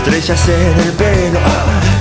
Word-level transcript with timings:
Estrellas 0.00 0.48
en 0.48 0.80
el 0.80 0.92
pelo. 0.92 1.40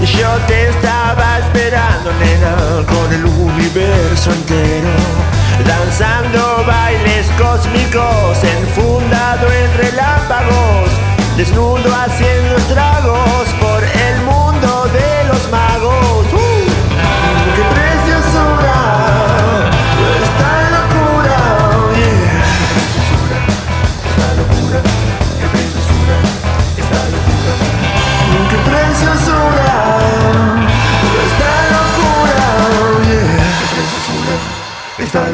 Yo 0.02 0.30
te 0.48 0.70
estaba 0.70 1.40
esperando, 1.40 2.12
nena, 2.14 2.86
con 2.88 3.14
el 3.14 3.26
universo 3.26 4.32
entero. 4.32 4.90
Danzando 5.66 6.64
bailes 6.66 7.28
cósmicos, 7.38 8.38
enfundado 8.44 9.48
en 9.52 9.78
relámpagos, 9.78 10.90
desnudo 11.36 11.94
haciendo 11.94 12.56
estragos 12.56 13.49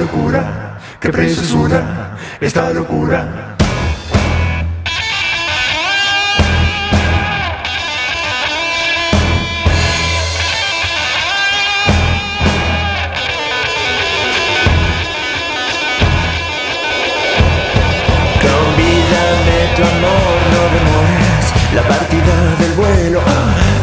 locura, 0.05 0.77
qué 0.99 1.09
preciosura, 1.09 2.15
esta 2.39 2.69
locura. 2.71 3.55
Tu 19.75 19.83
amor, 19.83 20.37
no 20.53 20.61
demores 20.77 21.45
la 21.75 21.81
partida 21.81 22.35
del 22.61 22.73
vuelo. 22.81 23.19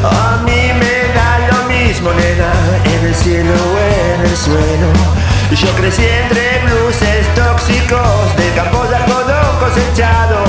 A 0.03 0.41
mí 0.47 0.62
me 0.81 0.97
da 1.19 1.31
lo 1.51 1.69
mismo, 1.69 2.09
nena, 2.14 2.51
en 2.95 3.07
el 3.09 3.14
cielo 3.14 3.53
o 3.53 3.79
en 3.79 4.20
el 4.31 4.36
suelo. 4.36 5.22
Yo 5.55 5.69
crecí 5.77 6.03
entre 6.03 6.61
blues 6.64 6.97
tóxicos 7.34 8.36
de 8.36 8.50
campos 8.56 8.89
de 8.89 8.97
algodón 8.97 9.58
cosechado. 9.61 10.45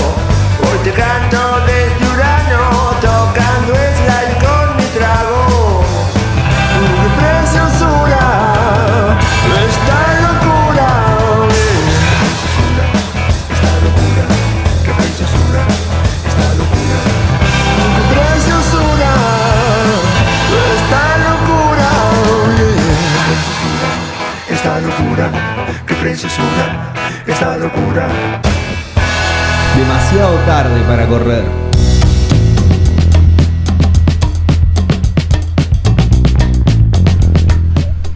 Hoy 0.62 0.78
te 0.82 0.92
canto 0.92 1.53
preciosura, 26.14 26.94
esta 27.26 27.58
locura. 27.58 28.08
Demasiado 29.76 30.36
tarde 30.46 30.80
para 30.82 31.08
correr. 31.08 31.44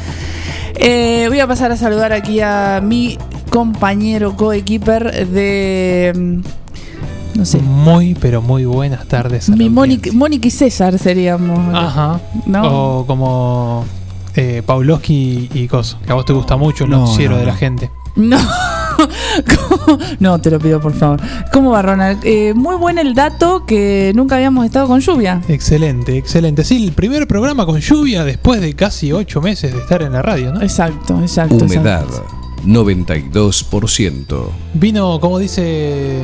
Eh, 0.73 1.27
voy 1.29 1.39
a 1.39 1.45
pasar 1.45 1.71
a 1.71 1.77
saludar 1.77 2.13
aquí 2.13 2.41
a 2.41 2.81
mi 2.83 3.19
compañero 3.51 4.35
coequiper 4.35 5.27
de. 5.27 6.41
No 7.35 7.45
sé. 7.45 7.59
Muy, 7.59 8.15
pero 8.15 8.41
muy 8.41 8.65
buenas 8.65 9.05
tardes. 9.07 9.49
a 9.49 9.55
Mi. 9.55 9.69
Mónica 9.69 10.09
Mónica 10.13 10.47
y 10.47 10.51
César 10.51 10.97
seríamos. 10.97 11.59
Ajá. 11.75 12.19
¿No? 12.45 12.99
O 12.99 13.05
como 13.05 13.85
eh, 14.35 14.63
Pavlovsky 14.65 15.49
y 15.53 15.67
Coso, 15.67 15.97
que 16.05 16.11
a 16.11 16.15
vos 16.15 16.25
te 16.25 16.33
gusta 16.33 16.55
mucho 16.55 16.85
el 16.85 16.91
No, 16.91 16.99
noticiero 17.01 17.33
no, 17.33 17.39
de 17.39 17.45
la 17.45 17.55
gente. 17.55 17.91
No. 18.15 18.37
¿Cómo? 19.77 19.99
No, 20.19 20.39
te 20.39 20.49
lo 20.49 20.59
pido 20.59 20.79
por 20.79 20.93
favor. 20.93 21.19
¿Cómo 21.51 21.71
va, 21.71 21.81
Ronald? 21.81 22.19
Eh, 22.23 22.53
muy 22.55 22.75
buen 22.77 22.97
el 22.97 23.13
dato 23.13 23.65
que 23.65 24.13
nunca 24.15 24.35
habíamos 24.37 24.65
estado 24.65 24.87
con 24.87 25.01
lluvia. 25.01 25.41
Excelente, 25.49 26.17
excelente. 26.17 26.63
Sí, 26.63 26.85
el 26.87 26.93
primer 26.93 27.27
programa 27.27 27.65
con 27.65 27.79
lluvia 27.81 28.23
después 28.23 28.61
de 28.61 28.73
casi 28.73 29.11
ocho 29.11 29.41
meses 29.41 29.73
de 29.73 29.79
estar 29.79 30.01
en 30.01 30.13
la 30.13 30.21
radio, 30.21 30.53
¿no? 30.53 30.61
Exacto, 30.61 31.19
exacto. 31.21 31.55
Humedad, 31.65 32.05
exacto. 32.05 32.44
92%. 32.65 34.49
Vino, 34.73 35.19
como 35.19 35.39
dice 35.39 36.19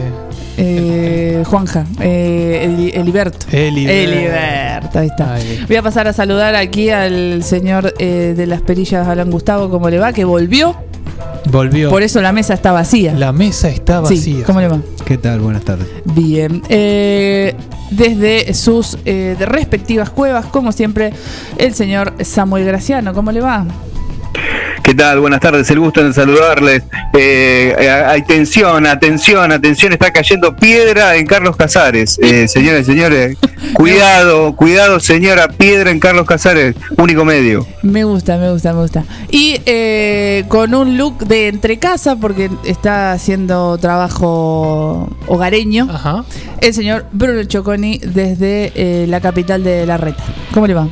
Eh, 0.57 1.43
Juanja, 1.47 1.85
eh, 2.01 2.65
Eli- 2.69 2.91
Eliberto. 2.93 3.45
Eliberto. 3.51 4.11
Eliberto, 4.11 4.99
ahí 4.99 5.07
está. 5.07 5.33
Ay, 5.35 5.63
Voy 5.67 5.77
a 5.77 5.81
pasar 5.81 6.07
a 6.07 6.13
saludar 6.13 6.55
aquí 6.55 6.89
al 6.89 7.41
señor 7.43 7.93
eh, 7.99 8.33
de 8.35 8.47
las 8.47 8.61
perillas, 8.61 9.07
Alan 9.07 9.31
Gustavo, 9.31 9.69
¿cómo 9.69 9.89
le 9.89 9.97
va? 9.97 10.11
Que 10.13 10.25
volvió, 10.25 10.75
volvió. 11.49 11.89
por 11.89 12.03
eso 12.03 12.21
la 12.21 12.31
mesa 12.33 12.53
está 12.53 12.71
vacía. 12.73 13.13
La 13.13 13.31
mesa 13.31 13.69
está 13.69 14.01
vacía. 14.01 14.17
sí, 14.21 14.43
¿cómo 14.45 14.59
le 14.59 14.67
va? 14.67 14.79
¿Qué 15.05 15.17
tal? 15.17 15.39
Buenas 15.39 15.63
tardes. 15.63 15.87
Bien. 16.13 16.61
Eh, 16.69 17.55
desde 17.89 18.53
sus 18.53 18.97
eh, 19.05 19.35
de 19.39 19.45
respectivas 19.45 20.09
cuevas, 20.09 20.45
como 20.47 20.71
siempre, 20.73 21.13
el 21.57 21.73
señor 21.73 22.13
Samuel 22.23 22.65
Graciano, 22.65 23.13
¿cómo 23.13 23.31
le 23.31 23.39
va? 23.41 23.65
¿Qué 24.83 24.95
tal? 24.95 25.19
Buenas 25.19 25.39
tardes, 25.39 25.69
el 25.69 25.79
gusto 25.79 26.01
en 26.01 26.13
saludarles. 26.13 26.83
Eh, 27.13 27.75
hay 28.07 28.23
tensión, 28.23 28.85
atención, 28.87 29.51
atención, 29.51 29.93
está 29.93 30.11
cayendo 30.11 30.55
piedra 30.55 31.15
en 31.15 31.25
Carlos 31.25 31.55
Casares. 31.55 32.17
Eh, 32.21 32.47
señores, 32.47 32.87
señores, 32.87 33.37
cuidado, 33.73 34.55
cuidado, 34.55 34.99
señora, 34.99 35.47
piedra 35.47 35.91
en 35.91 35.99
Carlos 35.99 36.25
Casares, 36.25 36.75
único 36.97 37.23
medio. 37.23 37.65
Me 37.83 38.03
gusta, 38.03 38.37
me 38.37 38.51
gusta, 38.51 38.73
me 38.73 38.81
gusta. 38.81 39.05
Y 39.29 39.61
eh, 39.65 40.45
con 40.47 40.73
un 40.73 40.97
look 40.97 41.19
de 41.25 41.47
entre 41.47 41.77
casa, 41.77 42.15
porque 42.15 42.49
está 42.65 43.13
haciendo 43.13 43.77
trabajo 43.77 45.09
hogareño, 45.27 45.87
Ajá. 45.91 46.25
el 46.59 46.73
señor 46.73 47.05
Bruno 47.11 47.43
Choconi 47.43 47.99
desde 47.99 48.71
eh, 48.75 49.05
la 49.07 49.21
capital 49.21 49.63
de 49.63 49.85
La 49.85 49.97
Reta. 49.97 50.23
¿Cómo 50.53 50.67
le 50.67 50.73
va? 50.73 50.87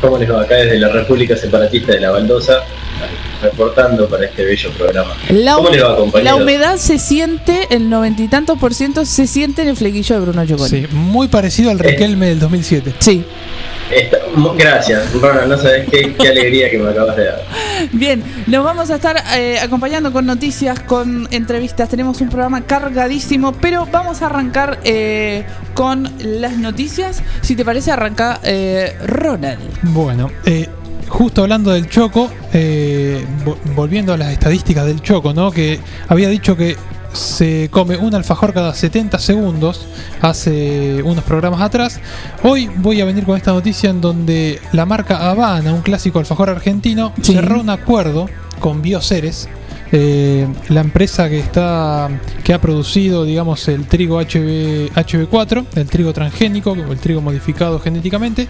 ¿Cómo 0.00 0.18
les 0.18 0.30
va? 0.30 0.42
Acá 0.42 0.56
desde 0.56 0.78
la 0.78 0.88
República 0.88 1.36
Separatista 1.36 1.92
de 1.92 2.00
la 2.00 2.10
Baldosa, 2.10 2.62
reportando 3.42 4.08
para 4.08 4.26
este 4.26 4.44
bello 4.44 4.70
programa. 4.72 5.14
La, 5.30 5.54
¿Cómo 5.54 5.70
le 5.70 5.82
va, 5.82 5.90
la 5.90 5.96
compañeros? 5.96 6.40
humedad 6.40 6.76
se 6.76 6.98
siente, 6.98 7.66
el 7.70 7.88
noventa 7.90 8.22
y 8.22 8.28
tantos 8.28 8.58
por 8.58 8.74
ciento 8.74 9.04
se 9.04 9.26
siente 9.26 9.62
en 9.62 9.68
el 9.68 9.76
flequillo 9.76 10.14
de 10.16 10.20
Bruno 10.22 10.44
Giovanni. 10.44 10.68
Sí, 10.68 10.86
muy 10.92 11.28
parecido 11.28 11.70
al 11.70 11.78
Riquelme 11.78 12.26
del 12.26 12.38
2007. 12.38 12.94
Sí. 13.00 13.24
Está- 13.90 14.18
gracias, 14.56 15.12
Ronald, 15.14 15.48
no 15.48 15.56
sabes 15.58 15.88
qué, 15.90 16.14
qué 16.14 16.28
alegría 16.28 16.70
que 16.70 16.78
me 16.78 16.90
acabas 16.90 17.16
de 17.16 17.24
dar. 17.24 17.42
Bien, 17.92 18.22
nos 18.46 18.64
vamos 18.64 18.90
a 18.90 18.96
estar 18.96 19.16
eh, 19.36 19.58
acompañando 19.60 20.12
con 20.12 20.26
noticias, 20.26 20.80
con 20.80 21.26
entrevistas. 21.30 21.88
Tenemos 21.88 22.20
un 22.20 22.28
programa 22.28 22.60
cargadísimo, 22.62 23.52
pero 23.52 23.86
vamos 23.90 24.20
a 24.22 24.26
arrancar 24.26 24.78
eh, 24.84 25.44
con 25.74 26.10
las 26.20 26.56
noticias. 26.58 27.22
Si 27.40 27.56
te 27.56 27.64
parece, 27.64 27.90
arranca 27.90 28.40
eh, 28.42 28.94
Ronald. 29.06 29.60
Bueno, 29.82 30.30
eh, 30.44 30.68
justo 31.08 31.42
hablando 31.42 31.70
del 31.72 31.88
Choco, 31.88 32.30
eh, 32.52 33.24
vo- 33.44 33.56
volviendo 33.74 34.12
a 34.12 34.16
las 34.18 34.32
estadísticas 34.32 34.84
del 34.86 35.00
Choco, 35.00 35.32
¿no? 35.32 35.50
Que 35.50 35.80
había 36.08 36.28
dicho 36.28 36.56
que 36.56 36.76
se 37.12 37.68
come 37.70 37.96
un 37.96 38.14
alfajor 38.14 38.52
cada 38.52 38.74
70 38.74 39.18
segundos 39.18 39.86
hace 40.20 41.02
unos 41.02 41.24
programas 41.24 41.60
atrás. 41.62 42.00
Hoy 42.42 42.70
voy 42.76 43.00
a 43.00 43.04
venir 43.04 43.24
con 43.24 43.36
esta 43.36 43.52
noticia 43.52 43.90
en 43.90 44.00
donde 44.00 44.60
la 44.72 44.86
marca 44.86 45.30
Habana, 45.30 45.72
un 45.74 45.82
clásico 45.82 46.18
alfajor 46.18 46.50
argentino, 46.50 47.12
Sí. 47.22 47.32
cerró 47.34 47.60
un 47.60 47.70
acuerdo 47.70 48.26
con 48.60 48.82
Bioceres. 48.82 49.48
eh, 49.90 50.46
la 50.68 50.82
empresa 50.82 51.30
que 51.30 51.38
está 51.38 52.10
que 52.44 52.52
ha 52.52 52.60
producido 52.60 53.24
digamos 53.24 53.66
el 53.68 53.86
trigo 53.86 54.20
HB, 54.20 54.90
HB4 54.94 55.64
el 55.76 55.86
trigo 55.86 56.12
transgénico 56.12 56.74
el 56.74 56.98
trigo 56.98 57.22
modificado 57.22 57.80
genéticamente 57.80 58.48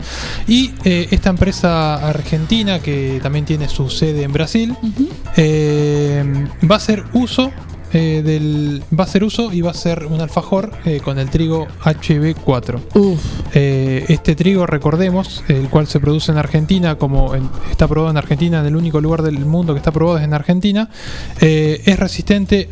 y 0.48 0.72
eh, 0.82 1.06
esta 1.12 1.30
empresa 1.30 1.94
argentina 2.08 2.80
que 2.80 3.20
también 3.22 3.44
tiene 3.44 3.68
su 3.68 3.88
sede 3.88 4.24
en 4.24 4.32
Brasil 4.32 4.74
eh, 5.36 6.24
va 6.68 6.74
a 6.74 6.78
hacer 6.78 7.04
uso 7.12 7.52
eh, 7.92 8.22
del 8.24 8.82
va 8.98 9.04
a 9.04 9.06
hacer 9.06 9.24
uso 9.24 9.52
y 9.52 9.60
va 9.60 9.70
a 9.70 9.74
ser 9.74 10.06
un 10.06 10.20
alfajor 10.20 10.72
eh, 10.84 11.00
con 11.02 11.18
el 11.18 11.30
trigo 11.30 11.66
HB4 11.84 12.80
Uf, 12.94 13.20
eh, 13.54 14.04
este 14.08 14.34
trigo, 14.34 14.66
recordemos, 14.66 15.42
el 15.48 15.68
cual 15.68 15.86
se 15.86 16.00
produce 16.00 16.32
en 16.32 16.38
Argentina, 16.38 16.96
como 16.96 17.34
en- 17.34 17.48
está 17.70 17.86
probado 17.88 18.10
en 18.10 18.16
Argentina, 18.16 18.60
en 18.60 18.66
el 18.66 18.76
único 18.76 19.00
lugar 19.00 19.22
del 19.22 19.38
mundo 19.40 19.72
que 19.74 19.78
está 19.78 19.92
probado 19.92 20.18
es 20.18 20.24
en 20.24 20.34
Argentina, 20.34 20.90
es 21.40 21.98
resistente 21.98 22.68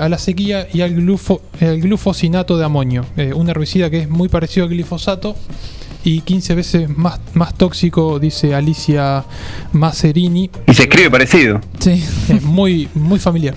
a 0.00 0.08
la 0.08 0.18
sequía 0.18 0.66
y 0.72 0.80
al, 0.80 0.96
glufo- 0.96 1.40
glufosinato 1.60 2.56
de 2.58 2.64
amonio, 2.64 3.04
un 3.34 3.48
herbicida 3.48 3.90
que 3.90 4.00
es 4.00 4.08
muy 4.08 4.28
parecido 4.28 4.64
al 4.66 4.70
glifosato 4.72 5.36
y 6.04 6.20
15 6.22 6.54
veces 6.54 6.88
más, 6.88 7.20
más 7.34 7.54
tóxico, 7.54 8.18
dice 8.18 8.54
Alicia 8.54 9.24
Macerini. 9.72 10.50
Y 10.66 10.74
se 10.74 10.82
escribe 10.82 11.10
parecido. 11.10 11.60
sí. 11.78 12.02
Es 12.30 12.42
muy, 12.42 12.88
muy 12.94 13.18
familiar. 13.18 13.56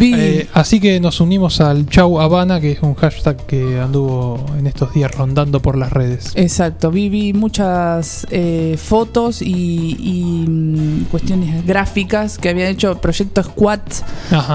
Eh, 0.00 0.46
así 0.52 0.80
que 0.80 0.98
nos 1.00 1.20
unimos 1.20 1.60
al 1.60 1.86
Chau 1.88 2.20
Habana, 2.20 2.60
que 2.60 2.72
es 2.72 2.82
un 2.82 2.94
hashtag 2.94 3.36
que 3.46 3.78
anduvo 3.78 4.44
en 4.58 4.66
estos 4.66 4.92
días 4.94 5.14
rondando 5.14 5.60
por 5.60 5.76
las 5.76 5.92
redes. 5.92 6.32
Exacto, 6.34 6.90
vi, 6.90 7.08
vi 7.08 7.32
muchas 7.32 8.26
eh, 8.30 8.76
fotos 8.78 9.42
y, 9.42 9.96
y, 9.98 10.44
mm, 10.48 11.04
cuestiones 11.10 11.64
gráficas 11.66 12.38
que 12.38 12.48
habían 12.48 12.68
hecho 12.68 13.00
Proyecto 13.00 13.42
Squat, 13.42 13.82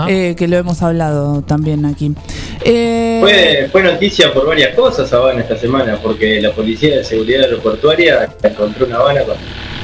eh, 0.10 0.36
que 0.38 0.48
lo 0.48 0.58
hemos 0.58 0.82
hablado 0.82 1.42
también 1.44 1.86
aquí. 1.86 2.12
Eh, 2.64 3.20
Fue, 3.22 3.70
fue 3.72 3.84
noticia 3.84 4.34
por 4.34 4.48
varias 4.48 4.76
cosas 4.76 5.12
Habana 5.14 5.42
esta 5.42 5.58
semana, 5.58 5.98
porque 6.02 6.42
la 6.42 6.52
Policía 6.54 6.98
de 6.98 7.04
Seguridad 7.16 7.44
Aeroportuaria 7.46 8.30
encontró 8.44 8.86
una 8.88 8.98
Habana 8.98 9.22
con, 9.22 9.36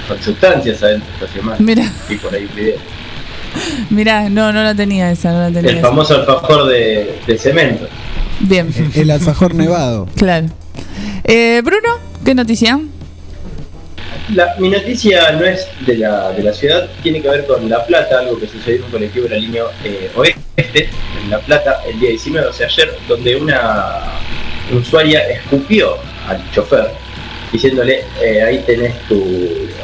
con 0.10 0.22
sustancias 0.22 0.84
adentro 0.84 1.08
esta 1.14 1.32
semana. 1.34 1.56
Mira, 1.60 1.84
Y 2.10 2.16
por 2.16 2.34
ahí 2.36 2.44
un 2.44 2.54
video. 2.56 2.76
mira, 3.90 4.28
no, 4.30 4.52
no 4.52 4.62
la 4.64 4.76
tenía 4.76 5.10
esa, 5.12 5.32
no 5.32 5.40
la 5.40 5.48
tenía 5.48 5.72
El 5.72 5.78
esa. 5.78 5.88
famoso 5.88 6.16
alfajor 6.16 6.68
de, 6.68 7.20
de 7.26 7.38
cemento. 7.38 7.88
Bien, 8.42 8.70
El, 8.76 9.02
el 9.04 9.12
alfajor 9.12 9.56
nevado. 9.56 10.10
claro. 10.18 10.48
Eh, 11.24 11.62
Bruno, 11.64 12.00
¿qué 12.26 12.36
noticia? 12.36 12.82
La- 14.36 14.56
mi 14.60 14.68
noticia 14.70 15.32
no 15.32 15.46
es 15.46 15.68
de 15.86 15.98
la, 16.00 16.32
de 16.34 16.44
la 16.44 16.52
ciudad, 16.52 16.90
tiene 17.02 17.22
que 17.22 17.30
ver 17.30 17.46
con 17.48 17.70
La 17.70 17.86
Plata, 17.86 18.20
algo 18.20 18.38
que 18.40 18.48
sucedió 18.48 18.80
en 18.80 18.84
un 18.86 18.92
colectivo 18.92 19.24
de 19.24 19.30
la 19.36 19.38
línea 19.38 19.64
eh, 19.86 20.12
oeste, 20.18 20.90
en 21.24 21.30
La 21.30 21.40
Plata, 21.40 21.80
el 21.88 21.98
día 21.98 22.10
19, 22.10 22.48
o 22.50 22.52
sea, 22.54 22.68
ayer, 22.68 22.94
donde 23.08 23.36
una 23.38 24.00
usuaria 24.78 25.22
escupió 25.30 25.96
al 26.28 26.42
chofer, 26.52 26.92
diciéndole, 27.52 28.04
eh, 28.22 28.42
ahí 28.44 28.60
tenés 28.66 28.98
tu 29.08 29.22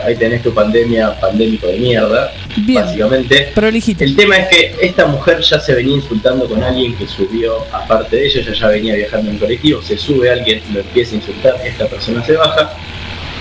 ahí 0.06 0.16
tenés 0.16 0.42
tu 0.44 0.54
pandemia, 0.54 1.20
pandémico 1.20 1.68
de 1.68 1.78
mierda, 1.78 2.32
Bien, 2.56 2.84
básicamente. 2.84 3.52
prolijito. 3.54 4.04
El 4.04 4.16
tema 4.16 4.38
es 4.38 4.48
que 4.48 4.76
esta 4.82 5.06
mujer 5.06 5.42
ya 5.42 5.60
se 5.60 5.74
venía 5.74 5.96
insultando 5.96 6.48
con 6.48 6.64
alguien 6.64 6.96
que 6.96 7.08
subió, 7.08 7.66
aparte 7.72 8.16
de 8.16 8.28
ella, 8.28 8.42
ella 8.42 8.54
ya 8.54 8.68
venía 8.68 8.96
viajando 8.96 9.32
en 9.32 9.38
colectivo, 9.38 9.82
se 9.82 9.98
sube 9.98 10.30
alguien, 10.30 10.62
lo 10.74 10.80
empieza 10.80 11.14
a 11.14 11.16
insultar, 11.16 11.56
esta 11.66 11.88
persona 11.88 12.24
se 12.24 12.34
baja, 12.34 12.74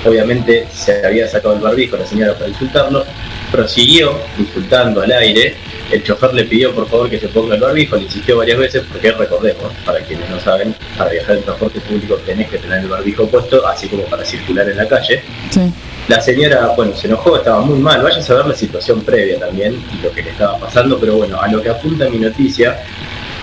obviamente 0.05 0.67
se 0.73 1.05
había 1.07 1.29
sacado 1.29 1.55
el 1.55 1.61
barbijo 1.61 1.97
la 1.97 2.07
señora 2.07 2.35
para 2.35 2.49
insultarlo, 2.49 3.05
prosiguió 3.53 4.19
insultando 4.39 5.03
al 5.03 5.13
aire, 5.13 5.55
el 5.91 6.03
chofer 6.03 6.35
le 6.35 6.45
pidió 6.45 6.75
por 6.75 6.89
favor 6.89 7.09
que 7.09 7.19
se 7.19 7.29
ponga 7.29 7.55
el 7.55 7.61
barbijo, 7.61 7.97
le 7.97 8.03
insistió 8.03 8.39
varias 8.39 8.59
veces, 8.59 8.83
porque 8.91 9.13
recordemos, 9.13 9.73
para 9.85 10.01
quienes 10.01 10.29
no 10.29 10.41
saben, 10.41 10.75
para 10.97 11.11
viajar 11.11 11.37
en 11.37 11.43
transporte 11.43 11.81
público 11.81 12.17
tenés 12.27 12.49
que 12.49 12.59
tener 12.59 12.81
el 12.81 12.89
barbijo 12.89 13.27
puesto, 13.27 13.67
así 13.67 13.89
como 13.89 14.05
para 14.05 14.25
circular 14.25 14.69
en 14.69 14.77
la 14.77 14.89
calle. 14.89 15.23
Sí. 15.51 15.73
La 16.09 16.21
señora, 16.21 16.73
bueno, 16.77 16.95
se 16.95 17.09
enojó, 17.09 17.37
estaba 17.37 17.61
muy 17.63 17.81
mal. 17.81 18.01
Vaya 18.01 18.19
a 18.19 18.23
saber 18.23 18.47
la 18.47 18.55
situación 18.55 19.01
previa 19.01 19.41
también 19.41 19.75
y 19.93 20.03
lo 20.03 20.13
que 20.13 20.23
le 20.23 20.31
estaba 20.31 20.59
pasando, 20.59 20.99
pero 21.01 21.17
bueno, 21.17 21.41
a 21.41 21.49
lo 21.49 21.61
que 21.61 21.69
apunta 21.69 22.09
mi 22.09 22.19
noticia 22.19 22.81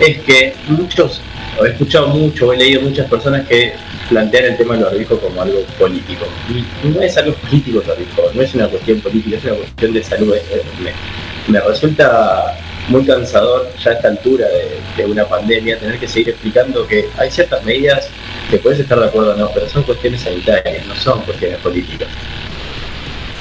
es 0.00 0.18
que 0.20 0.54
muchos, 0.68 1.20
he 1.62 1.68
escuchado 1.68 2.08
mucho, 2.08 2.52
he 2.52 2.56
leído 2.56 2.80
muchas 2.80 3.08
personas 3.08 3.46
que 3.46 3.74
plantean 4.08 4.44
el 4.46 4.56
tema 4.56 4.74
del 4.74 4.84
barbijo 4.84 5.18
como 5.18 5.42
algo 5.42 5.60
político. 5.78 6.26
Y 6.48 6.88
no 6.88 7.02
es 7.02 7.16
algo 7.18 7.34
político 7.34 7.82
el 7.82 7.86
barbijo, 7.86 8.22
no 8.32 8.42
es 8.42 8.54
una 8.54 8.68
cuestión 8.68 9.00
política, 9.00 9.36
es 9.36 9.44
una 9.44 9.54
cuestión 9.56 9.92
de 9.92 10.02
salud. 10.02 10.34
Me 11.48 11.60
resulta 11.60 12.56
muy 12.88 13.04
cansador 13.04 13.70
ya 13.82 13.90
a 13.90 13.94
esta 13.94 14.08
altura 14.08 14.46
de, 14.48 15.02
de 15.02 15.10
una 15.10 15.24
pandemia 15.26 15.78
tener 15.78 15.98
que 15.98 16.06
seguir 16.08 16.30
explicando 16.30 16.86
que 16.86 17.08
hay 17.18 17.30
ciertas 17.30 17.64
medidas 17.64 18.08
que 18.50 18.58
puedes 18.58 18.78
estar 18.80 18.98
de 18.98 19.06
acuerdo 19.06 19.32
o 19.32 19.36
no, 19.36 19.50
pero 19.54 19.68
son 19.68 19.82
cuestiones 19.84 20.20
sanitarias, 20.20 20.86
no 20.86 20.94
son 20.96 21.20
cuestiones 21.22 21.58
políticas. 21.58 22.08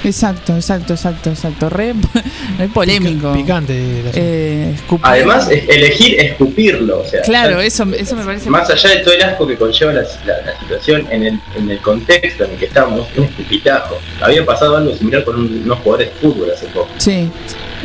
Exacto, 0.06 0.54
exacto, 0.56 0.94
exacto, 0.94 1.30
exacto. 1.30 1.70
Re, 1.70 1.94
re 2.60 2.68
polémico. 2.68 3.32
Pica- 3.34 3.62
Picante. 3.62 4.00
asunto. 4.02 4.18
Eh, 4.20 4.72
escupir. 4.76 5.06
Además, 5.06 5.50
elegir 5.50 6.20
escupirlo, 6.20 7.00
o 7.02 7.06
sea, 7.06 7.22
claro, 7.22 7.62
eso, 7.62 7.86
eso 7.98 8.16
me 8.18 8.26
parece. 8.26 8.50
más 8.50 8.70
allá 8.70 8.90
de 8.90 8.98
todo 8.98 9.14
el 9.14 9.24
asco 9.24 9.48
que 9.48 9.56
conlleva 9.56 9.94
la, 9.94 10.02
la- 10.26 10.42
la 10.42 10.60
situación 10.60 11.08
en 11.10 11.24
el, 11.24 11.40
en 11.58 11.70
el 11.72 11.80
contexto 11.80 12.44
en 12.44 12.52
el 12.52 12.58
que 12.58 12.66
estamos, 12.66 13.08
un 13.16 13.24
escupitajo. 13.24 13.98
Había 14.22 14.46
pasado 14.46 14.76
algo 14.76 14.94
similar 14.94 15.24
con 15.24 15.36
un- 15.38 15.62
unos 15.64 15.80
jugadores 15.80 16.10
de 16.14 16.20
fútbol 16.20 16.52
hace 16.52 16.66
poco. 16.68 16.90
Sí, 16.98 17.30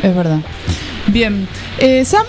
es 0.03 0.15
verdad. 0.15 0.39
Bien. 1.07 1.47
Eh, 1.77 2.03
Samu, 2.05 2.25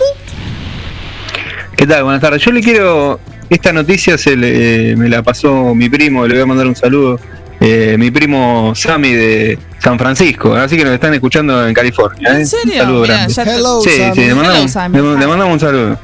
¿Qué 1.75 1.87
tal? 1.87 2.03
Buenas 2.03 2.21
tardes. 2.21 2.41
Yo 2.43 2.51
le 2.51 2.61
quiero. 2.61 3.19
Esta 3.49 3.73
noticia 3.73 4.17
se 4.17 4.35
le- 4.37 4.95
me 4.95 5.09
la 5.09 5.23
pasó 5.23 5.75
mi 5.75 5.89
primo, 5.89 6.25
le 6.25 6.35
voy 6.35 6.43
a 6.43 6.45
mandar 6.45 6.67
un 6.67 6.75
saludo. 6.75 7.19
eh, 7.63 7.95
mi 7.99 8.09
primo 8.09 8.73
Sammy 8.73 9.13
de 9.13 9.59
San 9.77 9.99
Francisco, 9.99 10.55
así 10.55 10.75
que 10.77 10.83
nos 10.83 10.93
están 10.95 11.13
escuchando 11.13 11.67
en 11.67 11.75
California. 11.75 12.29
¿eh? 12.31 12.37
¿en 12.39 12.47
serio? 12.47 12.73
Un 12.73 12.79
saludo 12.79 13.01
Mirá, 13.03 13.13
grande. 13.27 13.51
Hello, 13.55 13.81
Sí, 13.83 13.89
Sammy. 13.91 14.15
sí, 14.15 14.21
le 14.21 14.33
mandamos, 14.33 14.57
Hello, 14.61 14.67
Sammy. 14.69 14.97
le- 14.97 15.19
le 15.19 15.27
mandamos 15.27 15.53
un 15.53 15.59
saludo. 15.59 15.99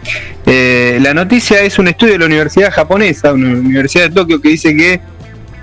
Eh, 0.46 1.00
la 1.02 1.16
noticia 1.16 1.62
es 1.62 1.80
un 1.80 1.88
estudio 1.88 2.14
de 2.14 2.20
la 2.20 2.26
Universidad 2.28 2.72
Japonesa, 2.72 3.34
una 3.34 3.50
Universidad 3.58 4.04
de 4.10 4.14
Tokio, 4.14 4.40
que 4.40 4.50
dice 4.50 4.76
que 4.78 5.00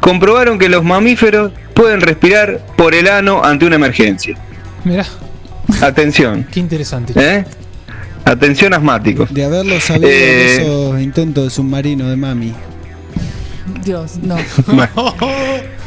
comprobaron 0.00 0.58
que 0.58 0.68
los 0.68 0.82
mamíferos 0.82 1.52
pueden 1.75 2.00
respirar 2.00 2.58
por 2.76 2.92
el 2.96 3.06
ano 3.06 3.44
ante 3.44 3.64
una 3.64 3.76
emergencia. 3.76 4.37
Mirá, 4.82 5.06
Atención, 5.80 6.47
qué 6.50 6.61
interesante. 6.61 7.12
¿eh? 7.16 7.44
Atención 8.25 8.73
asmáticos. 8.75 9.33
De 9.33 9.44
haberlo 9.44 9.78
sabido 9.80 10.09
Eh. 10.09 10.12
de 10.12 10.56
esos 10.62 11.00
intentos 11.00 11.44
de 11.44 11.50
submarino 11.50 12.09
de 12.09 12.16
mami. 12.16 12.52
Dios, 13.85 14.18
no. 14.23 14.37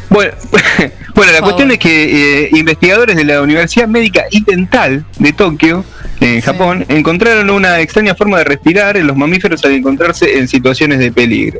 Bueno, 0.09 0.31
bueno, 1.15 1.31
la 1.33 1.41
cuestión 1.41 1.69
es 1.71 1.79
que 1.79 2.45
eh, 2.45 2.49
investigadores 2.53 3.17
de 3.17 3.25
la 3.25 3.41
Universidad 3.41 3.89
Médica 3.89 4.23
y 4.31 4.41
Dental 4.41 5.05
de 5.19 5.33
Tokio, 5.33 5.83
en 6.21 6.35
Sí. 6.35 6.41
Japón, 6.41 6.85
encontraron 6.87 7.49
una 7.49 7.81
extraña 7.81 8.15
forma 8.15 8.37
de 8.37 8.45
respirar 8.45 8.95
en 8.95 9.05
los 9.05 9.17
mamíferos 9.17 9.65
al 9.65 9.73
encontrarse 9.73 10.37
en 10.39 10.47
situaciones 10.47 10.99
de 10.99 11.11
peligro. 11.11 11.59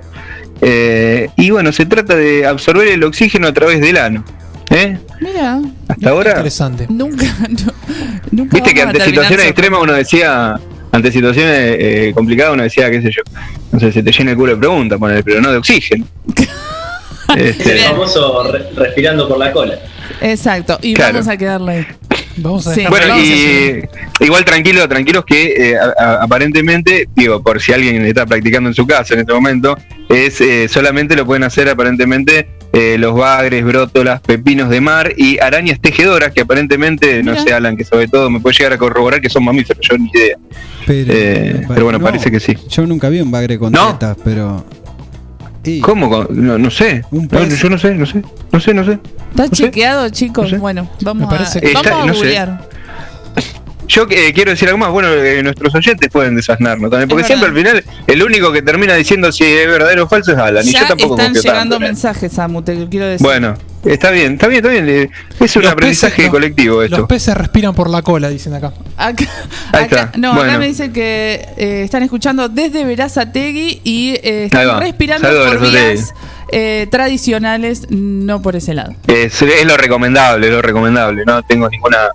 Eh, 0.62 1.28
y 1.36 1.50
bueno, 1.50 1.74
se 1.74 1.86
trata 1.86 2.16
de 2.16 2.46
absorber 2.48 2.88
el 2.88 3.04
oxígeno 3.04 3.50
a 3.50 3.54
través 3.54 3.82
del 3.82 3.98
ano. 3.98 4.24
¿Eh? 4.78 4.98
Mira, 5.22 5.60
Hasta 5.88 6.10
ahora, 6.10 6.32
Interesante. 6.32 6.86
nunca, 6.90 7.26
no, 7.50 7.74
nunca. 8.32 8.56
viste 8.56 8.74
que 8.74 8.82
ante 8.82 9.02
situaciones 9.06 9.46
extremas 9.46 9.80
uno 9.82 9.94
decía, 9.94 10.60
ante 10.92 11.12
situaciones 11.12 11.76
eh, 11.80 12.12
complicadas 12.16 12.54
uno 12.54 12.64
decía, 12.64 12.90
qué 12.92 13.02
sé 13.02 13.12
yo, 13.12 13.22
no 13.72 13.80
sé, 13.80 13.92
se 13.92 14.04
te 14.04 14.12
llena 14.12 14.32
el 14.32 14.38
culo 14.38 14.54
de 14.54 14.58
preguntas, 14.58 15.00
pero 15.26 15.42
no 15.42 15.52
de 15.52 15.58
oxígeno. 15.58 16.06
Es 17.36 17.60
el 17.60 17.72
Este, 17.72 17.80
famoso 17.80 18.50
re- 18.52 18.70
respirando 18.74 19.28
por 19.28 19.38
la 19.38 19.52
cola. 19.52 19.76
Exacto, 20.22 20.80
y 20.82 20.94
Claro. 20.94 21.16
vamos 21.16 21.28
a 21.28 21.36
quedarle 21.36 21.72
ahí. 21.74 21.88
Vamos 22.38 22.66
a 22.68 22.74
Sí. 22.74 22.86
Bueno, 22.90 23.08
vamos 23.10 23.22
a 23.22 23.26
y 23.26 23.82
igual 24.22 24.46
tranquilo, 24.46 24.88
tranquilos 24.88 25.26
que 25.26 25.72
eh, 25.72 25.76
a- 25.78 25.94
a- 26.02 26.24
aparentemente, 26.24 27.10
digo, 27.16 27.44
por 27.44 27.60
si 27.62 27.74
alguien 27.74 28.02
está 28.06 28.26
practicando 28.26 28.70
en 28.70 28.76
su 28.76 28.88
casa 28.88 29.14
en 29.16 29.20
este 29.22 29.34
momento, 29.34 29.78
es 30.08 30.40
eh, 30.40 30.70
solamente 30.70 31.18
lo 31.18 31.26
pueden 31.26 31.44
hacer 31.44 31.68
aparentemente 31.68 32.48
eh, 32.74 32.98
los 33.00 33.16
bagres, 33.16 33.64
brótolas, 33.66 34.20
pepinos 34.22 34.70
de 34.70 34.82
mar 34.82 35.14
y 35.18 35.40
arañas 35.40 35.80
tejedoras, 35.82 36.32
que 36.34 36.42
aparentemente, 36.42 37.24
no 37.24 37.36
sé, 37.42 37.54
Alan, 37.54 37.76
que 37.78 37.84
sobre 37.84 38.08
todo 38.08 38.30
me 38.30 38.40
puede 38.40 38.56
llegar 38.58 38.74
a 38.74 38.78
corroborar 38.78 39.22
que 39.22 39.30
son 39.30 39.44
mamíferos, 39.46 39.86
yo 39.90 39.98
ni 39.98 40.10
idea. 40.14 40.38
Pero, 40.86 41.12
Eh, 41.14 41.66
pero 41.68 41.84
bueno, 41.86 42.00
parece 42.00 42.30
que 42.32 42.40
sí. 42.40 42.56
Yo 42.70 42.86
nunca 42.86 43.10
vi 43.10 43.20
un 43.22 43.32
bagre 43.32 43.58
con 43.58 43.72
¿No? 43.72 43.94
tetas, 43.94 44.18
pero. 44.24 44.64
y- 45.64 45.80
¿Cómo? 45.82 46.26
No, 46.30 46.58
no 46.58 46.70
sé. 46.72 47.04
No, 47.12 47.46
yo 47.48 47.70
no 47.70 47.78
sé, 47.78 47.94
no 47.96 48.06
sé. 48.06 48.22
No 48.52 48.60
sé, 48.60 48.74
no 48.74 48.86
sé. 48.86 48.92
¿Está 49.32 49.44
No 49.44 49.50
sé. 49.50 49.56
chequeado, 49.56 50.10
chicos? 50.10 50.46
No 50.46 50.50
sé. 50.52 50.58
Bueno, 50.58 50.90
vamos 51.02 51.28
Me 51.30 51.36
a, 51.36 51.40
vamos 51.40 51.56
Está- 51.56 52.02
a 52.02 52.06
no 52.06 52.14
sé. 52.14 52.38
Yo 53.88 54.06
eh, 54.10 54.34
quiero 54.34 54.52
decir 54.52 54.68
algo 54.68 54.78
más, 54.80 54.90
bueno, 54.92 55.10
eh, 55.14 55.42
nuestros 55.44 55.74
oyentes 55.74 56.10
pueden 56.12 56.36
desasnarnos 56.36 56.90
también, 56.92 57.08
porque 57.08 57.24
siempre 57.24 57.48
al 57.50 57.56
final 57.56 57.84
el 58.08 58.24
único 58.24 58.52
que 58.52 58.62
termina 58.62 58.94
diciendo 58.96 59.32
si 59.32 59.46
es 59.46 59.68
verdadero 59.68 60.04
o 60.04 60.08
falso 60.10 60.34
es 60.34 60.38
Alan, 60.38 60.66
y 60.68 60.72
Ya 60.72 60.82
yo 60.82 60.88
tampoco 60.88 61.16
están 61.18 61.34
llegando 61.34 61.76
tanto, 61.76 61.80
mensajes, 61.80 62.32
Samu, 62.34 62.62
te 62.62 62.88
quiero 62.90 63.06
decir. 63.06 63.26
Bueno, 63.26 63.54
está 63.86 64.12
bien, 64.12 64.34
está 64.34 64.48
bien, 64.48 64.66
está 64.66 64.70
bien. 64.70 64.90
eh, 64.90 65.10
Es 65.40 65.56
un 65.56 65.62
Los 65.64 65.72
aprendizaje 65.72 66.16
peces- 66.16 66.26
los- 66.26 66.32
colectivo 66.32 66.76
Los 66.82 66.92
esto. 66.92 67.08
peces 67.08 67.38
respiran 67.38 67.74
por 67.74 67.90
la 67.90 68.02
cola, 68.02 68.28
dicen 68.30 68.54
acá. 68.54 68.74
Acá, 68.98 69.26
Ahí 69.72 69.84
acá- 69.86 70.02
está. 70.04 70.12
no, 70.18 70.34
acá 70.34 70.40
Bueno. 70.44 70.60
me 70.60 70.68
dice 70.68 70.92
que 70.92 71.46
eh, 71.58 71.82
están 71.86 72.04
escuchando 72.04 72.50
desde 72.50 72.84
Verazategui 72.84 73.82
y 73.86 74.10
eh, 74.22 74.46
están 74.46 74.80
respirando 74.82 75.28
Saludos, 75.28 75.56
por 75.56 75.72
vías 75.72 76.14
eh, 76.52 76.88
tradicionales, 76.90 77.88
no 77.90 78.42
por 78.42 78.56
ese 78.56 78.74
lado. 78.74 78.96
Es, 79.08 79.42
es 79.42 79.66
lo 79.66 79.78
recomendable, 79.78 80.48
es 80.48 80.54
lo 80.54 80.62
recomendable. 80.62 81.24
No 81.26 81.44
tengo 81.44 81.70
ninguna 81.70 82.10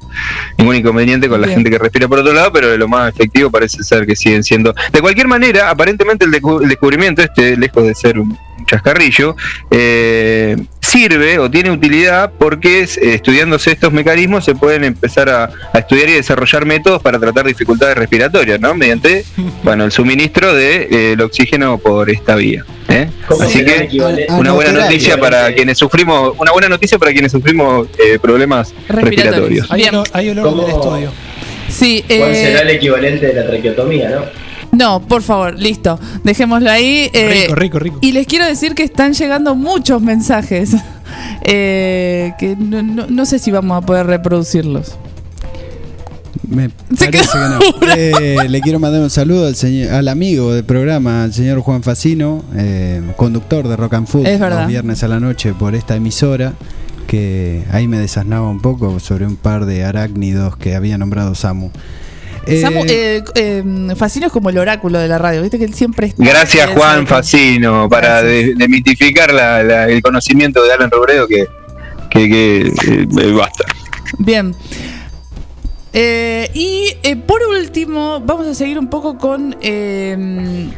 ningún 0.59 0.77
inconveniente 0.77 1.29
con 1.29 1.41
la 1.41 1.47
Bien. 1.47 1.59
gente 1.59 1.71
que 1.71 1.79
respira 1.79 2.09
por 2.09 2.19
otro 2.21 2.33
lado, 2.33 2.53
pero 2.53 2.77
lo 2.77 2.89
más 2.89 3.13
efectivo 3.13 3.51
parece 3.51 3.83
ser 3.83 4.07
que 4.07 4.17
siguen 4.17 4.43
siendo. 4.45 4.75
De 4.93 5.01
cualquier 5.01 5.29
manera, 5.29 5.71
aparentemente 5.71 6.25
el 6.25 6.31
descubrimiento 6.31 7.23
este, 7.23 7.57
lejos 7.57 7.85
de 7.85 7.95
ser 7.95 8.19
un 8.19 8.37
chascarrillo, 8.67 9.37
eh, 9.71 10.57
sirve 10.81 11.39
o 11.39 11.51
tiene 11.51 11.71
utilidad 11.71 12.33
porque 12.39 12.81
es, 12.81 12.97
eh, 12.99 13.15
estudiándose 13.15 13.71
estos 13.73 13.93
mecanismos 13.93 14.45
se 14.45 14.55
pueden 14.55 14.85
empezar 14.85 15.29
a, 15.29 15.51
a 15.73 15.79
estudiar 15.79 16.09
y 16.09 16.13
desarrollar 16.13 16.67
métodos 16.67 17.03
para 17.03 17.19
tratar 17.19 17.47
dificultades 17.47 17.97
respiratorias, 17.97 18.61
¿no? 18.61 18.75
Mediante, 18.75 19.25
bueno, 19.63 19.85
el 19.85 19.93
suministro 19.93 20.55
del 20.55 20.91
de, 20.91 21.11
eh, 21.11 21.13
el 21.13 21.21
oxígeno 21.21 21.79
por 21.79 22.11
esta 22.11 22.37
vía. 22.37 22.65
¿eh? 22.89 23.09
¿Cómo 23.27 23.43
Así 23.43 23.65
que 23.65 23.89
una 24.29 24.53
buena 24.53 24.73
noticia 24.73 25.17
para 25.19 25.53
quienes 25.55 25.79
sufrimos, 25.79 26.35
una 26.39 26.53
buena 26.53 26.69
noticia 26.69 26.99
para 26.99 27.13
quienes 27.13 27.33
sufrimos 27.33 27.89
eh, 27.99 28.19
problemas 28.21 28.75
Respiratorios. 28.89 29.69
respiratorios. 29.69 29.71
Hay, 29.71 29.85
olor, 29.89 30.09
hay 30.13 30.31
olor 30.31 30.45
¿Cómo? 30.45 30.63
en 30.63 30.69
el 30.69 30.75
estudio. 30.75 31.13
Sí, 31.69 32.05
¿Cuál 32.07 32.35
será 32.35 32.61
el 32.61 32.71
equivalente 32.71 33.27
de 33.29 33.35
la 33.35 33.47
traqueotomía, 33.47 34.11
no? 34.11 34.42
No, 34.73 35.01
por 35.07 35.23
favor, 35.23 35.59
listo, 35.59 35.99
dejémoslo 36.25 36.71
ahí. 36.71 37.11
eh, 37.13 37.45
rico, 37.47 37.55
rico, 37.55 37.79
rico. 37.79 37.99
Y 38.01 38.13
les 38.13 38.27
quiero 38.27 38.47
decir 38.47 38.75
que 38.75 38.83
están 38.83 39.13
llegando 39.13 39.55
muchos 39.55 40.01
mensajes, 40.03 40.73
eh, 41.43 42.33
que 42.39 42.57
no, 42.57 42.83
no- 42.83 43.07
no 43.07 43.27
sé 43.27 43.39
si 43.39 43.51
vamos 43.51 43.83
a 43.83 43.87
poder 43.87 44.07
reproducirlos. 44.07 44.97
Me 46.49 46.71
Se 46.97 47.07
parece 47.07 47.29
que 47.33 47.39
no. 47.39 47.95
Eh, 47.97 48.49
le 48.49 48.61
quiero 48.61 48.79
mandar 48.81 49.01
un 49.03 49.11
saludo 49.11 49.47
al, 49.47 49.55
señor, 49.55 49.93
al 49.93 50.09
amigo 50.09 50.53
del 50.53 50.65
programa, 50.65 51.23
al 51.25 51.33
señor 51.33 51.61
Juan 51.61 51.83
Facino, 51.83 52.43
eh, 52.57 53.01
conductor 53.17 53.69
de 53.69 53.77
Rock 53.77 53.95
and 53.95 54.07
Food 54.07 54.27
Es 54.27 54.41
verdad. 54.41 54.61
los 54.61 54.69
viernes 54.69 55.03
a 55.05 55.09
la 55.09 55.21
noche 55.21 55.55
por 55.55 55.75
esta 55.75 55.95
emisora, 55.97 56.53
que 57.07 57.63
ahí 57.71 57.89
me 57.89 57.99
desasnaba 57.99 58.49
un 58.49 58.61
poco 58.61 58.99
sobre 59.01 59.27
un 59.27 59.37
par 59.37 59.67
de 59.67 59.85
arácnidos 59.85 60.57
que 60.57 60.75
había 60.75 60.99
nombrado 60.99 61.35
Samu. 61.35 61.71
Eh, 62.47 62.61
Samu, 62.61 62.83
eh, 62.89 63.23
eh, 63.37 63.63
Facino 63.97 64.27
es 64.27 64.33
como 64.33 64.51
el 64.51 64.59
oráculo 64.59 64.99
de 64.99 65.07
la 65.09 65.19
radio, 65.19 65.43
viste 65.43 65.59
que 65.59 65.65
él 65.65 65.75
siempre 65.75 66.09
está. 66.09 66.25
Gracias 66.25 66.71
Juan 66.71 67.07
Facino 67.07 67.89
para 67.89 68.23
demitificar 68.23 69.33
la- 69.33 69.63
la- 69.63 69.89
el 69.89 70.03
conocimiento 70.03 70.63
de 70.65 70.73
Alan 70.73 70.91
Robredo 70.91 71.29
que, 71.29 71.47
que, 72.11 72.29
que, 72.29 72.67
eh, 72.67 73.33
basta. 73.33 73.65
Bien. 74.19 74.55
Eh, 75.93 76.51
y 76.55 76.95
eh, 77.03 77.17
por 77.17 77.43
último, 77.43 78.21
vamos 78.25 78.47
a 78.47 78.55
seguir 78.55 78.79
un 78.79 78.89
poco 78.89 79.19
con 79.19 79.57
eh, 79.61 80.69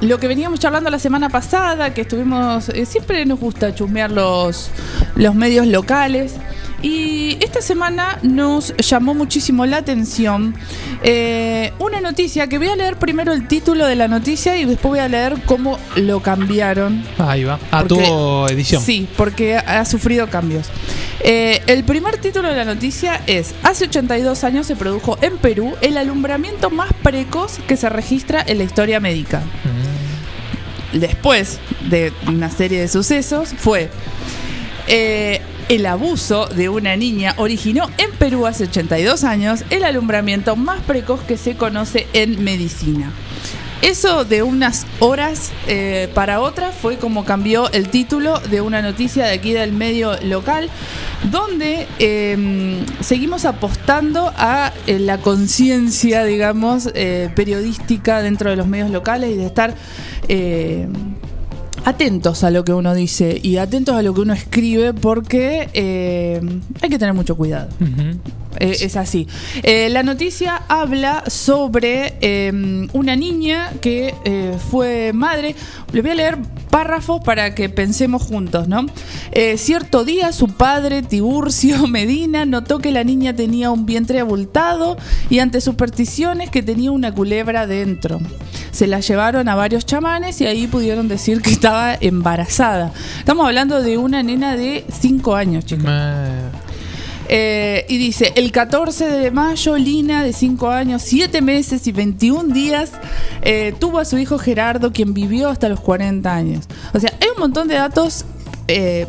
lo 0.00 0.18
que 0.18 0.28
veníamos 0.28 0.60
charlando 0.60 0.90
la 0.90 0.98
semana 0.98 1.28
pasada, 1.28 1.92
que 1.92 2.02
estuvimos, 2.02 2.68
eh, 2.68 2.86
siempre 2.86 3.24
nos 3.26 3.40
gusta 3.40 3.74
chusmear 3.74 4.10
los, 4.10 4.70
los 5.16 5.34
medios 5.34 5.66
locales. 5.66 6.34
Y 6.84 7.38
esta 7.40 7.62
semana 7.62 8.18
nos 8.22 8.74
llamó 8.76 9.14
muchísimo 9.14 9.64
la 9.64 9.78
atención 9.78 10.54
eh, 11.02 11.72
una 11.78 12.02
noticia 12.02 12.46
que 12.46 12.58
voy 12.58 12.68
a 12.68 12.76
leer 12.76 12.98
primero 12.98 13.32
el 13.32 13.48
título 13.48 13.86
de 13.86 13.96
la 13.96 14.06
noticia 14.06 14.54
y 14.58 14.66
después 14.66 14.90
voy 14.90 14.98
a 14.98 15.08
leer 15.08 15.36
cómo 15.46 15.78
lo 15.96 16.20
cambiaron 16.20 17.02
Ahí 17.16 17.44
va. 17.44 17.58
Ah, 17.70 17.84
Porque- 17.88 18.04
tuvo 18.04 18.48
edición. 18.50 18.82
Sí, 18.82 19.08
porque 19.16 19.56
ha 19.56 19.82
sufrido 19.86 20.28
cambios. 20.28 20.66
Eh, 21.20 21.62
el 21.68 21.84
primer 21.84 22.18
título 22.18 22.48
de 22.50 22.56
la 22.56 22.66
noticia 22.66 23.22
es, 23.26 23.54
hace 23.62 23.86
82 23.86 24.44
años 24.44 24.66
se 24.66 24.76
produjo 24.76 25.16
en 25.22 25.38
Perú 25.38 25.72
el 25.80 25.96
alumbramiento 25.96 26.68
más 26.68 26.92
precoz 27.02 27.60
que 27.66 27.78
se 27.78 27.88
registra 27.88 28.44
en 28.46 28.58
la 28.58 28.64
historia 28.64 29.00
médica. 29.00 29.40
Mm. 30.92 30.98
Después 30.98 31.60
de 31.88 32.12
una 32.26 32.50
serie 32.50 32.78
de 32.78 32.88
sucesos 32.88 33.54
fue... 33.56 33.88
eh, 34.86 35.40
el 35.68 35.86
abuso 35.86 36.46
de 36.46 36.68
una 36.68 36.96
niña 36.96 37.34
originó 37.36 37.90
en 37.98 38.10
Perú 38.12 38.46
hace 38.46 38.64
82 38.64 39.24
años 39.24 39.64
el 39.70 39.84
alumbramiento 39.84 40.56
más 40.56 40.80
precoz 40.82 41.20
que 41.22 41.36
se 41.36 41.56
conoce 41.56 42.06
en 42.12 42.42
medicina. 42.42 43.12
Eso 43.82 44.24
de 44.24 44.42
unas 44.42 44.86
horas 44.98 45.52
eh, 45.66 46.08
para 46.14 46.40
otras 46.40 46.74
fue 46.74 46.96
como 46.96 47.26
cambió 47.26 47.70
el 47.72 47.90
título 47.90 48.38
de 48.40 48.62
una 48.62 48.80
noticia 48.80 49.26
de 49.26 49.32
aquí 49.32 49.52
del 49.52 49.72
medio 49.72 50.18
local, 50.22 50.70
donde 51.30 51.86
eh, 51.98 52.82
seguimos 53.00 53.44
apostando 53.44 54.32
a 54.36 54.72
eh, 54.86 54.98
la 54.98 55.18
conciencia, 55.18 56.24
digamos, 56.24 56.88
eh, 56.94 57.28
periodística 57.34 58.22
dentro 58.22 58.48
de 58.48 58.56
los 58.56 58.66
medios 58.66 58.90
locales 58.90 59.32
y 59.32 59.36
de 59.36 59.46
estar 59.46 59.74
atentos 61.84 62.44
a 62.44 62.50
lo 62.50 62.64
que 62.64 62.72
uno 62.72 62.94
dice 62.94 63.38
y 63.42 63.58
atentos 63.58 63.94
a 63.94 64.02
lo 64.02 64.14
que 64.14 64.22
uno 64.22 64.32
escribe 64.32 64.94
porque 64.94 65.68
eh, 65.74 66.40
hay 66.80 66.90
que 66.90 66.98
tener 66.98 67.14
mucho 67.14 67.36
cuidado. 67.36 67.68
Eh, 68.60 68.76
es 68.80 68.96
así. 68.96 69.26
Eh, 69.62 69.88
la 69.90 70.02
noticia 70.02 70.62
habla 70.68 71.24
sobre 71.26 72.14
eh, 72.20 72.52
una 72.92 73.16
niña 73.16 73.72
que 73.80 74.14
eh, 74.24 74.56
fue 74.70 75.12
madre. 75.12 75.54
Le 75.92 76.02
voy 76.02 76.10
a 76.10 76.14
leer 76.14 76.38
párrafos 76.70 77.22
para 77.22 77.54
que 77.54 77.68
pensemos 77.68 78.22
juntos, 78.22 78.68
¿no? 78.68 78.86
Cierto 79.56 80.04
día 80.04 80.32
su 80.32 80.48
padre, 80.48 81.02
Tiburcio 81.02 81.86
Medina, 81.88 82.44
notó 82.44 82.78
que 82.78 82.90
la 82.90 83.04
niña 83.04 83.34
tenía 83.34 83.70
un 83.70 83.86
vientre 83.86 84.20
abultado 84.20 84.96
y 85.30 85.38
ante 85.38 85.60
supersticiones 85.60 86.50
que 86.50 86.62
tenía 86.62 86.90
una 86.90 87.12
culebra 87.12 87.66
dentro. 87.66 88.20
Se 88.72 88.88
la 88.88 89.00
llevaron 89.00 89.48
a 89.48 89.54
varios 89.54 89.86
chamanes 89.86 90.40
y 90.40 90.46
ahí 90.46 90.66
pudieron 90.66 91.06
decir 91.06 91.42
que 91.42 91.50
estaba 91.50 91.94
embarazada. 92.00 92.92
Estamos 93.18 93.46
hablando 93.46 93.82
de 93.82 93.98
una 93.98 94.22
nena 94.22 94.56
de 94.56 94.84
5 95.00 95.34
años, 95.34 95.64
chicos. 95.64 95.90
Eh, 97.28 97.86
y 97.88 97.96
dice, 97.98 98.32
el 98.36 98.52
14 98.52 99.06
de 99.06 99.30
mayo, 99.30 99.76
Lina, 99.76 100.22
de 100.22 100.32
5 100.32 100.68
años, 100.70 101.02
7 101.02 101.40
meses 101.40 101.86
y 101.86 101.92
21 101.92 102.52
días, 102.54 102.92
eh, 103.42 103.74
tuvo 103.78 103.98
a 103.98 104.04
su 104.04 104.18
hijo 104.18 104.38
Gerardo, 104.38 104.92
quien 104.92 105.14
vivió 105.14 105.48
hasta 105.48 105.68
los 105.68 105.80
40 105.80 106.34
años. 106.34 106.66
O 106.92 107.00
sea, 107.00 107.12
hay 107.20 107.28
un 107.34 107.40
montón 107.40 107.68
de 107.68 107.74
datos 107.76 108.24
eh, 108.68 109.06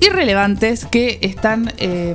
irrelevantes 0.00 0.84
que 0.86 1.18
están... 1.22 1.72
eh, 1.78 2.14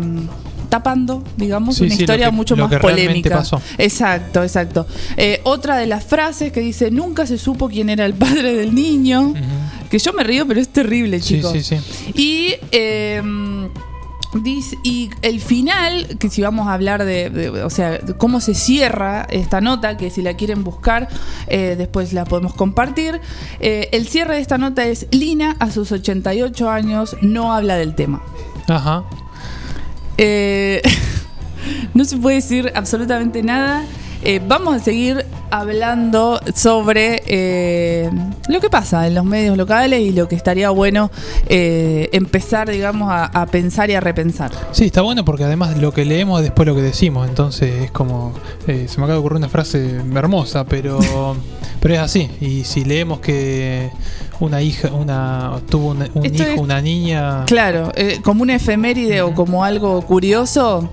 tapando, 0.70 1.24
digamos, 1.36 1.78
Sí, 1.78 1.86
una 1.86 1.96
sí, 1.96 2.02
historia 2.04 2.28
que- 2.28 2.32
mucho 2.32 2.56
más 2.56 2.72
polémica. 2.80 3.38
pasó. 3.38 3.60
Exacto, 3.80 4.44
exacto. 4.44 4.86
Eh, 5.18 5.42
otra 5.44 5.78
de 5.78 5.88
las 5.88 6.04
frases 6.06 6.52
que 6.52 6.60
dice, 6.60 6.92
nunca 6.92 7.26
se 7.26 7.40
supo 7.40 7.70
quién 7.70 7.90
era 7.90 8.06
el 8.06 8.14
padre 8.14 8.54
del 8.54 8.76
niño. 8.76 9.34
Que 9.90 9.98
yo 9.98 10.14
me 10.14 10.24
río, 10.24 10.46
pero 10.48 10.62
es 10.62 10.70
terrible, 10.70 11.22
Sí, 11.22 11.38
chicos. 11.38 11.54
sí, 11.54 11.64
sí. 11.64 11.78
Y, 12.14 12.54
eh, 12.72 13.20
dice- 14.34 14.78
y 14.84 15.10
el 15.22 15.40
final, 15.42 16.18
que 16.20 16.30
si 16.30 16.42
vamos 16.42 16.68
a 16.68 16.74
hablar 16.74 17.04
de, 17.06 17.30
de- 17.30 17.50
o 17.64 17.70
sea, 17.70 17.98
de 17.98 18.14
cómo 18.16 18.40
se 18.42 18.54
cierra 18.54 19.26
esta 19.30 19.62
nota, 19.62 19.98
que 19.98 20.10
si 20.10 20.22
la 20.22 20.36
quieren 20.36 20.64
buscar, 20.64 21.08
eh, 21.48 21.76
después 21.78 22.14
la 22.14 22.26
podemos 22.26 22.54
compartir. 22.54 23.20
Eh, 23.60 23.90
el 23.92 24.08
cierre 24.08 24.36
de 24.36 24.42
esta 24.42 24.58
nota 24.58 24.86
es, 24.86 25.08
Lina, 25.12 25.56
a 25.60 25.72
sus 25.72 25.92
88 25.92 26.70
años, 26.70 27.16
no 27.22 27.54
habla 27.54 27.76
del 27.76 27.96
tema. 27.96 28.22
Ajá. 28.68 29.04
Eh, 30.18 30.82
no 31.94 32.06
se 32.06 32.18
puede 32.18 32.38
decir 32.38 32.72
absolutamente 32.76 33.42
nada. 33.44 33.84
Vamos 34.48 34.76
a 34.76 34.80
seguir 34.80 35.26
hablando 35.52 36.40
sobre 36.54 37.22
eh, 37.26 38.10
lo 38.48 38.60
que 38.62 38.70
pasa 38.70 39.08
en 39.08 39.16
los 39.16 39.26
medios 39.26 39.58
locales 39.58 40.02
y 40.02 40.12
lo 40.12 40.28
que 40.28 40.36
estaría 40.36 40.70
bueno 40.70 41.10
eh, 41.48 42.10
empezar, 42.14 42.70
digamos, 42.70 43.10
a, 43.12 43.26
a 43.26 43.46
pensar 43.48 43.90
y 43.90 43.96
a 43.96 44.00
repensar. 44.00 44.52
Sí, 44.72 44.86
está 44.86 45.02
bueno 45.02 45.26
porque 45.26 45.44
además 45.44 45.78
lo 45.78 45.92
que 45.92 46.06
leemos 46.06 46.40
es 46.40 46.46
después 46.46 46.68
lo 46.68 46.76
que 46.76 46.82
decimos, 46.82 47.28
entonces 47.28 47.84
es 47.86 47.92
como, 47.92 48.34
eh, 48.68 48.86
se 48.88 48.98
me 48.98 49.04
acaba 49.06 49.14
de 49.14 49.20
ocurrir 49.20 49.38
una 49.38 49.50
frase 49.50 49.98
hermosa, 50.16 50.66
pero, 50.66 51.00
pero 51.80 51.94
es 51.94 52.00
así. 52.00 52.30
Y 52.42 52.64
si 52.64 52.86
leemos 52.86 53.20
que 53.20 53.90
una 54.40 54.62
hija, 54.62 54.90
una 54.94 55.60
tuvo 55.70 55.90
un 55.90 56.04
Esto 56.26 56.44
hijo, 56.44 56.52
es- 56.54 56.60
una 56.60 56.82
niña, 56.82 57.44
Claro, 57.46 57.92
eh, 57.96 58.20
como 58.24 58.44
una 58.44 58.56
efeméride 58.56 59.22
o 59.22 59.34
como 59.34 59.64
algo 59.64 60.02
curioso, 60.04 60.90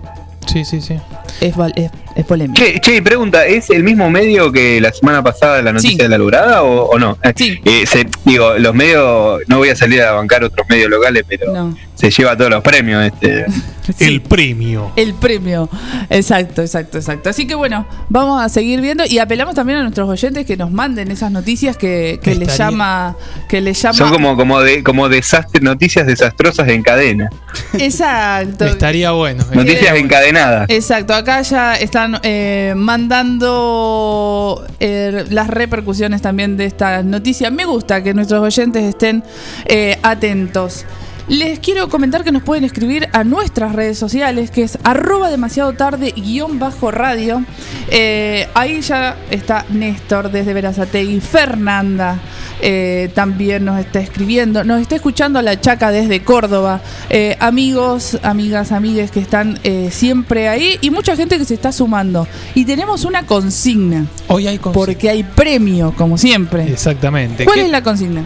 sí, 0.46 0.64
sí, 0.64 0.80
sí. 0.80 0.94
es, 1.40 1.54
es, 1.76 1.90
es 2.16 2.25
polémico. 2.25 2.54
Che, 2.61 2.80
che, 2.80 3.02
pregunta, 3.02 3.46
¿es 3.46 3.70
el 3.70 3.85
mismo 3.85 4.11
medio 4.11 4.50
que 4.50 4.80
la 4.80 4.92
semana 4.92 5.23
pasada 5.23 5.61
la 5.62 5.73
noticia 5.73 5.90
Sí. 5.96 6.02
de 6.02 6.08
la 6.08 6.18
lograda 6.18 6.62
o, 6.62 6.87
o 6.90 6.99
no? 6.99 7.16
Sí. 7.37 7.61
Eh, 7.64 7.85
se- 7.87 8.06
digo, 8.25 8.54
los 8.58 8.75
medios, 8.75 9.40
no 9.49 9.58
voy 9.58 9.68
a 9.68 9.76
salir 9.76 10.02
a 10.02 10.12
bancar 10.12 10.42
otros 10.42 10.66
medios 10.68 10.90
locales, 10.90 11.25
pero 11.28 11.52
No. 11.52 11.76
se 11.94 12.11
lleva 12.11 12.37
todos 12.37 12.50
los 12.50 12.62
premios. 12.62 13.04
este 13.04 13.44
Sí. 13.96 14.18
premio. 14.18 14.90
El 14.96 15.14
premio. 15.14 15.68
Exacto, 16.11 16.61
exacto, 16.61 16.99
exacto. 16.99 17.30
Así 17.30 17.46
que 17.46 17.54
bueno, 17.54 17.87
vamos 18.08 18.42
a 18.42 18.49
seguir 18.49 18.80
viendo 18.80 19.04
y 19.06 19.20
apelamos 19.20 19.54
también 19.54 19.78
a 19.78 19.82
nuestros 19.82 20.08
oyentes 20.08 20.44
que 20.44 20.56
nos 20.56 20.73
manden 20.73 21.08
esas 21.12 21.30
noticias 21.30 21.76
que, 21.76 22.18
que 22.20 22.35
les 22.35 22.58
llama, 22.58 23.14
que 23.49 23.61
les 23.61 23.80
llama. 23.80 23.94
Son 23.96 24.11
como, 24.11 24.37
como, 24.37 24.61
de, 24.61 24.82
como 24.82 25.08
desastre, 25.08 25.61
noticias 25.61 26.04
desastrosas 26.04 26.66
en 26.68 26.82
cadena. 26.82 27.30
Exacto. 27.78 28.64
Estaría 28.64 29.12
bueno. 29.12 29.44
Noticias 29.52 29.66
estaría 29.76 29.90
bueno. 29.92 30.04
encadenadas. 30.06 30.66
Exacto, 30.70 31.14
acá 31.14 31.42
ya 31.42 31.75
están 31.76 32.05
eh, 32.22 32.75
mandando 32.76 34.64
eh, 34.80 35.25
las 35.30 35.48
repercusiones 35.48 36.22
también 36.22 36.56
de 36.56 36.66
estas 36.66 37.04
noticias. 37.04 37.52
Me 37.52 37.64
gusta 37.64 38.02
que 38.02 38.14
nuestros 38.14 38.42
oyentes 38.42 38.84
estén 38.84 39.22
eh, 39.66 39.98
atentos. 40.02 40.84
Les 41.28 41.59
quiero 41.59 41.88
comentar 41.88 42.23
que 42.23 42.30
nos 42.30 42.45
pueden 42.45 42.62
escribir 42.62 43.09
a 43.12 43.25
nuestras 43.25 43.73
redes 43.73 43.99
sociales, 43.99 44.52
que 44.52 44.62
es 44.62 44.78
arroba 44.85 45.28
demasiado 45.28 45.73
tarde 45.73 46.12
guion 46.16 46.61
bajo 46.61 46.92
radio. 46.92 47.42
Eh, 47.88 48.47
ahí 48.54 48.80
ya 48.80 49.16
está 49.33 49.64
Néstor 49.71 50.30
desde 50.30 50.54
Verazategui, 50.54 51.18
Fernanda 51.21 52.21
eh, 52.61 53.11
también 53.14 53.64
nos 53.64 53.78
está 53.80 53.99
escribiendo, 54.00 54.62
nos 54.62 54.80
está 54.80 54.95
escuchando 54.95 55.42
la 55.42 55.61
Chaca 55.61 55.90
desde 55.90 56.23
Córdoba, 56.23 56.80
Eh, 57.11 57.37
amigos, 57.40 58.18
amigas, 58.23 58.71
amigues 58.71 59.11
que 59.11 59.18
están 59.21 59.59
eh, 59.64 59.88
siempre 59.90 60.49
ahí 60.49 60.78
y 60.80 60.90
mucha 60.90 61.16
gente 61.16 61.38
que 61.38 61.45
se 61.45 61.54
está 61.54 61.73
sumando. 61.73 62.26
Y 62.54 62.64
tenemos 62.64 63.04
una 63.04 63.25
consigna, 63.26 64.06
Hoy 64.28 64.47
hay 64.47 64.59
consigna. 64.59 64.87
porque 64.87 65.11
hay 65.11 65.23
premio, 65.25 65.92
como 65.97 66.18
siempre. 66.18 66.71
Exactamente. 66.73 67.45
¿Cuál 67.45 67.56
¿Qué- 67.59 67.64
es 67.66 67.71
la 67.71 67.83
consigna? 67.83 68.23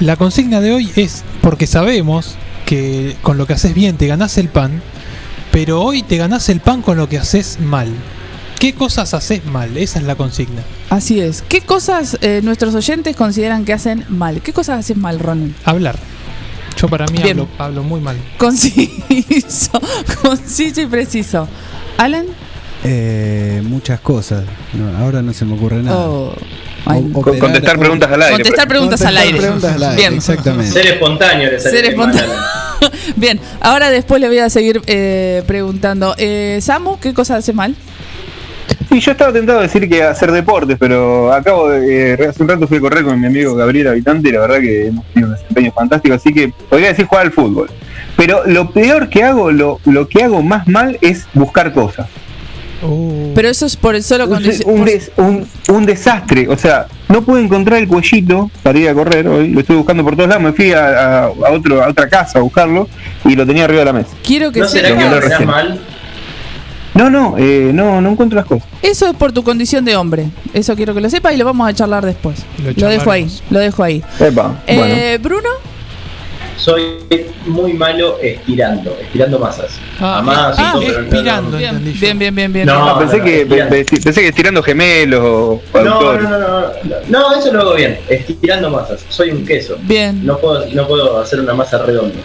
La 0.00 0.16
consigna 0.16 0.60
de 0.60 0.72
hoy 0.72 0.90
es 0.96 1.24
porque 1.40 1.66
sabemos 1.66 2.34
que 2.66 3.16
con 3.22 3.38
lo 3.38 3.46
que 3.46 3.54
haces 3.54 3.72
bien 3.72 3.96
te 3.96 4.06
ganás 4.06 4.36
el 4.36 4.48
pan, 4.48 4.82
pero 5.52 5.80
hoy 5.80 6.02
te 6.02 6.18
ganás 6.18 6.50
el 6.50 6.60
pan 6.60 6.82
con 6.82 6.98
lo 6.98 7.08
que 7.08 7.16
haces 7.18 7.60
mal. 7.60 7.88
¿Qué 8.58 8.74
cosas 8.74 9.14
haces 9.14 9.44
mal? 9.46 9.74
Esa 9.78 9.98
es 9.98 10.04
la 10.04 10.14
consigna. 10.14 10.62
Así 10.90 11.20
es. 11.20 11.42
¿Qué 11.48 11.62
cosas 11.62 12.18
eh, 12.20 12.40
nuestros 12.42 12.74
oyentes 12.74 13.16
consideran 13.16 13.64
que 13.64 13.72
hacen 13.72 14.04
mal? 14.10 14.42
¿Qué 14.42 14.52
cosas 14.52 14.80
haces 14.80 14.98
mal, 14.98 15.18
Ronald? 15.18 15.54
Hablar. 15.64 15.98
Yo 16.76 16.88
para 16.88 17.06
mí 17.06 17.18
hablo 17.56 17.82
muy 17.82 18.00
mal. 18.00 18.18
Conciso, 18.36 19.80
conciso 20.22 20.82
y 20.82 20.86
preciso. 20.86 21.48
Alan, 21.96 22.26
Eh, 22.88 23.62
muchas 23.64 24.00
cosas. 24.00 24.44
No, 24.72 24.96
ahora 24.98 25.22
no 25.22 25.32
se 25.32 25.44
me 25.44 25.54
ocurre 25.54 25.82
nada. 25.82 25.96
Oh, 25.98 26.34
O- 26.86 27.20
operar- 27.20 27.38
contestar 27.40 27.78
preguntas 27.78 28.10
al 28.12 28.22
aire. 28.22 28.34
contestar 28.34 28.68
preguntas 28.68 29.04
al 29.04 29.16
aire. 29.16 29.38
preguntas 29.38 29.74
al 29.74 29.82
aire, 29.82 29.96
Bien. 29.96 30.14
Exactamente. 30.14 30.70
Ser 30.72 30.86
espontáneo 30.86 31.58
Ser 31.58 31.84
espontáneo. 31.86 32.34
Bien, 33.16 33.40
ahora 33.60 33.90
después 33.90 34.20
le 34.20 34.28
voy 34.28 34.38
a 34.38 34.48
seguir 34.50 34.80
eh, 34.86 35.42
preguntando. 35.46 36.14
Eh, 36.18 36.58
Samu, 36.62 36.98
¿qué 37.00 37.12
cosas 37.12 37.38
hace 37.38 37.52
mal? 37.52 37.74
Sí, 38.88 39.00
yo 39.00 39.12
estaba 39.12 39.32
tentado 39.32 39.58
a 39.60 39.62
decir 39.62 39.88
que 39.88 40.02
hacer 40.02 40.30
deportes, 40.30 40.76
pero 40.78 41.32
acabo 41.32 41.70
de. 41.70 42.14
eh, 42.14 42.26
hace 42.28 42.42
un 42.42 42.48
rato 42.48 42.68
fui 42.68 42.78
a 42.78 42.80
correr 42.80 43.02
con 43.04 43.18
mi 43.20 43.26
amigo 43.26 43.54
Gabriel 43.56 43.88
Habitante 43.88 44.28
y 44.28 44.32
la 44.32 44.40
verdad 44.40 44.60
que 44.60 44.86
hemos 44.88 45.04
tenido 45.06 45.28
un 45.30 45.34
desempeño 45.36 45.72
fantástico, 45.72 46.14
así 46.14 46.32
que 46.32 46.52
podría 46.68 46.88
decir 46.88 47.06
jugar 47.06 47.26
al 47.26 47.32
fútbol. 47.32 47.68
Pero 48.16 48.46
lo 48.46 48.70
peor 48.70 49.08
que 49.08 49.24
hago, 49.24 49.50
lo, 49.50 49.80
lo 49.86 50.08
que 50.08 50.22
hago 50.22 50.40
más 50.42 50.68
mal 50.68 50.98
es 51.00 51.26
buscar 51.34 51.72
cosas. 51.72 52.06
Uh, 52.82 53.32
Pero 53.34 53.48
eso 53.48 53.64
es 53.66 53.74
por 53.76 53.94
el 53.96 54.02
solo 54.02 54.24
Un, 54.24 54.30
condición. 54.30 54.70
un 54.70 54.78
por- 54.80 54.86
des- 54.88 55.10
un- 55.16 55.46
un 55.70 55.86
desastre, 55.86 56.46
o 56.48 56.56
sea, 56.58 56.86
no 57.08 57.22
pude 57.22 57.40
encontrar 57.42 57.78
el 57.80 57.88
cuellito 57.88 58.50
para 58.62 58.78
ir 58.78 58.88
a 58.88 58.94
correr 58.94 59.26
hoy, 59.28 59.48
lo 59.50 59.60
estuve 59.60 59.78
buscando 59.78 60.04
por 60.04 60.14
todos 60.14 60.28
lados, 60.28 60.42
me 60.42 60.52
fui 60.52 60.72
a, 60.72 60.86
a- 60.88 61.24
a 61.26 61.50
otro, 61.52 61.82
a 61.82 61.88
otra 61.88 62.08
casa 62.08 62.38
a 62.38 62.42
buscarlo 62.42 62.86
y 63.24 63.34
lo 63.34 63.46
tenía 63.46 63.64
arriba 63.64 63.80
de 63.80 63.84
la 63.86 63.92
mesa. 63.94 64.10
Quiero 64.22 64.52
que 64.52 64.60
¿No 64.60 64.68
será 64.68 64.88
que 65.38 65.46
mal? 65.46 65.80
No, 66.94 67.10
no, 67.10 67.34
eh, 67.38 67.72
no, 67.74 68.00
no 68.00 68.10
encuentro 68.10 68.36
las 68.36 68.46
cosas. 68.46 68.66
eso 68.80 69.06
es 69.08 69.14
por 69.16 69.30
tu 69.32 69.42
condición 69.42 69.84
de 69.84 69.96
hombre. 69.96 70.26
Eso 70.54 70.74
quiero 70.76 70.94
que 70.94 71.00
lo 71.02 71.10
sepas 71.10 71.34
y 71.34 71.36
lo 71.36 71.44
vamos 71.44 71.68
a 71.68 71.74
charlar 71.74 72.04
después. 72.06 72.38
Lo 72.64 72.72
Lo, 72.72 72.88
dejo 72.88 73.10
ahí, 73.10 73.28
lo 73.50 73.58
dejo 73.58 73.82
ahí. 73.82 74.02
Epa, 74.18 74.54
bueno. 74.66 74.84
Eh, 74.86 75.18
Bruno, 75.22 75.48
Soy 76.56 76.98
muy 77.46 77.74
malo 77.74 78.18
estirando, 78.20 78.96
estirando 79.00 79.38
masas. 79.38 79.78
Ah, 80.00 80.16
Jamás, 80.16 80.56
ah, 80.58 80.72
no- 80.74 80.82
expirando. 80.82 81.56
bien, 81.58 81.80
bien, 82.00 82.18
bien, 82.18 82.34
bien, 82.34 82.52
bien. 82.52 82.66
No, 82.66 82.86
No, 82.94 82.98
pensé, 82.98 83.18
no, 83.18 83.24
que, 83.24 83.44
no, 83.44 83.54
mira. 83.54 83.68
pensé, 83.68 83.96
pensé 84.00 84.20
que 84.22 84.28
estirando 84.28 84.62
gemelos 84.62 85.20
o 85.22 85.62
No, 85.74 85.80
aductores. 85.80 86.22
no, 86.24 86.30
no, 86.30 86.48
no, 86.48 86.60
no, 86.82 86.96
no, 87.08 87.34
eso 87.38 87.52
lo 87.52 87.60
hago 87.60 87.74
bien, 87.74 87.98
estirando 88.08 88.70
masas. 88.70 89.04
Soy 89.08 89.30
un 89.30 89.44
queso. 89.44 89.76
Bien. 89.82 90.24
No 90.24 90.38
puedo, 90.38 90.64
no 90.72 90.88
puedo 90.88 91.20
hacer 91.20 91.40
una 91.40 91.52
masa 91.54 91.78
redonda. 91.78 92.16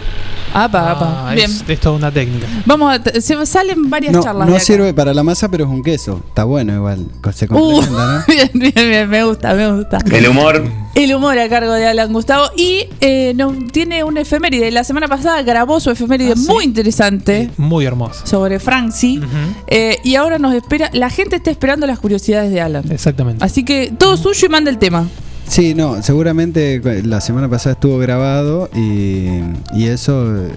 Apa, 0.54 0.90
apa. 0.92 1.28
Ah, 1.30 1.34
Bien. 1.34 1.50
es, 1.50 1.64
es 1.66 1.80
toda 1.80 1.96
una 1.96 2.10
técnica. 2.10 2.46
Vamos 2.66 2.94
a. 2.94 3.20
Se 3.20 3.46
salen 3.46 3.88
varias 3.88 4.12
No, 4.12 4.22
charlas. 4.22 4.46
no 4.46 4.52
de 4.52 4.58
acá. 4.58 4.64
sirve 4.66 4.92
para 4.94 5.14
la 5.14 5.22
masa, 5.22 5.48
pero 5.50 5.64
es 5.64 5.70
un 5.70 5.82
queso. 5.82 6.20
Está 6.28 6.44
bueno 6.44 6.74
igual. 6.74 7.06
Se 7.34 7.46
Uh, 7.46 7.48
complementa, 7.48 7.90
¿no? 8.18 8.24
bien, 8.34 8.50
bien, 8.54 8.72
bien. 8.74 9.08
Me 9.10 9.24
gusta, 9.24 9.54
me 9.54 9.72
gusta. 9.72 9.98
El 10.10 10.28
humor. 10.28 10.62
El 10.94 11.14
humor 11.14 11.38
a 11.38 11.48
cargo 11.48 11.72
de 11.72 11.86
Alan 11.86 12.12
Gustavo. 12.12 12.50
Y 12.56 12.86
eh, 13.00 13.32
nos 13.34 13.56
tiene 13.72 14.04
una 14.04 14.20
efeméride. 14.20 14.70
La 14.70 14.84
semana 14.84 15.08
pasada 15.08 15.40
grabó 15.42 15.80
su 15.80 15.90
efeméride 15.90 16.32
Ah, 16.32 16.36
¿sí? 16.36 16.46
muy 16.48 16.64
interesante 16.64 17.50
Muy 17.56 17.86
hermosa. 17.86 18.26
sobre 18.26 18.60
Franci. 18.60 19.18
Ujú. 19.18 19.26
Eh, 19.68 19.96
y 20.04 20.16
ahora 20.16 20.38
nos 20.38 20.54
espera. 20.54 20.90
La 20.92 21.08
gente 21.08 21.36
está 21.36 21.50
esperando 21.50 21.86
las 21.86 21.98
curiosidades 21.98 22.50
de 22.52 22.60
Alan. 22.60 22.84
Exactamente. 22.92 23.42
Así 23.44 23.64
que 23.64 23.90
todo 23.98 24.16
suyo 24.18 24.46
y 24.46 24.50
manda 24.50 24.70
el 24.70 24.76
tema. 24.78 25.06
Sí, 25.52 25.74
no, 25.74 26.02
seguramente 26.02 26.80
la 27.04 27.20
semana 27.20 27.46
pasada 27.46 27.74
estuvo 27.74 27.98
grabado 27.98 28.70
y, 28.74 29.42
y 29.74 29.84
eso 29.84 30.34
eh, 30.34 30.48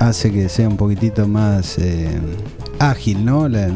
hace 0.00 0.32
que 0.32 0.48
sea 0.48 0.68
un 0.68 0.76
poquitito 0.76 1.28
más 1.28 1.78
eh, 1.78 2.18
ágil, 2.80 3.24
¿no? 3.24 3.48
La, 3.48 3.70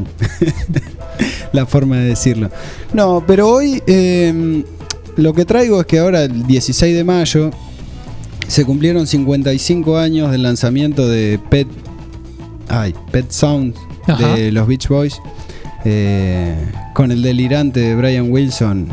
la 1.53 1.65
forma 1.65 1.99
de 1.99 2.07
decirlo. 2.07 2.51
No, 2.93 3.23
pero 3.25 3.51
hoy 3.51 3.85
eh, 3.87 4.65
lo 5.15 5.33
que 5.33 5.45
traigo 5.45 5.79
es 5.79 5.87
que 5.87 6.01
ahora, 6.01 6.25
el 6.25 6.45
16 6.45 6.97
de 6.97 7.05
mayo, 7.05 7.53
se 8.49 8.65
cumplieron 8.65 9.07
55 9.07 9.97
años 9.97 10.33
del 10.33 10.43
lanzamiento 10.43 11.07
de 11.07 11.39
Pet, 11.51 11.69
ay, 12.69 12.97
Pet 13.13 13.31
Sound 13.31 13.77
Ajá. 14.09 14.35
de 14.35 14.51
los 14.51 14.67
Beach 14.67 14.89
Boys, 14.89 15.21
eh, 15.85 16.53
con 16.95 17.13
el 17.13 17.23
delirante 17.23 17.79
de 17.79 17.95
Brian 17.95 18.33
Wilson. 18.33 18.89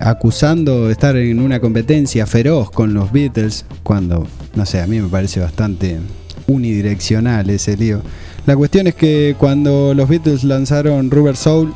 Acusando 0.00 0.86
de 0.86 0.92
estar 0.92 1.16
en 1.16 1.40
una 1.40 1.60
competencia 1.60 2.26
feroz 2.26 2.70
con 2.70 2.94
los 2.94 3.12
Beatles, 3.12 3.64
cuando, 3.82 4.26
no 4.54 4.66
sé, 4.66 4.80
a 4.80 4.86
mí 4.86 5.00
me 5.00 5.08
parece 5.08 5.40
bastante 5.40 5.98
unidireccional 6.46 7.48
ese 7.50 7.76
lío. 7.76 8.02
La 8.46 8.56
cuestión 8.56 8.86
es 8.86 8.94
que 8.94 9.36
cuando 9.38 9.94
los 9.94 10.08
Beatles 10.08 10.44
lanzaron 10.44 11.10
Rubber 11.10 11.36
Soul, 11.36 11.74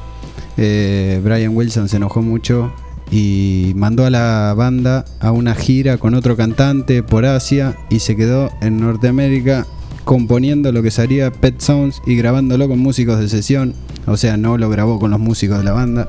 eh, 0.57 1.21
Brian 1.23 1.57
Wilson 1.57 1.89
se 1.89 1.97
enojó 1.97 2.23
mucho 2.23 2.73
y 3.11 3.73
mandó 3.77 4.07
a 4.07 4.11
la 4.11 4.55
banda 4.57 5.05
a 5.21 5.33
una 5.33 5.55
gira 5.55 5.99
con 5.99 6.15
otro 6.15 6.37
cantante 6.37 7.03
por 7.03 7.27
Asia 7.27 7.77
y 7.91 7.99
se 7.99 8.17
quedó 8.17 8.51
en 8.63 8.81
Norteamérica 8.81 9.67
componiendo 10.05 10.73
lo 10.73 10.83
que 10.83 10.91
sería 10.91 11.31
Pet 11.31 11.61
Sounds 11.61 12.03
y 12.07 12.17
grabándolo 12.17 12.69
con 12.69 12.79
músicos 12.79 13.19
de 13.19 13.29
sesión. 13.29 13.75
O 14.07 14.17
sea, 14.17 14.37
no 14.37 14.59
lo 14.59 14.69
grabó 14.69 14.99
con 14.99 15.11
los 15.11 15.21
músicos 15.21 15.59
de 15.59 15.65
la 15.65 15.73
banda. 15.73 16.09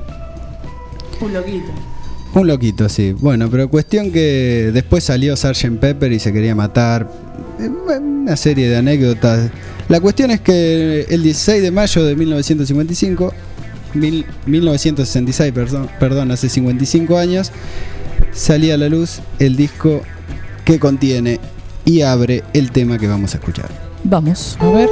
Un 1.20 1.32
loquito. 1.32 1.70
Un 2.34 2.46
loquito, 2.48 2.88
sí. 2.88 3.14
Bueno, 3.18 3.48
pero 3.50 3.68
cuestión 3.68 4.10
que 4.10 4.70
después 4.72 5.04
salió 5.04 5.36
Sgt. 5.36 5.78
Pepper 5.78 6.12
y 6.12 6.18
se 6.18 6.32
quería 6.32 6.54
matar. 6.54 7.08
Eh, 7.60 7.68
Una 7.68 8.36
serie 8.36 8.68
de 8.68 8.76
anécdotas. 8.76 9.50
La 9.88 10.00
cuestión 10.00 10.30
es 10.30 10.40
que 10.40 11.06
el 11.10 11.22
16 11.22 11.62
de 11.62 11.70
mayo 11.70 12.04
de 12.04 12.16
1955, 12.16 13.32
mil- 13.94 14.24
1966, 14.46 15.52
perdón, 15.52 15.88
perdón, 16.00 16.30
hace 16.30 16.48
55 16.48 17.18
años, 17.18 17.52
salía 18.32 18.74
a 18.74 18.78
la 18.78 18.88
luz 18.88 19.20
el 19.38 19.56
disco 19.56 20.00
que 20.64 20.78
contiene 20.78 21.38
y 21.84 22.00
abre 22.00 22.42
el 22.54 22.72
tema 22.72 22.98
que 22.98 23.06
vamos 23.06 23.34
a 23.34 23.38
escuchar. 23.38 23.68
Vamos. 24.04 24.56
A 24.58 24.70
ver. 24.70 24.88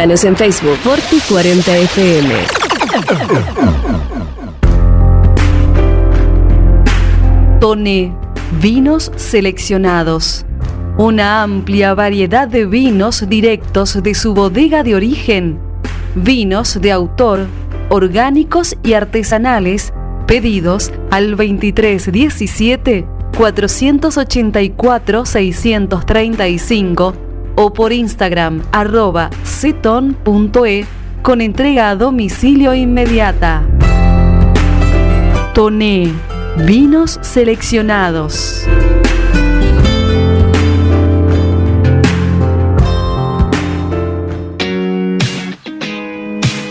Búscanos 0.00 0.24
en 0.24 0.34
Facebook 0.34 0.78
Forti40FM. 0.82 2.32
Tone 7.60 8.16
Vinos 8.62 9.12
Seleccionados. 9.16 10.46
Una 10.96 11.42
amplia 11.42 11.92
variedad 11.92 12.48
de 12.48 12.64
vinos 12.64 13.28
directos 13.28 14.02
de 14.02 14.14
su 14.14 14.32
bodega 14.32 14.82
de 14.82 14.94
origen. 14.94 15.58
Vinos 16.14 16.80
de 16.80 16.92
autor, 16.92 17.46
orgánicos 17.90 18.78
y 18.82 18.94
artesanales, 18.94 19.92
pedidos 20.26 20.92
al 21.10 21.36
2317 21.36 23.04
484 23.36 25.26
635 25.26 27.29
o 27.56 27.72
por 27.72 27.92
Instagram 27.92 28.62
arroba 28.72 29.30
ceton.e 29.44 30.86
con 31.22 31.40
entrega 31.40 31.90
a 31.90 31.96
domicilio 31.96 32.74
inmediata. 32.74 33.62
Toné, 35.54 36.12
vinos 36.64 37.18
seleccionados. 37.22 38.66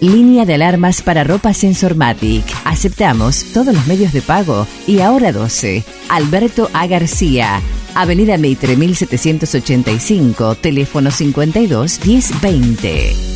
Línea 0.00 0.44
de 0.44 0.54
alarmas 0.54 1.00
para 1.00 1.24
ropa 1.24 1.54
Sensormatic. 1.54 2.44
Aceptamos 2.64 3.46
todos 3.54 3.74
los 3.74 3.86
medios 3.86 4.12
de 4.12 4.20
pago 4.20 4.66
y 4.86 5.00
ahora 5.00 5.32
12. 5.32 5.84
Alberto 6.10 6.68
A. 6.74 6.86
García. 6.86 7.60
Avenida 7.94 8.36
Mitre 8.36 8.76
1785, 8.76 10.56
teléfono 10.56 11.10
52 11.10 12.00
1020. 12.04 13.35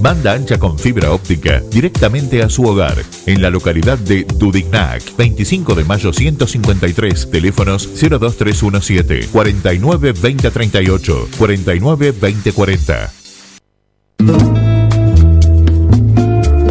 Banda 0.00 0.32
ancha 0.32 0.58
con 0.58 0.78
fibra 0.78 1.12
óptica 1.12 1.60
directamente 1.70 2.42
a 2.42 2.48
su 2.48 2.64
hogar. 2.64 2.96
En 3.26 3.42
la 3.42 3.50
localidad 3.50 3.98
de 3.98 4.24
Dudignac, 4.24 5.02
25 5.16 5.74
de 5.74 5.84
mayo 5.84 6.12
153, 6.12 7.30
teléfonos 7.30 7.88
02317 8.00 9.28
49 9.32 10.12
2038 10.12 11.28
49 11.38 12.12
2040. 12.12 13.12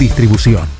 Distribución. 0.00 0.79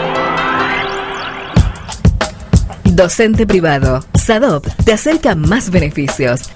Docente 2.91 3.47
privado. 3.47 4.03
SADOP 4.13 4.67
te 4.83 4.91
acerca 4.91 5.33
más 5.33 5.69
beneficios. 5.69 6.51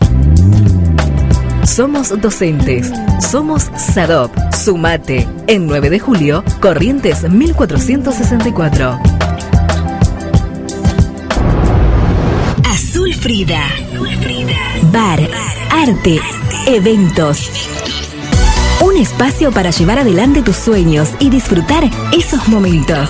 Somos 1.63 2.09
docentes. 2.19 2.91
Somos 3.21 3.71
SADOP. 3.77 4.31
Sumate. 4.53 5.27
En 5.47 5.65
9 5.65 5.89
de 5.89 5.99
julio, 5.99 6.43
Corrientes 6.59 7.23
1464. 7.29 8.99
Azul 12.65 13.13
Frida. 13.13 13.63
Bar, 14.91 15.21
arte, 15.71 16.19
eventos. 16.67 17.49
Un 18.81 18.97
espacio 18.97 19.53
para 19.53 19.71
llevar 19.71 19.99
adelante 19.99 20.41
tus 20.41 20.57
sueños 20.57 21.09
y 21.19 21.29
disfrutar 21.29 21.89
esos 22.11 22.45
momentos. 22.49 23.09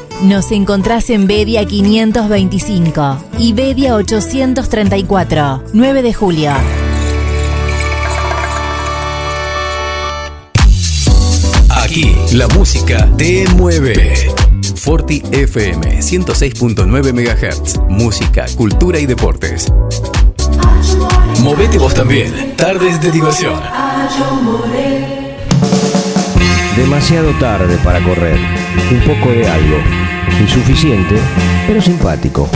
Nos 0.23 0.51
encontrás 0.51 1.09
en 1.09 1.25
Bedia 1.25 1.65
525 1.65 3.17
y 3.39 3.53
Bedia 3.53 3.95
834, 3.95 5.63
9 5.73 6.01
de 6.03 6.13
julio. 6.13 6.51
Aquí 11.69 12.15
la 12.33 12.47
música 12.49 13.09
te 13.17 13.45
mueve. 13.55 14.29
Forti 14.75 15.23
FM 15.31 15.99
106.9 15.99 17.13
MHz. 17.13 17.79
Música, 17.89 18.45
cultura 18.55 18.99
y 18.99 19.05
deportes. 19.05 19.71
Movete 21.41 21.77
vos 21.79 21.93
también. 21.93 22.55
Tardes 22.55 23.01
de 23.01 23.11
diversión. 23.11 23.59
Demasiado 26.75 27.31
tarde 27.39 27.77
para 27.83 28.03
correr. 28.03 28.60
Un 28.91 28.99
poco 29.01 29.31
de 29.31 29.47
algo. 29.47 29.77
Insuficiente, 30.41 31.15
pero 31.67 31.81
simpático. 31.81 32.49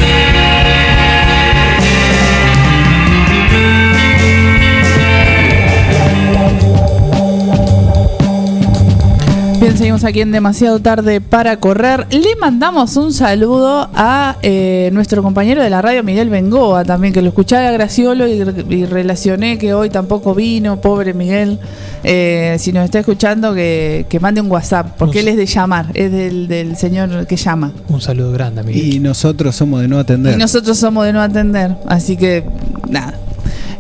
Bien, 9.66 9.80
seguimos 9.80 10.04
aquí 10.04 10.22
en 10.22 10.32
demasiado 10.32 10.80
tarde 10.80 11.22
para 11.22 11.60
correr. 11.60 12.06
Le 12.12 12.36
mandamos 12.40 12.98
un 12.98 13.12
saludo 13.12 13.90
a 13.96 14.38
eh, 14.44 14.92
nuestro 14.94 15.24
compañero 15.24 15.64
de 15.64 15.72
la 15.72 15.82
radio, 15.82 16.04
Miguel 16.04 16.30
Bengoa, 16.30 16.86
también, 16.86 17.12
que 17.12 17.24
lo 17.24 17.30
escuchaba 17.30 17.68
a 17.70 17.72
Graciolo 17.72 18.28
y, 18.28 18.44
y 18.70 18.86
relacioné 18.86 19.58
que 19.58 19.74
hoy 19.74 19.90
tampoco 19.90 20.36
vino, 20.36 20.80
pobre 20.80 21.16
Miguel. 21.16 21.58
Eh, 22.04 22.58
si 22.60 22.74
nos 22.74 22.86
está 22.86 23.00
escuchando, 23.00 23.56
que, 23.56 24.06
que 24.08 24.20
mande 24.20 24.40
un 24.40 24.52
WhatsApp, 24.52 24.98
porque 25.00 25.22
él 25.22 25.30
es 25.30 25.36
de 25.36 25.48
llamar, 25.48 25.88
es 25.96 26.12
del, 26.12 26.48
del 26.48 26.78
señor 26.78 27.26
que 27.26 27.36
llama. 27.36 27.72
Un 27.88 28.02
saludo 28.02 28.34
grande, 28.34 28.62
amigo. 28.62 28.80
Y 28.80 29.00
nosotros 29.00 29.56
somos 29.56 29.82
de 29.82 29.88
no 29.88 29.98
atender. 29.98 30.36
Y 30.36 30.38
nosotros 30.38 30.78
somos 30.78 31.08
de 31.08 31.14
no 31.14 31.24
atender, 31.24 31.76
así 31.88 32.18
que 32.18 32.44
nada. 32.88 33.16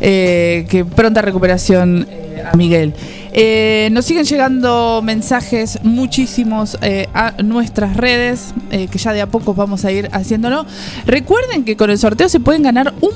Eh, 0.02 0.66
que 0.68 0.84
pronta 0.84 1.22
recuperación 1.22 2.08
eh, 2.10 2.44
a 2.52 2.58
Miguel. 2.58 2.96
Eh, 3.38 3.90
nos 3.92 4.06
siguen 4.06 4.24
llegando 4.24 5.02
mensajes 5.04 5.80
muchísimos 5.84 6.78
eh, 6.82 7.10
a 7.14 7.34
nuestras 7.44 7.98
redes, 7.98 8.54
eh, 8.72 8.88
que 8.88 8.98
ya 8.98 9.12
de 9.12 9.22
a 9.22 9.28
poco 9.28 9.54
vamos 9.54 9.84
a 9.84 9.92
ir 9.92 10.08
haciéndolo. 10.14 10.66
Recuerden 11.06 11.66
que 11.66 11.76
con 11.76 11.90
el 11.90 12.00
sorteo 12.00 12.30
se 12.30 12.40
pueden 12.40 12.64
ganar 12.64 12.94
un 13.02 13.12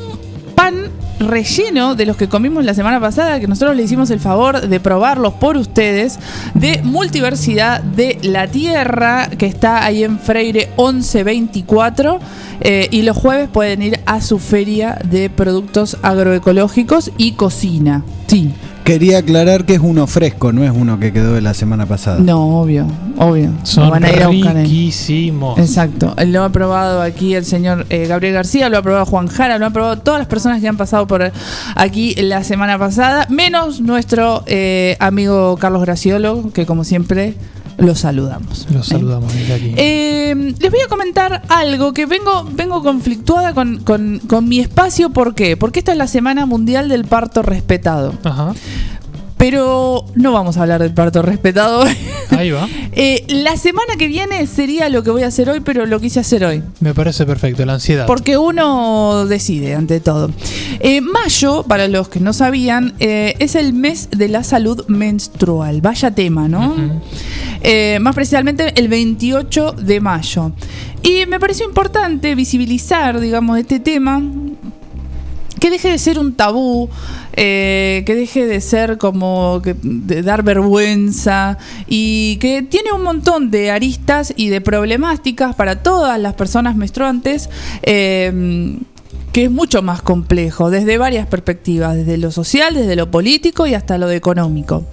pan 0.56 0.76
relleno 1.22 1.96
de 1.96 2.06
los 2.06 2.18
que 2.18 2.28
comimos 2.28 2.66
la 2.66 2.74
semana 2.74 3.00
pasada, 3.00 3.40
que 3.40 3.48
nosotros 3.48 3.78
le 3.78 3.84
hicimos 3.84 4.10
el 4.10 4.20
favor 4.20 4.68
de 4.68 4.80
probarlos 4.82 5.34
por 5.36 5.56
ustedes, 5.56 6.20
de 6.54 6.82
Multiversidad 6.84 7.82
de 7.82 8.18
la 8.22 8.48
Tierra, 8.48 9.30
que 9.30 9.46
está 9.46 9.86
ahí 9.86 10.04
en 10.04 10.20
Freire 10.20 10.70
1124. 10.78 12.20
eh, 12.62 12.90
y 12.92 13.04
los 13.04 13.16
jueves 13.16 13.48
pueden 13.48 13.82
ir 13.82 14.02
a 14.06 14.20
su 14.20 14.38
feria 14.38 15.00
de 15.10 15.30
productos 15.30 15.96
agroecológicos 16.02 17.12
y 17.18 17.34
cocina. 17.34 18.04
Sí. 18.28 18.52
Quería 18.90 19.20
aclarar 19.20 19.66
que 19.66 19.76
es 19.76 19.82
uno 19.82 20.08
fresco, 20.08 20.52
no 20.52 20.64
es 20.64 20.72
uno 20.72 21.00
que 21.00 21.14
quedó 21.14 21.36
de 21.36 21.42
la 21.42 21.54
semana 21.54 21.86
pasada. 21.86 22.18
No, 22.22 22.60
obvio, 22.60 22.88
obvio. 23.20 23.52
Son 23.62 23.84
Lo 23.86 23.92
van 23.92 24.04
a 24.04 24.12
ir 24.12 24.24
a 24.24 24.30
buscar 24.30 24.56
riquísimos. 24.56 25.60
Exacto. 25.60 26.16
Lo 26.26 26.44
ha 26.44 26.50
probado 26.50 27.04
aquí 27.04 27.36
el 27.36 27.46
señor 27.46 27.86
eh, 27.92 28.08
Gabriel 28.08 28.34
García, 28.34 28.68
lo 28.68 28.80
ha 28.80 28.82
probado 28.82 29.06
Juan 29.06 29.28
Jara, 29.28 29.60
lo 29.60 29.68
han 29.68 29.74
probado 29.74 30.00
todas 30.00 30.20
las 30.20 30.28
personas 30.28 30.60
que 30.60 30.68
han 30.68 30.76
pasado 30.76 31.06
por 31.06 31.32
aquí 31.76 32.16
la 32.16 32.44
semana 32.44 32.80
pasada, 32.80 33.28
menos 33.30 33.80
nuestro 33.80 34.44
eh, 34.48 34.98
amigo 35.00 35.58
Carlos 35.58 35.84
Graciolo, 35.84 36.50
que 36.52 36.66
como 36.66 36.84
siempre 36.84 37.36
lo 37.80 37.96
saludamos. 37.96 38.68
Los 38.74 38.88
saludamos 38.88 39.34
desde 39.34 39.54
aquí. 39.54 39.74
Eh, 39.78 40.54
les 40.60 40.72
voy 40.72 40.80
a 40.86 40.88
comentar 40.88 41.44
algo 41.50 41.94
que 41.94 42.06
vengo, 42.06 42.48
vengo 42.54 42.84
conflictuada 42.84 43.54
con, 43.54 43.80
con- 43.84 44.20
con 44.28 44.48
mi 44.48 44.60
espacio. 44.60 45.10
¿Por 45.12 45.36
qué? 45.36 45.58
Porque 45.58 45.80
esta 45.80 45.92
es 45.94 45.98
la 45.98 46.08
Semana 46.08 46.46
Mundial 46.46 46.90
del 46.90 47.06
Parto 47.06 47.42
Respetado. 47.42 48.14
Ajá. 48.24 48.54
Pero 49.40 50.06
no 50.16 50.34
vamos 50.34 50.58
a 50.58 50.64
hablar 50.64 50.82
del 50.82 50.94
parto 50.94 51.22
respetado. 51.22 51.84
Ahí 52.38 52.52
va. 52.52 52.68
Eh, 52.92 53.24
la 53.30 53.56
semana 53.56 53.96
que 53.98 54.08
viene 54.08 54.46
sería 54.46 54.90
lo 54.90 55.04
que 55.04 55.12
voy 55.12 55.24
a 55.24 55.28
hacer 55.28 55.50
hoy, 55.50 55.62
pero 55.62 55.86
lo 55.86 56.02
quise 56.02 56.20
hacer 56.20 56.44
hoy. 56.44 56.62
Me 56.82 56.94
parece 56.94 57.26
perfecto, 57.26 57.64
la 57.66 57.76
ansiedad. 57.76 58.06
Porque 58.08 58.38
uno 58.38 59.26
decide 59.26 59.74
ante 59.76 60.02
todo. 60.02 60.30
Eh, 60.82 61.00
mayo, 61.00 61.64
para 61.64 61.88
los 61.88 62.10
que 62.10 62.20
no 62.20 62.34
sabían, 62.34 62.96
eh, 63.00 63.36
es 63.40 63.56
el 63.56 63.72
mes 63.72 64.10
de 64.10 64.28
la 64.28 64.44
salud 64.44 64.86
menstrual. 64.88 65.80
Vaya 65.80 66.12
tema, 66.12 66.50
¿no? 66.50 66.76
Eh, 67.62 68.00
más 68.02 68.16
precisamente 68.16 68.74
el 68.76 68.90
28 68.90 69.74
de 69.74 70.02
mayo. 70.02 70.52
Y 71.02 71.26
me 71.28 71.40
pareció 71.40 71.66
importante 71.66 72.36
visibilizar, 72.36 73.20
digamos, 73.20 73.58
este 73.58 73.80
tema. 73.80 74.22
Que 75.60 75.70
deje 75.70 75.90
de 75.90 75.98
ser 75.98 76.20
un 76.20 76.34
tabú, 76.34 76.90
eh, 77.34 78.04
que 78.06 78.16
deje 78.16 78.46
de 78.46 78.62
ser 78.62 78.98
como 78.98 79.62
de 79.64 80.24
dar 80.24 80.44
vergüenza 80.44 81.58
y 81.88 82.38
que 82.38 82.62
tiene 82.62 82.92
un 82.92 83.04
montón 83.04 83.52
de 83.52 83.72
aristas 83.72 84.34
y 84.36 84.50
de 84.50 84.62
problemáticas 84.62 85.56
para 85.56 85.84
todas 85.84 86.20
las 86.20 86.34
personas 86.34 86.76
menstruantes. 86.76 87.50
eh, 87.82 88.78
que 89.32 89.46
es 89.46 89.52
mucho 89.52 89.82
más 89.82 90.02
complejo 90.02 90.70
desde 90.70 90.98
varias 90.98 91.28
perspectivas, 91.28 91.96
desde 91.96 92.18
lo 92.18 92.32
social, 92.32 92.74
desde 92.74 92.96
lo 92.96 93.12
político 93.12 93.68
y 93.68 93.74
hasta 93.74 93.98
lo 93.98 94.10
económico. 94.10 94.86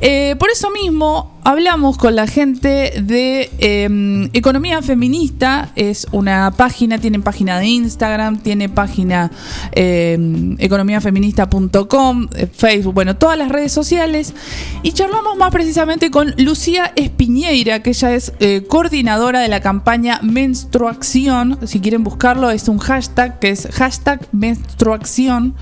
Eh, 0.00 0.36
por 0.38 0.50
eso 0.50 0.70
mismo 0.70 1.31
hablamos 1.44 1.96
con 1.98 2.14
la 2.14 2.26
gente 2.26 3.02
de 3.02 3.50
eh, 3.58 4.28
Economía 4.32 4.82
Feminista, 4.82 5.72
es 5.76 6.06
una 6.12 6.50
página, 6.52 6.98
tienen 6.98 7.22
página 7.22 7.58
de 7.58 7.66
Instagram, 7.66 8.38
tiene 8.38 8.68
página 8.68 9.30
eh, 9.72 10.56
economiafeminista.com, 10.58 12.28
Facebook, 12.52 12.94
bueno, 12.94 13.16
todas 13.16 13.38
las 13.38 13.48
redes 13.48 13.72
sociales. 13.72 14.34
Y 14.82 14.92
charlamos 14.92 15.36
más 15.36 15.50
precisamente 15.50 16.10
con 16.10 16.34
Lucía 16.38 16.92
Espiñeira, 16.96 17.82
que 17.82 17.90
ella 17.90 18.14
es 18.14 18.32
eh, 18.40 18.64
coordinadora 18.68 19.40
de 19.40 19.48
la 19.48 19.60
campaña 19.60 20.20
Menstruación, 20.22 21.58
si 21.66 21.80
quieren 21.80 22.04
buscarlo 22.04 22.50
es 22.50 22.68
un 22.68 22.78
hashtag 22.78 23.38
que 23.38 23.50
es 23.50 23.68
hashtag 23.72 24.26
menstruación 24.32 25.54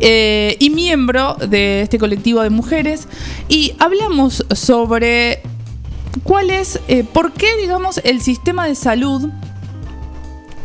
eh, 0.00 0.56
y 0.58 0.70
miembro 0.70 1.34
de 1.34 1.82
este 1.82 1.98
colectivo 1.98 2.42
de 2.42 2.50
mujeres. 2.50 3.08
Y 3.48 3.74
hablamos 3.78 4.44
sobre 4.52 5.17
cuál 6.22 6.50
es, 6.50 6.80
eh, 6.88 7.04
por 7.04 7.32
qué 7.32 7.56
digamos 7.60 8.00
el 8.04 8.20
sistema 8.20 8.66
de 8.66 8.74
salud, 8.74 9.28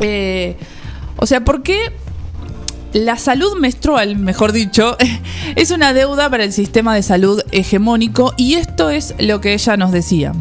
eh, 0.00 0.56
o 1.16 1.26
sea, 1.26 1.44
por 1.44 1.62
qué 1.62 1.92
la 2.92 3.18
salud 3.18 3.58
menstrual, 3.58 4.16
mejor 4.16 4.52
dicho, 4.52 4.96
es 5.56 5.70
una 5.70 5.92
deuda 5.92 6.30
para 6.30 6.44
el 6.44 6.52
sistema 6.52 6.94
de 6.94 7.02
salud 7.02 7.42
hegemónico 7.50 8.32
y 8.36 8.54
esto 8.54 8.90
es 8.90 9.14
lo 9.18 9.40
que 9.40 9.54
ella 9.54 9.76
nos 9.76 9.92
decía. 9.92 10.32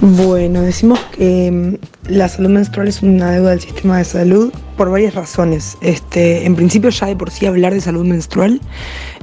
Bueno, 0.00 0.60
decimos 0.62 1.00
que 1.16 1.50
mm, 1.50 2.12
la 2.12 2.28
salud 2.28 2.50
menstrual 2.50 2.88
es 2.88 3.02
una 3.02 3.30
deuda 3.30 3.50
del 3.50 3.60
sistema 3.60 3.98
de 3.98 4.04
salud 4.04 4.52
por 4.76 4.90
varias 4.90 5.14
razones. 5.14 5.78
Este, 5.80 6.44
en 6.44 6.54
principio 6.54 6.90
ya 6.90 7.06
de 7.06 7.16
por 7.16 7.30
sí 7.30 7.46
hablar 7.46 7.72
de 7.72 7.80
salud 7.80 8.04
menstrual 8.04 8.60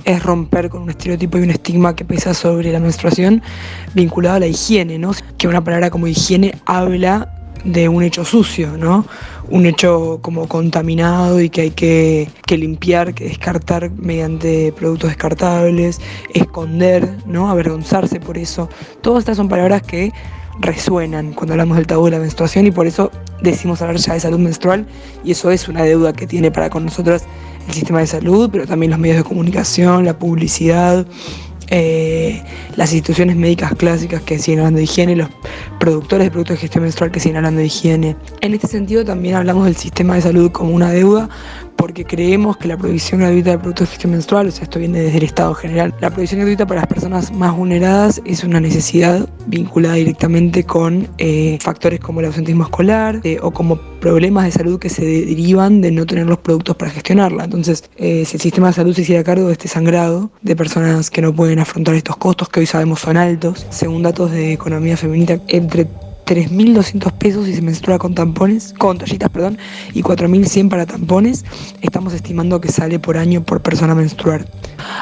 es 0.05 0.23
romper 0.23 0.69
con 0.69 0.83
un 0.83 0.89
estereotipo 0.89 1.37
y 1.37 1.41
un 1.41 1.49
estigma 1.49 1.95
que 1.95 2.05
pesa 2.05 2.33
sobre 2.33 2.71
la 2.71 2.79
menstruación 2.79 3.41
vinculado 3.93 4.37
a 4.37 4.39
la 4.39 4.47
higiene, 4.47 4.97
¿no? 4.97 5.11
Que 5.37 5.47
una 5.47 5.63
palabra 5.63 5.89
como 5.89 6.07
higiene 6.07 6.55
habla 6.65 7.29
de 7.63 7.87
un 7.87 8.03
hecho 8.03 8.25
sucio, 8.25 8.77
¿no? 8.77 9.05
Un 9.49 9.65
hecho 9.65 10.19
como 10.21 10.47
contaminado 10.47 11.39
y 11.41 11.49
que 11.49 11.61
hay 11.61 11.71
que, 11.71 12.29
que 12.45 12.57
limpiar, 12.57 13.13
que 13.13 13.25
descartar 13.25 13.89
mediante 13.91 14.73
productos 14.73 15.11
descartables, 15.11 16.01
esconder, 16.33 17.09
¿no? 17.25 17.49
Avergonzarse 17.49 18.19
por 18.19 18.37
eso. 18.37 18.69
Todas 19.01 19.19
estas 19.19 19.37
son 19.37 19.47
palabras 19.47 19.81
que 19.81 20.11
resuenan 20.59 21.33
cuando 21.33 21.53
hablamos 21.53 21.77
del 21.77 21.87
tabú 21.87 22.05
de 22.05 22.11
la 22.11 22.19
menstruación 22.19 22.67
y 22.67 22.71
por 22.71 22.85
eso 22.85 23.11
decimos 23.41 23.81
hablar 23.81 23.97
ya 23.97 24.13
de 24.13 24.19
salud 24.19 24.39
menstrual 24.39 24.85
y 25.23 25.31
eso 25.31 25.49
es 25.49 25.67
una 25.67 25.83
deuda 25.83 26.13
que 26.13 26.27
tiene 26.27 26.51
para 26.51 26.69
con 26.69 26.85
nosotros 26.85 27.23
el 27.67 27.73
sistema 27.73 27.99
de 27.99 28.07
salud, 28.07 28.49
pero 28.51 28.67
también 28.67 28.91
los 28.91 28.99
medios 28.99 29.17
de 29.17 29.23
comunicación, 29.23 30.05
la 30.05 30.17
publicidad, 30.17 31.05
eh, 31.69 32.43
las 32.75 32.91
instituciones 32.93 33.35
médicas 33.35 33.73
clásicas 33.75 34.21
que 34.21 34.37
siguen 34.37 34.59
hablando 34.59 34.77
de 34.77 34.83
higiene, 34.83 35.15
los 35.15 35.29
productores 35.79 36.27
de 36.27 36.31
productos 36.31 36.57
de 36.57 36.61
gestión 36.61 36.83
menstrual 36.83 37.11
que 37.11 37.19
siguen 37.19 37.37
hablando 37.37 37.61
de 37.61 37.67
higiene. 37.67 38.15
En 38.41 38.53
este 38.53 38.67
sentido 38.67 39.03
también 39.05 39.35
hablamos 39.35 39.65
del 39.65 39.75
sistema 39.75 40.15
de 40.15 40.21
salud 40.21 40.51
como 40.51 40.71
una 40.71 40.91
deuda 40.91 41.29
porque 41.75 42.05
creemos 42.05 42.57
que 42.57 42.67
la 42.67 42.77
provisión 42.77 43.21
gratuita 43.21 43.51
de 43.51 43.57
productos 43.59 43.87
de 43.87 43.91
gestión 43.91 44.11
menstrual, 44.13 44.47
o 44.47 44.51
sea, 44.51 44.63
esto 44.63 44.79
viene 44.79 44.99
desde 44.99 45.17
el 45.17 45.23
Estado 45.23 45.53
general, 45.53 45.93
la 46.01 46.09
provisión 46.09 46.39
gratuita 46.41 46.65
para 46.65 46.81
las 46.81 46.87
personas 46.87 47.31
más 47.31 47.55
vulneradas 47.55 48.21
es 48.25 48.43
una 48.43 48.59
necesidad 48.59 49.27
vinculada 49.47 49.95
directamente 49.95 50.63
con 50.63 51.07
eh, 51.17 51.57
factores 51.61 51.99
como 51.99 52.19
el 52.19 52.27
ausentismo 52.27 52.63
escolar 52.63 53.19
eh, 53.23 53.37
o 53.41 53.51
como 53.51 53.77
problemas 53.99 54.45
de 54.45 54.51
salud 54.51 54.79
que 54.79 54.89
se 54.89 55.05
derivan 55.05 55.81
de 55.81 55.91
no 55.91 56.05
tener 56.05 56.25
los 56.27 56.39
productos 56.39 56.75
para 56.75 56.91
gestionarla. 56.91 57.45
Entonces, 57.45 57.89
eh, 57.97 58.25
si 58.25 58.37
el 58.37 58.41
sistema 58.41 58.67
de 58.67 58.73
salud 58.73 58.93
se 58.93 59.01
hiciera 59.01 59.23
cargo 59.23 59.47
de 59.47 59.53
este 59.53 59.67
sangrado 59.67 60.31
de 60.41 60.55
personas 60.55 61.09
que 61.09 61.21
no 61.21 61.33
pueden 61.33 61.59
afrontar 61.59 61.95
estos 61.95 62.17
costos 62.17 62.49
que 62.49 62.59
hoy 62.59 62.65
sabemos 62.65 62.99
son 62.99 63.17
altos, 63.17 63.65
según 63.69 64.03
datos 64.03 64.31
de 64.31 64.53
economía 64.53 64.97
feminista, 64.97 65.39
entre 65.47 65.87
3.200 66.33 67.11
pesos 67.13 67.45
si 67.45 67.53
se 67.53 67.61
menstrua 67.61 67.99
con 67.99 68.15
tampones, 68.15 68.73
con 68.79 68.97
toallitas, 68.97 69.29
perdón, 69.29 69.59
y 69.93 70.01
4.100 70.01 70.67
para 70.67 70.87
tampones, 70.87 71.45
estamos 71.81 72.11
estimando 72.13 72.59
que 72.59 72.71
sale 72.71 72.97
por 72.97 73.17
año 73.17 73.43
por 73.43 73.61
persona 73.61 73.93
menstruar. 73.93 74.47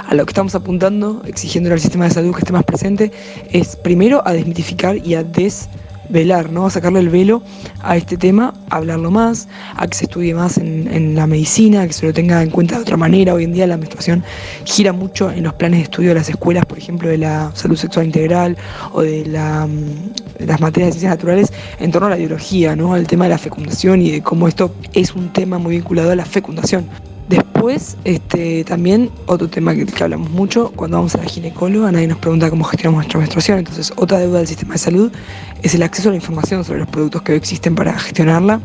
A 0.09 0.13
lo 0.13 0.25
que 0.25 0.31
estamos 0.31 0.55
apuntando, 0.55 1.21
exigiendo 1.25 1.71
al 1.71 1.79
sistema 1.79 2.03
de 2.05 2.11
salud 2.11 2.33
que 2.33 2.39
esté 2.39 2.51
más 2.51 2.65
presente, 2.65 3.13
es 3.51 3.77
primero 3.77 4.21
a 4.27 4.33
desmitificar 4.33 4.97
y 4.97 5.15
a 5.15 5.23
des 5.23 5.69
velar, 6.11 6.51
¿no? 6.51 6.67
A 6.67 6.69
sacarle 6.69 6.99
el 6.99 7.09
velo 7.09 7.41
a 7.81 7.97
este 7.97 8.17
tema, 8.17 8.53
a 8.69 8.77
hablarlo 8.77 9.11
más, 9.11 9.47
a 9.75 9.87
que 9.87 9.97
se 9.97 10.05
estudie 10.05 10.33
más 10.33 10.57
en, 10.57 10.87
en, 10.91 11.15
la 11.15 11.27
medicina, 11.27 11.87
que 11.87 11.93
se 11.93 12.05
lo 12.05 12.13
tenga 12.13 12.41
en 12.43 12.49
cuenta 12.49 12.75
de 12.75 12.81
otra 12.81 12.97
manera. 12.97 13.33
Hoy 13.33 13.45
en 13.45 13.53
día 13.53 13.67
la 13.67 13.77
menstruación 13.77 14.23
gira 14.65 14.93
mucho 14.93 15.31
en 15.31 15.43
los 15.43 15.53
planes 15.53 15.79
de 15.79 15.83
estudio 15.83 16.09
de 16.09 16.15
las 16.15 16.29
escuelas, 16.29 16.65
por 16.65 16.77
ejemplo, 16.77 17.09
de 17.09 17.17
la 17.17 17.51
salud 17.53 17.77
sexual 17.77 18.05
integral 18.05 18.57
o 18.93 19.01
de, 19.01 19.25
la, 19.25 19.67
de 20.37 20.45
las 20.45 20.59
materias 20.59 20.89
de 20.89 20.99
ciencias 20.99 21.11
naturales 21.11 21.53
en 21.79 21.91
torno 21.91 22.07
a 22.07 22.11
la 22.11 22.17
biología, 22.17 22.75
¿no? 22.75 22.93
Al 22.93 23.07
tema 23.07 23.25
de 23.25 23.31
la 23.31 23.37
fecundación 23.37 24.01
y 24.01 24.11
de 24.11 24.21
cómo 24.21 24.47
esto 24.47 24.73
es 24.93 25.15
un 25.15 25.31
tema 25.33 25.57
muy 25.57 25.75
vinculado 25.75 26.11
a 26.11 26.15
la 26.15 26.25
fecundación. 26.25 27.10
Después, 27.31 27.95
este, 28.03 28.65
también 28.65 29.09
otro 29.25 29.47
tema 29.47 29.73
que, 29.73 29.85
hablamos 30.03 30.29
mucho, 30.31 30.73
cuando 30.75 30.97
vamos 30.97 31.15
a 31.15 31.19
la 31.19 31.23
ginecóloga, 31.23 31.89
nadie 31.89 32.07
nos 32.07 32.17
pregunta 32.17 32.49
cómo 32.49 32.65
gestionamos 32.65 32.97
nuestra 32.97 33.19
menstruación. 33.19 33.59
Entonces, 33.59 33.93
otra 33.95 34.19
deuda 34.19 34.39
del 34.39 34.47
sistema 34.47 34.73
de 34.73 34.79
salud 34.79 35.11
es 35.63 35.73
el 35.73 35.81
acceso 35.83 36.09
a 36.09 36.11
la 36.11 36.17
información 36.17 36.65
sobre 36.65 36.79
los 36.79 36.89
productos 36.89 37.21
que 37.21 37.33
existen 37.33 37.73
para 37.73 37.97
gestionarla, 37.97 38.59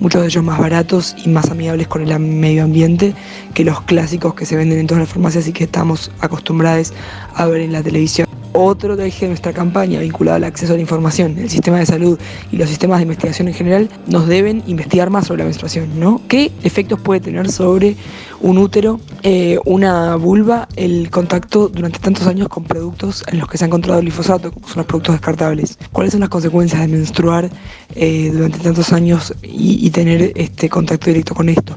muchos 0.00 0.20
de 0.20 0.26
ellos 0.26 0.44
más 0.44 0.58
baratos 0.58 1.16
y 1.24 1.30
más 1.30 1.50
amigables 1.50 1.88
con 1.88 2.06
el 2.06 2.20
medio 2.20 2.64
ambiente 2.64 3.14
que 3.54 3.64
los 3.64 3.80
clásicos 3.82 4.34
que 4.34 4.44
se 4.44 4.54
venden 4.54 4.80
en 4.80 4.86
todas 4.86 5.00
las 5.04 5.08
farmacias 5.08 5.48
y 5.48 5.54
que 5.54 5.64
estamos 5.64 6.10
acostumbrados 6.20 6.92
a 7.34 7.46
ver 7.46 7.62
en 7.62 7.72
la 7.72 7.82
televisión. 7.82 8.39
Otro 8.52 9.00
eje 9.00 9.26
de 9.26 9.28
nuestra 9.28 9.52
campaña 9.52 10.00
vinculado 10.00 10.36
al 10.36 10.44
acceso 10.44 10.72
a 10.72 10.76
la 10.76 10.82
información, 10.82 11.38
el 11.38 11.48
sistema 11.48 11.78
de 11.78 11.86
salud 11.86 12.18
y 12.50 12.56
los 12.56 12.68
sistemas 12.68 12.98
de 12.98 13.04
investigación 13.04 13.48
en 13.48 13.54
general 13.54 13.88
nos 14.06 14.26
deben 14.26 14.62
investigar 14.66 15.08
más 15.08 15.28
sobre 15.28 15.38
la 15.38 15.44
menstruación, 15.44 16.00
¿no? 16.00 16.20
¿Qué 16.28 16.50
efectos 16.62 17.00
puede 17.00 17.20
tener 17.20 17.50
sobre 17.50 17.96
un 18.40 18.58
útero, 18.58 19.00
eh, 19.22 19.58
una 19.64 20.16
vulva, 20.16 20.66
el 20.76 21.10
contacto 21.10 21.68
durante 21.68 22.00
tantos 22.00 22.26
años 22.26 22.48
con 22.48 22.64
productos 22.64 23.22
en 23.28 23.38
los 23.38 23.48
que 23.48 23.58
se 23.58 23.64
ha 23.64 23.68
encontrado 23.68 24.00
glifosato, 24.00 24.50
como 24.50 24.66
son 24.66 24.78
los 24.78 24.86
productos 24.86 25.14
descartables? 25.14 25.78
¿Cuáles 25.92 26.12
son 26.12 26.20
las 26.20 26.30
consecuencias 26.30 26.80
de 26.80 26.88
menstruar 26.88 27.50
eh, 27.94 28.30
durante 28.32 28.58
tantos 28.58 28.92
años 28.92 29.32
y, 29.42 29.90
tener 29.90 30.32
este 30.36 30.68
contacto 30.68 31.06
directo 31.06 31.34
con 31.34 31.48
estos? 31.48 31.76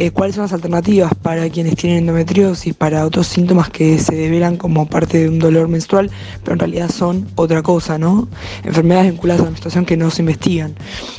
Eh, 0.00 0.12
¿Cuáles 0.12 0.34
son 0.34 0.44
las 0.44 0.54
alternativas 0.54 1.14
para 1.14 1.46
quienes 1.50 1.76
tienen 1.76 1.98
endometriosis, 1.98 2.72
para 2.72 3.04
otros 3.04 3.26
síntomas 3.26 3.68
que 3.68 3.98
se 3.98 4.14
develan 4.14 4.56
como 4.56 4.86
parte 4.86 5.18
de 5.18 5.28
un 5.28 5.38
dolor 5.38 5.68
menstrual, 5.68 6.10
pero 6.42 6.54
en 6.54 6.58
realidad 6.58 6.90
son 6.90 7.28
otra 7.34 7.60
cosa, 7.60 7.98
¿no? 7.98 8.26
Enfermedades 8.64 9.10
vinculadas 9.10 9.42
a 9.42 9.44
la 9.44 9.50
menstruación 9.50 9.84
que 9.84 9.98
no 9.98 10.10
se 10.10 10.22
investigan. 10.22 10.74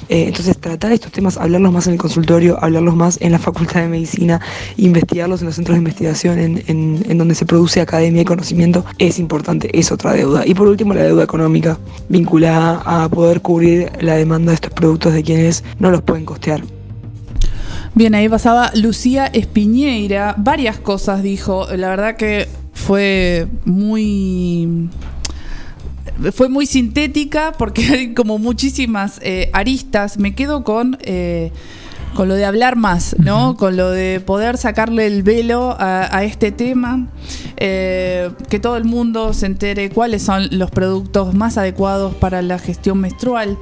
Eh, 0.10 0.24
entonces, 0.30 0.58
tratar 0.58 0.91
estos 0.94 1.12
temas, 1.12 1.38
hablarlos 1.38 1.72
más 1.72 1.86
en 1.86 1.94
el 1.94 2.00
consultorio, 2.00 2.58
hablarlos 2.60 2.96
más 2.96 3.20
en 3.22 3.34
la 3.34 3.38
facultad 3.38 3.82
de 3.82 3.88
medicina, 3.88 4.41
investigarlos 4.78 5.41
en 5.41 5.46
los 5.46 5.56
centros 5.58 5.76
de 5.76 5.80
investigación 5.82 6.39
en, 6.39 7.17
donde 7.20 7.36
se 7.36 7.46
produce 7.46 7.82
academia 7.82 8.24
y 8.24 8.26
conocimiento, 8.26 8.84
es 8.98 9.20
importante, 9.20 9.70
es 9.78 9.91
otra 9.91 10.13
deuda. 10.13 10.41
Y 10.48 10.56
por 10.56 10.67
último, 10.67 10.96
la 10.96 11.04
deuda 11.04 11.24
económica, 11.24 11.78
vinculada 12.10 12.82
a 12.84 13.08
poder 13.10 13.41
cubrir 13.41 13.91
la 14.00 14.15
demanda 14.15 14.50
de 14.50 14.56
estos 14.56 14.74
productos 14.74 15.13
de 15.13 15.22
quienes 15.22 15.63
no 15.78 15.91
los 15.91 16.02
pueden 16.02 16.26
costear. 16.26 16.63
Bien, 17.93 18.15
ahí 18.15 18.30
pasaba 18.30 18.71
Lucía 18.73 19.27
Espiñeira. 19.27 20.36
Varias 20.38 20.80
cosas 20.80 21.23
dijo. 21.23 21.67
La 21.75 21.89
verdad 21.89 22.15
que 22.15 22.47
fue 22.73 23.47
muy. 23.65 24.89
Fue 26.33 26.48
muy 26.48 26.65
sintética 26.65 27.52
porque 27.58 27.83
hay 27.94 28.13
como 28.13 28.37
muchísimas 28.37 29.19
eh, 29.21 29.50
aristas. 29.52 30.17
Me 30.17 30.33
quedo 30.35 30.63
con. 30.63 30.98
Eh, 31.02 31.52
con 32.13 32.27
lo 32.27 32.35
de 32.35 32.45
hablar 32.45 32.75
más, 32.75 33.15
¿no? 33.19 33.49
Uh 33.49 33.53
-huh. 33.53 33.57
Con 33.57 33.77
lo 33.77 33.89
de 33.91 34.19
poder 34.19 34.57
sacarle 34.57 35.07
el 35.07 35.23
velo 35.23 35.75
a, 35.79 36.15
a 36.15 36.23
este 36.23 36.51
tema, 36.51 37.07
eh, 37.57 38.29
que 38.49 38.59
todo 38.59 38.77
el 38.77 38.85
mundo 38.85 39.33
se 39.33 39.45
entere 39.45 39.89
cuáles 39.89 40.23
son 40.23 40.47
los 40.51 40.71
productos 40.71 41.33
más 41.33 41.57
adecuados 41.57 42.15
para 42.15 42.41
la 42.41 42.59
gestión 42.59 42.99
menstrual. 42.99 43.57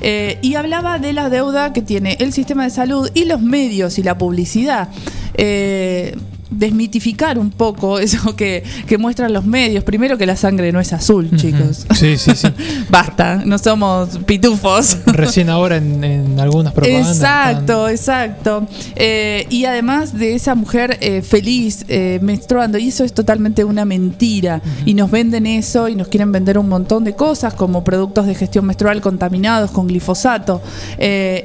Eh, 0.00 0.38
y 0.42 0.54
hablaba 0.54 0.98
de 0.98 1.12
la 1.12 1.28
deuda 1.28 1.72
que 1.72 1.82
tiene 1.82 2.16
el 2.20 2.32
sistema 2.32 2.64
de 2.64 2.70
salud 2.70 3.10
y 3.14 3.24
los 3.24 3.40
medios 3.40 3.98
y 3.98 4.02
la 4.02 4.16
publicidad. 4.16 4.88
Eh, 5.34 6.16
desmitificar 6.50 7.38
un 7.38 7.50
poco 7.50 7.98
eso 7.98 8.34
que, 8.36 8.62
que, 8.86 8.98
muestran 8.98 9.32
los 9.32 9.44
medios. 9.44 9.84
Primero 9.84 10.18
que 10.18 10.26
la 10.26 10.36
sangre 10.36 10.72
no 10.72 10.80
es 10.80 10.92
azul, 10.92 11.28
uh 11.30 11.34
-huh. 11.34 11.40
chicos. 11.40 11.86
Sí, 11.94 12.16
sí, 12.16 12.32
sí. 12.34 12.48
Basta, 12.90 13.42
no 13.44 13.58
somos 13.58 14.18
pitufos. 14.26 14.98
Recién 15.06 15.50
ahora 15.50 15.76
en, 15.76 16.02
en 16.02 16.40
algunas 16.40 16.72
propagandas. 16.72 17.16
Exacto, 17.16 17.88
exacto. 17.88 18.66
Eh, 18.96 19.46
y 19.50 19.64
además 19.64 20.16
de 20.18 20.34
esa 20.34 20.54
mujer 20.54 20.98
eh, 21.00 21.22
feliz 21.22 21.84
eh, 21.88 22.18
menstruando, 22.22 22.78
y 22.78 22.88
eso 22.88 23.04
es 23.04 23.12
totalmente 23.12 23.64
una 23.64 23.84
mentira. 23.84 24.60
Uh 24.64 24.68
-huh. 24.68 24.82
Y 24.86 24.94
nos 24.94 25.10
venden 25.10 25.46
eso 25.46 25.88
y 25.88 25.94
nos 25.94 26.08
quieren 26.08 26.32
vender 26.32 26.58
un 26.58 26.68
montón 26.68 27.04
de 27.04 27.14
cosas 27.14 27.54
como 27.54 27.84
productos 27.84 28.26
de 28.26 28.34
gestión 28.34 28.64
menstrual 28.64 29.00
contaminados 29.00 29.70
con 29.70 29.86
glifosato. 29.86 30.60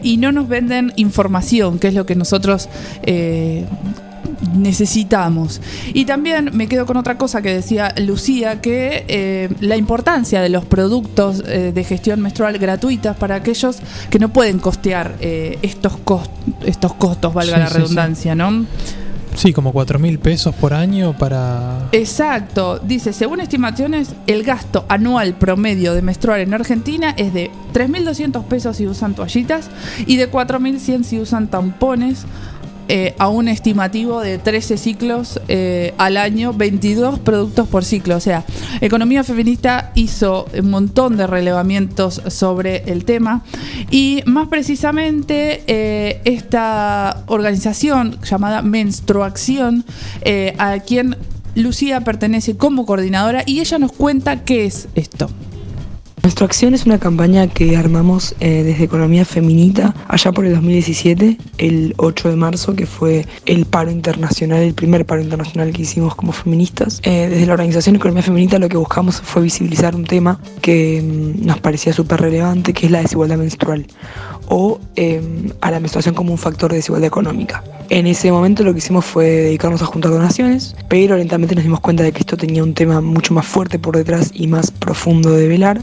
Y 0.03 0.17
no 0.17 0.31
nos 0.31 0.47
venden 0.47 0.93
información, 0.95 1.79
que 1.79 1.87
es 1.89 1.93
lo 1.93 2.05
que 2.05 2.15
nosotros 2.15 2.69
necesitamos. 4.55 5.61
Y 5.93 6.05
también 6.05 6.51
me 6.53 6.67
quedo 6.67 6.85
con 6.85 6.97
otra 6.97 7.17
cosa 7.17 7.41
que 7.41 7.53
decía 7.53 7.93
Lucía, 7.97 8.61
que 8.61 9.05
eh, 9.07 9.49
la 9.59 9.77
importancia 9.77 10.41
de 10.41 10.49
los 10.49 10.65
productos 10.65 11.43
eh, 11.47 11.71
de 11.73 11.83
gestión 11.83 12.21
menstrual 12.21 12.57
gratuitas 12.57 13.15
para 13.17 13.35
aquellos 13.35 13.77
que 14.09 14.19
no 14.19 14.29
pueden 14.29 14.59
costear 14.59 15.15
eh, 15.19 15.57
estos, 15.61 15.97
cost 15.97 16.31
estos 16.65 16.93
costos, 16.93 17.33
valga 17.33 17.55
sí, 17.55 17.59
la 17.59 17.69
redundancia, 17.69 18.33
sí, 18.33 18.39
sí. 18.39 18.43
¿no? 18.43 18.65
Sí, 19.35 19.51
como 19.51 19.71
4 19.73 19.99
mil 19.99 20.19
pesos 20.19 20.53
por 20.53 20.73
año 20.73 21.17
para... 21.17 21.89
Exacto. 21.91 22.79
Dice, 22.79 23.13
según 23.13 23.39
estimaciones, 23.39 24.15
el 24.27 24.43
gasto 24.43 24.85
anual 24.89 25.33
promedio 25.33 25.93
de 25.93 26.01
menstrual 26.01 26.41
en 26.41 26.53
Argentina 26.53 27.13
es 27.17 27.33
de 27.33 27.49
3.200 27.73 28.43
pesos 28.45 28.77
si 28.77 28.87
usan 28.87 29.15
toallitas 29.15 29.69
y 30.05 30.17
de 30.17 30.31
4.100 30.31 31.03
si 31.03 31.19
usan 31.19 31.47
tampones 31.47 32.25
eh, 32.87 33.15
a 33.17 33.29
un 33.29 33.47
estimativo 33.47 34.19
de 34.19 34.37
13 34.37 34.77
ciclos 34.77 35.39
eh, 35.47 35.93
al 35.97 36.17
año, 36.17 36.53
22 36.53 37.19
productos 37.19 37.67
por 37.67 37.85
ciclo. 37.85 38.17
O 38.17 38.19
sea, 38.19 38.45
Economía 38.81 39.23
Feminista 39.23 39.91
hizo 39.95 40.47
un 40.57 40.69
montón 40.69 41.17
de 41.17 41.27
relevamientos 41.27 42.21
sobre 42.27 42.83
el 42.91 43.05
tema 43.05 43.43
y 43.89 44.21
más 44.25 44.47
precisamente 44.47 45.63
eh, 45.67 46.21
esta 46.25 47.23
organización 47.27 48.19
llamada 48.21 48.61
Menstruación, 48.61 49.85
a 50.57 50.79
quien 50.79 51.15
Lucía 51.55 52.01
pertenece 52.01 52.57
como 52.57 52.85
coordinadora 52.85 53.43
y 53.45 53.59
ella 53.59 53.79
nos 53.79 53.91
cuenta 53.91 54.43
qué 54.43 54.65
es 54.65 54.87
esto. 54.95 55.29
Nuestra 56.23 56.45
acción 56.45 56.73
es 56.73 56.85
una 56.85 56.99
campaña 56.99 57.47
que 57.47 57.75
armamos 57.75 58.33
eh, 58.39 58.63
desde 58.63 58.85
Economía 58.85 59.25
Feminita 59.25 59.93
allá 60.07 60.31
por 60.31 60.45
el 60.45 60.53
2017, 60.53 61.37
el 61.57 61.93
8 61.97 62.29
de 62.29 62.35
marzo, 62.37 62.77
que 62.77 62.85
fue 62.85 63.25
el 63.45 63.65
paro 63.65 63.91
internacional, 63.91 64.61
el 64.61 64.73
primer 64.73 65.05
paro 65.05 65.21
internacional 65.21 65.73
que 65.73 65.81
hicimos 65.81 66.15
como 66.15 66.31
feministas. 66.31 67.01
Eh, 67.03 67.27
desde 67.29 67.45
la 67.45 67.51
organización 67.51 67.97
Economía 67.97 68.23
Feminita 68.23 68.57
lo 68.57 68.69
que 68.69 68.77
buscamos 68.77 69.19
fue 69.19 69.41
visibilizar 69.41 69.97
un 69.97 70.05
tema 70.05 70.39
que 70.61 71.01
mm, 71.03 71.45
nos 71.45 71.59
parecía 71.59 71.91
súper 71.91 72.21
relevante, 72.21 72.71
que 72.71 72.85
es 72.85 72.91
la 72.93 73.01
desigualdad 73.01 73.35
menstrual 73.35 73.85
o 74.55 74.79
eh, 74.95 75.19
a 75.61 75.71
la 75.71 75.79
menstruación 75.79 76.13
como 76.13 76.31
un 76.31 76.37
factor 76.37 76.69
de 76.69 76.77
desigualdad 76.77 77.07
económica. 77.07 77.63
En 77.89 78.05
ese 78.05 78.31
momento 78.31 78.63
lo 78.63 78.71
que 78.71 78.77
hicimos 78.77 79.03
fue 79.03 79.25
dedicarnos 79.25 79.81
a 79.81 79.85
juntar 79.85 80.11
donaciones, 80.11 80.75
pero 80.89 81.17
lentamente 81.17 81.55
nos 81.55 81.63
dimos 81.63 81.79
cuenta 81.79 82.03
de 82.03 82.11
que 82.11 82.19
esto 82.19 82.37
tenía 82.37 82.61
un 82.61 82.75
tema 82.75 83.01
mucho 83.01 83.33
más 83.33 83.47
fuerte 83.47 83.79
por 83.79 83.97
detrás 83.97 84.29
y 84.31 84.45
más 84.45 84.69
profundo 84.69 85.31
de 85.31 85.47
velar, 85.47 85.81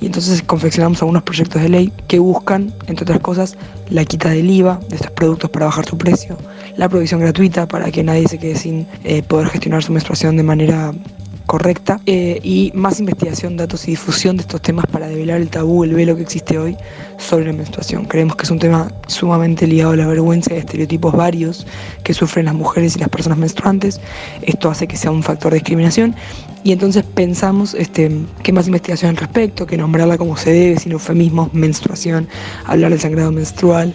y 0.00 0.06
entonces 0.06 0.40
confeccionamos 0.40 1.02
algunos 1.02 1.24
proyectos 1.24 1.62
de 1.62 1.68
ley 1.68 1.92
que 2.06 2.20
buscan, 2.20 2.72
entre 2.86 3.02
otras 3.02 3.18
cosas, 3.18 3.56
la 3.90 4.04
quita 4.04 4.30
del 4.30 4.48
IVA 4.48 4.78
de 4.88 4.94
estos 4.94 5.10
productos 5.10 5.50
para 5.50 5.66
bajar 5.66 5.84
su 5.84 5.98
precio, 5.98 6.38
la 6.76 6.88
provisión 6.88 7.18
gratuita 7.18 7.66
para 7.66 7.90
que 7.90 8.04
nadie 8.04 8.28
se 8.28 8.38
quede 8.38 8.54
sin 8.54 8.86
eh, 9.02 9.24
poder 9.24 9.48
gestionar 9.48 9.82
su 9.82 9.92
menstruación 9.92 10.36
de 10.36 10.44
manera 10.44 10.94
correcta 11.46 12.00
eh, 12.06 12.40
y 12.42 12.72
más 12.74 13.00
investigación, 13.00 13.56
datos 13.56 13.86
y 13.86 13.92
difusión 13.92 14.36
de 14.36 14.42
estos 14.42 14.62
temas 14.62 14.86
para 14.86 15.08
develar 15.08 15.40
el 15.40 15.48
tabú, 15.48 15.84
el 15.84 15.94
velo 15.94 16.16
que 16.16 16.22
existe 16.22 16.58
hoy 16.58 16.76
sobre 17.18 17.46
la 17.46 17.52
menstruación. 17.52 18.04
Creemos 18.04 18.36
que 18.36 18.44
es 18.44 18.50
un 18.50 18.58
tema 18.58 18.92
sumamente 19.06 19.66
ligado 19.66 19.92
a 19.92 19.96
la 19.96 20.06
vergüenza 20.06 20.52
y 20.52 20.56
a 20.56 20.60
estereotipos 20.60 21.14
varios 21.14 21.66
que 22.04 22.14
sufren 22.14 22.46
las 22.46 22.54
mujeres 22.54 22.96
y 22.96 23.00
las 23.00 23.08
personas 23.08 23.38
menstruantes. 23.38 24.00
Esto 24.42 24.70
hace 24.70 24.86
que 24.86 24.96
sea 24.96 25.10
un 25.10 25.22
factor 25.22 25.52
de 25.52 25.58
discriminación 25.58 26.14
y 26.64 26.72
entonces 26.72 27.04
pensamos 27.04 27.74
este, 27.74 28.10
que 28.42 28.52
más 28.52 28.66
investigación 28.66 29.10
al 29.10 29.16
respecto, 29.16 29.66
que 29.66 29.76
nombrarla 29.76 30.16
como 30.16 30.36
se 30.36 30.52
debe, 30.52 30.78
sin 30.78 30.92
eufemismos, 30.92 31.52
menstruación, 31.52 32.28
hablar 32.66 32.90
del 32.90 33.00
sangrado 33.00 33.32
menstrual, 33.32 33.92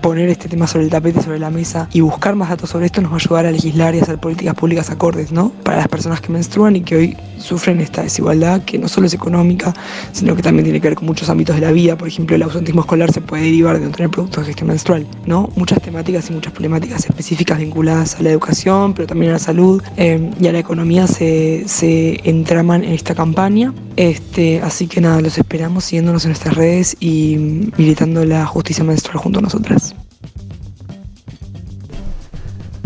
poner 0.00 0.28
este 0.28 0.48
tema 0.48 0.66
sobre 0.66 0.84
el 0.84 0.90
tapete, 0.90 1.22
sobre 1.22 1.38
la 1.38 1.50
mesa 1.50 1.88
y 1.92 2.00
buscar 2.00 2.34
más 2.34 2.48
datos 2.48 2.70
sobre 2.70 2.86
esto 2.86 3.00
nos 3.00 3.12
va 3.12 3.16
a 3.16 3.18
ayudar 3.18 3.46
a 3.46 3.50
legislar 3.50 3.94
y 3.94 3.98
a 3.98 4.02
hacer 4.02 4.18
políticas 4.18 4.54
públicas 4.54 4.90
acordes, 4.90 5.32
¿no? 5.32 5.50
Para 5.62 5.78
las 5.78 5.88
personas 5.88 6.20
que 6.20 6.32
menstruan 6.32 6.76
y 6.76 6.80
que 6.80 6.96
hoy 6.96 7.16
sufren 7.38 7.80
esta 7.80 8.02
desigualdad 8.02 8.62
que 8.62 8.78
no 8.78 8.88
solo 8.88 9.06
es 9.06 9.14
económica, 9.14 9.74
sino 10.12 10.34
que 10.34 10.42
también 10.42 10.64
tiene 10.64 10.80
que 10.80 10.88
ver 10.88 10.96
con 10.96 11.06
muchos 11.06 11.28
ámbitos 11.28 11.56
de 11.56 11.62
la 11.62 11.72
vida. 11.72 11.96
Por 11.96 12.08
ejemplo, 12.08 12.36
el 12.36 12.42
ausentismo 12.42 12.80
escolar 12.82 13.12
se 13.12 13.20
puede 13.20 13.44
derivar 13.44 13.78
de 13.78 13.86
no 13.86 13.92
tener 13.92 14.10
productos 14.10 14.42
de 14.42 14.46
gestión 14.46 14.68
menstrual, 14.68 15.06
¿no? 15.26 15.50
Muchas 15.56 15.80
temáticas 15.80 16.30
y 16.30 16.32
muchas 16.32 16.52
problemáticas 16.52 17.04
específicas 17.04 17.58
vinculadas 17.58 18.16
a 18.16 18.22
la 18.22 18.30
educación, 18.30 18.94
pero 18.94 19.06
también 19.06 19.30
a 19.30 19.34
la 19.34 19.38
salud 19.38 19.82
em, 19.96 20.30
y 20.40 20.46
a 20.48 20.52
la 20.52 20.58
economía 20.58 21.06
se, 21.06 21.64
se 21.66 22.20
entraman 22.28 22.84
en 22.84 22.92
esta 22.92 23.14
campaña. 23.14 23.72
Este, 23.96 24.60
así 24.60 24.88
que 24.88 25.00
nada, 25.00 25.20
los 25.22 25.38
esperamos 25.38 25.84
siguiéndonos 25.84 26.24
en 26.24 26.30
nuestras 26.30 26.54
redes 26.54 26.96
y 27.00 27.70
militando 27.78 28.24
la 28.24 28.44
justicia 28.44 28.84
menstrual 28.84 29.18
junto 29.26 29.40
a 29.40 29.42
nosotras. 29.42 29.94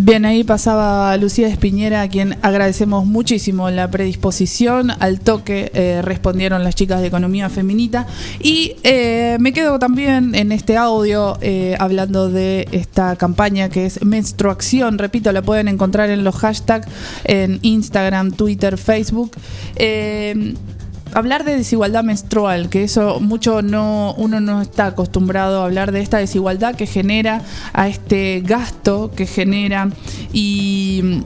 Bien, 0.02 0.24
ahí 0.24 0.44
pasaba 0.44 1.14
Lucía 1.18 1.46
Espiñera, 1.46 2.00
a 2.00 2.08
quien 2.08 2.38
agradecemos 2.40 3.04
muchísimo 3.04 3.68
la 3.68 3.90
predisposición. 3.90 4.90
Al 4.98 5.20
toque 5.20 5.70
eh, 5.74 6.00
respondieron 6.00 6.64
las 6.64 6.74
chicas 6.74 7.02
de 7.02 7.08
Economía 7.08 7.50
Feminita. 7.50 8.06
Y 8.42 8.76
eh, 8.82 9.36
me 9.40 9.52
quedo 9.52 9.78
también 9.78 10.34
en 10.34 10.52
este 10.52 10.78
audio 10.78 11.36
eh, 11.42 11.76
hablando 11.78 12.30
de 12.30 12.66
esta 12.72 13.16
campaña 13.16 13.68
que 13.68 13.84
es 13.84 14.02
Menstruación. 14.02 14.96
Repito, 14.96 15.30
la 15.32 15.42
pueden 15.42 15.68
encontrar 15.68 16.08
en 16.08 16.24
los 16.24 16.34
hashtags 16.36 16.88
en 17.24 17.58
Instagram, 17.60 18.30
Twitter, 18.30 18.78
Facebook. 18.78 19.32
Hablar 21.12 21.44
de 21.44 21.56
desigualdad 21.56 22.04
menstrual, 22.04 22.68
que 22.68 22.84
eso 22.84 23.20
mucho 23.20 23.62
no 23.62 24.14
uno 24.16 24.40
no 24.40 24.62
está 24.62 24.86
acostumbrado 24.86 25.62
a 25.62 25.64
hablar 25.64 25.92
de 25.92 26.00
esta 26.00 26.18
desigualdad 26.18 26.74
que 26.74 26.86
genera 26.86 27.42
a 27.72 27.88
este 27.88 28.42
gasto 28.44 29.10
que 29.14 29.26
genera 29.26 29.88
y 30.32 31.22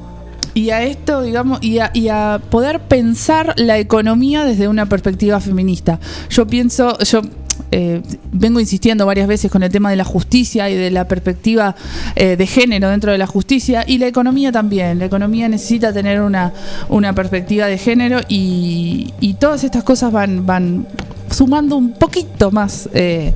y 0.54 0.70
a 0.70 0.84
esto, 0.84 1.22
digamos, 1.22 1.58
y 1.62 1.80
a, 1.80 1.90
y 1.92 2.08
a 2.08 2.40
poder 2.48 2.80
pensar 2.80 3.54
la 3.56 3.78
economía 3.78 4.44
desde 4.44 4.68
una 4.68 4.86
perspectiva 4.86 5.40
feminista. 5.40 5.98
Yo 6.30 6.46
pienso, 6.46 6.96
yo 7.00 7.22
eh, 7.70 8.02
vengo 8.32 8.60
insistiendo 8.60 9.06
varias 9.06 9.26
veces 9.26 9.50
con 9.50 9.62
el 9.62 9.70
tema 9.70 9.90
de 9.90 9.96
la 9.96 10.04
justicia 10.04 10.70
y 10.70 10.76
de 10.76 10.90
la 10.90 11.06
perspectiva 11.08 11.74
eh, 12.16 12.36
de 12.36 12.46
género 12.46 12.88
dentro 12.88 13.12
de 13.12 13.18
la 13.18 13.26
justicia 13.26 13.84
y 13.86 13.98
la 13.98 14.06
economía 14.06 14.52
también. 14.52 14.98
La 14.98 15.06
economía 15.06 15.48
necesita 15.48 15.92
tener 15.92 16.20
una, 16.20 16.52
una 16.88 17.12
perspectiva 17.12 17.66
de 17.66 17.78
género 17.78 18.20
y, 18.28 19.12
todas 19.40 19.64
estas 19.64 19.82
cosas 19.82 20.12
van, 20.12 20.46
van 20.46 20.86
sumando 21.30 21.76
un 21.76 21.92
poquito 21.92 22.50
más 22.50 22.88
eh, 22.94 23.34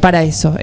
para 0.00 0.22
eso. 0.22 0.54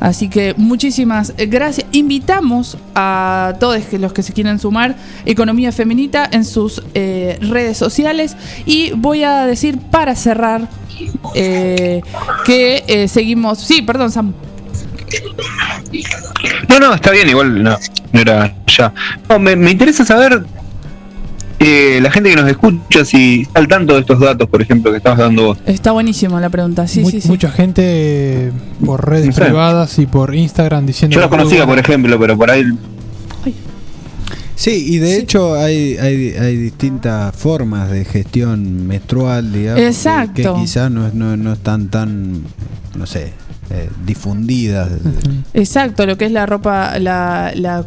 Así 0.00 0.28
que 0.28 0.54
muchísimas 0.56 1.32
gracias. 1.36 1.86
Invitamos 1.92 2.76
a 2.94 3.54
todos 3.60 3.80
los 3.92 4.12
que 4.12 4.22
se 4.22 4.32
quieran 4.32 4.58
sumar 4.58 4.96
Economía 5.24 5.70
Feminita 5.70 6.28
en 6.30 6.44
sus 6.44 6.82
redes 6.94 7.76
sociales 7.78 8.36
y 8.66 8.90
voy 8.92 9.22
a 9.22 9.46
decir 9.46 9.78
para 9.78 10.16
cerrar 10.16 10.68
eh, 11.34 12.00
que 12.44 12.84
eh, 12.86 13.08
seguimos. 13.08 13.58
Sí, 13.58 13.82
perdón, 13.82 14.10
Sam. 14.10 14.32
No, 16.68 16.78
no, 16.80 16.94
está 16.94 17.10
bien, 17.10 17.28
igual 17.28 17.62
no, 17.62 17.76
no 18.12 18.20
era 18.20 18.54
ya. 18.66 18.92
No, 19.28 19.38
me, 19.38 19.54
me 19.56 19.70
interesa 19.70 20.04
saber 20.04 20.42
eh, 21.58 22.00
la 22.02 22.10
gente 22.10 22.30
que 22.30 22.36
nos 22.36 22.48
escucha 22.50 23.04
si 23.04 23.42
está 23.42 23.60
al 23.60 23.68
tanto 23.68 23.94
de 23.94 24.00
estos 24.00 24.18
datos, 24.18 24.48
por 24.48 24.62
ejemplo, 24.62 24.90
que 24.90 24.96
estabas 24.96 25.18
dando 25.18 25.44
vos. 25.48 25.58
Está 25.66 25.92
buenísimo 25.92 26.40
la 26.40 26.48
pregunta. 26.50 26.88
Sí, 26.88 27.00
Mu- 27.00 27.10
sí, 27.10 27.20
sí. 27.20 27.28
Mucha 27.28 27.50
gente 27.50 27.82
eh, 27.84 28.52
por 28.84 29.08
redes 29.08 29.26
No 29.26 29.32
sé. 29.32 29.42
privadas 29.44 29.98
y 29.98 30.06
por 30.06 30.34
Instagram 30.34 30.86
diciendo. 30.86 31.14
Yo 31.14 31.22
que 31.22 31.28
conocía, 31.28 31.66
por 31.66 31.78
ejemplo, 31.78 32.18
pero 32.18 32.36
por 32.36 32.50
ahí 32.50 32.64
Sí, 34.54 34.84
y 34.94 34.98
de 34.98 35.16
hecho 35.18 35.54
hay, 35.54 35.96
hay, 35.96 36.30
hay 36.38 36.56
distintas 36.56 37.34
formas 37.34 37.90
de 37.90 38.04
gestión 38.04 38.86
menstrual, 38.86 39.52
digamos, 39.52 39.80
que- 39.80 39.86
Exacto. 39.88 40.54
que, 40.54 40.60
quizás 40.60 40.90
no, 40.90 41.06
es- 41.06 41.14
no, 41.14 41.36
no 41.36 41.52
están 41.54 41.88
tan, 41.88 42.42
no 42.96 43.06
sé, 43.06 43.32
eh, 43.70 43.88
difundidas. 44.06 44.90
Exacto, 45.54 46.06
lo 46.06 46.16
que 46.18 46.26
es 46.26 46.32
la 46.32 46.46
ropa, 46.46 46.98
la, 46.98 47.52
la- 47.54 47.84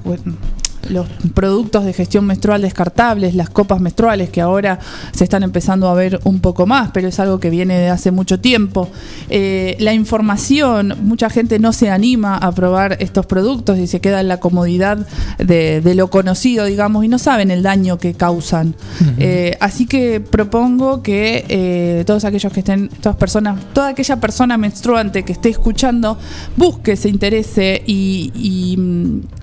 los 0.89 1.07
productos 1.33 1.86
de 1.86 1.93
gestión 1.93 2.25
menstrual 2.25 2.61
descartables, 2.61 3.36
las 3.36 3.49
copas 3.49 3.79
menstruales 3.79 4.29
que 4.29 4.41
ahora 4.41 4.79
se 5.11 5.23
están 5.23 5.43
empezando 5.43 5.89
a 5.89 5.93
ver 5.93 6.19
un 6.23 6.39
poco 6.39 6.65
más, 6.65 6.91
pero 6.93 7.07
es 7.07 7.19
algo 7.19 7.39
que 7.39 7.49
viene 7.49 7.77
de 7.77 7.89
hace 7.89 8.11
mucho 8.11 8.39
tiempo. 8.39 8.89
Eh, 9.29 9.75
la 9.79 9.93
información, 9.93 10.95
mucha 11.03 11.29
gente 11.29 11.59
no 11.59 11.73
se 11.73 11.89
anima 11.89 12.38
a 12.38 12.51
probar 12.51 12.97
estos 12.99 13.25
productos 13.25 13.77
y 13.77 13.88
se 13.88 13.99
queda 13.99 14.21
en 14.21 14.27
la 14.27 14.39
comodidad 14.39 15.07
de, 15.38 15.81
de 15.81 15.95
lo 15.95 16.09
conocido, 16.09 16.65
digamos, 16.65 17.05
y 17.05 17.07
no 17.07 17.19
saben 17.19 17.51
el 17.51 17.63
daño 17.63 17.97
que 17.97 18.13
causan. 18.13 18.75
Eh, 19.17 19.57
así 19.59 19.86
que 19.86 20.19
propongo 20.19 21.01
que 21.01 21.45
eh, 21.47 22.03
todos 22.05 22.25
aquellos 22.25 22.51
que 22.51 22.59
estén, 22.59 22.89
todas 22.89 23.17
personas, 23.17 23.59
toda 23.73 23.89
aquella 23.89 24.19
persona 24.19 24.57
menstruante 24.57 25.23
que 25.23 25.33
esté 25.33 25.49
escuchando, 25.49 26.17
busque, 26.55 26.95
se 26.95 27.09
interese 27.09 27.81
y, 27.86 28.31
y, 28.36 28.77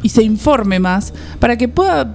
y 0.03 0.09
se 0.09 0.23
informe 0.23 0.79
más 0.79 1.13
para 1.39 1.57
que 1.57 1.69
pueda 1.69 2.15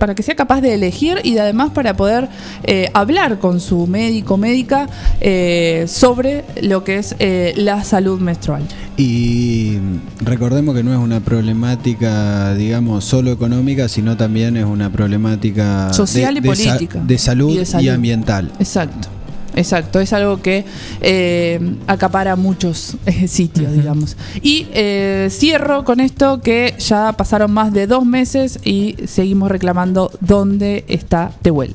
para 0.00 0.14
que 0.14 0.22
sea 0.22 0.34
capaz 0.34 0.62
de 0.62 0.72
elegir 0.72 1.20
y 1.22 1.34
de 1.34 1.40
además 1.42 1.70
para 1.72 1.94
poder 1.94 2.28
eh, 2.64 2.88
hablar 2.94 3.38
con 3.38 3.60
su 3.60 3.86
médico 3.86 4.38
médica 4.38 4.88
eh, 5.20 5.84
sobre 5.86 6.42
lo 6.62 6.82
que 6.84 6.96
es 6.96 7.14
eh, 7.18 7.52
la 7.56 7.84
salud 7.84 8.18
menstrual. 8.18 8.62
Y 8.96 9.76
recordemos 10.22 10.74
que 10.74 10.82
no 10.82 10.92
es 10.94 10.98
una 10.98 11.20
problemática, 11.20 12.54
digamos, 12.54 13.04
solo 13.04 13.30
económica, 13.30 13.88
sino 13.88 14.16
también 14.16 14.56
es 14.56 14.64
una 14.64 14.90
problemática 14.90 15.92
Social 15.92 16.38
y 16.38 16.40
de, 16.40 16.48
política. 16.48 17.00
de 17.06 17.18
salud 17.18 17.50
Y 17.50 17.56
y, 17.56 17.58
de 17.58 17.66
salud. 17.66 17.88
ambiental. 17.90 18.50
Exacto. 18.58 19.08
Exacto, 19.54 20.00
es 20.00 20.12
algo 20.12 20.40
que 20.40 20.64
eh, 21.00 21.60
acapara 21.86 22.36
muchos 22.36 22.96
eh, 23.06 23.28
sitios, 23.28 23.72
digamos. 23.72 24.16
Y 24.42 24.68
eh, 24.72 25.28
cierro 25.30 25.84
con 25.84 26.00
esto 26.00 26.40
que 26.40 26.74
ya 26.78 27.12
pasaron 27.12 27.52
más 27.52 27.72
de 27.72 27.86
dos 27.86 28.04
meses 28.04 28.58
y 28.64 28.96
seguimos 29.06 29.50
reclamando 29.50 30.10
dónde 30.20 30.84
está 30.88 31.32
Tehuel. 31.42 31.74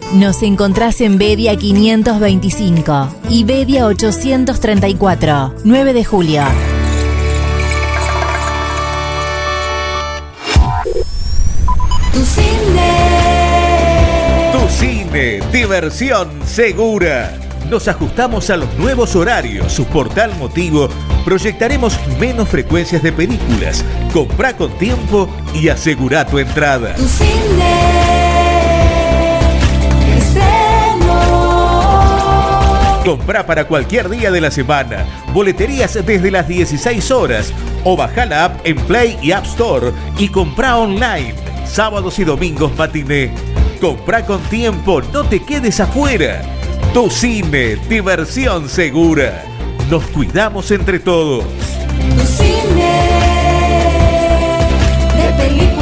Nos 0.13 0.43
encontrás 0.43 0.99
en 0.99 1.17
Bedia 1.17 1.55
525 1.55 3.07
y 3.29 3.45
Bedia 3.45 3.85
834, 3.85 5.55
9 5.63 5.93
de 5.93 6.03
julio. 6.03 6.43
Tu 12.11 12.25
cine. 12.25 12.91
Tu 14.51 14.69
cine, 14.69 15.39
diversión 15.53 16.29
segura. 16.45 17.33
Nos 17.69 17.87
ajustamos 17.87 18.49
a 18.49 18.57
los 18.57 18.77
nuevos 18.77 19.15
horarios. 19.15 19.79
Por 19.93 20.09
tal 20.09 20.35
motivo, 20.35 20.89
proyectaremos 21.23 21.97
menos 22.19 22.49
frecuencias 22.49 23.01
de 23.01 23.13
películas. 23.13 23.85
Comprá 24.11 24.57
con 24.57 24.77
tiempo 24.77 25.29
y 25.53 25.69
asegura 25.69 26.27
tu 26.27 26.37
entrada. 26.37 26.95
Tu 26.95 27.07
cine. 27.07 28.00
Comprá 33.05 33.47
para 33.47 33.65
cualquier 33.65 34.09
día 34.09 34.29
de 34.29 34.39
la 34.39 34.51
semana. 34.51 35.05
Boleterías 35.33 35.93
desde 36.05 36.29
las 36.29 36.47
16 36.47 37.09
horas. 37.09 37.51
O 37.83 37.97
baja 37.97 38.27
la 38.27 38.45
app 38.45 38.61
en 38.63 38.75
Play 38.77 39.17
y 39.23 39.31
App 39.31 39.43
Store 39.45 39.91
y 40.19 40.27
comprá 40.27 40.77
online. 40.77 41.33
Sábados 41.65 42.19
y 42.19 42.23
domingos 42.23 42.71
matiné. 42.77 43.31
Comprá 43.79 44.23
con 44.23 44.39
tiempo, 44.43 45.01
no 45.01 45.23
te 45.23 45.41
quedes 45.41 45.79
afuera. 45.79 46.43
Tu 46.93 47.09
cine, 47.09 47.77
diversión 47.89 48.69
segura. 48.69 49.45
Nos 49.89 50.03
cuidamos 50.07 50.69
entre 50.69 50.99
todos. 50.99 51.43
Tu 52.15 52.25
cine. 52.27 53.09
De 55.17 55.43
película. 55.43 55.81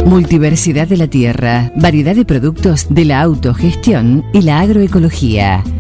Multiversidad 0.06 0.88
de 0.88 0.98
la 0.98 1.08
tierra, 1.08 1.72
variedad 1.76 2.16
de 2.16 2.26
productos 2.26 2.86
de 2.90 3.06
la 3.06 3.22
autogestión 3.22 4.26
y 4.34 4.42
la 4.42 4.60
agroecología. 4.60 5.64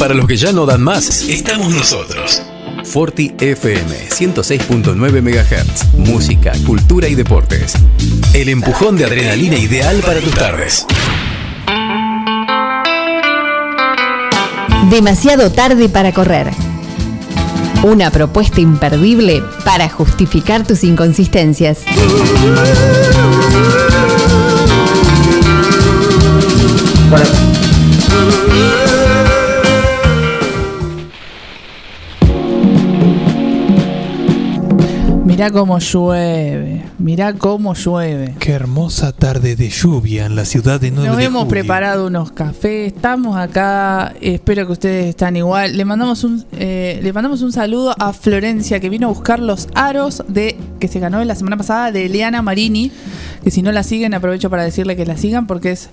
Para 0.00 0.14
los 0.14 0.26
que 0.26 0.38
ya 0.38 0.50
no 0.50 0.64
dan 0.64 0.80
más, 0.80 1.28
estamos 1.28 1.74
nosotros. 1.74 2.40
Forti 2.84 3.34
FM 3.38 4.08
106.9 4.08 4.96
MHz. 5.20 5.92
Música, 5.98 6.52
cultura 6.64 7.06
y 7.06 7.14
deportes. 7.14 7.74
El 8.32 8.48
empujón 8.48 8.96
de 8.96 9.04
adrenalina 9.04 9.58
ideal 9.58 10.00
para 10.00 10.20
tus 10.20 10.34
tardes. 10.34 10.86
Demasiado 14.88 15.52
tarde 15.52 15.90
para 15.90 16.14
correr. 16.14 16.50
Una 17.82 18.10
propuesta 18.10 18.62
imperdible 18.62 19.42
para 19.66 19.90
justificar 19.90 20.66
tus 20.66 20.82
inconsistencias. 20.82 21.80
Mirá 35.40 35.52
cómo 35.52 35.78
llueve, 35.78 36.82
mirá 36.98 37.32
cómo 37.32 37.72
llueve. 37.72 38.34
Qué 38.38 38.52
hermosa 38.52 39.10
tarde 39.12 39.56
de 39.56 39.70
lluvia 39.70 40.26
en 40.26 40.36
la 40.36 40.44
ciudad 40.44 40.78
de 40.78 40.90
9 40.90 41.08
Nos 41.08 41.16
de 41.16 41.24
hemos 41.24 41.44
julio. 41.44 41.48
preparado 41.48 42.08
unos 42.08 42.30
cafés, 42.30 42.92
estamos 42.92 43.38
acá, 43.38 44.12
espero 44.20 44.66
que 44.66 44.72
ustedes 44.72 45.06
están 45.06 45.36
igual. 45.36 45.78
Le 45.78 45.86
mandamos 45.86 46.24
un 46.24 46.44
eh, 46.52 47.00
le 47.02 47.10
mandamos 47.14 47.40
un 47.40 47.52
saludo 47.52 47.94
a 47.98 48.12
Florencia 48.12 48.80
que 48.80 48.90
vino 48.90 49.06
a 49.06 49.08
buscar 49.08 49.38
los 49.40 49.68
aros 49.74 50.22
de 50.28 50.58
que 50.78 50.88
se 50.88 51.00
ganó 51.00 51.24
la 51.24 51.34
semana 51.34 51.56
pasada 51.56 51.90
de 51.90 52.04
Eliana 52.04 52.42
Marini, 52.42 52.92
que 53.42 53.50
si 53.50 53.62
no 53.62 53.72
la 53.72 53.82
siguen 53.82 54.12
aprovecho 54.12 54.50
para 54.50 54.62
decirle 54.64 54.94
que 54.94 55.06
la 55.06 55.16
sigan 55.16 55.46
porque 55.46 55.70
es 55.70 55.88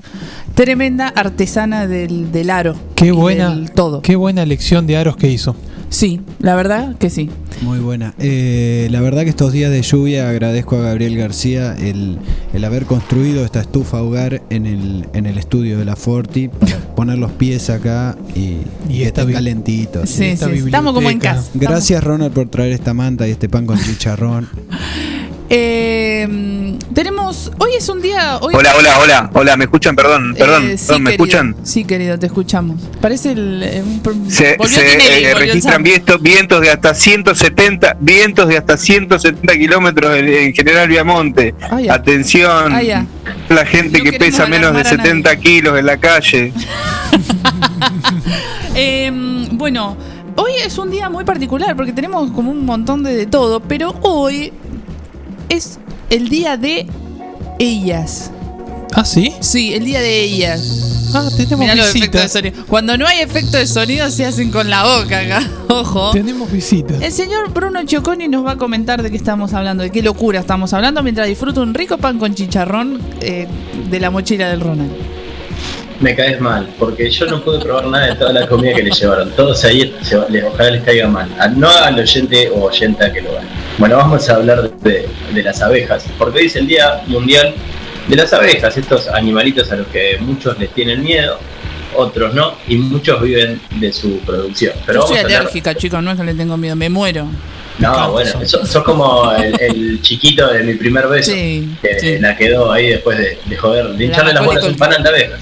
tremenda 0.55 1.07
artesana 1.07 1.87
del, 1.87 2.33
del 2.33 2.49
aro. 2.49 2.75
Qué 2.95 3.13
buena, 3.13 3.57
todo. 3.73 4.01
qué 4.01 4.17
buena 4.17 4.43
elección 4.43 4.87
de 4.87 4.97
aros 4.97 5.15
que 5.15 5.29
hizo. 5.29 5.55
Sí, 5.89 6.19
la 6.39 6.55
verdad 6.55 6.95
que 6.97 7.09
sí. 7.09 7.29
Muy 7.61 7.79
buena. 7.79 8.13
Eh, 8.19 8.88
la 8.91 9.01
verdad 9.01 9.23
que 9.23 9.29
estos 9.29 9.53
días 9.53 9.71
de 9.71 9.81
lluvia 9.81 10.29
agradezco 10.29 10.75
a 10.77 10.81
Gabriel 10.81 11.15
García 11.17 11.75
el, 11.79 12.19
el 12.53 12.65
haber 12.65 12.85
construido 12.85 13.45
esta 13.45 13.61
estufa 13.61 14.01
hogar 14.01 14.41
en 14.49 14.65
el, 14.65 15.07
en 15.13 15.25
el 15.25 15.38
estudio 15.38 15.77
de 15.79 15.85
la 15.85 15.95
Forti 15.95 16.49
para 16.49 16.77
poner 16.95 17.17
los 17.17 17.31
pies 17.31 17.69
acá 17.69 18.17
y, 18.35 18.57
y 18.89 19.03
bi- 19.25 19.33
calentito. 19.33 20.05
Sí, 20.05 20.25
esta 20.25 20.49
sí, 20.51 20.57
estamos 20.65 20.93
como 20.93 21.09
en 21.09 21.19
casa. 21.19 21.49
Gracias 21.53 22.03
Ronald 22.03 22.33
por 22.33 22.49
traer 22.49 22.73
esta 22.73 22.93
manta 22.93 23.27
y 23.27 23.31
este 23.31 23.47
pan 23.49 23.65
con 23.65 23.79
chicharrón. 23.79 24.47
Eh, 25.49 26.77
tenemos. 26.93 27.51
Hoy 27.59 27.71
es 27.77 27.87
un 27.89 28.01
día. 28.01 28.37
Hoy 28.41 28.53
Hola, 28.55 28.73
hola, 28.77 28.99
hola, 28.99 29.29
hola, 29.33 29.57
¿me 29.57 29.63
escuchan? 29.65 29.95
Perdón, 29.95 30.35
perdón, 30.37 30.69
Eh, 30.71 30.77
sí, 30.77 30.87
perdón, 30.87 31.03
¿me 31.03 31.11
querido. 31.11 31.25
escuchan? 31.25 31.55
Sí, 31.63 31.85
querido, 31.85 32.19
te 32.19 32.25
escuchamos. 32.25 32.81
Parece 33.01 33.31
el. 33.31 33.61
eh, 33.63 33.83
Se, 34.27 34.57
se, 34.67 34.83
Tinelli, 34.83 35.25
eh, 35.25 35.33
registran 35.35 35.83
vientos, 35.83 36.21
vientos 36.21 36.61
de 36.61 36.69
hasta 36.71 36.93
170, 36.93 37.97
vientos 37.99 38.47
de 38.49 38.57
hasta 38.57 38.75
170 38.77 39.53
kilómetros 39.53 40.17
en, 40.17 40.27
en 40.27 40.53
General 40.53 40.87
Viamonte. 40.87 41.55
Ah. 41.61 41.79
Atención, 41.91 42.73
Ah, 42.73 43.05
la 43.49 43.65
gente 43.65 43.99
No 43.99 44.03
que 44.03 44.13
pesa 44.19 44.47
menos 44.47 44.73
de 44.73 44.81
alarmar 44.81 44.87
a 44.93 44.97
nadie. 44.97 45.09
70 45.11 45.35
kilos 45.37 45.79
en 45.79 45.85
la 45.85 45.97
calle. 45.97 46.53
Eh, 48.79 49.09
bueno, 49.53 49.97
hoy 50.35 50.51
es 50.63 50.77
un 50.77 50.91
día 50.91 51.09
muy 51.09 51.23
particular 51.23 51.75
porque 51.75 51.93
tenemos 51.93 52.29
como 52.31 52.51
un 52.51 52.63
montón 52.63 53.01
de, 53.01 53.15
de 53.15 53.25
todo, 53.25 53.59
pero 53.59 53.95
hoy 54.01 54.53
es 55.49 55.79
el 56.09 56.29
día 56.29 56.57
de 56.57 56.87
ellas. 57.59 58.31
¿Ah, 58.93 59.05
sí? 59.05 59.33
Sí, 59.41 59.73
el 59.73 59.85
día 59.85 59.99
de 59.99 60.23
ellas. 60.23 61.11
Ah, 61.13 61.29
tenemos 61.35 61.59
Mirá 61.59 61.75
los 61.75 61.95
efectos 61.95 62.21
de 62.21 62.29
sonido. 62.29 62.65
Cuando 62.67 62.97
no 62.97 63.05
hay 63.05 63.19
efecto 63.19 63.57
de 63.57 63.67
sonido 63.67 64.09
se 64.09 64.25
hacen 64.25 64.51
con 64.51 64.69
la 64.69 64.83
boca 64.83 65.19
acá. 65.19 65.47
Ojo. 65.69 66.11
Tenemos 66.11 66.51
visitas. 66.51 67.01
El 67.01 67.11
señor 67.11 67.51
Bruno 67.53 67.83
Chioconi 67.85 68.27
nos 68.27 68.45
va 68.45 68.51
a 68.51 68.57
comentar 68.57 69.01
de 69.03 69.09
qué 69.11 69.17
estamos 69.17 69.53
hablando, 69.53 69.83
de 69.83 69.89
qué 69.89 70.01
locura 70.01 70.39
estamos 70.39 70.73
hablando, 70.73 71.03
mientras 71.03 71.27
disfruta 71.27 71.61
un 71.61 71.73
rico 71.73 71.97
pan 71.97 72.19
con 72.19 72.35
chicharrón 72.35 72.99
eh, 73.21 73.47
de 73.89 73.99
la 73.99 74.09
mochila 74.09 74.49
del 74.49 74.61
Ronald. 74.61 75.16
Me 75.99 76.15
caes 76.15 76.39
mal, 76.39 76.69
porque 76.77 77.09
yo 77.09 77.25
no 77.25 77.41
pude 77.43 77.59
probar 77.59 77.87
nada 77.87 78.07
de 78.07 78.15
toda 78.15 78.31
la 78.31 78.47
comida 78.47 78.75
que 78.75 78.83
le 78.83 78.91
llevaron. 78.91 79.31
Todos 79.31 79.63
ahí, 79.65 79.95
se- 80.03 80.17
les- 80.29 80.43
ojalá 80.43 80.69
les 80.71 80.83
caiga 80.83 81.07
mal. 81.07 81.27
A- 81.39 81.47
No 81.47 81.69
al 81.69 81.97
oyente 81.99 82.49
o 82.51 82.65
oyenta 82.65 83.11
que 83.11 83.21
lo 83.21 83.31
haga. 83.31 83.43
Bueno, 83.79 83.97
vamos 83.97 84.29
a 84.29 84.35
hablar 84.35 84.69
de, 84.69 85.07
de 85.33 85.43
las 85.43 85.59
abejas, 85.61 86.05
porque 86.19 86.39
hoy 86.39 86.45
es 86.45 86.55
el 86.55 86.67
Día 86.67 87.01
Mundial 87.07 87.53
de 88.07 88.15
las 88.15 88.31
Abejas, 88.31 88.77
estos 88.77 89.07
animalitos 89.07 89.71
a 89.71 89.75
los 89.75 89.87
que 89.87 90.17
muchos 90.19 90.57
les 90.59 90.69
tienen 90.69 91.03
miedo, 91.03 91.39
otros 91.95 92.33
no, 92.33 92.53
y 92.67 92.77
muchos 92.77 93.21
viven 93.21 93.59
de 93.71 93.91
su 93.91 94.19
producción. 94.19 94.73
Pero 94.85 95.01
Yo 95.01 95.07
soy 95.07 95.17
hablar- 95.17 95.41
alérgica, 95.41 95.73
chicos, 95.75 96.01
no 96.03 96.11
es 96.11 96.17
que 96.17 96.23
le 96.23 96.33
tengo 96.35 96.55
miedo, 96.57 96.75
me 96.75 96.89
muero. 96.89 97.27
No, 97.79 98.11
bueno, 98.11 98.31
sos, 98.45 98.67
sos 98.69 98.83
como 98.83 99.31
el, 99.33 99.53
el 99.59 100.01
chiquito 100.01 100.47
de 100.51 100.63
mi 100.63 100.73
primer 100.75 101.07
beso, 101.07 101.31
Sí, 101.31 101.75
que 101.81 101.99
sí. 101.99 102.17
la 102.19 102.35
quedó 102.35 102.71
ahí 102.71 102.89
después 102.89 103.17
de, 103.19 103.37
de 103.45 103.57
joder, 103.57 103.87
de 103.89 103.97
La 103.97 104.03
hincharle 104.05 104.33
las 104.33 104.45
bolas 104.45 104.63
a 104.63 104.67
un 104.67 104.71
Macaulay 104.73 104.97
panal 104.97 105.03
de 105.03 105.09
abejas. 105.09 105.39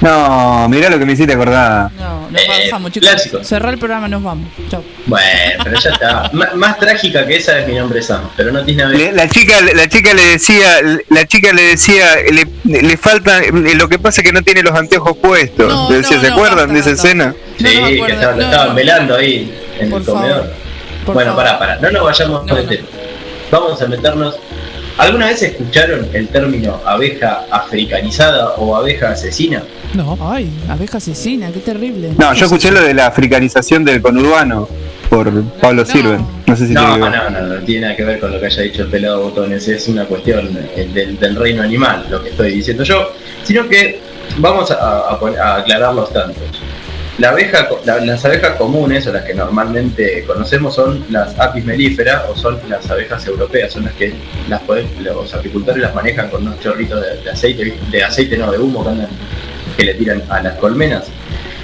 No, 0.00 0.68
mirá 0.68 0.90
lo 0.90 0.98
que 0.98 1.06
me 1.06 1.14
hiciste 1.14 1.32
acordar. 1.32 1.90
No, 1.92 2.28
nos 2.30 2.42
Eh, 2.42 2.68
vamos, 2.70 2.92
chicos. 2.92 3.08
clásico. 3.08 3.42
Cerrar 3.42 3.72
el 3.72 3.78
programa, 3.78 4.08
nos 4.08 4.22
vamos. 4.22 4.48
Chao. 4.70 4.84
Bueno, 5.06 5.64
pero 5.64 5.80
ya 5.80 5.90
está. 5.90 6.30
M- 6.32 6.46
más 6.56 6.78
trágica 6.78 7.26
que 7.26 7.36
esa 7.36 7.58
es 7.60 7.66
mi 7.66 7.74
nombre 7.74 8.02
Sam, 8.02 8.28
pero 8.36 8.52
no 8.52 8.62
tiene 8.64 8.82
nada 8.82 8.92
que 8.94 8.98
Le- 8.98 9.04
ver. 9.06 9.14
La 9.14 9.28
chica, 9.28 9.54
la 9.74 9.88
chica 9.88 10.12
le 10.14 10.22
decía, 10.26 10.68
la 11.08 11.24
chica 11.26 11.52
le 11.52 11.62
decía, 11.62 12.04
le, 12.30 12.82
le 12.82 12.96
falta, 12.98 13.40
lo 13.50 13.88
que 13.88 13.98
pasa 13.98 14.20
es 14.20 14.26
que 14.26 14.32
no 14.32 14.42
tiene 14.42 14.62
los 14.62 14.74
anteojos 14.74 15.16
puestos. 15.16 15.66
No, 15.72 15.90
Le 15.90 15.96
decía, 15.98 16.16
no, 16.16 16.22
¿Se 16.22 16.28
no, 16.28 16.34
acuerdan 16.34 16.56
basta, 16.68 16.72
de 16.74 16.78
esa 16.80 16.90
basta. 16.90 17.08
escena? 17.08 17.34
Sí, 17.58 17.64
que 18.06 18.12
lo 18.36 18.42
estaban 18.42 18.74
velando 18.74 19.16
ahí 19.16 19.58
en 19.80 19.90
Por 19.90 20.00
el 20.00 20.06
comedor. 20.06 20.36
favor, 20.42 20.52
por 21.06 21.14
bueno, 21.14 21.30
favor. 21.34 21.44
pará, 21.44 21.58
pará, 21.58 21.78
no 21.80 21.90
nos 21.90 22.04
vayamos 22.04 22.46
de 22.46 22.62
tema. 22.64 22.88
Vamos 23.50 23.80
a 23.80 23.86
meternos. 23.86 24.34
¿Alguna 24.98 25.26
vez 25.26 25.42
escucharon 25.42 26.08
el 26.14 26.28
término 26.28 26.80
abeja 26.86 27.44
africanizada 27.50 28.52
o 28.56 28.74
abeja 28.74 29.10
asesina? 29.10 29.62
No. 29.94 30.16
Ay, 30.20 30.50
abeja 30.68 30.96
asesina, 30.98 31.52
qué 31.52 31.60
terrible. 31.60 32.12
No, 32.16 32.32
yo 32.32 32.46
escuché 32.46 32.70
lo 32.70 32.80
de 32.80 32.94
la 32.94 33.06
africanización 33.06 33.84
del 33.84 34.00
conurbano 34.00 34.66
por 35.10 35.30
Pablo 35.60 35.84
Sirven. 35.84 36.24
No 36.46 36.56
sé 36.56 36.66
si 36.66 36.72
No, 36.72 36.96
no, 36.96 37.10
no, 37.10 37.30
no, 37.30 37.54
tiene 37.64 37.82
nada 37.82 37.96
que 37.96 38.04
ver 38.04 38.18
con 38.20 38.32
lo 38.32 38.40
que 38.40 38.46
haya 38.46 38.62
dicho 38.62 38.82
el 38.82 38.88
pelado 38.88 39.22
botones, 39.22 39.68
es 39.68 39.86
una 39.88 40.06
cuestión 40.06 40.58
eh, 40.74 40.88
del, 40.92 41.18
del 41.18 41.36
reino 41.36 41.62
animal, 41.62 42.06
lo 42.10 42.22
que 42.22 42.30
estoy 42.30 42.52
diciendo 42.52 42.82
yo, 42.82 43.12
sino 43.44 43.68
que 43.68 44.00
vamos 44.38 44.70
a, 44.70 44.74
a 44.74 45.14
a 45.14 45.56
aclarar 45.56 45.94
los 45.94 46.10
tantos. 46.12 46.42
La 47.18 47.30
abeja, 47.30 47.66
las 47.86 48.24
abejas 48.26 48.56
comunes 48.56 49.06
o 49.06 49.12
las 49.12 49.24
que 49.24 49.32
normalmente 49.32 50.22
conocemos 50.26 50.74
son 50.74 51.02
las 51.08 51.38
apis 51.38 51.64
mellifera 51.64 52.26
o 52.28 52.36
son 52.36 52.60
las 52.68 52.90
abejas 52.90 53.26
europeas, 53.26 53.72
son 53.72 53.86
las 53.86 53.94
que 53.94 54.12
las 54.50 54.60
los 55.00 55.32
apicultores 55.32 55.80
las 55.80 55.94
manejan 55.94 56.28
con 56.28 56.42
unos 56.42 56.60
chorritos 56.60 57.02
de, 57.24 57.30
aceite, 57.30 57.74
de 57.90 58.04
aceite 58.04 58.36
no, 58.36 58.52
de 58.52 58.58
humo 58.58 58.84
que, 59.78 59.84
le 59.84 59.94
tiran 59.94 60.22
a 60.28 60.42
las 60.42 60.56
colmenas. 60.58 61.04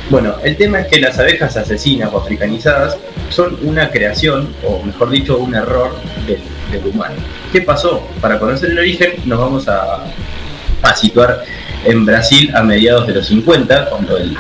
Bueno, 0.09 0.37
el 0.43 0.57
tema 0.57 0.81
es 0.81 0.87
que 0.87 1.01
las 1.01 1.19
abejas 1.19 1.55
asesinas 1.57 2.11
o 2.13 2.19
africanizadas 2.19 2.97
son 3.29 3.59
una 3.63 3.91
creación, 3.91 4.55
o 4.67 4.83
mejor 4.83 5.11
dicho, 5.11 5.37
un 5.37 5.55
error 5.55 5.95
del, 6.27 6.41
del 6.71 6.87
humano. 6.87 7.17
¿Qué 7.53 7.61
pasó? 7.61 8.09
Para 8.23 8.39
conocer 8.39 8.71
el 8.71 8.79
origen 8.79 9.13
nos 9.27 9.39
vamos 9.39 9.69
a, 9.69 10.05
situar 10.97 11.45
en 11.85 12.05
Brasil 12.07 12.51
a 12.55 12.63
mediados 12.63 13.07
de 13.07 13.15
los 13.15 13.27
50, 13.27 13.91
cuando 13.91 14.17
el 14.17 14.37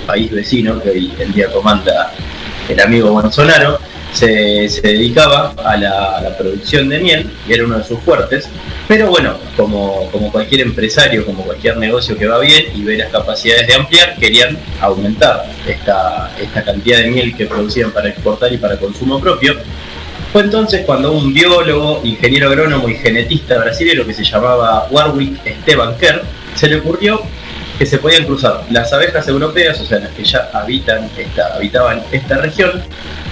país 0.00 0.30
vecino, 0.30 0.80
que 0.80 0.90
hoy 0.90 1.12
en 1.18 1.32
día 1.32 1.50
comanda 1.50 2.12
el 2.68 2.80
amigo 2.80 3.12
Bolsonaro, 3.12 3.78
se, 4.12 4.68
se 4.68 4.80
dedicaba 4.80 5.54
a 5.64 5.76
la, 5.76 6.36
producción 6.38 6.88
de 6.88 6.98
miel, 7.00 7.30
y 7.48 7.52
era 7.52 7.64
uno 7.64 7.78
de 7.78 7.84
sus 7.84 8.00
fuertes, 8.00 8.48
pero 8.88 9.08
bueno, 9.08 9.36
como, 9.56 10.10
como 10.10 10.32
cualquier 10.32 10.62
empresario, 10.62 11.24
como 11.24 11.44
cualquier 11.44 11.76
negocio 11.76 12.16
que 12.16 12.26
va 12.26 12.38
bien 12.38 12.64
y 12.74 12.82
ve 12.82 12.96
las 12.96 13.10
capacidades 13.10 13.66
de 13.66 13.74
ampliar, 13.74 14.16
querían 14.18 14.58
aumentar 14.80 15.46
esta, 15.66 16.32
esta 16.40 16.64
cantidad 16.64 16.98
de 16.98 17.10
miel 17.10 17.36
que 17.36 17.46
producían 17.46 17.90
para 17.92 18.08
exportar 18.08 18.52
y 18.52 18.58
para 18.58 18.78
consumo 18.78 19.20
propio. 19.20 19.54
Fue 20.32 20.42
entonces 20.42 20.84
cuando 20.86 21.12
un 21.12 21.34
biólogo, 21.34 22.00
ingeniero 22.04 22.48
agrónomo 22.48 22.88
y 22.88 22.94
genetista 22.94 23.58
brasileño 23.58 24.06
que 24.06 24.14
se 24.14 24.24
llamaba 24.24 24.86
Warwick 24.90 25.44
Esteban 25.44 25.96
Kerr, 25.98 26.22
se 26.54 26.68
le 26.68 26.76
ocurrió 26.76 27.20
que 27.80 27.86
se 27.86 27.96
podían 27.96 28.26
cruzar 28.26 28.64
las 28.68 28.92
abejas 28.92 29.26
europeas, 29.26 29.80
o 29.80 29.86
sea, 29.86 30.00
las 30.00 30.10
que 30.10 30.22
ya 30.22 30.50
habitan 30.52 31.08
esta, 31.16 31.54
habitaban 31.54 32.02
esta 32.12 32.36
región, 32.36 32.72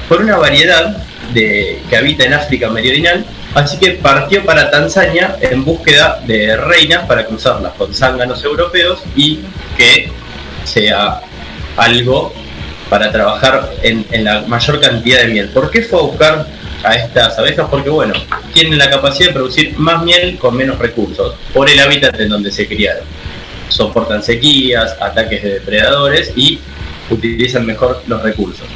por 0.08 0.22
una 0.22 0.38
variedad 0.38 0.96
de, 1.34 1.82
que 1.90 1.96
habita 1.98 2.24
en 2.24 2.32
África 2.32 2.70
Meridional, 2.70 3.26
así 3.52 3.76
que 3.76 3.90
partió 3.90 4.42
para 4.46 4.70
Tanzania 4.70 5.36
en 5.42 5.66
búsqueda 5.66 6.22
de 6.26 6.56
reinas 6.56 7.06
para 7.06 7.26
cruzarlas 7.26 7.74
con 7.74 7.92
zánganos 7.92 8.42
europeos 8.42 9.02
y 9.14 9.40
que 9.76 10.10
sea 10.64 11.20
algo 11.76 12.32
para 12.88 13.12
trabajar 13.12 13.70
en, 13.82 14.06
en 14.12 14.24
la 14.24 14.40
mayor 14.46 14.80
cantidad 14.80 15.18
de 15.18 15.28
miel. 15.28 15.50
¿Por 15.50 15.70
qué 15.70 15.82
fue 15.82 15.98
a 15.98 16.02
buscar 16.04 16.46
a 16.84 16.94
estas 16.94 17.38
abejas? 17.38 17.66
Porque 17.70 17.90
bueno, 17.90 18.14
tienen 18.54 18.78
la 18.78 18.88
capacidad 18.88 19.28
de 19.28 19.34
producir 19.34 19.78
más 19.78 20.02
miel 20.02 20.38
con 20.38 20.56
menos 20.56 20.78
recursos, 20.78 21.34
por 21.52 21.68
el 21.68 21.78
hábitat 21.80 22.18
en 22.18 22.30
donde 22.30 22.50
se 22.50 22.66
criaron. 22.66 23.17
Soportan 23.68 24.22
sequías, 24.22 24.96
ataques 25.00 25.42
de 25.42 25.54
depredadores 25.54 26.32
y 26.36 26.60
utilizan 27.10 27.66
mejor 27.66 28.02
los 28.06 28.22
recursos. 28.22 28.66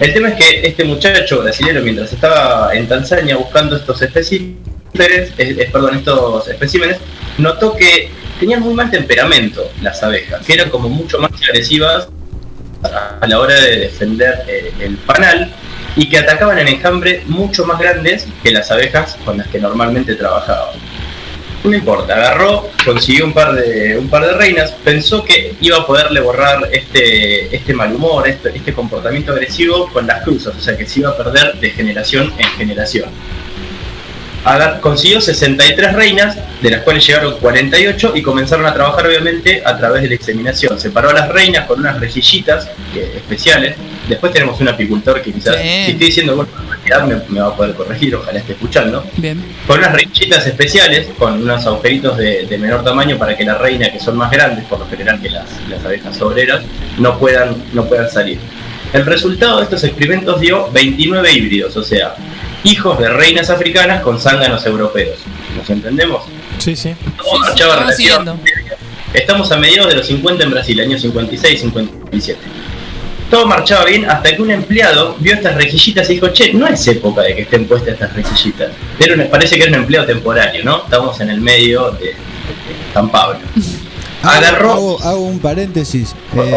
El 0.00 0.12
tema 0.12 0.28
es 0.28 0.36
que 0.36 0.66
este 0.66 0.84
muchacho 0.84 1.42
brasileño, 1.42 1.80
mientras 1.82 2.12
estaba 2.12 2.72
en 2.72 2.86
Tanzania 2.86 3.36
buscando 3.36 3.76
estos 3.76 4.00
especímenes, 4.00 5.32
perdón, 5.72 5.96
estos 5.96 6.46
especímenes, 6.48 6.98
notó 7.36 7.74
que 7.74 8.10
tenían 8.38 8.60
muy 8.60 8.74
mal 8.74 8.90
temperamento 8.90 9.68
las 9.82 10.02
abejas, 10.02 10.44
que 10.46 10.54
eran 10.54 10.70
como 10.70 10.88
mucho 10.88 11.18
más 11.18 11.32
agresivas 11.42 12.08
a 12.82 13.26
la 13.26 13.40
hora 13.40 13.54
de 13.54 13.76
defender 13.76 14.44
eh, 14.46 14.72
el 14.80 14.96
panal 14.98 15.52
y 15.96 16.08
que 16.08 16.18
atacaban 16.18 16.58
en 16.60 16.68
enjambre 16.68 17.24
mucho 17.26 17.66
más 17.66 17.80
grandes 17.80 18.26
que 18.42 18.52
las 18.52 18.70
abejas 18.70 19.16
con 19.24 19.38
las 19.38 19.48
que 19.48 19.58
normalmente 19.58 20.14
trabajaban. 20.14 20.76
No 21.68 21.74
importa, 21.74 22.14
agarró, 22.14 22.70
consiguió 22.82 23.26
un 23.26 23.34
par 23.34 23.54
de 23.54 23.98
un 23.98 24.08
par 24.08 24.24
de 24.24 24.32
reinas, 24.32 24.70
pensó 24.82 25.22
que 25.22 25.54
iba 25.60 25.76
a 25.76 25.86
poderle 25.86 26.20
borrar 26.20 26.66
este, 26.72 27.54
este 27.54 27.74
mal 27.74 27.94
humor, 27.94 28.26
este, 28.26 28.56
este 28.56 28.72
comportamiento 28.72 29.32
agresivo 29.32 29.86
con 29.92 30.06
las 30.06 30.22
cruzas, 30.22 30.56
o 30.56 30.60
sea 30.60 30.78
que 30.78 30.86
se 30.86 31.00
iba 31.00 31.10
a 31.10 31.16
perder 31.18 31.60
de 31.60 31.68
generación 31.68 32.32
en 32.38 32.46
generación. 32.56 33.10
Consiguió 34.80 35.20
63 35.20 35.92
reinas, 35.92 36.36
de 36.62 36.70
las 36.70 36.82
cuales 36.82 37.06
llegaron 37.06 37.38
48 37.38 38.12
y 38.14 38.22
comenzaron 38.22 38.66
a 38.66 38.72
trabajar 38.72 39.06
obviamente 39.06 39.62
a 39.64 39.76
través 39.76 40.02
de 40.02 40.08
la 40.08 40.14
examinación. 40.14 40.78
Separó 40.78 41.10
a 41.10 41.12
las 41.12 41.28
reinas 41.28 41.66
con 41.66 41.80
unas 41.80 42.00
rejillitas 42.00 42.68
especiales. 42.94 43.76
Después 44.08 44.32
tenemos 44.32 44.58
un 44.60 44.68
apicultor 44.68 45.20
que 45.20 45.32
quizás, 45.32 45.62
Bien. 45.62 45.84
si 45.84 45.92
estoy 45.92 46.06
diciendo 46.06 46.36
bueno, 46.36 46.50
me, 47.06 47.16
me 47.28 47.40
va 47.40 47.48
a 47.48 47.56
poder 47.56 47.74
corregir, 47.74 48.14
ojalá 48.16 48.38
esté 48.38 48.52
escuchando. 48.52 49.04
Bien. 49.16 49.42
Con 49.66 49.78
unas 49.78 49.92
rejillitas 49.92 50.46
especiales, 50.46 51.08
con 51.18 51.42
unos 51.42 51.66
agujeritos 51.66 52.16
de, 52.16 52.46
de 52.46 52.58
menor 52.58 52.82
tamaño 52.82 53.18
para 53.18 53.36
que 53.36 53.44
la 53.44 53.58
reina, 53.58 53.90
que 53.90 54.00
son 54.00 54.16
más 54.16 54.30
grandes 54.30 54.64
por 54.64 54.78
lo 54.78 54.88
general 54.88 55.20
que 55.20 55.28
las, 55.28 55.44
las 55.68 55.84
abejas 55.84 56.20
obreras, 56.22 56.62
no 56.98 57.18
puedan, 57.18 57.56
no 57.74 57.84
puedan 57.84 58.10
salir. 58.10 58.38
El 58.92 59.04
resultado 59.04 59.58
de 59.58 59.64
estos 59.64 59.84
experimentos 59.84 60.40
dio 60.40 60.70
29 60.70 61.30
híbridos, 61.32 61.76
o 61.76 61.82
sea, 61.82 62.14
hijos 62.68 62.98
de 62.98 63.08
reinas 63.08 63.50
africanas 63.50 64.02
con 64.02 64.18
zánganos 64.20 64.64
europeos. 64.66 65.18
¿Nos 65.56 65.68
entendemos? 65.70 66.22
Sí, 66.58 66.76
sí. 66.76 66.94
Todo 67.16 67.38
marchaba 67.40 67.76
relativamente 67.76 68.42
bien. 68.54 68.68
Estamos 69.14 69.50
a 69.52 69.56
mediados 69.56 69.88
de 69.90 69.96
los 69.96 70.06
50 70.06 70.44
en 70.44 70.50
Brasil, 70.50 70.80
años 70.80 71.00
56, 71.02 71.60
57. 71.60 72.38
Todo 73.30 73.46
marchaba 73.46 73.84
bien 73.84 74.08
hasta 74.10 74.34
que 74.34 74.40
un 74.40 74.50
empleado 74.50 75.16
vio 75.18 75.34
estas 75.34 75.54
rejillitas 75.54 76.08
y 76.10 76.14
dijo, 76.14 76.28
che, 76.28 76.52
no 76.54 76.66
es 76.66 76.86
época 76.88 77.22
de 77.22 77.34
que 77.36 77.42
estén 77.42 77.66
puestas 77.66 77.94
estas 77.94 78.12
rejillitas. 78.14 78.70
Era 78.98 79.14
un- 79.14 79.28
parece 79.30 79.56
que 79.56 79.62
era 79.62 79.70
un 79.70 79.78
empleo 79.82 80.04
temporario, 80.06 80.64
¿no? 80.64 80.84
Estamos 80.84 81.20
en 81.20 81.30
el 81.30 81.40
medio 81.40 81.90
de, 81.92 82.06
de 82.06 82.14
San 82.94 83.10
Pablo. 83.10 83.38
Agarró... 84.22 84.72
Hago, 84.72 85.02
hago 85.02 85.20
un 85.26 85.38
paréntesis. 85.38 86.14
Eh, 86.36 86.52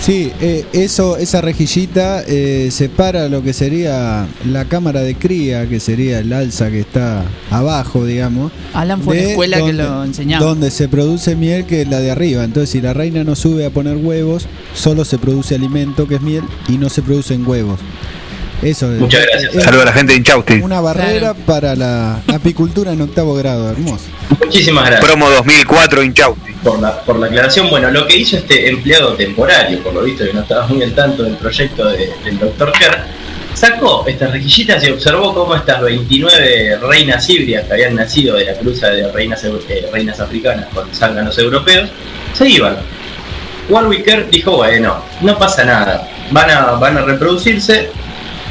sí, 0.00 0.32
eh, 0.40 0.64
eso, 0.72 1.16
esa 1.16 1.40
rejillita 1.40 2.22
eh, 2.26 2.68
separa 2.70 3.28
lo 3.28 3.42
que 3.42 3.52
sería 3.52 4.26
la 4.46 4.64
cámara 4.64 5.00
de 5.00 5.14
cría, 5.14 5.68
que 5.68 5.80
sería 5.80 6.20
el 6.20 6.32
alza 6.32 6.70
que 6.70 6.80
está 6.80 7.24
abajo, 7.50 8.04
digamos. 8.04 8.52
Alan 8.72 9.02
fue 9.02 9.16
a 9.16 9.20
la 9.20 9.24
de 9.26 9.30
escuela 9.32 9.56
que 9.58 9.62
donde- 9.62 9.82
lo 9.82 10.04
enseñaba. 10.04 10.46
Donde 10.46 10.70
se 10.70 10.88
produce 10.88 11.36
miel 11.36 11.64
que 11.66 11.82
es 11.82 11.88
la 11.88 12.00
de 12.00 12.10
arriba. 12.10 12.44
Entonces, 12.44 12.70
si 12.70 12.80
la 12.80 12.94
reina 12.94 13.24
no 13.24 13.34
sube 13.36 13.66
a 13.66 13.70
poner 13.70 13.96
huevos, 13.96 14.46
solo 14.74 15.04
se 15.04 15.18
produce 15.18 15.54
alimento, 15.54 16.06
que 16.08 16.16
es 16.16 16.22
miel, 16.22 16.42
y 16.68 16.78
no 16.78 16.88
se 16.88 17.02
producen 17.02 17.46
huevos. 17.46 17.78
Eso 18.62 18.92
es- 18.92 18.98
Muchas 18.98 19.24
gracias. 19.24 19.54
es 19.54 19.62
Saludos 19.62 19.82
a 19.82 19.86
la 19.86 19.92
gente 19.92 20.12
de 20.12 20.18
Inchausti. 20.18 20.54
Una 20.54 20.80
barrera 20.80 21.34
para 21.34 21.76
la 21.76 22.20
apicultura 22.26 22.92
en 22.92 23.00
octavo 23.02 23.34
grado, 23.34 23.70
hermoso. 23.70 24.04
Muchísimas 24.40 24.86
gracias. 24.86 25.04
Promo 25.08 25.30
2004 25.30 26.02
Inchausti. 26.02 26.52
Por 26.64 26.80
la, 26.80 27.00
por 27.02 27.18
la 27.18 27.26
aclaración, 27.26 27.70
bueno, 27.70 27.90
lo 27.90 28.06
que 28.06 28.16
hizo 28.16 28.36
este 28.36 28.68
empleado 28.68 29.14
temporario, 29.14 29.80
por 29.82 29.94
lo 29.94 30.02
visto 30.02 30.24
que 30.24 30.32
no 30.32 30.40
estaba 30.40 30.66
muy 30.66 30.82
al 30.82 30.92
tanto 30.92 31.22
del 31.22 31.36
proyecto 31.36 31.84
de- 31.88 32.10
del 32.24 32.38
Dr. 32.38 32.72
Kerr, 32.72 32.98
sacó 33.54 34.04
estas 34.08 34.32
rejillitas 34.32 34.82
y 34.84 34.90
observó 34.90 35.32
cómo 35.34 35.54
estas 35.54 35.80
29 35.80 36.78
reinas 36.82 37.28
híbridas 37.30 37.64
que 37.66 37.72
habían 37.74 37.94
nacido 37.94 38.36
de 38.36 38.44
la 38.46 38.54
cruza 38.54 38.88
de 38.88 39.10
reinas, 39.12 39.42
eh, 39.44 39.88
reinas 39.92 40.18
africanas 40.18 40.66
con 40.74 40.92
zánganos 40.92 41.38
europeos, 41.38 41.88
se 42.36 42.48
iban. 42.48 42.76
Warwick 43.68 44.04
Kerr 44.04 44.28
dijo, 44.30 44.56
bueno, 44.56 45.02
no 45.20 45.38
pasa 45.38 45.64
nada, 45.64 46.08
van 46.30 46.50
a, 46.50 46.60
van 46.72 46.96
a 46.98 47.02
reproducirse 47.02 47.90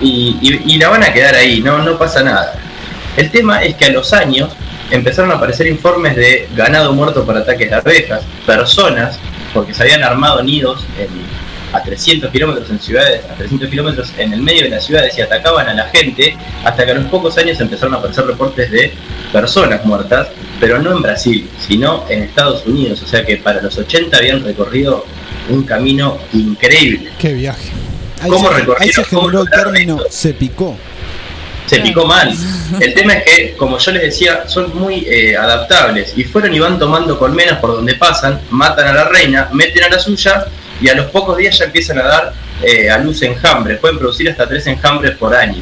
y, 0.02 0.38
y- 0.42 0.74
y 0.74 0.78
la 0.78 0.90
van 0.90 1.04
a 1.04 1.14
quedar 1.14 1.36
ahí, 1.36 1.62
no, 1.62 1.80
no 1.80 1.98
pasa 1.98 2.24
nada. 2.24 2.54
El 3.16 3.32
tema 3.32 3.64
es 3.64 3.76
que 3.76 3.86
a 3.86 3.90
los 3.92 4.14
años 4.14 4.50
empezaron 4.92 5.32
a 5.32 5.36
aparecer 5.36 5.68
informes 5.68 6.16
de 6.16 6.48
ganado 6.56 6.94
muerto 6.94 7.26
por 7.26 7.36
ataques 7.36 7.70
de 7.70 7.76
abejas, 7.76 8.22
personas, 8.46 9.18
porque 9.54 9.74
se 9.74 9.84
habían 9.84 10.04
armado 10.04 10.42
nidos 10.44 10.86
en- 11.00 11.48
a 11.74 11.84
300 11.84 12.32
kilómetros 12.32 12.70
en 12.70 12.80
ciudades, 12.80 13.22
a 13.30 13.34
300 13.36 13.70
kilómetros 13.70 14.14
en 14.18 14.32
el 14.32 14.42
medio 14.42 14.64
de 14.64 14.70
las 14.70 14.86
ciudades 14.86 15.18
y 15.18 15.22
atacaban 15.22 15.68
a 15.68 15.74
la 15.74 15.84
gente, 15.90 16.38
hasta 16.64 16.86
que 16.86 16.92
a 16.92 16.94
los 16.96 17.06
pocos 17.08 17.38
años 17.38 17.60
empezaron 17.60 17.94
a 17.94 17.98
aparecer 17.98 18.26
reportes 18.26 18.72
de 18.72 18.94
personas 19.34 19.84
muertas, 19.84 20.30
pero 20.62 20.80
no 20.82 20.92
en 20.96 21.02
Brasil, 21.02 21.50
sino 21.60 22.06
en 22.08 22.24
Estados 22.24 22.66
Unidos, 22.66 23.02
o 23.04 23.08
sea 23.08 23.26
que 23.26 23.38
para 23.38 23.62
los 23.62 23.78
80 23.78 24.16
habían 24.18 24.44
recorrido 24.46 25.06
un 25.50 25.64
camino 25.64 26.18
increíble. 26.34 27.10
Qué 27.20 27.34
viaje. 27.34 27.72
Ahí 28.22 28.30
¿Cómo 28.30 28.48
se, 28.50 28.54
recorrieron? 28.56 28.84
ahí 28.84 28.90
se 28.92 29.04
¿Cómo 29.06 29.22
generó 29.22 29.44
el 29.44 29.50
término 29.50 30.00
se 30.10 30.34
picó. 30.34 30.76
se 31.66 31.80
picó 31.82 32.06
mal. 32.06 32.34
El 32.80 32.94
tema 32.94 33.14
es 33.14 33.24
que, 33.26 33.56
como 33.58 33.78
yo 33.78 33.92
les 33.92 34.02
decía, 34.04 34.48
son 34.48 34.76
muy 34.78 35.06
eh, 35.08 35.36
adaptables 35.38 36.14
y 36.18 36.24
fueron 36.24 36.54
y 36.54 36.60
van 36.60 36.80
tomando 36.80 37.20
colmenas 37.20 37.60
por 37.60 37.72
donde 37.72 37.96
pasan, 37.96 38.40
matan 38.50 38.88
a 38.88 38.94
la 38.94 39.04
reina, 39.10 39.50
meten 39.54 39.84
a 39.84 39.90
la 39.90 40.00
suya 40.00 40.46
y 40.82 40.90
a 40.90 40.96
los 40.96 41.08
pocos 41.12 41.38
días 41.38 41.58
ya 41.58 41.66
empiezan 41.66 42.00
a 42.00 42.04
dar 42.04 42.34
eh, 42.64 42.90
a 42.90 42.98
luz 43.00 43.22
enjambres. 43.22 43.80
Pueden 43.80 43.98
producir 44.00 44.30
hasta 44.30 44.48
tres 44.48 44.66
enjambres 44.68 45.16
por 45.18 45.36
año. 45.36 45.62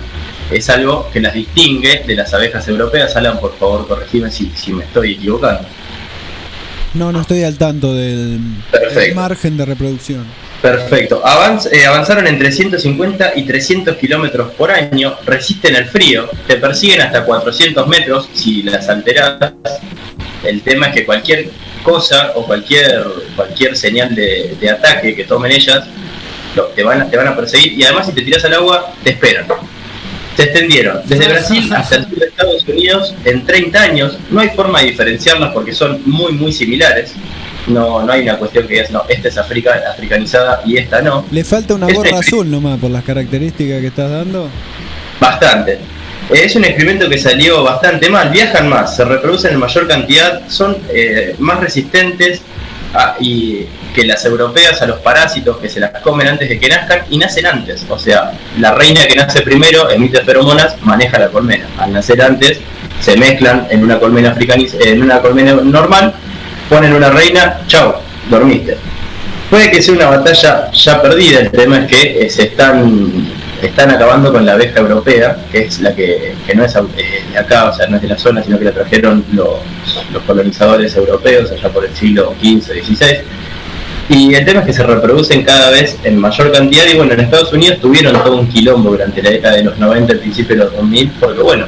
Es 0.52 0.70
algo 0.70 1.10
que 1.12 1.20
las 1.20 1.34
distingue 1.34 2.04
de 2.06 2.16
las 2.16 2.34
abejas 2.34 2.68
europeas. 2.68 3.16
Alan, 3.16 3.40
por 3.40 3.58
favor, 3.58 3.88
corregime 3.88 4.30
si, 4.30 4.52
si 4.56 4.72
me 4.74 4.84
estoy 4.84 5.14
equivocando. 5.14 5.68
No, 6.94 7.12
no 7.12 7.22
estoy 7.22 7.44
al 7.44 7.58
tanto 7.58 7.94
del 7.94 8.40
margen 9.16 9.58
de 9.58 9.66
reproducción. 9.66 10.26
Perfecto. 10.62 11.22
Eh, 11.72 11.86
avanzaron 11.86 12.28
entre 12.28 12.52
150 12.52 13.34
y 13.36 13.44
300 13.44 13.98
kilómetros 13.98 14.52
por 14.54 14.72
año, 14.72 15.16
resisten 15.26 15.76
el 15.76 15.86
frío, 15.86 16.30
te 16.48 16.56
persiguen 16.56 17.02
hasta 17.02 17.24
400 17.24 17.88
metros 17.88 18.30
si 18.34 18.64
las 18.64 18.90
alteras. 18.90 19.54
El 20.44 20.62
tema 20.62 20.88
es 20.88 20.94
que 20.94 21.06
cualquier 21.06 21.50
cosa 21.84 22.32
o 22.36 22.46
cualquier, 22.46 23.06
cualquier 23.36 23.78
señal 23.78 24.16
de, 24.16 24.70
ataque 24.70 25.16
que 25.16 25.24
tomen 25.24 25.52
ellas, 25.52 25.86
te, 26.76 26.84
van 26.84 27.02
a, 27.02 27.10
te 27.10 27.18
van 27.18 27.28
a 27.28 27.36
perseguir 27.36 27.74
y 27.74 27.84
además 27.84 28.08
si 28.08 28.14
te 28.14 28.22
tiras 28.22 28.44
al 28.46 28.54
agua, 28.54 28.94
te 29.04 29.12
esperan. 29.12 29.46
Se 30.36 30.44
extendieron 30.44 31.02
desde 31.06 31.30
Brasil 31.30 31.72
hasta 31.74 31.96
el 31.96 32.10
sur 32.10 32.20
de 32.20 32.26
Estados 32.26 32.68
Unidos 32.68 33.14
en 33.24 33.46
30 33.46 33.82
años. 33.82 34.18
No 34.30 34.42
hay 34.42 34.50
forma 34.50 34.82
de 34.82 34.88
diferenciarlas 34.88 35.54
porque 35.54 35.74
son 35.74 36.02
muy, 36.06 36.34
muy 36.34 36.52
similares. 36.52 37.14
No, 37.68 38.04
no 38.04 38.12
hay 38.12 38.22
una 38.22 38.38
cuestión 38.38 38.68
que 38.68 38.76
digas, 38.76 38.92
no, 38.92 39.04
esta 39.10 39.28
es 39.28 39.38
africa, 39.38 39.82
africanizada 39.92 40.62
y 40.66 40.78
esta 40.78 41.02
no. 41.02 41.26
Le 41.32 41.44
falta 41.44 41.74
una 41.74 41.88
Este 41.88 41.98
gorra 41.98 42.20
azul 42.20 42.50
nomás 42.52 42.80
por 42.80 42.92
las 42.92 43.04
características 43.04 43.82
que 43.82 43.88
estás 43.88 44.10
dando. 44.12 44.50
Bastante. 45.20 45.80
Es 46.30 46.56
un 46.56 46.66
experimento 46.66 47.08
que 47.10 47.18
salió 47.18 47.64
bastante 47.64 48.10
mal, 48.10 48.30
viajan 48.30 48.68
más, 48.68 48.96
se 48.96 49.06
reproducen 49.06 49.54
en 49.54 49.60
mayor 49.60 49.88
cantidad, 49.88 50.42
son 50.48 50.78
eh, 50.90 51.36
más 51.40 51.60
resistentes 51.60 52.42
a- 52.94 53.16
y 53.20 53.66
que 53.94 54.04
las 54.06 54.26
europeas 54.26 54.82
a 54.82 54.88
los 54.88 55.00
parásitos 55.00 55.58
que 55.58 55.70
se 55.70 55.80
las 55.80 55.92
comen 56.02 56.28
antes 56.28 56.50
de 56.50 56.60
que 56.60 56.68
nazcan 56.68 57.02
y 57.10 57.18
nacen 57.18 57.46
antes. 57.46 57.86
O 57.90 57.98
sea, 58.00 58.32
la 58.60 58.74
reina 58.74 59.06
que 59.08 59.16
nace 59.16 59.42
primero 59.42 59.90
emite 59.90 60.22
feromonas, 60.24 60.76
maneja 60.82 61.18
la 61.20 61.30
colmena. 61.30 61.66
Al 61.78 61.94
nacer 61.94 62.22
antes 62.22 62.60
se 63.00 63.16
mezclan 63.18 63.68
en 63.70 63.84
una 63.84 64.00
colmena 64.00 64.36
africaniz- 64.36 64.76
en 64.84 65.02
una 65.04 65.22
colmena 65.22 65.54
normal, 65.54 66.14
ponen 66.70 66.94
una 66.94 67.10
reina, 67.10 67.62
chao, 67.68 68.02
dormiste. 68.30 68.78
Puede 69.50 69.72
que 69.72 69.82
sea 69.82 69.94
una 69.94 70.10
batalla 70.10 70.72
ya 70.72 71.02
perdida, 71.02 71.40
el 71.40 71.52
tema 71.52 71.80
es 71.80 71.88
que 71.88 72.30
se 72.30 72.44
están 72.44 73.28
están 73.62 73.92
acabando 73.92 74.32
con 74.32 74.46
la 74.46 74.54
abeja 74.54 74.80
europea, 74.80 75.38
que 75.52 75.64
es 75.64 75.80
la 75.80 75.96
que, 75.96 76.36
que 76.46 76.56
no 76.56 76.66
es 76.66 76.76
eh, 76.76 77.24
de 77.32 77.38
acá, 77.38 77.70
o 77.70 77.74
sea, 77.74 77.88
no 77.88 77.96
es 77.96 78.02
de 78.02 78.10
la 78.10 78.18
zona, 78.18 78.44
sino 78.44 78.60
que 78.60 78.66
la 78.66 78.72
trajeron 78.72 79.26
los, 79.32 79.60
los 80.12 80.24
colonizadores 80.24 80.96
europeos 80.96 81.52
allá 81.52 81.70
por 81.70 81.86
el 81.86 81.96
siglo 81.96 82.34
XV, 82.42 82.84
XVI. 82.84 83.18
Y 84.08 84.36
el 84.36 84.46
tema 84.46 84.60
es 84.60 84.68
que 84.68 84.74
se 84.74 84.84
reproducen 84.84 85.44
cada 85.44 85.72
vez 85.72 85.98
en 86.04 86.20
mayor 86.20 86.52
cantidad 86.52 86.84
y 86.86 86.96
bueno, 86.96 87.14
en 87.14 87.22
Estados 87.22 87.52
Unidos 87.54 87.80
tuvieron 87.80 88.14
todo 88.14 88.38
un 88.38 88.48
quilombo 88.48 88.92
durante 88.92 89.22
la 89.22 89.32
década 89.32 89.56
de 89.56 89.64
los 89.64 89.78
90, 89.80 90.14
al 90.14 90.20
principio 90.20 90.56
de 90.56 90.64
los 90.66 90.74
2000, 90.74 91.12
porque 91.20 91.42
bueno, 91.42 91.66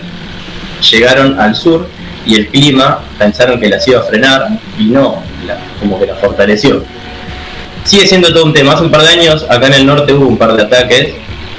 llegaron 0.91 1.39
al 1.39 1.56
sur 1.56 1.88
y 2.28 2.36
el 2.36 2.48
clima 2.50 3.00
pensaron 3.18 3.60
que 3.60 3.70
las 3.70 3.88
iba 3.88 4.02
a 4.02 4.04
frenar 4.04 4.50
y 4.78 4.86
no, 4.86 5.24
como 5.80 6.00
que 6.00 6.06
la 6.06 6.16
fortaleció. 6.16 6.84
Sigue 7.86 8.06
siendo 8.06 8.34
todo 8.34 8.46
un 8.46 8.54
tema. 8.54 8.74
Hace 8.74 8.84
un 8.84 8.92
par 8.92 9.02
de 9.02 9.08
años 9.08 9.46
acá 9.50 9.68
en 9.68 9.74
el 9.74 9.86
norte 9.86 10.12
hubo 10.14 10.28
un 10.28 10.38
par 10.38 10.54
de 10.56 10.64
ataques. 10.64 11.14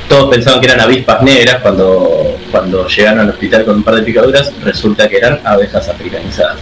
Todos 0.09 0.31
pensaban 0.31 0.61
que 0.61 0.67
eran 0.67 0.81
avispas 0.81 1.23
negras 1.23 1.61
cuando, 1.63 2.37
cuando 2.51 2.87
llegaron 2.87 3.21
al 3.21 3.31
hospital 3.31 3.65
con 3.65 3.77
un 3.77 3.83
par 3.83 3.95
de 3.95 4.03
picaduras. 4.03 4.53
Resulta 4.63 5.09
que 5.09 5.17
eran 5.17 5.41
abejas 5.43 5.89
africanizadas. 5.89 6.59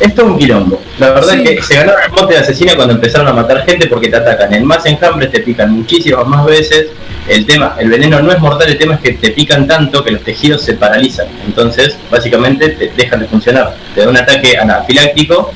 Es 0.00 0.14
todo 0.14 0.26
un 0.26 0.38
quilombo. 0.38 0.80
La 0.98 1.10
verdad 1.10 1.34
Sí. 1.34 1.42
es 1.44 1.50
que 1.50 1.62
se 1.62 1.74
ganaron 1.74 2.00
el 2.02 2.10
mote 2.12 2.34
de 2.34 2.40
asesina 2.40 2.74
cuando 2.74 2.94
empezaron 2.94 3.28
a 3.28 3.32
matar 3.32 3.64
gente 3.66 3.86
porque 3.86 4.08
te 4.08 4.16
atacan 4.16 4.52
en 4.54 4.64
más 4.64 4.84
enjambres, 4.86 5.30
te 5.30 5.40
pican 5.40 5.70
muchísimas 5.72 6.26
más 6.26 6.44
veces. 6.46 6.86
El 7.28 7.44
tema, 7.46 7.76
el 7.78 7.90
veneno 7.90 8.20
no 8.22 8.32
es 8.32 8.38
mortal, 8.40 8.68
el 8.70 8.78
tema 8.78 8.94
es 8.94 9.00
que 9.00 9.12
te 9.12 9.30
pican 9.30 9.66
tanto 9.68 10.02
que 10.02 10.10
los 10.12 10.22
tejidos 10.22 10.62
se 10.62 10.72
paralizan. 10.72 11.26
Entonces, 11.46 11.96
básicamente 12.10 12.70
te 12.70 12.88
dejan 12.96 13.20
de 13.20 13.26
funcionar. 13.26 13.74
Te 13.94 14.00
da 14.02 14.08
un 14.08 14.16
ataque 14.16 14.56
anafiláctico 14.56 15.52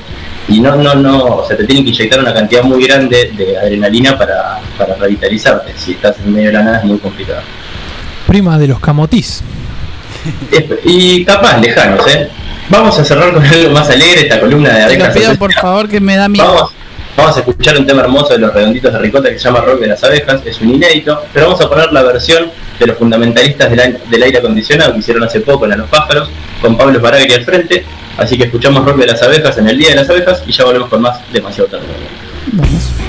y 0.47 0.59
no, 0.59 0.75
no, 0.75 0.93
no, 0.93 1.25
o 1.37 1.47
sea, 1.47 1.57
te 1.57 1.63
tienen 1.65 1.83
que 1.83 1.89
inyectar 1.89 2.19
una 2.19 2.33
cantidad 2.33 2.61
muy 2.63 2.85
grande 2.85 3.31
de 3.35 3.57
adrenalina 3.57 4.15
para, 4.17 4.59
para 4.77 4.95
revitalizarte. 4.95 5.73
Si 5.75 5.93
estás 5.93 6.15
en 6.23 6.33
medio 6.33 6.47
de 6.49 6.53
la 6.53 6.63
nada 6.63 6.77
es 6.77 6.83
muy 6.85 6.99
complicado. 6.99 7.41
Prima 8.27 8.57
de 8.59 8.67
los 8.67 8.79
camotis. 8.79 9.43
Y 10.83 11.25
capaz, 11.25 11.59
lejanos, 11.59 12.05
¿eh? 12.07 12.29
Vamos 12.69 12.97
a 12.97 13.05
cerrar 13.05 13.33
con 13.33 13.45
algo 13.45 13.69
más 13.71 13.89
alegre 13.89 14.21
esta 14.21 14.39
columna 14.39 14.69
de 14.69 14.97
Te 14.97 15.07
lo 15.07 15.13
pido 15.13 15.35
por 15.35 15.53
favor 15.53 15.87
que 15.87 15.99
me 15.99 16.15
da 16.15 16.27
miedo. 16.27 16.45
Vamos, 16.45 16.71
vamos 17.15 17.37
a 17.37 17.39
escuchar 17.39 17.77
un 17.77 17.85
tema 17.85 18.01
hermoso 18.01 18.33
de 18.33 18.39
los 18.39 18.53
redonditos 18.53 18.91
de 18.91 18.99
ricota 18.99 19.29
que 19.29 19.37
se 19.37 19.45
llama 19.45 19.61
Rock 19.61 19.79
de 19.81 19.87
las 19.87 20.03
abejas, 20.03 20.41
es 20.45 20.59
un 20.61 20.71
inédito, 20.71 21.23
pero 21.31 21.47
vamos 21.47 21.61
a 21.61 21.69
poner 21.69 21.93
la 21.93 22.01
versión 22.03 22.49
de 22.79 22.87
los 22.87 22.97
fundamentalistas 22.97 23.69
del, 23.69 23.99
del 24.09 24.23
aire 24.23 24.39
acondicionado 24.39 24.93
que 24.93 24.99
hicieron 24.99 25.23
hace 25.23 25.41
poco 25.41 25.65
en 25.65 25.73
A 25.73 25.77
los 25.77 25.89
pájaros, 25.89 26.29
con 26.61 26.75
Pablo 26.75 26.99
Baragri 26.99 27.33
al 27.33 27.43
frente, 27.43 27.85
así 28.17 28.37
que 28.37 28.45
escuchamos 28.45 28.83
Rock 28.83 28.97
de 28.97 29.07
las 29.07 29.21
abejas 29.21 29.57
en 29.57 29.69
el 29.69 29.77
Día 29.77 29.89
de 29.89 29.95
las 29.95 30.09
Abejas 30.09 30.43
y 30.47 30.51
ya 30.51 30.65
volvemos 30.65 30.89
con 30.89 31.01
más 31.01 31.19
demasiado 31.31 31.69
tarde. 31.69 31.85
Esto 32.63 33.04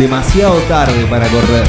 Demasiado 0.00 0.54
tarde 0.60 1.04
para 1.10 1.28
correr. 1.28 1.66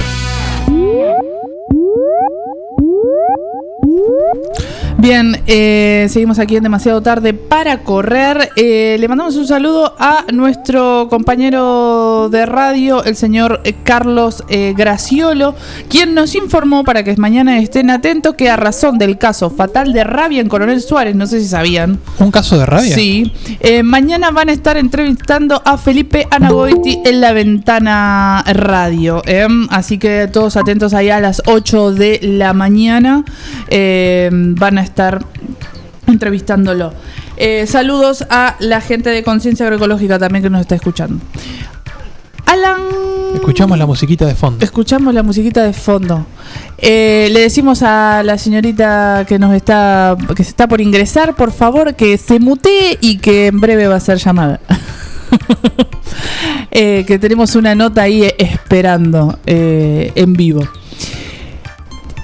Bien, 4.98 5.36
eh, 5.48 6.08
seguimos 6.10 6.40
aquí 6.40 6.56
en 6.56 6.64
demasiado 6.64 7.02
tarde 7.02 7.34
para 7.34 7.80
correr. 7.80 8.52
Eh, 8.56 8.96
le 9.02 9.08
mandamos 9.10 9.36
un 9.36 9.46
saludo 9.46 9.94
a 10.00 10.24
nuestro 10.32 11.08
compañero 11.10 12.01
de 12.30 12.46
radio, 12.46 13.04
el 13.04 13.16
señor 13.16 13.62
eh, 13.64 13.74
Carlos 13.84 14.44
eh, 14.50 14.74
Graciolo, 14.76 15.56
quien 15.90 16.14
nos 16.14 16.36
informó 16.36 16.84
para 16.84 17.04
que 17.04 17.16
mañana 17.18 17.60
estén 17.60 17.90
atentos 17.90 18.36
que 18.36 18.50
a 18.50 18.56
razón 18.56 18.98
del 18.98 19.18
caso 19.18 19.50
fatal 19.50 19.94
de 19.94 20.04
rabia 20.04 20.42
en 20.42 20.50
Coronel 20.50 20.82
Suárez, 20.82 21.16
no 21.16 21.28
sé 21.28 21.40
si 21.42 21.48
sabían. 21.48 22.00
¿Un 22.20 22.32
caso 22.32 22.58
de 22.58 22.66
rabia? 22.66 22.96
Sí. 22.96 23.32
Eh, 23.60 23.84
mañana 23.84 24.32
van 24.32 24.50
a 24.50 24.54
estar 24.54 24.78
entrevistando 24.78 25.62
a 25.66 25.78
Felipe 25.78 26.28
Anagoiti 26.32 27.00
en 27.06 27.22
la 27.22 27.34
ventana 27.34 28.44
radio. 28.54 29.22
¿eh? 29.26 29.48
Así 29.70 29.98
que 29.98 30.28
todos 30.32 30.58
atentos 30.58 30.94
ahí 30.94 31.10
a 31.10 31.20
las 31.20 31.42
8 31.46 31.92
de 31.92 32.20
la 32.22 32.54
mañana. 32.54 33.24
Eh, 33.68 34.30
van 34.32 34.78
a 34.78 34.84
estar 34.84 35.26
entrevistándolo. 36.08 36.94
Eh, 37.38 37.66
saludos 37.68 38.26
a 38.30 38.56
la 38.60 38.82
gente 38.82 39.10
de 39.10 39.24
Conciencia 39.24 39.66
Agroecológica 39.66 40.20
también 40.20 40.44
que 40.44 40.50
nos 40.50 40.62
está 40.62 40.76
escuchando. 40.76 41.24
Alan. 42.52 42.82
Escuchamos 43.34 43.78
la 43.78 43.86
musiquita 43.86 44.26
de 44.26 44.36
fondo. 44.36 44.66
Escuchamos 44.66 45.14
la 45.14 45.24
musiquita 45.24 45.64
de 45.64 45.72
fondo. 45.72 46.26
Eh, 46.78 47.30
le 47.32 47.40
decimos 47.40 47.82
a 47.82 48.24
la 48.24 48.38
señorita 48.38 49.24
que 49.26 49.40
nos 49.40 49.54
está 49.54 50.18
que 50.36 50.44
se 50.44 50.50
está 50.50 50.68
por 50.68 50.82
ingresar, 50.82 51.34
por 51.36 51.54
favor, 51.54 51.96
que 51.96 52.18
se 52.18 52.42
mutee 52.42 52.98
y 53.00 53.20
que 53.20 53.48
en 53.48 53.62
breve 53.62 53.88
va 53.88 53.96
a 53.96 54.00
ser 54.00 54.18
llamada. 54.18 54.60
Eh, 56.74 57.04
que 57.06 57.20
tenemos 57.20 57.56
una 57.56 57.76
nota 57.76 58.04
ahí 58.04 58.30
esperando 58.38 59.38
eh, 59.46 60.14
en 60.16 60.34
vivo. 60.34 60.62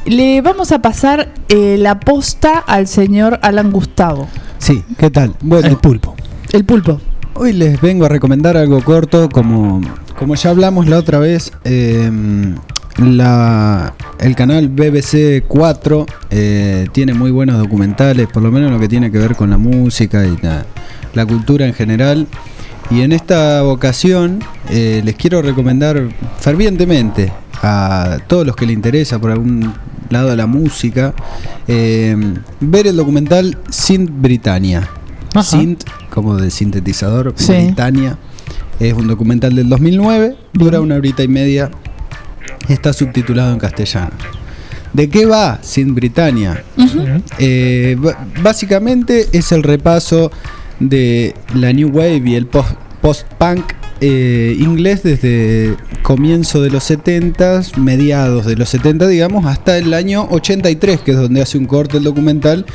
Le 0.06 0.42
vamos 0.42 0.72
a 0.72 0.82
pasar 0.82 1.34
eh, 1.50 1.76
la 1.78 2.00
posta 2.00 2.60
al 2.60 2.88
señor 2.88 3.40
Alan 3.42 3.72
Gustavo. 3.72 4.30
Sí, 4.58 4.86
¿qué 4.98 5.10
tal? 5.10 5.34
Bueno, 5.42 5.68
el 5.68 5.76
pulpo. 5.76 6.16
El 6.54 6.64
pulpo. 6.64 7.02
Hoy 7.34 7.52
les 7.52 7.82
vengo 7.82 8.06
a 8.06 8.10
recomendar 8.10 8.56
algo 8.56 8.82
corto, 8.82 9.28
como, 9.28 9.82
como 10.18 10.36
ya 10.36 10.50
hablamos 10.50 10.88
la 10.88 10.98
otra 10.98 11.20
vez. 11.20 11.52
eh, 11.64 12.12
la, 12.98 13.94
el 14.20 14.36
canal 14.36 14.70
BBC 14.70 15.44
4 15.48 16.06
eh, 16.32 16.88
tiene 16.94 17.14
muy 17.14 17.30
buenos 17.30 17.60
documentales, 17.60 18.28
por 18.28 18.42
lo 18.42 18.52
menos 18.52 18.72
lo 18.72 18.80
que 18.80 18.88
tiene 18.88 19.12
que 19.12 19.20
ver 19.20 19.36
con 19.36 19.52
la 19.52 19.58
música 19.60 20.26
y 20.26 20.36
la, 20.42 20.66
la 21.14 21.26
cultura 21.28 21.68
en 21.68 21.76
general. 21.76 22.26
Y 22.90 23.02
en 23.02 23.12
esta 23.12 23.64
ocasión 23.66 24.40
eh, 24.72 25.02
les 25.06 25.14
quiero 25.16 25.44
recomendar 25.44 26.08
fervientemente 26.40 27.32
a 27.62 28.18
todos 28.28 28.48
los 28.48 28.56
que 28.56 28.66
les 28.66 28.74
interesa 28.76 29.20
por 29.20 29.30
algún 29.30 29.74
lado 30.10 30.30
de 30.30 30.36
la 30.38 30.48
música 30.48 31.14
eh, 31.68 32.16
ver 32.62 32.88
el 32.88 32.96
documental 32.96 33.60
Synth 33.70 34.10
Britannia. 34.12 34.90
Synth, 35.44 35.84
como 36.10 36.36
de 36.36 36.50
sintetizador, 36.50 37.34
Sí. 37.36 37.54
Britannia. 37.54 38.18
Es 38.80 38.94
un 38.94 39.08
documental 39.08 39.56
del 39.56 39.70
2009, 39.70 40.36
dura 40.54 40.80
una 40.82 40.96
horita 40.96 41.24
y 41.24 41.28
media, 41.28 41.72
está 42.70 42.94
subtitulado 42.94 43.52
en 43.54 43.60
castellano. 43.60 44.12
¿De 44.94 45.10
qué 45.10 45.26
va 45.26 45.60
Synth 45.62 45.94
Britannia? 45.96 46.64
Eh, 47.40 47.98
básicamente 48.42 49.28
es 49.34 49.52
el 49.52 49.64
repaso 49.64 50.32
de 50.80 51.34
la 51.56 51.74
New 51.74 51.90
Wave 51.90 52.22
y 52.26 52.36
el 52.36 52.46
post- 52.46 52.76
post-punk 53.02 53.74
eh, 54.02 54.56
inglés 54.60 55.04
desde 55.04 55.76
comienzo 56.04 56.62
de 56.62 56.70
los 56.70 56.84
70, 56.84 57.62
mediados 57.78 58.46
de 58.46 58.56
los 58.56 58.70
70, 58.70 59.08
digamos, 59.08 59.46
hasta 59.46 59.78
el 59.78 59.94
año 59.94 60.28
83, 60.30 61.02
que 61.02 61.12
es 61.12 61.18
donde 61.18 61.42
hace 61.42 61.58
un 61.58 61.66
corte 61.66 61.98
el 61.98 62.04
documental 62.04 62.66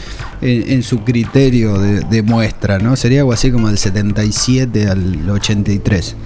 en, 0.40 0.82
su 0.82 1.00
criterio 1.04 1.78
de, 1.78 2.00
de 2.00 2.22
muestra, 2.22 2.78
¿no? 2.78 2.96
Sería 2.96 3.20
algo 3.20 3.32
así 3.32 3.52
como 3.52 3.68
del 3.68 3.78
77 3.78 4.88
al 4.88 5.30
83. 5.30 6.16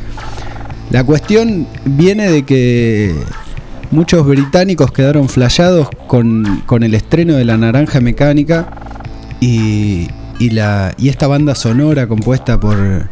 La 0.91 1.05
cuestión 1.05 1.67
viene 1.85 2.31
de 2.31 2.45
que 2.45 3.15
muchos 3.91 4.27
británicos 4.27 4.93
quedaron 4.93 5.29
flayados 5.29 5.89
con, 6.07 6.63
con 6.67 6.83
el 6.83 6.95
estreno 6.95 7.35
de 7.35 7.45
La 7.45 7.57
Naranja 7.57 8.01
Mecánica 8.01 8.69
y, 9.41 10.09
y 10.39 10.51
la, 10.51 10.95
y 10.97 11.09
esta 11.09 11.27
banda 11.27 11.55
sonora 11.55 12.07
compuesta 12.07 12.59
por, 12.61 13.09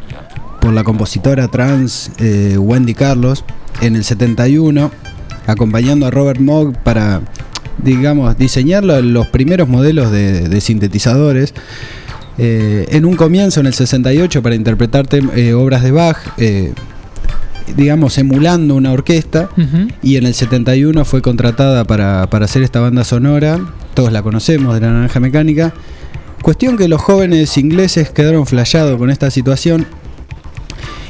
por 0.65 0.73
la 0.73 0.83
compositora 0.83 1.47
trans 1.49 2.11
eh, 2.19 2.57
Wendy 2.59 2.95
Carlos 2.95 3.45
en 3.83 3.97
el 3.97 4.03
71, 4.03 4.91
acompañando 5.47 6.07
a 6.07 6.11
Robert 6.11 6.41
Moog 6.41 6.75
para, 6.79 7.21
digamos, 7.83 8.39
diseñar 8.39 8.83
lo- 8.83 9.03
los 9.03 9.27
primeros 9.27 9.69
modelos 9.69 10.11
de, 10.11 10.49
de 10.49 10.61
sintetizadores. 10.63 11.53
Eh, 12.39 12.87
en 12.93 13.05
un 13.05 13.15
comienzo, 13.17 13.61
en 13.61 13.67
el 13.67 13.75
68, 13.75 14.43
para 14.43 14.55
interpretar 14.55 15.07
eh, 15.37 15.53
obras 15.53 15.83
de 15.83 15.91
Bach, 15.91 16.17
digamos, 17.77 18.17
emulando 18.17 18.75
una 18.75 18.91
orquesta. 18.93 19.51
Y 20.01 20.17
en 20.17 20.25
el 20.25 20.33
71 20.33 21.05
fue 21.05 21.21
contratada 21.21 21.85
para, 21.85 22.27
para 22.31 22.47
hacer 22.47 22.63
esta 22.63 22.81
banda 22.81 23.05
sonora. 23.05 23.61
Todos 23.93 24.13
la 24.13 24.23
conocemos, 24.23 24.73
de 24.73 24.81
la 24.81 24.93
Naranja 24.93 25.21
Mecánica. 25.21 25.75
Cuestión 26.41 26.79
que 26.79 26.89
los 26.89 27.03
jóvenes 27.03 27.59
ingleses 27.59 28.09
quedaron 28.09 28.47
flashados 28.47 28.97
con 28.97 29.11
esta 29.11 29.31
situación. 29.31 29.87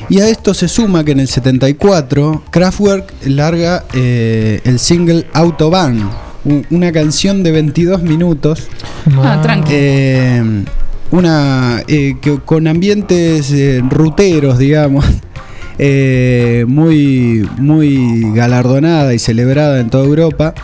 Y 0.09 0.21
a 0.21 0.29
esto 0.29 0.53
se 0.55 0.69
suma 0.69 1.03
que 1.05 1.13
en 1.13 1.21
el 1.21 1.29
74 1.29 2.43
Kraftwerk 2.51 3.13
larga 3.27 3.85
eh, 3.95 4.61
el 4.65 4.79
single 4.79 5.27
Autobahn, 5.33 6.11
un- 6.45 6.67
una 6.71 6.93
canción 6.93 7.43
de 7.43 7.53
22 7.53 8.03
minutos. 8.03 8.69
Ah, 9.17 9.41
tranqui. 9.43 9.71
Eh, 9.73 10.65
una 11.11 11.83
eh, 11.89 12.17
que, 12.21 12.39
con 12.39 12.67
ambientes 12.67 13.51
eh, 13.53 13.83
ruteros, 13.89 14.59
digamos, 14.59 15.05
eh, 15.79 16.65
muy, 16.69 17.49
muy 17.59 18.33
galardonada 18.35 19.15
y 19.15 19.19
celebrada 19.19 19.81
en 19.81 19.89
toda 19.91 20.05
Europa. 20.05 20.55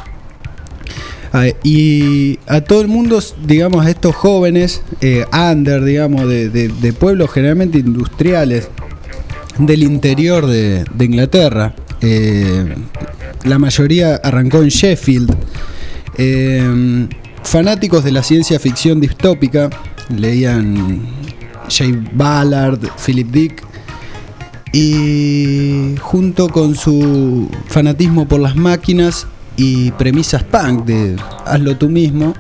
Ah, 1.33 1.47
y 1.63 2.39
a 2.49 2.61
todo 2.61 2.81
el 2.83 2.89
mundo, 2.89 3.23
digamos, 3.47 3.87
a 3.87 3.91
estos 3.91 4.15
jóvenes, 4.17 4.83
eh, 5.01 5.25
under, 5.33 5.83
digamos, 5.85 6.29
de, 6.29 6.51
de- 6.51 6.69
de 6.69 6.93
pueblos 6.93 7.31
generalmente 7.31 7.79
industriales 7.79 8.69
del 9.67 9.83
interior 9.83 10.47
de, 10.47 10.85
de 10.95 11.05
Inglaterra, 11.05 11.75
eh, 12.01 12.75
la 13.45 13.59
mayoría 13.59 14.17
arrancó 14.17 14.63
en 14.63 14.69
Sheffield, 14.69 15.35
eh, 16.17 17.09
fanáticos 17.43 18.05
de 18.05 18.13
la 18.13 18.23
ciencia 18.23 18.59
ficción 18.59 19.01
distópica, 19.01 19.71
leían 20.15 21.03
Jay 21.69 21.99
Ballard, 22.13 22.81
Philip 23.05 23.31
Dick, 23.31 23.65
y 24.73 25.97
junto 26.01 26.49
con 26.49 26.75
su 26.75 27.49
fanatismo 27.67 28.29
por 28.29 28.41
las 28.41 28.55
máquinas 28.55 29.27
y 29.57 29.91
premisas 29.93 30.45
punk 30.45 30.85
de 30.85 31.17
hazlo 31.45 31.77
tú 31.77 31.89
mismo, 31.89 32.35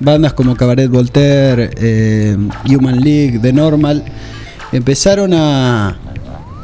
bandas 0.00 0.32
como 0.34 0.56
Cabaret 0.56 0.90
Voltaire, 0.90 1.70
eh, 1.76 2.36
Human 2.68 3.00
League, 3.00 3.38
The 3.38 3.52
Normal, 3.52 4.04
empezaron 4.72 5.32
a, 5.32 5.96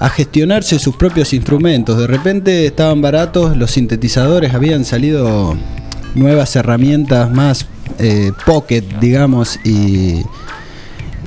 a 0.03 0.09
gestionarse 0.09 0.79
sus 0.81 0.97
propios 0.97 1.33
instrumentos. 1.33 1.97
De 1.97 2.09
repente 2.09 2.66
estaban 2.66 3.01
baratos, 3.01 3.57
los 3.57 3.70
sintetizadores, 3.70 4.53
habían 4.53 4.85
salido 4.85 5.55
nuevas 6.16 6.57
herramientas 6.57 7.31
más 7.31 7.66
eh, 8.01 8.33
pocket, 8.45 8.83
digamos, 9.01 9.61
y, 9.65 10.23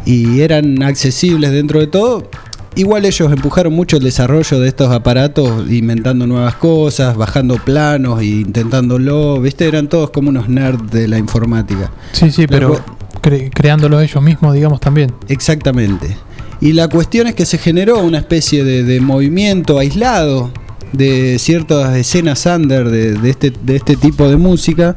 y 0.06 0.42
eran 0.42 0.84
accesibles 0.84 1.52
dentro 1.52 1.80
de 1.80 1.88
todo. 1.88 2.30
Igual 2.76 3.06
ellos 3.06 3.32
empujaron 3.32 3.72
mucho 3.72 3.96
el 3.96 4.04
desarrollo 4.04 4.60
de 4.60 4.68
estos 4.68 4.92
aparatos, 4.92 5.72
inventando 5.72 6.28
nuevas 6.28 6.56
cosas, 6.56 7.16
bajando 7.16 7.56
planos 7.56 8.20
e 8.20 8.26
intentándolo. 8.26 9.40
¿Viste? 9.40 9.66
Eran 9.70 9.88
todos 9.88 10.10
como 10.10 10.28
unos 10.28 10.50
nerds 10.50 10.92
de 10.92 11.08
la 11.08 11.18
informática. 11.18 11.90
Sí, 12.12 12.30
sí, 12.30 12.46
pero 12.46 12.84
cre- 13.22 13.50
creándolo 13.54 14.02
ellos 14.02 14.22
mismos, 14.22 14.54
digamos, 14.54 14.82
también. 14.82 15.14
Exactamente. 15.30 16.18
Y 16.62 16.74
la 16.74 16.88
cuestión 16.88 17.28
es 17.28 17.36
que 17.36 17.46
se 17.46 17.58
generó 17.58 18.00
una 18.00 18.20
especie 18.20 18.64
de, 18.64 18.84
de 18.84 19.00
movimiento 19.02 19.78
aislado 19.80 20.52
de 20.94 21.38
ciertas 21.40 21.96
escenas 21.96 22.46
under 22.46 22.90
de, 22.90 23.14
de 23.14 23.30
este, 23.30 23.52
de 23.64 23.76
este 23.76 23.96
tipo 23.96 24.30
de 24.30 24.38
música 24.38 24.96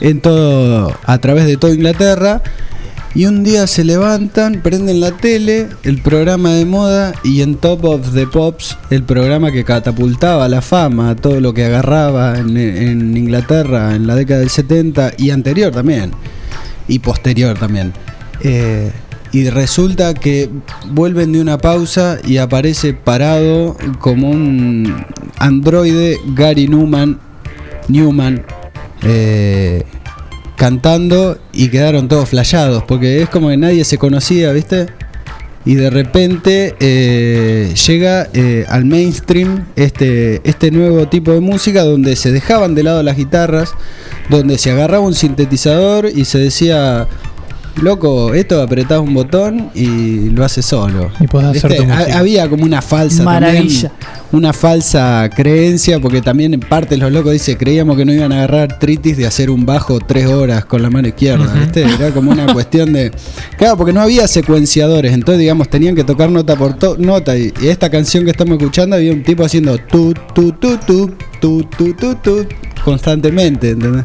en 0.00 0.20
todo, 0.20 0.92
a 1.04 1.18
través 1.18 1.46
de 1.46 1.56
toda 1.56 1.74
Inglaterra. 1.74 2.42
Y 3.14 3.26
un 3.26 3.44
día 3.44 3.66
se 3.66 3.84
levantan, 3.84 4.62
prenden 4.62 5.00
la 5.00 5.10
tele, 5.10 5.68
el 5.82 6.00
programa 6.00 6.54
de 6.54 6.64
moda 6.64 7.12
y 7.22 7.42
en 7.42 7.56
Top 7.56 7.84
of 7.84 8.14
the 8.14 8.26
Pops, 8.26 8.78
el 8.88 9.02
programa 9.02 9.52
que 9.52 9.64
catapultaba 9.64 10.48
la 10.48 10.62
fama, 10.62 11.14
todo 11.14 11.38
lo 11.38 11.52
que 11.52 11.66
agarraba 11.66 12.38
en, 12.38 12.56
en 12.56 13.14
Inglaterra 13.14 13.94
en 13.94 14.06
la 14.06 14.14
década 14.14 14.40
del 14.40 14.48
70 14.48 15.12
y 15.18 15.28
anterior 15.28 15.72
también, 15.72 16.12
y 16.88 17.00
posterior 17.00 17.58
también. 17.58 17.92
Eh, 18.40 18.90
y 19.32 19.48
resulta 19.48 20.12
que 20.12 20.50
vuelven 20.90 21.32
de 21.32 21.40
una 21.40 21.58
pausa 21.58 22.18
y 22.24 22.36
aparece 22.36 22.92
parado 22.92 23.76
como 23.98 24.30
un 24.30 25.04
androide 25.38 26.18
Gary 26.34 26.68
Newman, 26.68 27.18
Newman 27.88 28.44
eh, 29.02 29.84
cantando 30.56 31.38
y 31.52 31.68
quedaron 31.68 32.08
todos 32.08 32.28
flayados 32.28 32.84
porque 32.84 33.22
es 33.22 33.28
como 33.30 33.48
que 33.48 33.56
nadie 33.56 33.84
se 33.84 33.96
conocía, 33.96 34.52
¿viste? 34.52 34.86
Y 35.64 35.76
de 35.76 35.90
repente 35.90 36.74
eh, 36.80 37.72
llega 37.86 38.28
eh, 38.34 38.64
al 38.68 38.84
mainstream 38.84 39.66
este, 39.76 40.40
este 40.44 40.72
nuevo 40.72 41.06
tipo 41.08 41.30
de 41.30 41.40
música 41.40 41.84
donde 41.84 42.16
se 42.16 42.32
dejaban 42.32 42.74
de 42.74 42.82
lado 42.82 43.02
las 43.02 43.16
guitarras, 43.16 43.72
donde 44.28 44.58
se 44.58 44.72
agarraba 44.72 45.04
un 45.04 45.14
sintetizador 45.14 46.06
y 46.06 46.24
se 46.24 46.38
decía, 46.38 47.06
loco, 47.80 48.34
esto 48.34 48.60
apretás 48.60 48.98
un 49.00 49.14
botón 49.14 49.70
y 49.74 50.28
lo 50.30 50.44
hace 50.44 50.62
solo. 50.62 51.10
Y 51.20 51.26
podés 51.26 51.56
hacer 51.56 51.70
¿Viste? 51.70 51.86
tu 51.86 51.92
Ha- 51.92 51.96
música. 51.96 52.18
Había 52.18 52.48
como 52.48 52.64
una 52.64 52.82
falsa 52.82 53.22
Maravilla. 53.22 53.88
también, 53.88 54.12
una 54.32 54.52
falsa 54.52 55.28
creencia, 55.34 56.00
porque 56.00 56.20
también 56.22 56.54
en 56.54 56.60
parte 56.60 56.96
los 56.96 57.12
locos 57.12 57.32
dice 57.32 57.56
creíamos 57.56 57.96
que 57.96 58.04
no 58.04 58.12
iban 58.12 58.32
a 58.32 58.36
agarrar 58.44 58.78
tritis 58.78 59.16
de 59.16 59.26
hacer 59.26 59.50
un 59.50 59.66
bajo 59.66 59.98
tres 60.00 60.26
horas 60.26 60.64
con 60.64 60.80
la 60.82 60.90
mano 60.90 61.08
izquierda, 61.08 61.44
Ujú. 61.46 61.58
¿viste? 61.60 61.82
Era 61.82 62.10
como 62.12 62.30
una 62.30 62.46
cuestión 62.52 62.92
de. 62.92 63.10
Claro, 63.58 63.76
porque 63.76 63.92
no 63.92 64.00
había 64.00 64.26
secuenciadores, 64.28 65.12
entonces 65.12 65.40
digamos 65.40 65.68
tenían 65.68 65.94
que 65.94 66.04
tocar 66.04 66.30
nota 66.30 66.56
por 66.56 66.74
to- 66.74 66.96
nota. 66.98 67.36
Y, 67.36 67.52
y 67.62 67.68
esta 67.68 67.90
canción 67.90 68.24
que 68.24 68.30
estamos 68.30 68.58
escuchando 68.58 68.96
había 68.96 69.12
un 69.12 69.22
tipo 69.22 69.44
haciendo 69.44 69.76
tu 69.78 70.14
tu 70.34 70.52
tu 70.52 70.76
tu 70.78 71.10
tu 71.40 71.62
tu 71.64 71.92
tu 71.94 72.14
tu 72.16 72.46
constantemente, 72.84 73.70
¿entendés? 73.70 74.04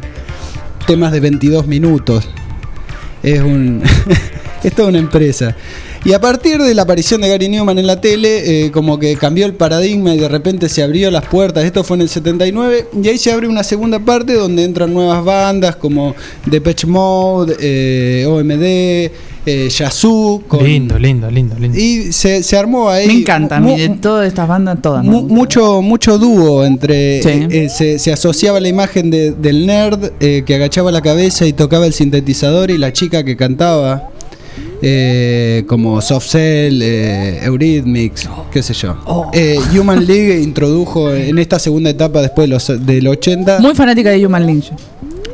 Temas 0.86 1.12
de 1.12 1.20
22 1.20 1.66
minutos. 1.66 2.28
Es 3.22 3.40
un. 3.40 3.82
es 4.62 4.74
toda 4.74 4.88
una 4.88 4.98
empresa. 4.98 5.54
Y 6.04 6.12
a 6.12 6.20
partir 6.20 6.58
de 6.62 6.74
la 6.74 6.82
aparición 6.82 7.20
de 7.20 7.28
Gary 7.28 7.48
Newman 7.48 7.78
en 7.78 7.86
la 7.86 8.00
tele, 8.00 8.66
eh, 8.66 8.70
como 8.70 8.98
que 8.98 9.16
cambió 9.16 9.46
el 9.46 9.54
paradigma 9.54 10.14
y 10.14 10.18
de 10.18 10.28
repente 10.28 10.68
se 10.68 10.82
abrió 10.82 11.10
las 11.10 11.26
puertas. 11.26 11.64
Esto 11.64 11.82
fue 11.82 11.96
en 11.96 12.02
el 12.02 12.08
79 12.08 12.86
y 13.02 13.08
ahí 13.08 13.18
se 13.18 13.32
abre 13.32 13.48
una 13.48 13.64
segunda 13.64 13.98
parte 13.98 14.34
donde 14.34 14.62
entran 14.62 14.94
nuevas 14.94 15.24
bandas 15.24 15.76
como 15.76 16.14
Depeche 16.46 16.86
Mode, 16.86 17.56
eh, 17.60 18.26
OMD, 18.26 19.10
eh, 19.48 19.68
Yazoo. 19.70 20.42
con- 20.46 20.62
Lindo, 20.64 20.98
lindo, 20.98 21.30
lindo, 21.30 21.56
lindo. 21.58 21.78
Y 21.78 22.12
se, 22.12 22.42
se 22.42 22.56
armó 22.56 22.88
ahí. 22.88 23.06
Me 23.06 23.12
encanta, 23.20 23.56
a 23.56 23.60
mu- 23.60 23.76
de 23.76 23.88
todas 23.90 24.26
estas 24.28 24.46
bandas, 24.46 24.80
todas. 24.82 25.04
Mu- 25.04 25.22
mucho 25.22 25.80
mucho 25.82 26.18
dúo 26.18 26.64
entre 26.64 27.22
Sí. 27.22 27.28
eh, 27.28 27.48
eh, 27.50 27.68
se, 27.68 27.98
se 27.98 28.12
asociaba 28.12 28.60
la 28.60 28.68
imagen 28.68 29.10
de- 29.10 29.32
del 29.32 29.66
nerd 29.66 30.12
eh, 30.20 30.42
que 30.46 30.54
agachaba 30.54 30.90
la 30.92 31.00
cabeza 31.02 31.46
y 31.46 31.52
tocaba 31.52 31.86
el 31.86 31.92
sintetizador 31.92 32.70
y 32.70 32.78
la 32.78 32.92
chica 32.92 33.24
que 33.24 33.36
cantaba 33.36 34.10
eh, 34.82 35.64
como 35.66 36.00
Soft 36.00 36.28
Cell, 36.30 36.80
eh, 36.82 37.40
Eurythmics, 37.44 38.28
qué 38.52 38.62
sé 38.62 38.74
yo. 38.74 38.96
Eh, 39.32 39.58
Human 39.78 40.06
League 40.06 40.40
introdujo 40.40 41.12
en 41.12 41.38
esta 41.38 41.58
segunda 41.58 41.90
etapa 41.90 42.20
después 42.22 42.48
de 42.48 42.54
los, 42.54 42.86
del 42.86 43.08
80. 43.08 43.58
Muy 43.60 43.74
fanática 43.74 44.10
de 44.10 44.24
Human 44.24 44.46
Lynch. 44.46 44.70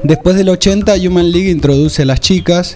Después 0.03 0.36
del 0.36 0.49
80, 0.51 0.95
Human 1.07 1.31
League 1.31 1.51
introduce 1.51 2.03
a 2.03 2.05
las 2.07 2.20
chicas. 2.20 2.74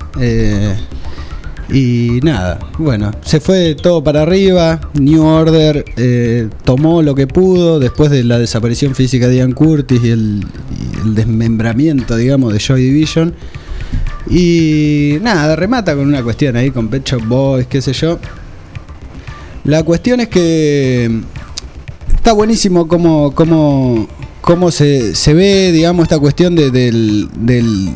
Y 1.71 2.21
nada, 2.23 2.59
bueno, 2.79 3.11
se 3.23 3.41
fue 3.41 3.75
todo 3.75 4.03
para 4.03 4.23
arriba. 4.23 4.81
New 4.95 5.23
Order 5.23 5.85
eh, 5.97 6.49
tomó 6.65 7.03
lo 7.03 7.15
que 7.15 7.27
pudo 7.27 7.79
después 7.79 8.11
de 8.11 8.25
la 8.25 8.39
desaparición 8.39 8.95
física 8.95 9.29
de 9.29 9.37
Ian 9.37 9.53
Curtis 9.53 10.01
y 10.03 10.11
el, 10.11 10.47
desmembramiento, 11.15 12.17
digamos, 12.17 12.53
de 12.53 12.59
Joy 12.59 12.83
Division. 12.83 13.35
Y 14.31 15.19
nada, 15.23 15.57
remata 15.57 15.95
con 15.95 16.07
una 16.07 16.23
cuestión 16.23 16.57
ahí 16.57 16.71
con 16.71 16.89
Pet 16.89 17.07
Shop 17.07 17.23
Boys, 17.27 17.67
qué 17.67 17.81
sé 17.83 17.93
yo. 17.93 18.19
La 19.65 19.83
cuestión 19.83 20.21
es 20.21 20.29
que 20.29 21.21
está 22.15 22.33
buenísimo 22.33 22.89
cómo, 22.89 23.35
cómo, 23.35 24.71
se, 24.71 25.15
se 25.15 25.35
ve, 25.35 25.73
digamos, 25.73 26.05
esta 26.05 26.19
cuestión 26.19 26.55
de- 26.55 26.71
del, 26.71 27.29
del, 27.39 27.91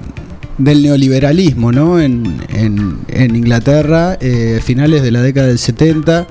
del 0.59 0.83
neoliberalismo, 0.83 1.73
¿no? 1.73 2.01
En, 2.01 2.41
en- 2.51 2.99
en 3.09 3.37
Inglaterra, 3.37 4.17
eh, 4.21 4.61
finales 4.63 5.03
de 5.03 5.11
la 5.11 5.23
década 5.23 5.49
del 5.49 5.59
70, 5.59 6.27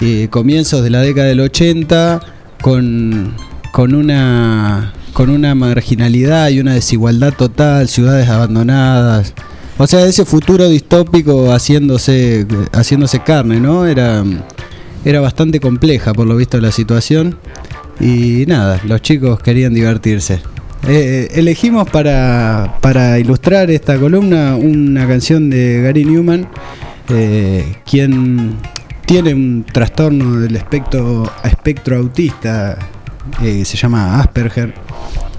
eh, 0.00 0.28
comienzos 0.30 0.82
de 0.82 0.90
la 0.90 1.00
década 1.00 1.26
del 1.28 1.40
80, 1.40 2.20
con, 2.62 3.34
con 3.72 3.94
una 3.94 4.92
con 5.12 5.30
una 5.30 5.56
marginalidad 5.56 6.48
y 6.50 6.60
una 6.60 6.74
desigualdad 6.74 7.32
total, 7.34 7.88
ciudades 7.88 8.28
abandonadas. 8.28 9.34
O 9.76 9.86
sea, 9.88 10.06
ese 10.06 10.24
futuro 10.24 10.68
distópico 10.68 11.50
haciéndose 11.52 12.46
haciéndose 12.72 13.20
carne, 13.20 13.58
¿no? 13.58 13.84
Era 13.86 14.22
era 15.04 15.20
bastante 15.20 15.58
compleja 15.58 16.12
por 16.14 16.26
lo 16.26 16.36
visto 16.36 16.60
la 16.60 16.70
situación 16.70 17.36
y 18.00 18.44
nada, 18.46 18.80
los 18.84 19.02
chicos 19.02 19.40
querían 19.40 19.74
divertirse. 19.74 20.40
Eh, 20.86 21.28
elegimos 21.34 21.88
para, 21.90 22.78
para 22.80 23.18
ilustrar 23.18 23.70
esta 23.70 23.98
columna 23.98 24.54
una 24.56 25.06
canción 25.06 25.50
de 25.50 25.82
Gary 25.82 26.04
Newman, 26.04 26.46
eh, 27.10 27.64
quien 27.88 28.54
tiene 29.04 29.34
un 29.34 29.64
trastorno 29.70 30.40
del 30.40 30.56
espectro, 30.56 31.30
espectro 31.44 31.96
autista, 31.96 32.78
eh, 33.42 33.64
se 33.64 33.76
llama 33.76 34.20
Asperger, 34.20 34.72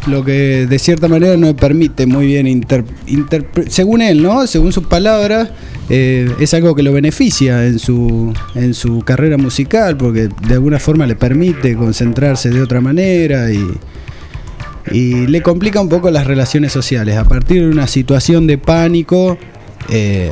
lo 0.08 0.24
que 0.24 0.68
de 0.68 0.78
cierta 0.80 1.08
manera 1.08 1.36
no 1.38 1.56
permite 1.56 2.06
muy 2.06 2.28
bien, 2.28 2.46
inter- 2.46 2.86
interpre- 3.08 3.68
según 3.70 4.02
él, 4.02 4.22
¿no? 4.22 4.46
Según 4.46 4.72
sus 4.72 4.86
palabras, 4.88 5.50
es 5.90 6.54
algo 6.54 6.76
que 6.76 6.84
lo 6.84 6.94
beneficia 6.94 7.66
en 7.66 7.80
su, 7.80 8.32
en 8.54 8.76
su 8.76 9.00
carrera 9.02 9.38
musical, 9.38 9.98
porque 9.98 10.30
de 10.48 10.54
alguna 10.54 10.78
forma 10.80 11.08
le 11.08 11.16
permite 11.16 11.76
concentrarse 11.76 12.50
de 12.52 12.62
otra 12.62 12.80
manera 12.82 13.52
y, 13.52 13.66
y 14.92 15.28
le 15.28 15.42
complica 15.42 15.82
un 15.82 15.90
poco 15.90 16.10
las 16.12 16.26
relaciones 16.28 16.72
sociales. 16.72 17.18
A 17.18 17.26
partir 17.26 17.62
de 17.62 17.70
una 17.70 17.88
situación 17.88 18.48
de 18.48 18.58
pánico, 18.58 19.38
eh, 19.90 20.32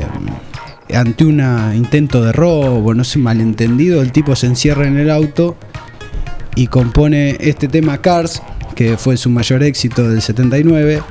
ante 0.94 1.24
un 1.24 1.42
intento 1.74 2.24
de 2.24 2.32
robo, 2.32 2.94
no 2.94 3.04
sé, 3.04 3.18
malentendido, 3.18 4.02
el 4.02 4.12
tipo 4.12 4.34
se 4.36 4.46
encierra 4.46 4.86
en 4.86 4.98
el 4.98 5.10
auto 5.10 5.56
y 6.54 6.66
compone 6.66 7.36
este 7.40 7.68
tema 7.68 7.98
Cars, 7.98 8.42
que 8.74 8.96
fue 8.96 9.16
su 9.16 9.30
mayor 9.30 9.62
éxito 9.62 10.08
del 10.08 10.22
79, 10.22 11.02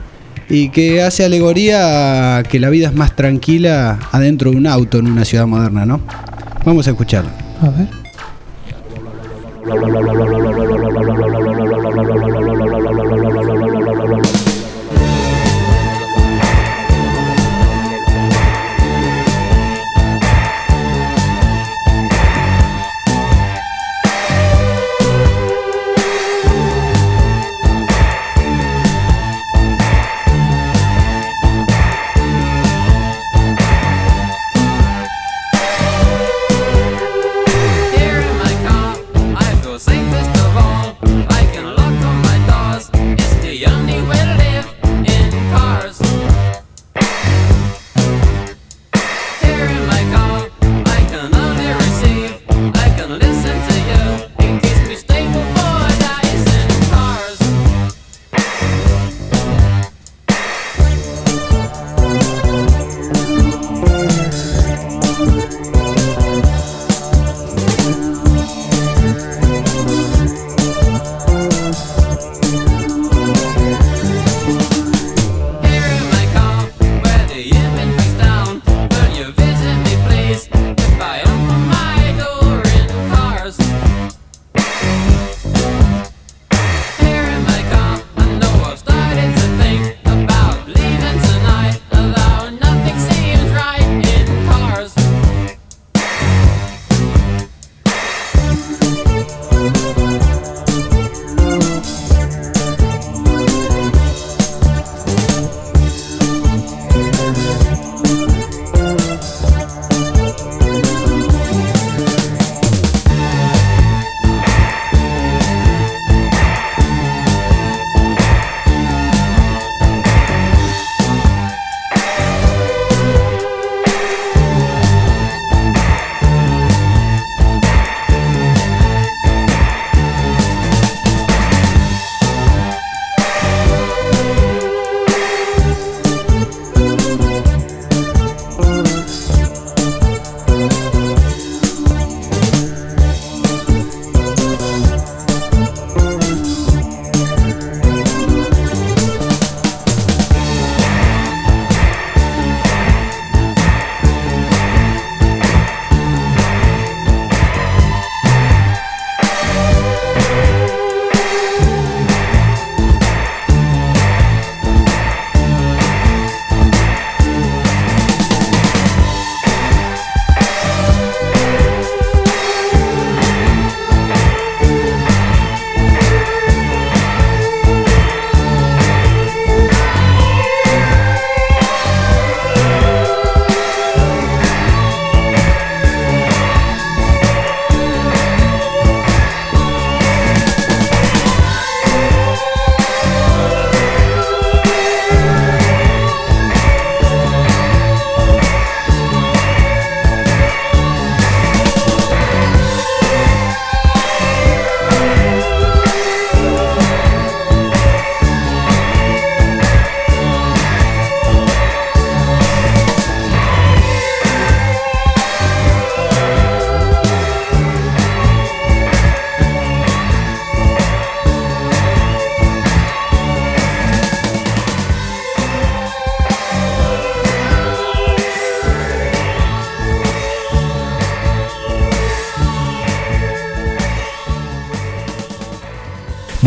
y 0.49 0.69
que 0.69 1.02
hace 1.02 1.26
alegoría 1.26 2.38
a 2.38 2.44
que 2.44 2.60
la 2.60 2.69
vida 2.69 2.88
es 2.88 2.94
más 2.94 3.15
tranquila 3.15 3.99
adentro 4.11 4.52
de 4.52 4.57
un 4.57 4.68
auto 4.68 4.98
en 4.98 5.07
una 5.07 5.26
ciudad 5.26 5.45
moderna, 5.45 5.86
¿no? 5.86 6.02
Vamos 6.65 6.88
a 6.88 6.91
escucharlo. 6.91 7.32
A 7.61 7.69
ver. 7.69 7.88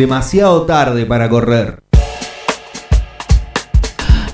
Demasiado 0.01 0.62
tarde 0.62 1.05
para 1.05 1.28
correr. 1.28 1.78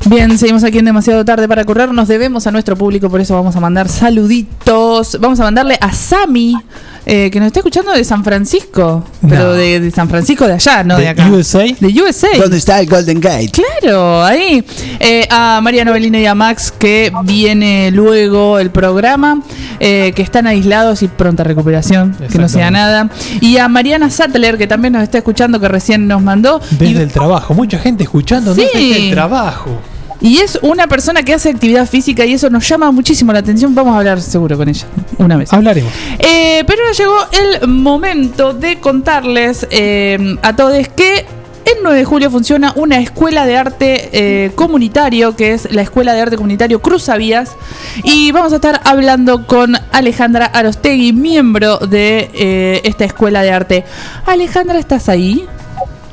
Bien, 0.05 0.39
seguimos 0.39 0.63
aquí 0.63 0.79
en 0.79 0.85
demasiado 0.85 1.25
tarde 1.25 1.49
para 1.49 1.65
correr. 1.65 1.93
Nos 1.93 2.07
debemos 2.07 2.47
a 2.47 2.53
nuestro 2.53 2.77
público, 2.77 3.11
por 3.11 3.21
eso 3.21 3.35
vamos 3.35 3.57
a 3.57 3.61
mandar 3.61 3.89
saluditos. 3.89 5.19
Vamos 5.21 5.41
a 5.41 5.43
mandarle 5.43 5.77
a 5.81 5.93
Sami, 5.93 6.57
eh, 7.05 7.29
que 7.33 7.41
nos 7.41 7.49
está 7.49 7.59
escuchando 7.59 7.91
de 7.91 8.05
San 8.05 8.23
Francisco. 8.23 9.05
Pero 9.29 9.55
de, 9.55 9.81
de 9.81 9.91
San 9.91 10.09
Francisco 10.09 10.47
de 10.47 10.53
allá, 10.53 10.85
no 10.85 10.97
de, 10.97 11.03
¿De 11.03 11.09
acá. 11.09 11.29
USA? 11.29 11.65
De 11.81 11.89
USA. 12.01 12.29
¿Dónde 12.39 12.59
está 12.59 12.79
el 12.79 12.89
Golden 12.89 13.21
Gate? 13.21 13.51
Claro, 13.81 14.23
ahí. 14.23 14.65
Eh, 15.01 15.27
a 15.29 15.59
María 15.61 15.85
Novelina 15.85 16.21
y 16.21 16.27
a 16.27 16.37
Max, 16.37 16.73
que 16.79 17.11
viene 17.25 17.91
luego 17.91 18.61
el 18.61 18.71
programa, 18.71 19.43
eh, 19.81 20.13
que 20.15 20.23
están 20.23 20.47
aislados 20.47 21.03
y 21.03 21.09
pronta 21.09 21.45
recuperación, 21.45 22.17
que 22.31 22.39
no 22.39 22.49
sea 22.49 22.71
nada. 22.71 23.09
Y 23.41 23.59
a 23.59 23.69
Mariana 23.69 24.11
Sattler, 24.11 24.57
que 24.59 24.67
también 24.67 24.93
nos 24.93 25.03
está 25.03 25.19
escuchando, 25.19 25.61
que 25.61 25.69
recién 25.69 26.07
nos 26.07 26.23
mandó. 26.23 26.61
Desde 26.71 27.03
el 27.03 27.13
trabajo, 27.13 27.55
mucha 27.55 27.79
gente 27.79 28.05
escuchando 28.05 28.55
Sí. 28.55 28.63
desde 28.63 29.07
el 29.09 29.11
trabajo. 29.13 29.71
Y 30.19 30.39
es 30.39 30.59
una 30.63 30.87
persona 30.87 31.23
que 31.23 31.35
hace 31.35 31.51
actividad 31.51 31.87
física 31.87 32.25
y 32.25 32.33
eso 32.33 32.49
nos 32.49 32.67
llama 32.67 32.91
muchísimo 32.91 33.33
la 33.35 33.41
atención. 33.41 33.75
Vamos 33.75 33.95
a 33.95 33.99
hablar 33.99 34.21
seguro 34.21 34.57
con 34.57 34.67
ella 34.69 34.87
una 35.19 35.37
vez. 35.37 35.53
Hablaremos. 35.53 35.93
Eh, 36.19 36.65
pero 36.67 36.83
ahora 36.83 36.95
llegó 36.97 37.17
el 37.63 37.69
momento 37.69 38.55
de 38.55 38.81
contarles 38.81 39.67
eh, 39.71 40.37
a 40.43 40.57
todos 40.57 40.89
que 40.89 41.27
el 41.67 41.83
9 41.83 41.99
de 41.99 42.05
julio 42.05 42.31
funciona 42.31 42.73
una 42.77 42.99
escuela 42.99 43.45
de 43.45 43.57
arte 43.57 44.09
eh, 44.13 44.53
comunitario, 44.55 45.35
que 45.35 45.53
es 45.53 45.71
la 45.73 45.83
Escuela 45.83 46.15
de 46.15 46.21
Arte 46.21 46.37
Comunitario 46.37 46.81
Cruzavías. 46.81 47.57
Y 48.05 48.31
vamos 48.31 48.53
a 48.53 48.57
estar 48.57 48.81
hablando 48.85 49.47
con 49.47 49.75
Alejandra 49.93 50.47
Arostegui, 50.47 51.13
miembro 51.13 51.79
de 51.79 52.31
eh, 52.35 52.81
esta 52.85 53.05
escuela 53.05 53.43
de 53.43 53.51
arte. 53.51 53.85
Alejandra, 54.27 54.79
¿estás 54.79 55.09
ahí? 55.09 55.45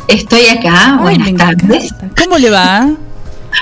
Estoy 0.07 0.47
acá, 0.47 0.97
buenas 1.01 1.33
tardes. 1.35 1.93
¿Cómo 2.21 2.37
le 2.39 2.49
va? 2.49 2.91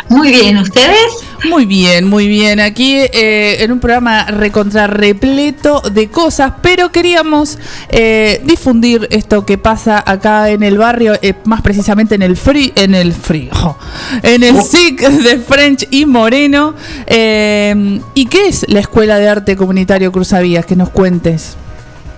Muy 0.08 0.30
bien, 0.30 0.58
¿ustedes? 0.58 1.26
Muy 1.50 1.66
bien, 1.66 2.08
muy 2.08 2.28
bien. 2.28 2.60
Aquí 2.60 2.98
eh, 2.98 3.64
en 3.64 3.72
un 3.72 3.80
programa 3.80 4.26
recontra 4.26 4.88
repleto 4.88 5.82
de 5.82 6.10
cosas, 6.10 6.54
pero 6.62 6.92
queríamos 6.92 7.58
eh, 7.90 8.42
difundir 8.46 9.08
esto 9.10 9.46
que 9.46 9.58
pasa 9.58 10.04
acá 10.06 10.50
en 10.50 10.62
el 10.62 10.78
barrio, 10.78 11.14
eh, 11.22 11.34
más 11.46 11.62
precisamente 11.62 12.16
en 12.16 12.22
el 12.22 12.38
free, 12.38 12.72
en 12.76 12.94
el 12.94 13.14
free, 13.14 13.50
oh, 13.64 13.76
en 14.22 14.44
el 14.44 14.62
SIC 14.62 15.02
de 15.02 15.40
French 15.40 15.88
y 15.90 16.06
Moreno. 16.06 16.76
Eh, 17.08 18.00
¿Y 18.14 18.26
qué 18.28 18.48
es 18.48 18.66
la 18.70 18.80
Escuela 18.80 19.18
de 19.18 19.28
Arte 19.28 19.56
Comunitario 19.56 20.12
Cruzavías? 20.12 20.66
Que 20.66 20.76
nos 20.76 20.90
cuentes. 20.90 21.58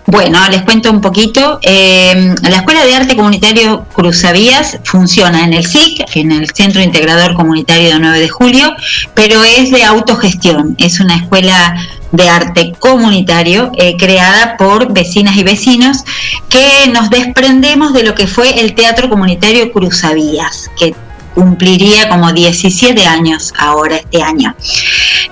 Bueno, 0.05 0.39
les 0.49 0.63
cuento 0.63 0.91
un 0.91 0.99
poquito. 0.99 1.59
Eh, 1.61 2.35
la 2.41 2.57
Escuela 2.57 2.85
de 2.85 2.95
Arte 2.95 3.15
Comunitario 3.15 3.85
Cruzavías 3.93 4.79
funciona 4.83 5.45
en 5.45 5.53
el 5.53 5.65
SIC, 5.65 6.05
en 6.15 6.31
el 6.31 6.49
Centro 6.53 6.81
Integrador 6.81 7.35
Comunitario 7.35 7.93
de 7.93 7.99
9 7.99 8.19
de 8.19 8.29
Julio, 8.29 8.73
pero 9.13 9.43
es 9.43 9.71
de 9.71 9.83
autogestión. 9.83 10.75
Es 10.77 10.99
una 10.99 11.15
escuela 11.15 11.75
de 12.11 12.29
arte 12.29 12.73
comunitario 12.79 13.71
eh, 13.77 13.95
creada 13.97 14.55
por 14.57 14.93
vecinas 14.93 15.35
y 15.35 15.43
vecinos 15.43 16.03
que 16.49 16.87
nos 16.91 17.09
desprendemos 17.09 17.93
de 17.93 18.03
lo 18.03 18.13
que 18.13 18.27
fue 18.27 18.59
el 18.59 18.75
Teatro 18.75 19.09
Comunitario 19.09 19.71
Cruzavías, 19.71 20.69
que 20.77 20.93
cumpliría 21.33 22.09
como 22.09 22.31
17 22.31 23.05
años 23.07 23.53
ahora 23.57 23.95
este 23.95 24.21
año. 24.21 24.55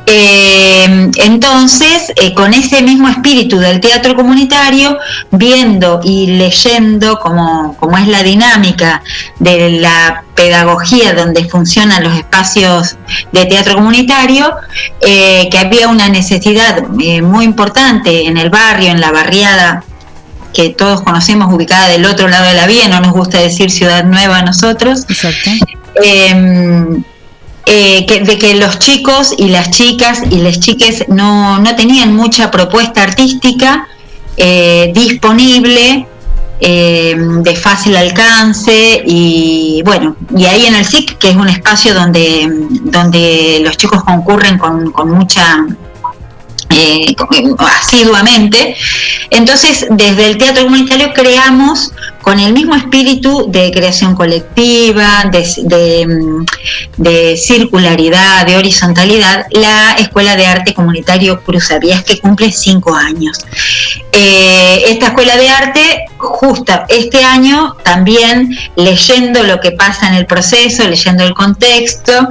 Eh, 0.05 1.09
entonces, 1.15 2.11
eh, 2.15 2.33
con 2.33 2.53
ese 2.53 2.81
mismo 2.81 3.09
espíritu 3.09 3.57
del 3.57 3.79
teatro 3.79 4.15
comunitario, 4.15 4.97
viendo 5.31 6.01
y 6.03 6.27
leyendo 6.27 7.19
cómo, 7.19 7.75
cómo 7.79 7.97
es 7.97 8.07
la 8.07 8.23
dinámica 8.23 9.03
de 9.39 9.71
la 9.79 10.23
pedagogía 10.35 11.13
donde 11.13 11.45
funcionan 11.45 12.03
los 12.03 12.15
espacios 12.17 12.95
de 13.31 13.45
teatro 13.45 13.75
comunitario, 13.75 14.53
eh, 15.01 15.47
que 15.51 15.57
había 15.57 15.87
una 15.87 16.09
necesidad 16.09 16.87
muy 16.87 17.45
importante 17.45 18.27
en 18.27 18.37
el 18.37 18.49
barrio, 18.49 18.91
en 18.91 19.01
la 19.01 19.11
barriada 19.11 19.83
que 20.53 20.69
todos 20.69 21.01
conocemos, 21.01 21.53
ubicada 21.53 21.87
del 21.87 22.05
otro 22.05 22.27
lado 22.27 22.45
de 22.45 22.53
la 22.53 22.67
vía, 22.67 22.87
no 22.87 22.99
nos 22.99 23.11
gusta 23.11 23.39
decir 23.39 23.71
ciudad 23.71 24.03
nueva 24.03 24.39
a 24.39 24.41
nosotros. 24.41 25.05
Eh, 26.03 27.03
eh, 27.65 28.05
que, 28.05 28.21
de 28.21 28.37
que 28.37 28.55
los 28.55 28.79
chicos 28.79 29.35
y 29.37 29.49
las 29.49 29.71
chicas 29.71 30.23
y 30.29 30.37
las 30.37 30.59
chiques 30.59 31.05
no, 31.07 31.59
no 31.59 31.75
tenían 31.75 32.15
mucha 32.15 32.49
propuesta 32.49 33.03
artística 33.03 33.87
eh, 34.37 34.91
disponible, 34.93 36.07
eh, 36.59 37.15
de 37.17 37.55
fácil 37.55 37.95
alcance 37.95 39.01
y 39.05 39.81
bueno, 39.83 40.15
y 40.35 40.45
ahí 40.45 40.65
en 40.65 40.75
el 40.75 40.85
SIC, 40.85 41.17
que 41.17 41.29
es 41.29 41.35
un 41.35 41.49
espacio 41.49 41.93
donde, 41.93 42.47
donde 42.83 43.61
los 43.63 43.77
chicos 43.77 44.03
concurren 44.03 44.57
con, 44.57 44.91
con 44.91 45.11
mucha 45.11 45.65
asiduamente. 47.59 48.75
Entonces, 49.29 49.85
desde 49.89 50.31
el 50.31 50.37
teatro 50.37 50.63
comunitario 50.63 51.13
creamos 51.13 51.91
con 52.21 52.39
el 52.39 52.53
mismo 52.53 52.75
espíritu 52.75 53.47
de 53.49 53.71
creación 53.71 54.15
colectiva, 54.15 55.23
de, 55.31 56.05
mm, 56.07 57.35
circularidad, 57.35 58.45
de 58.45 58.57
horizontalidad, 58.57 59.45
la 59.51 59.93
Escuela 59.97 60.35
de 60.35 60.45
Arte 60.45 60.73
Comunitario 60.73 61.43
Cruzavías, 61.43 62.03
que 62.03 62.19
cumple 62.19 62.51
cinco 62.51 62.93
años. 62.95 63.39
Eh, 64.11 64.83
esta 64.87 65.07
escuela 65.07 65.35
de 65.35 65.49
arte, 65.49 66.05
justo 66.17 66.73
este 66.89 67.23
año, 67.23 67.75
también 67.83 68.55
leyendo 68.75 69.43
lo 69.43 69.59
que 69.59 69.71
pasa 69.71 70.07
en 70.07 70.15
el 70.15 70.25
proceso, 70.25 70.87
leyendo 70.87 71.23
el 71.23 71.33
contexto, 71.33 72.27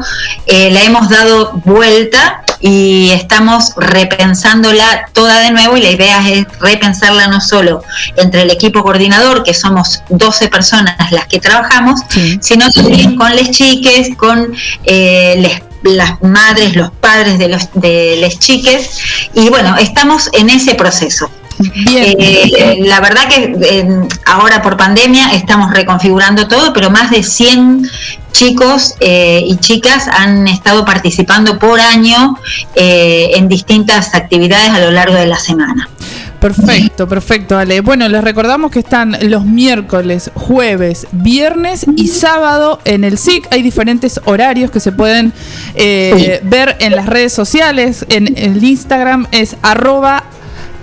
eh, 0.46 0.70
la 0.70 0.84
hemos 0.84 1.08
dado 1.08 1.52
vuelta 1.64 2.44
y 2.60 3.10
estamos 3.12 3.72
repensándola 3.76 5.06
toda 5.12 5.40
de 5.40 5.50
nuevo 5.50 5.76
y 5.76 5.82
la 5.82 5.90
idea 5.90 6.28
es 6.28 6.46
repensarla 6.60 7.26
no 7.28 7.40
solo 7.40 7.82
entre 8.16 8.42
el 8.42 8.50
equipo 8.50 8.82
coordinador, 8.82 9.42
que 9.42 9.54
somos 9.54 10.02
12 10.10 10.48
personas 10.48 11.10
las 11.10 11.26
que 11.26 11.40
trabajamos, 11.40 12.00
sino 12.40 12.70
también 12.70 13.16
con 13.16 13.34
las 13.34 13.50
chiques, 13.50 14.14
con 14.16 14.52
eh, 14.84 15.34
les- 15.38 15.62
las 15.82 16.20
madres, 16.22 16.76
los 16.76 16.90
padres 16.90 17.38
de 17.38 17.48
los 17.48 17.68
de 17.72 18.18
las 18.20 18.38
chiques 18.38 18.98
y 19.32 19.48
bueno, 19.48 19.76
estamos 19.78 20.28
en 20.34 20.50
ese 20.50 20.74
proceso. 20.74 21.30
Eh, 21.86 22.76
la 22.80 23.00
verdad 23.00 23.28
que 23.28 23.54
eh, 23.62 23.88
ahora 24.26 24.62
por 24.62 24.76
pandemia 24.76 25.32
estamos 25.32 25.70
reconfigurando 25.72 26.48
todo, 26.48 26.72
pero 26.74 26.90
más 26.90 27.10
de 27.10 27.22
100 27.22 27.88
chicos 28.32 28.94
eh, 29.00 29.42
y 29.46 29.56
chicas 29.56 30.08
han 30.08 30.48
estado 30.48 30.84
participando 30.84 31.58
por 31.58 31.80
año 31.80 32.36
eh, 32.74 33.30
en 33.34 33.48
distintas 33.48 34.14
actividades 34.14 34.70
a 34.70 34.80
lo 34.80 34.90
largo 34.90 35.14
de 35.14 35.26
la 35.26 35.38
semana. 35.38 35.88
Perfecto, 36.40 37.06
perfecto, 37.06 37.58
Ale. 37.58 37.82
Bueno, 37.82 38.08
les 38.08 38.24
recordamos 38.24 38.70
que 38.70 38.78
están 38.78 39.14
los 39.28 39.44
miércoles, 39.44 40.30
jueves, 40.34 41.06
viernes 41.12 41.84
y 41.96 42.08
sábado 42.08 42.80
en 42.86 43.04
el 43.04 43.18
SIC. 43.18 43.46
Hay 43.50 43.60
diferentes 43.60 44.20
horarios 44.24 44.70
que 44.70 44.80
se 44.80 44.90
pueden 44.90 45.34
eh, 45.74 46.40
ver 46.44 46.76
en 46.80 46.96
las 46.96 47.06
redes 47.06 47.34
sociales. 47.34 48.06
En 48.08 48.38
el 48.38 48.64
Instagram 48.64 49.26
es 49.32 49.56
arroba 49.60 50.24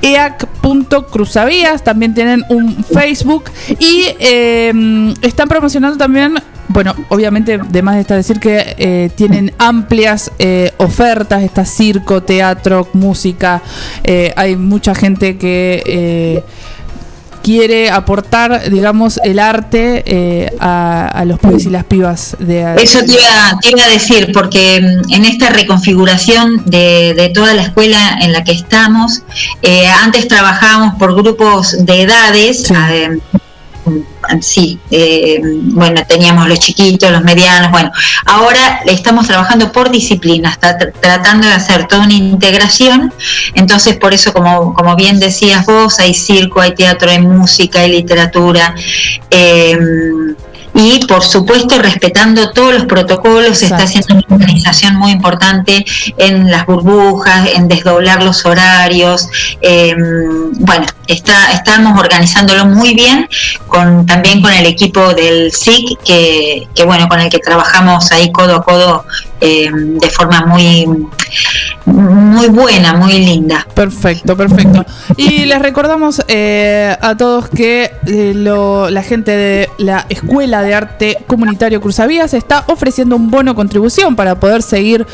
eac.cruzavías, 0.01 1.83
también 1.83 2.13
tienen 2.13 2.43
un 2.49 2.83
Facebook 2.83 3.45
y 3.79 4.05
eh, 4.19 5.13
están 5.21 5.47
promocionando 5.47 5.97
también, 5.97 6.35
bueno, 6.67 6.93
obviamente, 7.09 7.57
de 7.57 7.81
más 7.81 7.97
está 7.97 8.15
decir 8.15 8.39
que 8.39 8.75
eh, 8.77 9.09
tienen 9.15 9.53
amplias 9.57 10.31
eh, 10.39 10.71
ofertas, 10.77 11.43
está 11.43 11.65
circo, 11.65 12.23
teatro, 12.23 12.87
música, 12.93 13.61
eh, 14.03 14.33
hay 14.35 14.55
mucha 14.55 14.93
gente 14.95 15.37
que... 15.37 16.43
quiere 17.47 17.89
aportar, 17.89 18.69
digamos, 18.69 19.21
el 19.23 19.39
arte 19.39 20.03
eh, 20.05 20.49
a, 20.59 21.07
a 21.07 21.23
los 21.23 21.39
pibes 21.39 21.65
y 21.65 21.69
las 21.69 21.85
pibas 21.85 22.35
de 22.39 22.75
Eso 22.75 22.99
te 22.99 23.13
iba, 23.13 23.57
te 23.61 23.69
iba 23.69 23.85
a 23.85 23.87
decir, 23.87 24.31
porque 24.33 24.81
mm, 24.81 25.13
en 25.13 25.23
esta 25.23 25.47
reconfiguración 25.49 26.63
de, 26.65 27.13
de 27.15 27.29
toda 27.29 27.53
la 27.53 27.61
escuela 27.61 28.17
en 28.19 28.33
la 28.33 28.43
que 28.43 28.51
estamos, 28.51 29.21
eh, 29.61 29.87
antes 29.87 30.27
trabajábamos 30.27 30.95
por 30.99 31.15
grupos 31.15 31.85
de 31.85 32.01
edades. 32.01 32.69
eh, 32.91 33.17
Sí, 34.41 34.77
eh, 34.91 35.39
bueno, 35.71 36.01
teníamos 36.07 36.47
los 36.49 36.59
chiquitos, 36.59 37.09
los 37.11 37.23
medianos, 37.23 37.71
bueno, 37.71 37.91
ahora 38.25 38.81
estamos 38.85 39.25
trabajando 39.25 39.71
por 39.71 39.89
disciplinas, 39.89 40.53
está 40.53 40.77
tr- 40.77 40.91
tratando 40.99 41.47
de 41.47 41.53
hacer 41.53 41.87
toda 41.87 42.03
una 42.03 42.13
integración, 42.13 43.13
entonces 43.53 43.95
por 43.97 44.13
eso, 44.13 44.33
como, 44.33 44.73
como 44.73 44.95
bien 44.97 45.19
decías 45.19 45.65
vos, 45.65 45.99
hay 45.99 46.13
circo, 46.13 46.59
hay 46.59 46.75
teatro, 46.75 47.09
hay 47.09 47.19
música, 47.19 47.79
hay 47.79 47.91
literatura, 47.91 48.75
eh, 49.29 49.77
y 50.77 50.99
por 51.07 51.23
supuesto 51.23 51.81
respetando 51.81 52.51
todos 52.51 52.73
los 52.73 52.85
protocolos, 52.85 53.57
se 53.57 53.65
está 53.65 53.77
haciendo 53.77 54.15
una 54.29 54.37
organización 54.37 54.95
muy 54.95 55.11
importante 55.11 55.83
en 56.17 56.51
las 56.51 56.67
burbujas, 56.67 57.49
en 57.55 57.67
desdoblar 57.67 58.21
los 58.21 58.45
horarios, 58.45 59.27
eh, 59.61 59.95
bueno, 60.59 60.85
está, 61.07 61.51
estamos 61.51 61.99
organizándolo 61.99 62.65
muy 62.65 62.93
bien 62.93 63.27
con 63.67 64.05
también 64.05 64.41
con 64.41 64.53
el 64.53 64.67
equipo 64.67 65.13
del 65.15 65.51
SIC 65.51 65.99
que, 66.03 66.67
que 66.75 66.83
bueno 66.83 67.07
con 67.07 67.19
el 67.21 67.29
que 67.29 67.39
trabajamos 67.39 68.11
ahí 68.11 68.31
codo 68.31 68.57
a 68.57 68.63
codo 68.63 69.05
eh, 69.39 69.69
de 69.71 70.09
forma 70.09 70.45
muy 70.47 70.87
muy 71.85 72.47
buena, 72.47 72.95
muy 72.95 73.13
linda. 73.13 73.65
Perfecto, 73.73 74.35
perfecto. 74.35 74.85
Y 75.15 75.45
les 75.45 75.59
recordamos 75.59 76.21
eh, 76.27 76.95
a 76.99 77.15
todos 77.15 77.47
que 77.49 77.91
eh, 78.05 78.33
la 78.35 79.03
gente 79.03 79.31
de 79.31 79.69
la 79.77 80.05
Escuela 80.09 80.63
de 80.63 80.73
Arte 80.73 81.17
Comunitario 81.27 81.79
Cruzavías 81.79 82.33
está 82.33 82.65
ofreciendo 82.67 83.15
un 83.15 83.31
bono 83.31 83.55
contribución 83.55 84.15
para 84.15 84.39
poder 84.39 84.63
seguir 84.63 85.05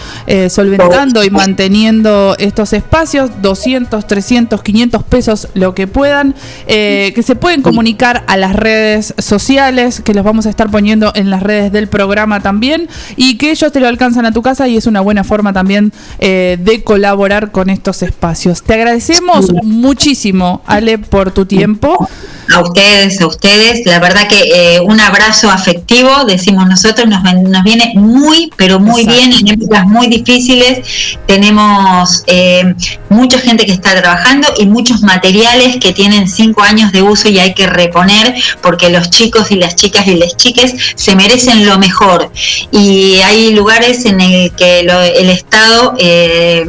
solventando 0.49 1.23
y 1.23 1.29
manteniendo 1.29 2.35
estos 2.39 2.73
espacios, 2.73 3.29
200, 3.41 4.07
300, 4.07 4.63
500 4.63 5.03
pesos, 5.03 5.47
lo 5.53 5.75
que 5.75 5.85
puedan, 5.87 6.33
que 6.65 7.23
se 7.23 7.35
pueden 7.35 7.61
comunicar 7.61 8.23
a 8.27 8.37
las 8.37 8.55
redes 8.55 9.13
sociales, 9.19 10.01
que 10.01 10.13
los 10.13 10.23
vamos 10.23 10.45
a 10.47 10.49
estar 10.49 10.71
poniendo 10.71 11.11
en 11.13 11.29
las 11.29 11.43
redes 11.43 11.71
del 11.71 11.87
programa 11.87 12.39
también, 12.39 12.87
y 13.15 13.37
que 13.37 13.51
ellos 13.51 13.71
te 13.71 13.79
lo 13.79 13.87
alcanzan 13.87 14.12
a 14.17 14.31
tu 14.31 14.41
casa 14.41 14.67
y 14.67 14.77
es 14.77 14.87
una 14.87 15.01
buena 15.01 15.23
forma 15.23 15.53
también 15.53 15.91
eh, 16.19 16.57
de 16.59 16.83
colaborar 16.83 17.51
con 17.51 17.69
estos 17.69 18.03
espacios. 18.03 18.63
Te 18.63 18.73
agradecemos 18.75 19.51
muchísimo, 19.63 20.61
Ale, 20.65 20.97
por 20.97 21.31
tu 21.31 21.45
tiempo. 21.45 22.07
A 22.51 22.59
ustedes, 22.61 23.21
a 23.21 23.27
ustedes, 23.27 23.85
la 23.85 23.99
verdad 23.99 24.27
que 24.27 24.41
eh, 24.75 24.79
un 24.81 24.99
abrazo 24.99 25.49
afectivo, 25.49 26.25
decimos 26.25 26.67
nosotros, 26.67 27.07
nos, 27.07 27.23
nos 27.23 27.63
viene 27.63 27.93
muy, 27.95 28.51
pero 28.57 28.79
muy 28.79 29.05
bien 29.05 29.31
en 29.33 29.47
épocas 29.47 29.85
muy 29.85 30.07
difíciles. 30.07 31.17
Tenemos 31.25 32.23
eh, 32.27 32.75
mucha 33.09 33.39
gente 33.39 33.65
que 33.65 33.71
está 33.71 33.95
trabajando 33.95 34.47
y 34.57 34.65
muchos 34.65 35.01
materiales 35.03 35.77
que 35.77 35.93
tienen 35.93 36.27
cinco 36.27 36.61
años 36.63 36.91
de 36.91 37.01
uso 37.01 37.29
y 37.29 37.39
hay 37.39 37.53
que 37.53 37.65
reponer 37.65 38.35
porque 38.61 38.89
los 38.89 39.09
chicos 39.09 39.49
y 39.49 39.55
las 39.55 39.75
chicas 39.77 40.05
y 40.07 40.15
las 40.15 40.35
chiques 40.35 40.73
se 40.95 41.15
merecen 41.15 41.65
lo 41.65 41.77
mejor. 41.79 42.29
Y 42.71 43.15
hay 43.23 43.53
lugares 43.53 44.05
en 44.05 44.19
el 44.19 44.51
que 44.51 44.83
lo- 44.83 45.01
el 45.01 45.29
Estado... 45.29 45.95
eh, 45.97 46.65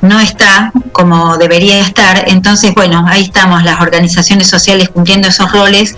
no 0.00 0.20
está 0.20 0.72
como 0.92 1.36
debería 1.36 1.80
estar. 1.80 2.28
Entonces, 2.28 2.74
bueno, 2.74 3.04
ahí 3.08 3.22
estamos 3.22 3.64
las 3.64 3.80
organizaciones 3.80 4.48
sociales 4.48 4.88
cumpliendo 4.88 5.28
esos 5.28 5.50
roles, 5.52 5.96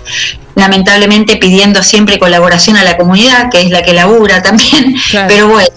lamentablemente 0.55 1.37
pidiendo 1.37 1.83
siempre 1.83 2.19
colaboración 2.19 2.77
a 2.77 2.83
la 2.83 2.97
comunidad, 2.97 3.49
que 3.49 3.61
es 3.61 3.69
la 3.71 3.83
que 3.83 3.93
labura 3.93 4.41
también. 4.41 4.95
Pero 5.27 5.49
bueno, 5.49 5.67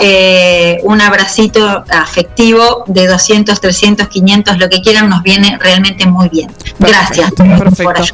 eh, 0.00 0.78
un 0.84 1.00
abracito 1.00 1.84
afectivo 1.90 2.84
de 2.86 3.06
200, 3.06 3.60
300, 3.60 4.08
500, 4.08 4.58
lo 4.58 4.68
que 4.68 4.80
quieran, 4.80 5.08
nos 5.08 5.22
viene 5.22 5.58
realmente 5.60 6.06
muy 6.06 6.28
bien. 6.28 6.50
Gracias. 6.78 7.32
Perfecto. 7.32 8.04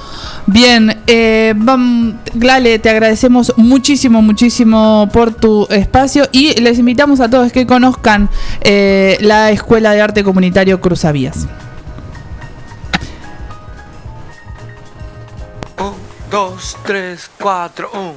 Bien, 0.47 1.01
eh, 1.07 1.55
Glale, 2.35 2.79
te 2.79 2.91
agradecemos 2.91 3.53
muchísimo, 3.57 4.23
muchísimo 4.23 5.09
por 5.13 5.33
tu 5.35 5.67
espacio 5.71 6.29
y 6.33 6.61
les 6.61 6.79
invitamos 6.79 7.21
a 7.21 7.31
todos 7.31 7.53
que 7.53 7.67
conozcan 7.67 8.29
eh, 8.63 9.19
la 9.21 9.51
Escuela 9.51 9.93
de 9.93 10.01
Arte 10.01 10.25
Comunitario 10.25 10.81
Cruzavías. 10.81 11.47
Dos, 16.33 16.79
tres, 16.87 17.31
cuatro, 17.39 17.91
un. 17.93 18.17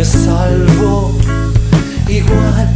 Me 0.00 0.06
salvo, 0.06 1.12
igual 2.08 2.68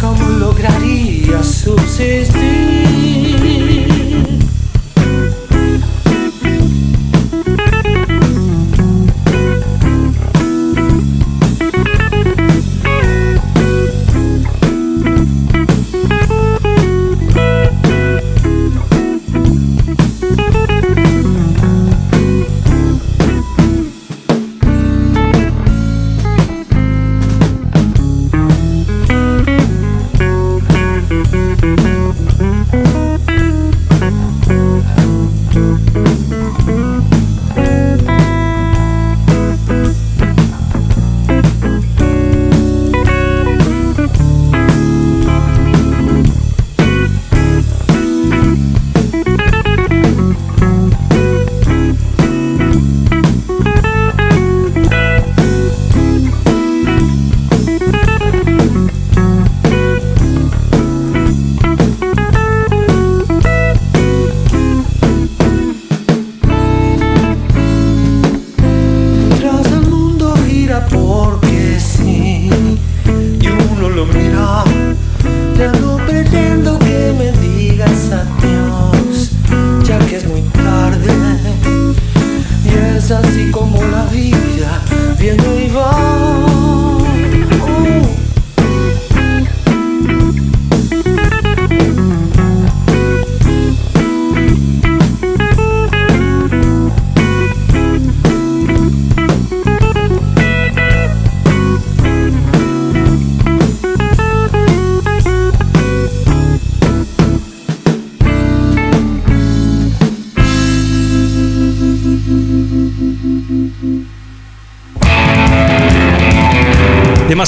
como 0.00 0.28
lograría 0.30 1.40
subsistir. 1.40 2.81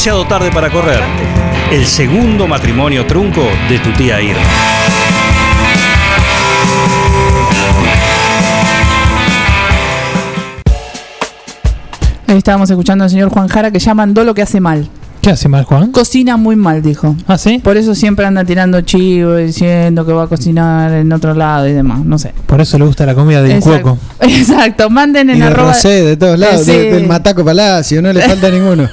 Demasiado 0.05 0.29
tarde 0.29 0.51
para 0.53 0.69
correr. 0.69 1.01
El 1.71 1.87
segundo 1.87 2.47
matrimonio 2.47 3.07
trunco 3.07 3.41
de 3.71 3.79
tu 3.79 3.91
tía 3.93 4.21
Irma. 4.21 4.43
Ahí 12.27 12.39
estábamos 12.39 12.71
escuchando 12.71 13.05
al 13.05 13.11
señor 13.11 13.29
Juan 13.29 13.49
Jara 13.49 13.71
que 13.71 13.79
ya 13.79 13.95
mandó 13.95 14.25
lo 14.25 14.35
que 14.35 14.43
hace 14.43 14.61
mal. 14.61 14.89
¿Qué 15.21 15.31
hace 15.31 15.49
mal, 15.49 15.65
Juan? 15.65 15.91
Cocina 15.91 16.37
muy 16.37 16.55
mal, 16.55 16.83
dijo. 16.83 17.17
¿Ah, 17.27 17.39
sí? 17.39 17.59
Por 17.63 17.79
eso 17.79 17.95
siempre 17.95 18.27
anda 18.27 18.45
tirando 18.45 18.83
chivo 18.83 19.37
diciendo 19.37 20.05
que 20.05 20.13
va 20.13 20.25
a 20.25 20.27
cocinar 20.27 20.93
en 20.93 21.11
otro 21.13 21.33
lado 21.33 21.67
y 21.67 21.73
demás. 21.73 22.01
No 22.05 22.19
sé. 22.19 22.35
Por 22.47 22.61
eso 22.61 22.79
le 22.79 22.85
gusta 22.85 23.07
la 23.07 23.15
comida 23.15 23.41
del 23.41 23.53
Exacto. 23.53 23.83
cuoco. 23.83 23.99
Exacto. 24.21 24.91
Manden 24.91 25.31
en 25.31 25.37
Y 25.37 25.41
de 25.41 25.47
arroba. 25.47 25.73
Rosé, 25.73 26.03
de 26.03 26.17
todos 26.19 26.39
lados, 26.39 26.63
Sí. 26.65 26.73
de- 26.73 26.93
del 26.93 27.07
Mataco 27.07 27.43
Palacio, 27.43 28.03
no 28.03 28.13
le 28.13 28.21
falta 28.29 28.51
ninguno. 28.51 28.87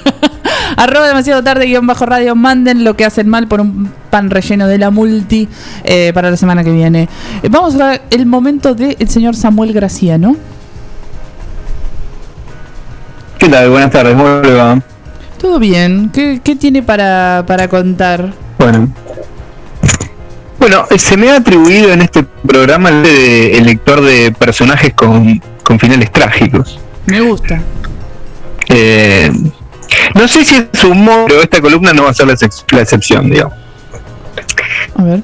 Arroba 0.82 1.06
demasiado 1.06 1.44
tarde, 1.44 1.66
guion 1.66 1.86
bajo 1.86 2.06
radio. 2.06 2.34
Manden 2.34 2.82
lo 2.82 2.96
que 2.96 3.04
hacen 3.04 3.28
mal 3.28 3.46
por 3.46 3.60
un 3.60 3.88
pan 4.10 4.30
relleno 4.30 4.66
de 4.66 4.78
la 4.78 4.90
multi 4.90 5.48
eh, 5.84 6.10
para 6.12 6.28
la 6.28 6.36
semana 6.36 6.64
que 6.64 6.72
viene. 6.72 7.08
Eh, 7.40 7.48
vamos 7.48 7.80
a 7.80 7.90
ver 7.90 8.02
el 8.10 8.26
momento 8.26 8.74
del 8.74 9.08
señor 9.08 9.36
Samuel 9.36 9.72
Graciano. 9.72 10.34
¿Qué 13.38 13.48
tal? 13.48 13.70
Buenas 13.70 13.92
tardes, 13.92 14.16
¿cómo 14.16 14.40
le 14.40 14.54
va? 14.54 14.82
Todo 15.38 15.60
bien. 15.60 16.10
¿Qué, 16.12 16.40
qué 16.42 16.56
tiene 16.56 16.82
para, 16.82 17.44
para 17.46 17.68
contar? 17.68 18.32
Bueno. 18.58 18.92
Bueno, 20.58 20.86
eh, 20.90 20.98
se 20.98 21.16
me 21.16 21.30
ha 21.30 21.36
atribuido 21.36 21.92
en 21.92 22.02
este 22.02 22.24
programa 22.44 22.88
el 22.88 23.04
de 23.04 23.56
el 23.56 23.66
lector 23.66 24.00
de 24.00 24.32
personajes 24.32 24.94
con, 24.94 25.40
con 25.62 25.78
finales 25.78 26.10
trágicos. 26.10 26.80
Me 27.06 27.20
gusta. 27.20 27.62
Eh, 28.68 29.30
no 30.14 30.28
sé 30.28 30.44
si 30.44 30.56
es 30.72 30.84
humor, 30.84 31.24
pero 31.28 31.42
esta 31.42 31.60
columna 31.60 31.92
no 31.92 32.04
va 32.04 32.10
a 32.10 32.14
ser 32.14 32.26
la, 32.26 32.34
ex- 32.34 32.64
la 32.70 32.80
excepción, 32.82 33.30
digamos. 33.30 33.54
A 34.96 35.02
ver. 35.02 35.22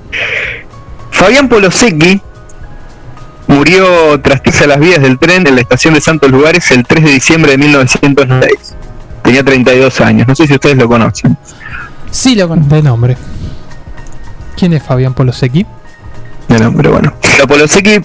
Fabián 1.11 1.49
Polosecchi 1.49 2.21
murió 3.47 4.21
tras 4.21 4.41
a 4.63 4.67
las 4.67 4.79
vías 4.79 5.01
del 5.01 5.19
tren 5.19 5.47
en 5.47 5.55
la 5.55 5.61
estación 5.61 5.95
de 5.95 6.01
Santos 6.01 6.31
Lugares 6.31 6.71
el 6.71 6.85
3 6.87 7.05
de 7.05 7.11
diciembre 7.13 7.53
de 7.53 7.59
1996. 7.59 8.75
Tenía 9.23 9.43
32 9.45 10.01
años, 10.01 10.29
no 10.29 10.35
sé 10.35 10.47
si 10.47 10.55
ustedes 10.55 10.77
lo 10.77 10.89
conocen. 10.89 11.37
Sí, 12.11 12.35
lo 12.35 12.49
conozco. 12.49 12.75
De 12.75 12.83
nombre. 12.83 13.17
¿Quién 14.57 14.73
es 14.73 14.83
Fabián 14.83 15.15
Polosecchi? 15.15 15.67
De 16.49 16.59
nombre, 16.59 16.89
bueno. 16.89 17.13
La 17.39 17.47
Polosecchi, 17.47 18.01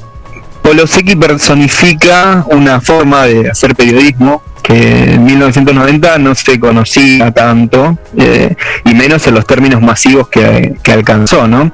Polosecchi 0.61 1.15
personifica 1.15 2.45
una 2.49 2.81
forma 2.81 3.23
de 3.25 3.49
hacer 3.49 3.75
periodismo 3.75 4.41
que 4.63 5.13
en 5.13 5.25
1990 5.25 6.17
no 6.19 6.33
se 6.33 6.59
conocía 6.59 7.31
tanto, 7.31 7.97
eh, 8.17 8.55
y 8.85 8.95
menos 8.95 9.27
en 9.27 9.35
los 9.35 9.45
términos 9.45 9.81
masivos 9.81 10.29
que, 10.29 10.73
que 10.81 10.91
alcanzó, 10.93 11.47
¿no? 11.47 11.71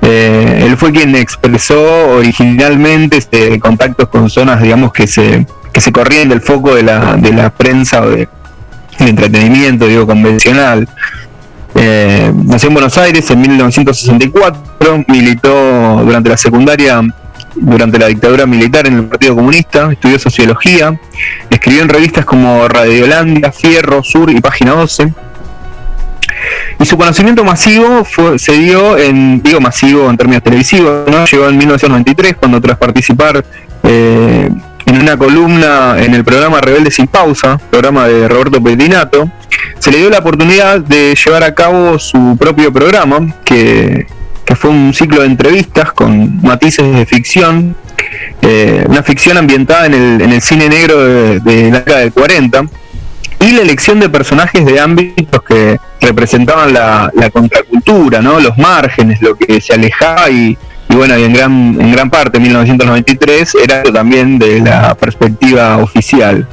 Eh, 0.00 0.64
él 0.66 0.76
fue 0.76 0.92
quien 0.92 1.14
expresó 1.14 2.16
originalmente 2.16 3.18
este, 3.18 3.60
contactos 3.60 4.08
con 4.08 4.30
zonas, 4.30 4.62
digamos, 4.62 4.92
que 4.92 5.06
se, 5.06 5.46
que 5.72 5.80
se 5.80 5.92
corrían 5.92 6.30
del 6.30 6.40
foco 6.40 6.74
de 6.74 6.82
la, 6.82 7.16
de 7.16 7.32
la 7.32 7.50
prensa 7.50 8.00
o 8.00 8.10
de, 8.10 8.28
del 8.98 9.08
entretenimiento, 9.08 9.86
digo, 9.86 10.06
convencional. 10.06 10.88
Eh, 11.74 12.32
nació 12.44 12.68
en 12.68 12.74
Buenos 12.74 12.98
Aires 12.98 13.30
en 13.30 13.40
1964, 13.40 15.04
militó 15.08 16.02
durante 16.04 16.30
la 16.30 16.36
secundaria, 16.36 17.00
durante 17.54 17.98
la 17.98 18.06
dictadura 18.06 18.46
militar 18.46 18.86
en 18.86 18.94
el 18.94 19.04
Partido 19.04 19.36
Comunista, 19.36 19.92
estudió 19.92 20.18
sociología, 20.18 20.98
escribió 21.62 21.82
en 21.82 21.88
revistas 21.90 22.24
como 22.24 22.66
Radiolandia, 22.66 23.52
Fierro, 23.52 24.02
Sur 24.02 24.28
y 24.30 24.40
Página 24.40 24.72
12. 24.72 25.12
Y 26.80 26.84
su 26.84 26.98
conocimiento 26.98 27.44
masivo 27.44 28.04
fue, 28.04 28.36
se 28.36 28.54
dio 28.54 28.98
en, 28.98 29.40
digo 29.40 29.60
masivo 29.60 30.10
en 30.10 30.16
términos 30.16 30.42
televisivos, 30.42 31.08
¿no? 31.08 31.24
llegó 31.24 31.48
en 31.48 31.56
1993 31.56 32.34
cuando 32.36 32.60
tras 32.60 32.78
participar 32.78 33.44
eh, 33.84 34.50
en 34.86 35.00
una 35.00 35.16
columna 35.16 35.94
en 36.00 36.14
el 36.14 36.24
programa 36.24 36.60
Rebelde 36.60 36.90
sin 36.90 37.06
Pausa, 37.06 37.60
programa 37.70 38.08
de 38.08 38.26
Roberto 38.26 38.60
Pettinato, 38.60 39.30
se 39.78 39.92
le 39.92 39.98
dio 39.98 40.10
la 40.10 40.18
oportunidad 40.18 40.80
de 40.80 41.14
llevar 41.14 41.44
a 41.44 41.54
cabo 41.54 41.96
su 42.00 42.36
propio 42.36 42.72
programa, 42.72 43.20
que, 43.44 44.08
fue 44.56 44.70
un 44.70 44.92
ciclo 44.94 45.20
de 45.20 45.26
entrevistas 45.26 45.92
con 45.92 46.40
matices 46.42 46.94
de 46.94 47.06
ficción, 47.06 47.76
eh, 48.40 48.84
una 48.88 49.02
ficción 49.02 49.36
ambientada 49.38 49.86
en 49.86 49.94
el, 49.94 50.20
en 50.20 50.32
el 50.32 50.42
cine 50.42 50.68
negro 50.68 50.98
de, 51.00 51.70
la 51.70 51.78
década 51.78 52.00
del 52.00 52.12
40, 52.12 52.64
y 53.40 53.52
la 53.52 53.62
elección 53.62 53.98
de 54.00 54.08
personajes 54.08 54.64
de 54.64 54.78
ámbitos 54.80 55.42
que 55.42 55.78
representaban 56.00 56.72
la, 56.72 57.10
contracultura, 57.32 58.20
¿no? 58.20 58.40
los 58.40 58.56
márgenes, 58.58 59.20
lo 59.20 59.34
que 59.34 59.60
se 59.60 59.74
alejaba 59.74 60.30
y, 60.30 60.56
bueno, 60.88 61.18
y 61.18 61.24
en 61.24 61.32
gran, 61.32 61.76
en 61.80 61.92
gran 61.92 62.10
parte 62.10 62.38
1993 62.38 63.56
era 63.64 63.82
también 63.82 64.38
de 64.38 64.60
la 64.60 64.94
perspectiva 64.94 65.78
oficial. 65.78 66.46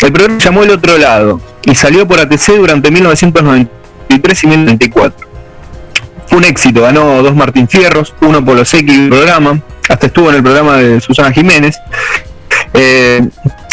El 0.00 0.12
programa 0.12 0.38
llamó 0.38 0.62
El 0.62 0.70
Otro 0.70 0.96
Lado 0.96 1.40
y 1.64 1.74
salió 1.74 2.06
por 2.06 2.20
ATC 2.20 2.56
durante 2.56 2.90
1993 2.90 4.44
y 4.44 4.46
1994. 4.46 5.27
Un 6.30 6.44
éxito, 6.44 6.82
ganó 6.82 7.22
dos 7.22 7.34
Martín 7.34 7.66
Fierros, 7.68 8.14
uno 8.20 8.44
por 8.44 8.56
los 8.56 8.72
X 8.72 8.86
del 8.86 9.08
programa, 9.08 9.60
hasta 9.88 10.06
estuvo 10.06 10.28
en 10.30 10.36
el 10.36 10.42
programa 10.42 10.76
de 10.76 11.00
Susana 11.00 11.32
Jiménez. 11.32 11.76
Eh, 12.74 13.26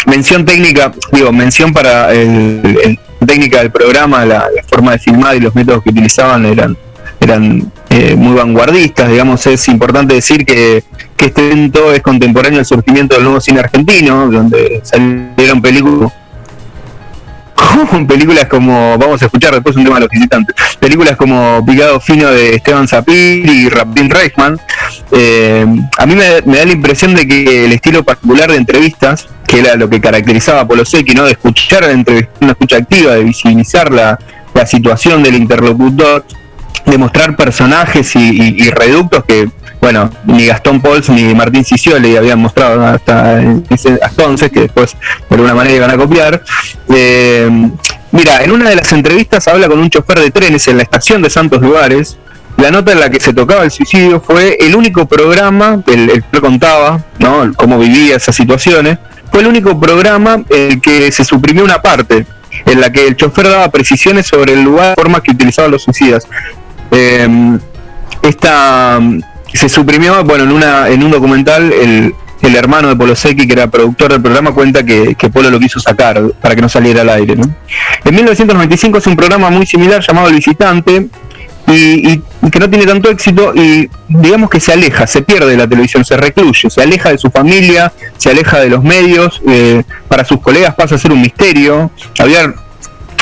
mención 0.06 0.44
técnica, 0.44 0.92
digo, 1.12 1.32
mención 1.32 1.72
para 1.72 2.12
el, 2.12 2.60
el- 2.82 2.98
técnica 3.26 3.58
del 3.58 3.70
programa, 3.72 4.24
la, 4.24 4.46
la 4.54 4.62
forma 4.68 4.92
de 4.92 4.98
filmar 5.00 5.34
y 5.36 5.40
los 5.40 5.54
métodos 5.54 5.82
que 5.82 5.90
utilizaban 5.90 6.44
eran, 6.46 6.76
eran 7.18 7.72
eh, 7.90 8.14
muy 8.14 8.34
vanguardistas, 8.36 9.08
digamos, 9.10 9.44
es 9.46 9.66
importante 9.68 10.14
decir 10.14 10.44
que, 10.46 10.84
que 11.16 11.26
este 11.26 11.46
evento 11.50 11.92
es 11.92 12.02
contemporáneo 12.02 12.60
al 12.60 12.66
surgimiento 12.66 13.14
del 13.16 13.24
nuevo 13.24 13.40
cine 13.40 13.60
argentino, 13.60 14.30
donde 14.30 14.80
salieron 14.84 15.60
películas 15.60 16.12
con 17.90 18.06
películas 18.06 18.46
como, 18.46 18.96
vamos 18.98 19.20
a 19.22 19.26
escuchar 19.26 19.52
después 19.54 19.76
un 19.76 19.84
tema 19.84 19.96
de 19.96 20.02
los 20.02 20.10
visitantes, 20.10 20.54
películas 20.78 21.16
como 21.16 21.64
Picado 21.64 22.00
Fino 22.00 22.30
de 22.30 22.56
Esteban 22.56 22.86
Zapir 22.88 23.46
y 23.48 23.68
Rapin 23.68 24.10
Reichman, 24.10 24.58
eh, 25.12 25.66
a 25.96 26.06
mí 26.06 26.14
me, 26.14 26.24
da 26.56 26.64
la 26.64 26.72
impresión 26.72 27.14
de 27.14 27.26
que 27.26 27.64
el 27.64 27.72
estilo 27.72 28.04
particular 28.04 28.50
de 28.50 28.56
entrevistas, 28.58 29.26
que 29.46 29.60
era 29.60 29.76
lo 29.76 29.88
que 29.88 30.00
caracterizaba 30.00 30.60
a 30.62 30.68
Polosecchi, 30.68 31.14
¿no? 31.14 31.24
de 31.24 31.32
escuchar 31.32 31.84
la 31.84 31.92
entrevista, 31.92 32.32
una 32.40 32.52
escucha 32.52 32.76
activa, 32.76 33.14
de 33.14 33.24
visibilizar 33.24 33.92
la, 33.92 34.18
la 34.54 34.66
situación 34.66 35.22
del 35.22 35.34
interlocutor, 35.36 36.24
de 36.84 36.98
mostrar 36.98 37.36
personajes 37.36 38.14
y, 38.16 38.18
y- 38.30 38.62
y 38.64 38.70
reductos 38.70 39.24
que, 39.24 39.48
bueno, 39.80 40.10
ni 40.24 40.46
Gastón 40.46 40.80
Pols 40.80 41.08
ni 41.10 41.34
Martín 41.34 41.64
Cicioli 41.64 42.16
habían 42.16 42.40
mostrado 42.40 42.84
hasta, 42.84 43.40
entonces, 43.40 44.50
que 44.50 44.60
después 44.60 44.96
de 45.28 45.34
alguna 45.34 45.54
manera 45.54 45.76
iban 45.76 45.90
a 45.90 45.96
copiar. 45.96 46.42
Eh, 46.88 47.70
mira, 48.12 48.42
en 48.42 48.52
una 48.52 48.70
de 48.70 48.76
las 48.76 48.92
entrevistas 48.92 49.46
habla 49.48 49.68
con 49.68 49.78
un 49.78 49.90
chofer 49.90 50.20
de 50.20 50.30
trenes 50.30 50.66
en 50.68 50.78
la 50.78 50.82
estación 50.82 51.22
de 51.22 51.30
Santos 51.30 51.62
Lugares. 51.62 52.18
La 52.56 52.70
nota 52.70 52.92
en 52.92 53.00
la 53.00 53.10
que 53.10 53.20
se 53.20 53.34
tocaba 53.34 53.64
el 53.64 53.70
suicidio 53.70 54.20
fue 54.20 54.56
el 54.58 54.74
único 54.74 55.06
programa, 55.06 55.82
el, 55.86 56.08
el 56.08 56.24
que 56.24 56.40
contaba, 56.40 57.04
¿no? 57.18 57.52
cómo 57.54 57.78
vivía 57.78 58.16
esas 58.16 58.34
situaciones, 58.34 58.98
fue 59.30 59.42
el 59.42 59.46
único 59.46 59.78
programa 59.78 60.42
en 60.48 60.72
el 60.72 60.80
que 60.80 61.12
se 61.12 61.22
suprimió 61.22 61.64
una 61.64 61.82
parte, 61.82 62.26
en 62.64 62.80
la 62.80 62.90
que 62.90 63.06
el 63.06 63.16
chofer 63.16 63.50
daba 63.50 63.70
precisiones 63.70 64.26
sobre 64.26 64.54
el 64.54 64.62
lugar 64.62 64.94
y 64.96 65.00
formas 65.00 65.20
que 65.20 65.32
utilizaban 65.32 65.70
los 65.70 65.82
suicidas. 65.82 66.26
Eh, 66.90 67.58
esta 68.22 69.00
se 69.56 69.68
suprimió, 69.68 70.22
bueno, 70.24 70.44
en 70.44 70.52
una 70.52 70.88
en 70.88 71.02
un 71.02 71.10
documental 71.10 71.72
el, 71.72 72.14
el 72.42 72.56
hermano 72.56 72.88
de 72.88 72.96
Polosecchi, 72.96 73.46
que 73.46 73.52
era 73.52 73.68
productor 73.68 74.12
del 74.12 74.22
programa, 74.22 74.52
cuenta 74.52 74.84
que, 74.84 75.14
que 75.14 75.28
Polo 75.28 75.50
lo 75.50 75.58
quiso 75.58 75.80
sacar 75.80 76.20
para 76.40 76.54
que 76.54 76.62
no 76.62 76.68
saliera 76.68 77.02
al 77.02 77.10
aire. 77.10 77.36
¿no? 77.36 77.44
En 78.04 78.14
1995 78.14 78.98
es 78.98 79.06
un 79.06 79.16
programa 79.16 79.50
muy 79.50 79.66
similar 79.66 80.02
llamado 80.06 80.28
El 80.28 80.34
Visitante 80.34 81.08
y, 81.68 82.22
que 82.50 82.60
no 82.60 82.70
tiene 82.70 82.86
tanto 82.86 83.10
éxito 83.10 83.52
y 83.54 83.90
digamos 84.08 84.48
que 84.48 84.60
se 84.60 84.72
aleja, 84.72 85.06
se 85.06 85.22
pierde 85.22 85.50
de 85.50 85.56
la 85.56 85.66
televisión, 85.66 86.04
se 86.04 86.16
recluye, 86.16 86.70
se 86.70 86.80
aleja 86.80 87.10
de 87.10 87.18
su 87.18 87.30
familia, 87.30 87.92
se 88.16 88.30
aleja 88.30 88.60
de 88.60 88.68
los 88.68 88.84
medios, 88.84 89.42
eh, 89.48 89.82
para 90.06 90.24
sus 90.24 90.40
colegas 90.40 90.74
pasa 90.74 90.94
a 90.94 90.98
ser 90.98 91.12
un 91.12 91.20
misterio. 91.20 91.90
Había 92.18 92.54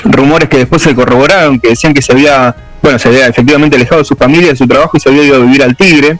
rumores 0.04 0.48
que 0.50 0.58
después 0.58 0.82
se 0.82 0.94
corroboraron, 0.94 1.58
que 1.58 1.70
decían 1.70 1.94
que 1.94 2.02
se 2.02 2.12
había, 2.12 2.54
bueno, 2.84 2.98
se 2.98 3.08
había 3.08 3.26
efectivamente 3.26 3.76
alejado 3.76 4.00
de 4.02 4.04
su 4.04 4.14
familia, 4.14 4.50
de 4.50 4.56
su 4.56 4.66
trabajo 4.68 4.96
y 4.96 5.00
se 5.00 5.08
había 5.08 5.24
ido 5.24 5.36
a 5.36 5.38
vivir 5.38 5.62
al 5.62 5.74
Tigre, 5.74 6.18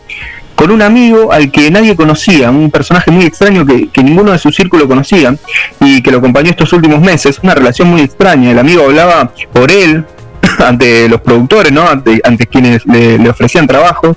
con 0.56 0.70
un 0.70 0.80
amigo 0.82 1.30
al 1.32 1.50
que 1.52 1.70
nadie 1.70 1.94
conocía, 1.94 2.50
un 2.50 2.70
personaje 2.70 3.10
muy 3.10 3.24
extraño 3.26 3.66
que, 3.66 3.88
ninguno 4.02 4.32
de 4.32 4.38
su 4.38 4.50
círculo 4.50 4.88
conocía 4.88 5.36
y 5.80 6.00
que 6.02 6.10
lo 6.10 6.18
acompañó 6.18 6.50
estos 6.50 6.72
últimos 6.72 7.00
meses, 7.00 7.38
una 7.42 7.54
relación 7.54 7.88
muy 7.88 8.00
extraña, 8.00 8.50
el 8.50 8.58
amigo 8.58 8.82
hablaba 8.84 9.30
por 9.52 9.70
él 9.70 10.04
ante 10.66 11.08
los 11.08 11.20
productores, 11.20 11.70
¿no? 11.70 11.82
ante, 11.86 12.46
quienes 12.46 12.84
le, 12.86 13.28
ofrecían 13.28 13.66
trabajos, 13.66 14.16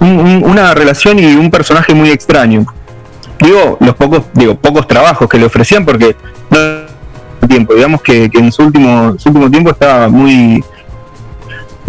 Un- 0.00 0.18
un- 0.18 0.44
una 0.44 0.72
relación 0.74 1.18
y 1.18 1.26
un 1.34 1.50
personaje 1.50 1.94
muy 1.94 2.10
extraño. 2.10 2.64
Digo, 3.40 3.76
los 3.80 3.94
pocos, 3.96 4.22
digo, 4.34 4.54
pocos 4.54 4.86
trabajos 4.88 5.28
que 5.28 5.36
le 5.38 5.44
ofrecían 5.46 5.84
porque 5.84 6.16
no 6.50 6.58
tiempo. 7.48 7.74
Digamos 7.74 8.00
que, 8.02 8.28
que 8.30 8.38
en 8.38 8.50
su 8.50 8.62
último, 8.64 9.14
su 9.18 9.28
último 9.28 9.50
tiempo 9.50 9.70
estaba 9.70 10.08
muy. 10.08 10.62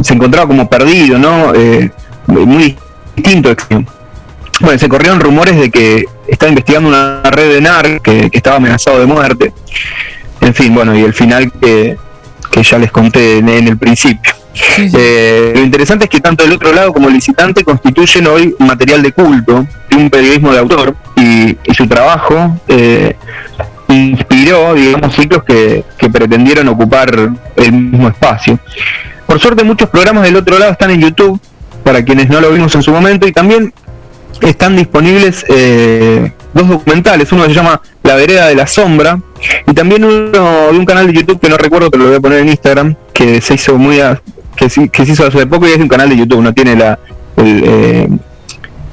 Se 0.02 0.14
encontraba 0.14 0.48
como 0.48 0.70
perdido, 0.70 1.18
¿no? 1.18 1.54
Eh, 1.54 1.92
muy 2.28 2.78
distinto. 3.16 3.56
Bueno, 4.60 4.80
se 4.80 4.90
corrieron 4.90 5.20
rumores 5.20 5.56
de 5.56 5.70
que 5.70 6.06
estaba 6.28 6.50
investigando 6.50 6.90
una 6.90 7.22
red 7.24 7.54
de 7.54 7.62
NAR 7.62 8.02
que, 8.02 8.30
que 8.30 8.38
estaba 8.38 8.58
amenazado 8.58 9.00
de 9.00 9.06
muerte. 9.06 9.54
En 10.42 10.54
fin, 10.54 10.74
bueno, 10.74 10.96
y 10.96 11.04
el 11.04 11.14
final 11.14 11.52
que, 11.52 11.98
que 12.52 12.64
ya 12.64 12.78
les 12.78 12.92
conté 12.92 13.38
en, 13.38 13.50
en 13.50 13.68
el 13.68 13.78
principio. 13.78 14.34
Eh, 14.78 15.54
lo 15.56 15.62
interesante 15.62 16.06
es 16.06 16.10
que 16.10 16.20
tanto 16.20 16.44
el 16.44 16.52
otro 16.52 16.74
lado 16.74 16.92
como 16.92 17.08
el 17.08 17.14
licitante 17.14 17.64
constituyen 17.64 18.26
hoy 18.26 18.56
material 18.58 19.04
de 19.04 19.12
culto 19.12 19.68
de 19.90 19.96
un 19.96 20.10
periodismo 20.10 20.52
de 20.52 20.60
autor 20.60 20.96
y, 21.16 21.58
y 21.64 21.74
su 21.76 21.88
trabajo 21.88 22.60
eh, 22.68 23.16
inspiró, 23.88 24.74
digamos, 24.74 25.14
ciclos 25.16 25.44
que, 25.44 25.86
que 25.96 26.10
pretendieron 26.10 26.68
ocupar 26.70 27.30
el 27.56 27.72
mismo 27.72 28.08
espacio. 28.08 28.60
Por 29.28 29.40
suerte 29.40 29.64
muchos 29.64 29.90
programas 29.90 30.24
del 30.24 30.36
otro 30.38 30.58
lado 30.58 30.72
están 30.72 30.90
en 30.92 31.02
YouTube, 31.02 31.40
para 31.84 32.04
quienes 32.04 32.30
no 32.30 32.42
lo 32.42 32.52
vimos 32.52 32.74
en 32.76 32.82
su 32.82 32.92
momento, 32.92 33.28
y 33.28 33.32
también 33.32 33.74
están 34.42 34.76
disponibles 34.76 35.46
eh, 35.50 36.32
dos 36.54 36.68
documentales, 36.68 37.32
uno 37.32 37.46
se 37.46 37.54
llama 37.54 37.82
La 38.04 38.16
Vereda 38.16 38.48
de 38.48 38.56
la 38.56 38.68
Sombra, 38.68 39.20
y 39.68 39.74
también 39.74 40.04
uno 40.04 40.32
de 40.72 40.78
un 40.78 40.86
canal 40.86 41.08
de 41.08 41.14
YouTube 41.14 41.40
que 41.40 41.50
no 41.50 41.58
recuerdo, 41.58 41.92
pero 41.92 42.04
lo 42.04 42.10
voy 42.10 42.18
a 42.18 42.22
poner 42.22 42.40
en 42.40 42.50
Instagram, 42.50 42.96
que 43.14 43.42
se 43.42 43.54
hizo 43.56 43.78
muy 43.78 44.00
a- 44.00 44.22
que, 44.56 44.70
se- 44.70 44.90
que 44.90 45.06
se 45.06 45.12
hizo 45.12 45.28
hace 45.28 45.46
poco 45.46 45.68
y 45.68 45.72
es 45.72 45.78
un 45.78 45.88
canal 45.88 46.10
de 46.10 46.18
YouTube, 46.18 46.42
no 46.42 46.54
tiene 46.54 46.76
la 46.76 46.98
el, 47.36 47.64
eh, 47.66 48.10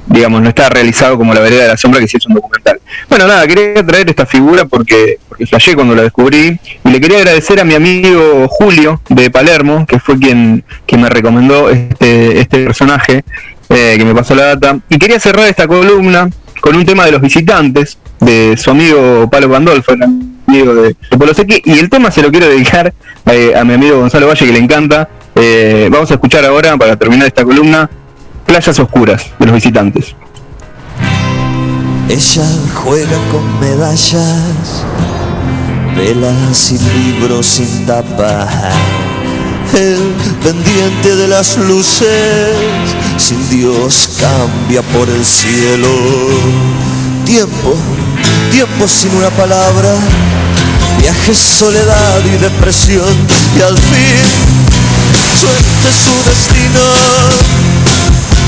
digamos, 0.07 0.41
no 0.41 0.49
está 0.49 0.69
realizado 0.69 1.17
como 1.17 1.33
La 1.33 1.39
Vereda 1.39 1.63
de 1.63 1.67
la 1.69 1.77
Sombra, 1.77 1.99
que 1.99 2.07
sí 2.07 2.17
es 2.17 2.25
un 2.27 2.35
documental. 2.35 2.79
Bueno, 3.09 3.27
nada, 3.27 3.47
quería 3.47 3.85
traer 3.85 4.09
esta 4.09 4.25
figura 4.25 4.65
porque, 4.65 5.19
porque 5.27 5.45
flashé 5.45 5.75
cuando 5.75 5.95
la 5.95 6.03
descubrí 6.03 6.59
y 6.83 6.89
le 6.89 7.01
quería 7.01 7.19
agradecer 7.19 7.59
a 7.59 7.63
mi 7.63 7.73
amigo 7.73 8.47
Julio 8.47 9.01
de 9.09 9.29
Palermo, 9.29 9.85
que 9.85 9.99
fue 9.99 10.19
quien, 10.19 10.63
quien 10.85 11.01
me 11.01 11.09
recomendó 11.09 11.69
este, 11.69 12.39
este 12.39 12.65
personaje, 12.65 13.23
eh, 13.69 13.95
que 13.97 14.05
me 14.05 14.13
pasó 14.13 14.35
la 14.35 14.45
data. 14.55 14.79
Y 14.89 14.97
quería 14.97 15.19
cerrar 15.19 15.47
esta 15.47 15.67
columna 15.67 16.29
con 16.61 16.75
un 16.75 16.85
tema 16.85 17.05
de 17.05 17.11
los 17.11 17.21
visitantes, 17.21 17.97
de 18.19 18.55
su 18.57 18.71
amigo 18.71 19.29
Palo 19.29 19.49
Pandolfo, 19.49 19.93
el 19.93 20.03
amigo 20.03 20.75
de, 20.75 20.95
de 21.11 21.17
Polo 21.17 21.33
Secchi, 21.33 21.61
y 21.65 21.79
el 21.79 21.89
tema 21.89 22.11
se 22.11 22.21
lo 22.21 22.31
quiero 22.31 22.47
dedicar 22.47 22.93
eh, 23.25 23.53
a 23.55 23.63
mi 23.63 23.73
amigo 23.73 23.99
Gonzalo 23.99 24.27
Valle, 24.27 24.45
que 24.45 24.53
le 24.53 24.59
encanta. 24.59 25.09
Eh, 25.35 25.89
vamos 25.91 26.09
a 26.11 26.13
escuchar 26.13 26.45
ahora, 26.45 26.77
para 26.77 26.95
terminar 26.95 27.27
esta 27.27 27.43
columna, 27.43 27.89
Playas 28.45 28.79
Oscuras, 28.79 29.25
de 29.39 29.45
los 29.47 29.55
visitantes. 29.55 30.15
Ella 32.07 32.47
juega 32.75 33.17
con 33.31 33.59
medallas, 33.59 34.85
velas 35.95 36.71
y 36.71 36.77
libros 36.77 37.47
sin 37.47 37.85
tapa. 37.87 38.47
El 39.73 40.13
pendiente 40.43 41.15
de 41.15 41.27
las 41.27 41.57
luces, 41.57 42.55
sin 43.17 43.49
Dios 43.49 44.09
cambia 44.19 44.83
por 44.83 45.09
el 45.09 45.25
cielo. 45.25 45.89
Tiempo, 47.25 47.75
tiempo 48.51 48.87
sin 48.87 49.15
una 49.15 49.31
palabra, 49.31 49.95
viaje, 51.01 51.33
soledad 51.33 52.21
y 52.23 52.37
depresión. 52.37 53.13
Y 53.57 53.61
al 53.63 53.77
fin, 53.77 54.23
suerte 55.35 55.91
su 55.91 56.13
destino. 56.29 57.64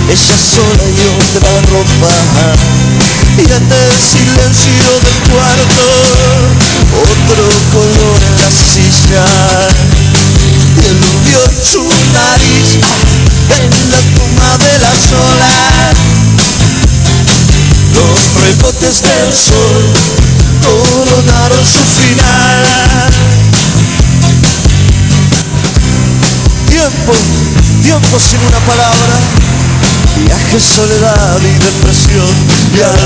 Ella 0.09 0.38
sola 0.38 0.84
y 0.88 1.01
otra 1.19 1.61
ropa. 1.69 2.13
Y 3.38 3.41
en 3.41 3.71
el 3.71 3.91
silencio 3.99 4.89
del 5.03 5.31
cuarto 5.31 5.84
Otro 6.97 7.45
color 7.71 8.19
en 8.25 8.35
la 8.41 8.49
silla 8.49 9.25
Y 10.75 10.88
eludió 10.88 11.39
su 11.61 11.84
nariz 12.13 12.79
En 13.59 13.91
la 13.91 13.97
espuma 13.97 14.57
de 14.57 14.79
las 14.79 15.11
olas. 15.11 15.97
Los 17.93 18.34
rebotes 18.41 19.01
del 19.03 19.34
sol 19.34 19.93
Coronaron 20.65 21.65
su 21.65 21.84
final. 21.84 22.65
Tiempo, 26.67 27.13
tiempo 27.84 28.19
sin 28.19 28.39
una 28.41 28.59
palabra 28.61 29.56
Viaje, 30.26 30.60
soledad 30.60 31.39
y 31.41 31.53
depresión. 31.60 32.34
Y 32.73 32.81
al 32.81 32.98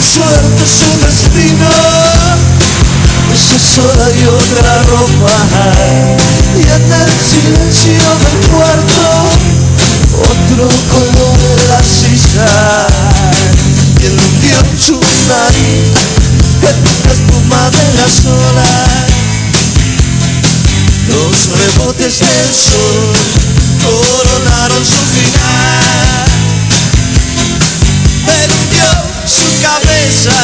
Suerte 0.00 0.64
su 0.66 0.88
destino. 1.04 1.68
Ella 3.32 3.58
sola 3.58 4.08
y 4.10 4.26
otra 4.26 4.82
ropa. 4.84 5.36
Y 6.56 6.62
en 6.62 6.92
el 6.92 7.10
silencio 7.20 8.08
del 8.24 8.48
cuarto 8.48 9.02
Otro 10.14 10.68
color 10.92 11.38
en 11.50 11.68
la 11.68 11.82
silla. 11.82 12.86
Y 14.00 14.06
eludió 14.06 14.56
su 14.78 14.98
nariz 15.28 15.92
En 16.62 16.84
la 16.84 17.12
espuma 17.12 17.70
de 17.70 17.84
las 17.98 18.24
olas. 18.24 19.06
Los 21.08 21.48
rebotes 21.58 22.18
del 22.20 22.54
sol 22.54 23.45
coronaron 23.86 24.84
su 24.84 25.00
final. 25.14 26.26
Perdió 28.26 28.90
su 29.26 29.46
cabeza 29.62 30.38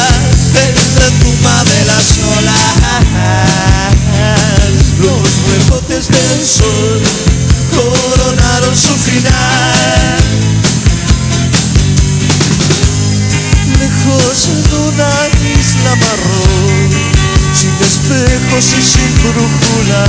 en 0.63 0.73
la 0.99 1.09
tumba 1.19 1.57
de 1.65 1.79
las 1.85 2.07
olas. 2.37 2.73
Los 4.99 5.27
rebotes 5.51 6.07
del 6.07 6.45
sol 6.45 7.01
coronaron 7.75 8.75
su 8.75 8.95
final. 8.97 10.19
Lejos 13.79 14.37
en 14.47 14.63
una 14.87 15.13
isla 15.59 15.95
marrón, 15.95 16.89
sin 17.53 17.75
espejos 17.81 18.65
y 18.77 18.81
sin 18.81 19.11
brújula 19.21 20.03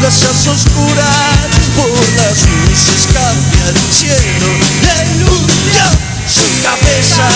playas 0.00 0.46
oscuras 0.46 1.65
por 1.76 1.98
las 2.16 2.38
luces 2.48 3.08
cambia 3.12 3.68
el 3.68 3.76
cielo 3.92 4.48
iluminó 5.14 5.88
su 6.26 6.46
cabeza 6.62 7.28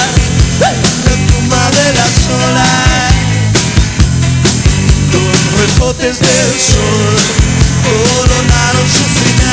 en 0.60 0.76
la 1.04 1.14
tumba 1.32 1.70
de 1.70 1.86
las 1.92 2.14
olas 2.28 3.10
los 5.12 5.36
rebotes 5.60 6.18
del 6.20 6.60
sol 6.60 7.16
coronaron 7.84 8.86
su 8.88 9.04
final. 9.18 9.50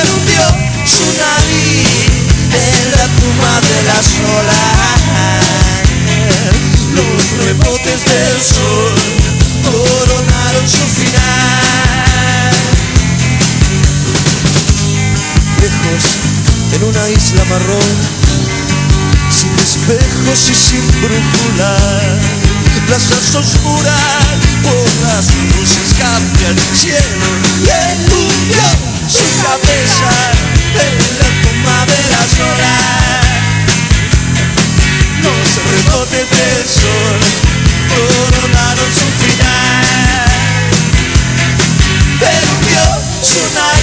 Erudió 0.00 0.44
su 0.86 1.04
nariz 1.18 1.88
en 2.52 2.90
la 2.92 3.06
tumba 3.18 3.54
de 3.60 3.78
las 3.88 4.06
olas 4.38 4.64
los 6.94 7.20
rebotes 7.44 8.00
del 8.04 8.40
sol 8.42 8.94
coronaron 9.64 10.68
su 10.68 10.86
final. 11.00 11.83
En 15.64 16.84
una 16.84 17.08
isla 17.08 17.42
marrón, 17.46 17.96
sin 19.30 19.50
espejos 19.58 20.50
y 20.50 20.54
sin 20.54 20.86
brújula, 21.00 21.78
plazas 22.86 23.34
oscuras 23.34 24.36
por 24.62 24.86
las 25.08 25.24
luces 25.56 25.94
cambia 25.98 26.48
el 26.48 26.58
cielo 26.76 27.28
y 27.62 27.68
eludió 27.92 28.60
su 29.08 29.24
cabeza 29.40 30.12
en 30.84 30.94
la 31.18 31.28
tumba 31.40 31.78
de 31.86 32.00
las 32.12 32.30
horas. 32.44 33.24
Los 35.22 35.48
rebotes 35.72 36.28
del 36.28 36.68
sol 36.68 37.20
coronaron 37.88 38.90
su 38.92 39.08
final. 39.24 40.28
Perdió 42.20 42.84
su 43.22 43.40
nariz 43.54 43.73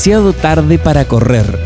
Demasiado 0.00 0.32
tarde 0.32 0.78
para 0.78 1.04
correr. 1.04 1.58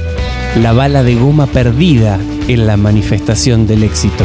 La 0.61 0.73
bala 0.73 1.05
de 1.05 1.15
goma 1.15 1.47
perdida 1.47 2.19
en 2.49 2.67
la 2.67 2.77
manifestación 2.77 3.69
del 3.69 3.85
éxito. 3.85 4.25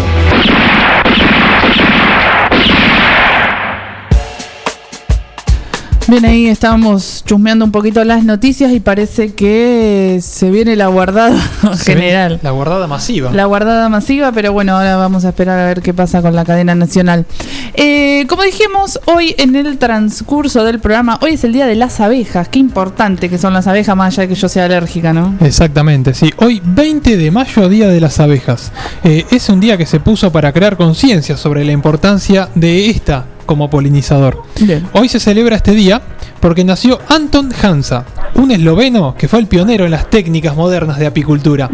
Bien, 6.07 6.25
ahí 6.25 6.47
estábamos 6.47 7.23
chusmeando 7.23 7.65
un 7.65 7.71
poquito 7.71 8.03
las 8.03 8.23
noticias 8.23 8.71
y 8.71 8.79
parece 8.79 9.35
que 9.35 10.17
se 10.23 10.49
viene 10.49 10.75
la 10.75 10.87
guardada 10.87 11.39
Se 11.75 11.93
general. 11.93 12.39
La 12.41 12.49
guardada 12.49 12.87
masiva. 12.87 13.31
La 13.31 13.45
guardada 13.45 13.89
masiva, 13.89 14.31
pero 14.31 14.51
bueno, 14.51 14.75
ahora 14.75 14.95
vamos 14.95 15.23
a 15.23 15.29
esperar 15.29 15.59
a 15.59 15.67
ver 15.67 15.83
qué 15.83 15.93
pasa 15.93 16.23
con 16.23 16.33
la 16.33 16.45
cadena 16.45 16.73
nacional. 16.73 17.27
Eh, 17.73 18.25
como 18.27 18.43
dijimos, 18.43 18.99
hoy 19.05 19.35
en 19.37 19.55
el 19.55 19.77
transcurso 19.77 20.63
del 20.63 20.79
programa, 20.79 21.19
hoy 21.21 21.33
es 21.33 21.43
el 21.43 21.53
día 21.53 21.65
de 21.65 21.75
las 21.75 21.99
abejas. 21.99 22.49
Qué 22.49 22.59
importante 22.59 23.29
que 23.29 23.37
son 23.37 23.53
las 23.53 23.67
abejas, 23.67 23.95
más 23.95 24.13
allá 24.13 24.23
de 24.23 24.29
que 24.29 24.35
yo 24.35 24.49
sea 24.49 24.65
alérgica, 24.65 25.13
¿no? 25.13 25.35
Exactamente, 25.41 26.13
sí. 26.13 26.31
Hoy 26.37 26.61
20 26.63 27.17
de 27.17 27.31
mayo, 27.31 27.69
Día 27.69 27.87
de 27.87 27.99
las 27.99 28.19
Abejas. 28.19 28.71
Eh, 29.03 29.25
es 29.31 29.49
un 29.49 29.59
día 29.59 29.77
que 29.77 29.85
se 29.85 29.99
puso 29.99 30.31
para 30.31 30.51
crear 30.51 30.77
conciencia 30.77 31.37
sobre 31.37 31.63
la 31.65 31.71
importancia 31.71 32.49
de 32.55 32.89
esta 32.89 33.25
como 33.45 33.69
polinizador. 33.69 34.43
Bien. 34.61 34.87
Hoy 34.93 35.09
se 35.09 35.19
celebra 35.19 35.55
este 35.55 35.71
día 35.71 36.01
porque 36.39 36.63
nació 36.63 36.99
Anton 37.09 37.51
Hansa, 37.61 38.05
un 38.35 38.51
esloveno 38.51 39.15
que 39.17 39.27
fue 39.27 39.39
el 39.39 39.47
pionero 39.47 39.85
en 39.85 39.91
las 39.91 40.09
técnicas 40.09 40.55
modernas 40.55 40.99
de 40.99 41.07
apicultura. 41.07 41.69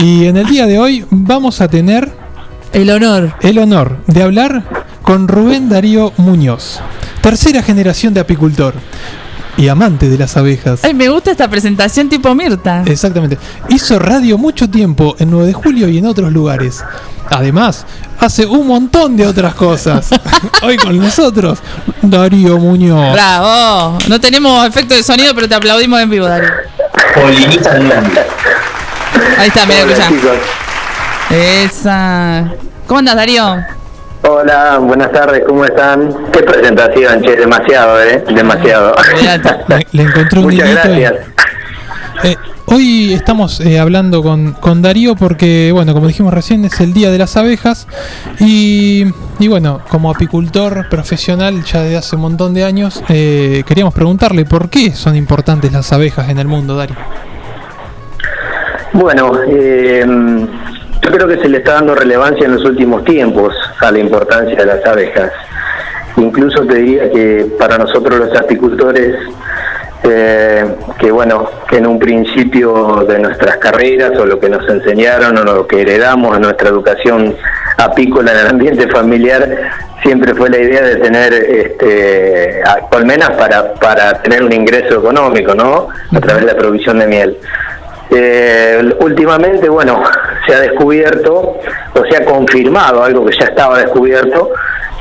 Y 0.00 0.26
en 0.26 0.36
el 0.36 0.46
día 0.46 0.66
de 0.66 0.78
hoy 0.78 1.04
vamos 1.10 1.60
a 1.60 1.68
tener 1.68 2.10
el 2.72 2.90
honor, 2.90 3.34
el 3.40 3.58
honor 3.58 3.98
de 4.06 4.22
hablar 4.22 4.62
con 5.06 5.28
Rubén 5.28 5.68
Darío 5.68 6.12
Muñoz, 6.16 6.80
tercera 7.22 7.62
generación 7.62 8.12
de 8.12 8.18
apicultor 8.18 8.74
y 9.56 9.68
amante 9.68 10.08
de 10.08 10.18
las 10.18 10.36
abejas. 10.36 10.80
Ay, 10.82 10.94
me 10.94 11.08
gusta 11.08 11.30
esta 11.30 11.48
presentación 11.48 12.08
tipo 12.08 12.34
Mirta. 12.34 12.82
Exactamente. 12.84 13.38
Hizo 13.68 14.00
radio 14.00 14.36
mucho 14.36 14.68
tiempo 14.68 15.14
en 15.20 15.30
9 15.30 15.46
de 15.46 15.52
julio 15.52 15.88
y 15.88 15.98
en 15.98 16.06
otros 16.06 16.32
lugares. 16.32 16.82
Además, 17.30 17.86
hace 18.18 18.46
un 18.46 18.66
montón 18.66 19.16
de 19.16 19.28
otras 19.28 19.54
cosas. 19.54 20.08
Hoy 20.62 20.76
con 20.76 20.98
nosotros, 20.98 21.60
Darío 22.02 22.58
Muñoz. 22.58 23.12
Bravo. 23.12 23.98
No 24.08 24.20
tenemos 24.20 24.66
efecto 24.66 24.96
de 24.96 25.04
sonido, 25.04 25.36
pero 25.36 25.48
te 25.48 25.54
aplaudimos 25.54 26.00
en 26.00 26.10
vivo, 26.10 26.26
Darío. 26.26 26.50
Ahí 29.38 29.46
está, 29.46 29.66
mira, 29.66 29.82
escucha. 29.82 30.10
Esa. 31.30 32.52
¿Cómo 32.88 32.98
andas, 32.98 33.14
Darío? 33.14 33.56
Hola, 34.28 34.78
buenas 34.78 35.12
tardes, 35.12 35.44
¿cómo 35.46 35.64
están? 35.64 36.12
Qué 36.32 36.42
presentación, 36.42 37.22
che, 37.22 37.36
demasiado, 37.36 38.02
¿eh? 38.02 38.24
Demasiado. 38.34 38.92
Le, 39.68 39.86
le 39.92 40.02
encontré 40.02 40.40
un 40.40 40.46
Muchas 40.46 40.68
gracias. 40.68 41.14
Eh, 42.24 42.36
hoy 42.66 43.12
estamos 43.12 43.60
eh, 43.60 43.78
hablando 43.78 44.24
con, 44.24 44.52
con 44.54 44.82
Darío 44.82 45.14
porque, 45.14 45.70
bueno, 45.72 45.94
como 45.94 46.08
dijimos 46.08 46.34
recién, 46.34 46.64
es 46.64 46.80
el 46.80 46.92
Día 46.92 47.12
de 47.12 47.18
las 47.18 47.36
Abejas 47.36 47.86
y, 48.40 49.04
y 49.38 49.46
bueno, 49.46 49.80
como 49.88 50.10
apicultor 50.10 50.88
profesional 50.88 51.62
ya 51.62 51.82
desde 51.82 51.96
hace 51.96 52.16
un 52.16 52.22
montón 52.22 52.52
de 52.52 52.64
años, 52.64 53.04
eh, 53.08 53.62
queríamos 53.64 53.94
preguntarle 53.94 54.44
por 54.44 54.70
qué 54.70 54.90
son 54.92 55.14
importantes 55.14 55.72
las 55.72 55.92
abejas 55.92 56.28
en 56.30 56.38
el 56.38 56.48
mundo, 56.48 56.76
Darío. 56.76 56.96
Bueno, 58.92 59.30
eh, 59.46 60.04
yo 61.02 61.10
creo 61.10 61.28
que 61.28 61.38
se 61.38 61.48
le 61.48 61.58
está 61.58 61.74
dando 61.74 61.94
relevancia 61.94 62.46
en 62.46 62.54
los 62.54 62.64
últimos 62.64 63.04
tiempos 63.04 63.54
a 63.80 63.90
la 63.90 63.98
importancia 63.98 64.56
de 64.56 64.66
las 64.66 64.84
abejas. 64.84 65.32
Incluso 66.16 66.66
te 66.66 66.76
diría 66.76 67.10
que 67.10 67.46
para 67.58 67.76
nosotros 67.76 68.18
los 68.18 68.36
apicultores, 68.36 69.14
eh, 70.02 70.64
que 70.98 71.10
bueno, 71.10 71.48
que 71.68 71.76
en 71.76 71.86
un 71.86 71.98
principio 71.98 73.04
de 73.06 73.18
nuestras 73.18 73.58
carreras 73.58 74.18
o 74.18 74.24
lo 74.24 74.40
que 74.40 74.48
nos 74.48 74.66
enseñaron 74.68 75.36
o 75.36 75.44
lo 75.44 75.66
que 75.66 75.82
heredamos 75.82 76.36
en 76.36 76.42
nuestra 76.42 76.70
educación 76.70 77.36
apícola 77.76 78.32
en 78.32 78.38
el 78.38 78.46
ambiente 78.46 78.88
familiar, 78.88 79.46
siempre 80.02 80.34
fue 80.34 80.48
la 80.48 80.58
idea 80.58 80.82
de 80.82 80.96
tener 80.96 81.34
este, 81.34 82.62
colmenas 82.90 83.30
para, 83.32 83.74
para 83.74 84.22
tener 84.22 84.42
un 84.42 84.52
ingreso 84.52 85.00
económico, 85.00 85.54
¿no? 85.54 85.88
A 86.14 86.20
través 86.20 86.46
de 86.46 86.52
la 86.52 86.58
provisión 86.58 86.98
de 86.98 87.06
miel. 87.06 87.38
Eh, 88.10 88.94
últimamente, 89.00 89.68
bueno, 89.68 90.02
se 90.46 90.54
ha 90.54 90.60
descubierto 90.60 91.58
o 91.94 92.04
se 92.08 92.16
ha 92.16 92.24
confirmado 92.24 93.02
algo 93.02 93.26
que 93.26 93.36
ya 93.36 93.46
estaba 93.46 93.78
descubierto, 93.78 94.50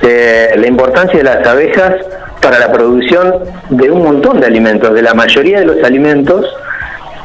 eh, 0.01 0.53
la 0.57 0.67
importancia 0.67 1.17
de 1.17 1.23
las 1.23 1.45
abejas 1.45 1.95
para 2.41 2.59
la 2.59 2.71
producción 2.71 3.43
de 3.69 3.91
un 3.91 4.03
montón 4.03 4.39
de 4.39 4.47
alimentos, 4.47 4.93
de 4.93 5.01
la 5.01 5.13
mayoría 5.13 5.59
de 5.59 5.65
los 5.65 5.83
alimentos, 5.83 6.45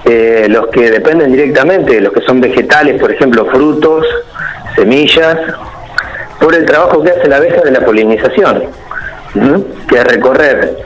eh, 0.04 0.46
los 0.48 0.68
que 0.68 0.90
dependen 0.90 1.32
directamente 1.32 2.00
los 2.00 2.12
que 2.12 2.22
son 2.22 2.40
vegetales, 2.40 3.00
por 3.00 3.12
ejemplo, 3.12 3.46
frutos, 3.46 4.06
semillas, 4.76 5.36
por 6.40 6.54
el 6.54 6.64
trabajo 6.64 7.02
que 7.02 7.10
hace 7.10 7.28
la 7.28 7.36
abeja 7.36 7.60
de 7.62 7.70
la 7.70 7.80
polinización, 7.80 8.64
que 9.88 9.96
es 9.96 10.04
recorrer 10.04 10.76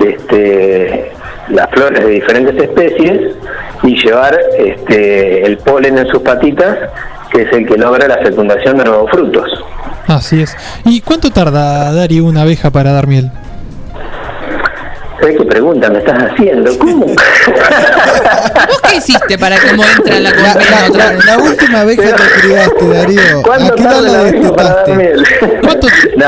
este, 0.00 1.12
las 1.48 1.70
flores 1.70 2.04
de 2.04 2.10
diferentes 2.10 2.56
especies 2.62 3.36
y 3.82 3.96
llevar 4.02 4.38
este, 4.58 5.44
el 5.46 5.58
polen 5.58 5.98
en 5.98 6.06
sus 6.08 6.22
patitas, 6.22 6.78
que 7.30 7.42
es 7.42 7.52
el 7.52 7.66
que 7.66 7.76
logra 7.76 8.06
la 8.08 8.18
fecundación 8.18 8.78
de 8.78 8.84
nuevos 8.84 9.10
frutos. 9.10 9.50
Así 10.06 10.42
es. 10.42 10.56
¿Y 10.84 11.00
cuánto 11.00 11.30
tarda, 11.30 11.92
Darío, 11.92 12.24
una 12.24 12.42
abeja 12.42 12.70
para 12.70 12.92
dar 12.92 13.06
miel? 13.06 13.30
¿Sabes 15.20 15.38
qué 15.38 15.44
pregunta 15.44 15.88
me 15.88 15.98
estás 16.00 16.18
haciendo? 16.30 16.76
¿Cómo? 16.78 17.06
¿Vos 17.06 18.80
qué 18.90 18.96
hiciste 18.96 19.38
para 19.38 19.56
cómo 19.58 19.82
entra 19.96 20.20
la 20.20 20.30
colmena 20.32 20.86
otra 20.88 21.10
vez? 21.12 21.24
La 21.24 21.38
última 21.38 21.80
abeja 21.80 22.02
que 22.02 22.40
criaste, 22.42 22.88
Darío. 22.88 23.38
¿A 23.38 23.42
¿Cuánto 23.42 23.74
qué 23.74 23.82
tarda 23.84 24.00
la 24.02 24.10
la 24.12 24.18
abeja 24.20 24.54
para 24.54 24.68
dar 24.74 24.86
destetaste? 24.86 24.96
miel? 24.96 25.24
no, 26.16 26.26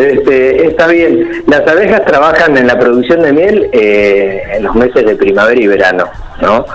este, 0.00 0.66
está 0.66 0.86
bien. 0.88 1.42
Las 1.46 1.66
abejas 1.66 2.04
trabajan 2.04 2.56
en 2.56 2.66
la 2.66 2.78
producción 2.78 3.22
de 3.22 3.32
miel 3.32 3.68
eh, 3.72 4.42
en 4.54 4.62
los 4.64 4.74
meses 4.74 5.04
de 5.06 5.16
primavera 5.16 5.60
y 5.60 5.66
verano, 5.66 6.10
¿no? 6.40 6.66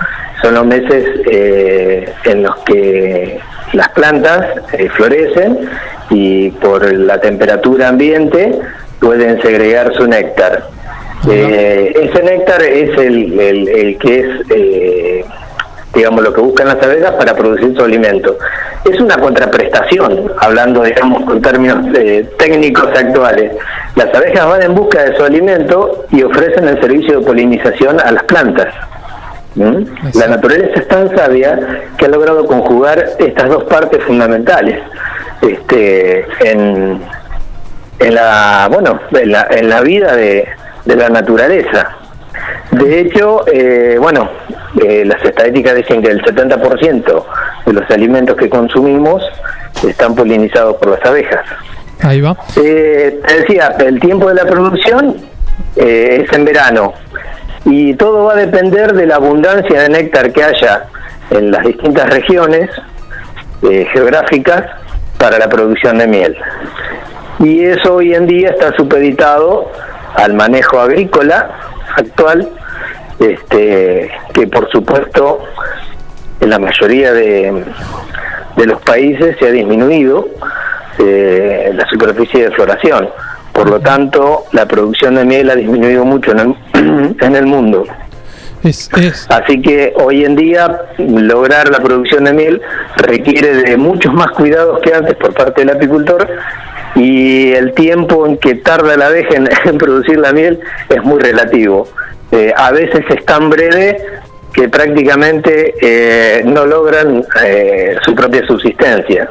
Son 0.42 0.54
los 0.54 0.66
meses 0.66 1.04
eh, 1.30 2.08
en 2.24 2.42
los 2.42 2.56
que 2.64 3.38
las 3.72 3.88
plantas 3.90 4.46
eh, 4.74 4.88
florecen 4.90 5.58
y 6.10 6.50
por 6.50 6.92
la 6.92 7.20
temperatura 7.20 7.88
ambiente 7.88 8.52
pueden 9.00 9.40
segregar 9.42 9.94
su 9.94 10.06
néctar. 10.06 10.68
Eh, 11.28 11.92
ese 12.12 12.22
néctar 12.22 12.62
es 12.62 12.96
el, 12.98 13.40
el- 13.40 13.68
el 13.68 13.98
que 13.98 14.20
es, 14.20 14.26
digamos, 15.96 16.22
lo 16.22 16.32
que 16.32 16.40
buscan 16.42 16.68
las 16.68 16.82
abejas 16.82 17.12
para 17.12 17.34
producir 17.34 17.74
su 17.74 17.82
alimento. 17.82 18.38
Es 18.84 19.00
una 19.00 19.16
contraprestación, 19.16 20.30
hablando, 20.38 20.82
digamos, 20.82 21.24
con 21.24 21.40
términos 21.40 21.78
eh, 21.96 22.28
técnicos 22.38 22.88
actuales. 22.96 23.52
Las 23.96 24.14
abejas 24.14 24.46
van 24.46 24.62
en 24.62 24.74
busca 24.74 25.02
de 25.02 25.16
su 25.16 25.24
alimento 25.24 26.04
y 26.10 26.22
ofrecen 26.22 26.68
el 26.68 26.80
servicio 26.80 27.20
de 27.20 27.26
polinización 27.26 27.98
a 27.98 28.12
las 28.12 28.22
plantas. 28.24 28.72
¿Mm? 29.54 29.84
La 30.14 30.26
naturaleza 30.28 30.80
es 30.80 30.88
tan 30.88 31.16
sabia 31.16 31.58
que 31.96 32.04
ha 32.04 32.08
logrado 32.08 32.44
conjugar 32.44 33.02
estas 33.18 33.48
dos 33.48 33.64
partes 33.64 34.04
fundamentales 34.04 34.78
este, 35.40 36.26
en, 36.44 37.00
en 37.98 38.14
la 38.14 38.68
bueno 38.70 39.00
en 39.12 39.32
la, 39.32 39.46
en 39.50 39.70
la 39.70 39.80
vida 39.80 40.14
de, 40.14 40.46
de 40.84 40.96
la 40.96 41.08
naturaleza. 41.08 42.05
De 42.72 43.00
hecho, 43.00 43.44
eh, 43.46 43.96
bueno, 43.98 44.28
eh, 44.82 45.04
las 45.06 45.22
estadísticas 45.24 45.74
dicen 45.76 46.02
que 46.02 46.10
el 46.10 46.22
70% 46.22 47.24
de 47.64 47.72
los 47.72 47.90
alimentos 47.90 48.36
que 48.36 48.50
consumimos 48.50 49.22
están 49.86 50.14
polinizados 50.14 50.76
por 50.76 50.90
las 50.90 51.04
abejas. 51.04 51.44
Ahí 52.02 52.20
va. 52.20 52.36
Eh, 52.56 53.20
te 53.26 53.40
decía, 53.40 53.74
el 53.78 53.98
tiempo 54.00 54.28
de 54.28 54.34
la 54.34 54.44
producción 54.44 55.16
eh, 55.76 56.24
es 56.24 56.32
en 56.36 56.44
verano 56.44 56.92
y 57.64 57.94
todo 57.94 58.24
va 58.24 58.34
a 58.34 58.36
depender 58.36 58.92
de 58.92 59.06
la 59.06 59.16
abundancia 59.16 59.80
de 59.80 59.88
néctar 59.88 60.30
que 60.32 60.44
haya 60.44 60.84
en 61.30 61.50
las 61.50 61.64
distintas 61.64 62.08
regiones 62.10 62.70
geográficas 63.92 64.62
para 65.18 65.38
la 65.38 65.48
producción 65.48 65.98
de 65.98 66.06
miel. 66.06 66.36
Y 67.40 67.64
eso 67.64 67.94
hoy 67.94 68.14
en 68.14 68.26
día 68.26 68.50
está 68.50 68.76
supeditado 68.76 69.72
al 70.14 70.34
manejo 70.34 70.78
agrícola 70.78 71.50
actual, 71.96 72.48
este, 73.18 74.10
que 74.32 74.46
por 74.46 74.70
supuesto 74.70 75.40
en 76.40 76.50
la 76.50 76.58
mayoría 76.58 77.12
de, 77.12 77.64
de 78.56 78.66
los 78.66 78.80
países 78.82 79.36
se 79.38 79.46
ha 79.46 79.50
disminuido 79.50 80.28
eh, 80.98 81.72
la 81.74 81.86
superficie 81.88 82.44
de 82.44 82.50
floración. 82.52 83.08
Por 83.52 83.70
lo 83.70 83.80
tanto, 83.80 84.44
la 84.52 84.66
producción 84.66 85.14
de 85.14 85.24
miel 85.24 85.50
ha 85.50 85.54
disminuido 85.54 86.04
mucho 86.04 86.32
en 86.32 86.38
el, 86.40 87.16
en 87.20 87.36
el 87.36 87.46
mundo. 87.46 87.84
Así 89.28 89.60
que 89.62 89.92
hoy 89.96 90.24
en 90.24 90.36
día 90.36 90.82
lograr 90.98 91.70
la 91.70 91.78
producción 91.78 92.24
de 92.24 92.32
miel 92.32 92.62
requiere 92.96 93.54
de 93.62 93.76
muchos 93.76 94.12
más 94.12 94.30
cuidados 94.32 94.80
que 94.80 94.92
antes 94.94 95.14
por 95.14 95.34
parte 95.34 95.62
del 95.62 95.76
apicultor 95.76 96.26
y 96.94 97.52
el 97.52 97.72
tiempo 97.74 98.26
en 98.26 98.38
que 98.38 98.54
tarda 98.56 98.96
la 98.96 99.06
abeja 99.06 99.34
en, 99.36 99.48
en 99.64 99.78
producir 99.78 100.18
la 100.18 100.32
miel 100.32 100.60
es 100.88 101.02
muy 101.02 101.20
relativo. 101.20 101.88
eh, 102.32 102.52
a 102.56 102.72
veces 102.72 103.04
es 103.08 103.24
tan 103.24 103.50
breve 103.50 103.98
que 104.52 104.68
prácticamente 104.68 105.74
eh, 105.80 106.42
no 106.44 106.64
logran 106.64 107.22
eh, 107.44 107.96
su 108.04 108.14
propia 108.14 108.44
subsistencia. 108.46 109.30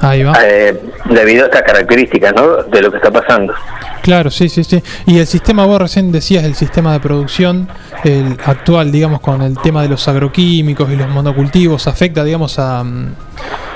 Ahí 0.00 0.22
va. 0.22 0.32
eh, 0.42 0.80
debido 1.10 1.44
a 1.44 1.46
estas 1.48 1.62
características 1.62 2.32
¿no? 2.34 2.62
de 2.64 2.82
lo 2.82 2.90
que 2.90 2.96
está 2.96 3.10
pasando. 3.10 3.52
Claro, 4.02 4.30
sí, 4.30 4.48
sí, 4.48 4.64
sí. 4.64 4.82
Y 5.06 5.18
el 5.18 5.26
sistema, 5.26 5.66
vos 5.66 5.78
recién 5.80 6.10
decías, 6.10 6.44
el 6.44 6.54
sistema 6.54 6.92
de 6.94 7.00
producción, 7.00 7.68
el 8.04 8.38
actual, 8.46 8.90
digamos, 8.90 9.20
con 9.20 9.42
el 9.42 9.58
tema 9.58 9.82
de 9.82 9.88
los 9.90 10.08
agroquímicos 10.08 10.88
y 10.90 10.96
los 10.96 11.08
monocultivos, 11.08 11.86
¿afecta, 11.86 12.24
digamos, 12.24 12.58
a, 12.58 12.82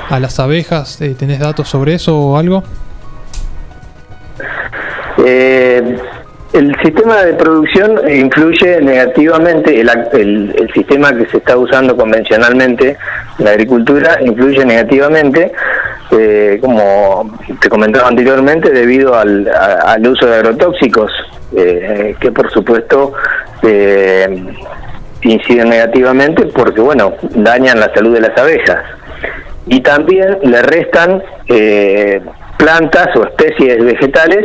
a 0.09 0.20
las 0.20 0.40
abejas? 0.40 0.98
Eh, 1.02 1.14
¿Tenés 1.18 1.40
datos 1.40 1.68
sobre 1.68 1.94
eso 1.94 2.18
o 2.18 2.38
algo? 2.38 2.64
Eh, 5.24 5.98
el 6.55 6.74
sistema 6.82 7.22
de 7.22 7.34
producción 7.34 8.01
influye 8.09 8.80
negativamente, 8.80 9.80
el, 9.80 9.90
el- 10.12 10.55
el 10.59 10.72
sistema 10.72 11.12
que 11.16 11.26
se 11.26 11.38
está 11.38 11.56
usando 11.56 11.96
convencionalmente 11.96 12.96
en 13.38 13.44
la 13.44 13.51
agricultura 13.51 14.18
influye 14.24 14.64
negativamente, 14.64 15.52
eh, 16.18 16.58
como 16.60 17.38
te 17.60 17.68
comentaba 17.68 18.08
anteriormente, 18.08 18.70
debido 18.70 19.14
al, 19.14 19.48
al 19.48 20.06
uso 20.06 20.26
de 20.26 20.36
agrotóxicos, 20.36 21.10
eh, 21.56 22.14
que 22.20 22.30
por 22.32 22.50
supuesto 22.52 23.12
eh, 23.62 24.44
inciden 25.22 25.70
negativamente 25.70 26.46
porque, 26.46 26.80
bueno, 26.80 27.14
dañan 27.34 27.80
la 27.80 27.92
salud 27.94 28.14
de 28.14 28.20
las 28.20 28.36
abejas. 28.38 28.78
Y 29.66 29.80
también 29.80 30.38
le 30.42 30.60
restan 30.62 31.22
eh, 31.48 32.20
plantas 32.58 33.08
o 33.16 33.24
especies 33.24 33.82
vegetales 33.84 34.44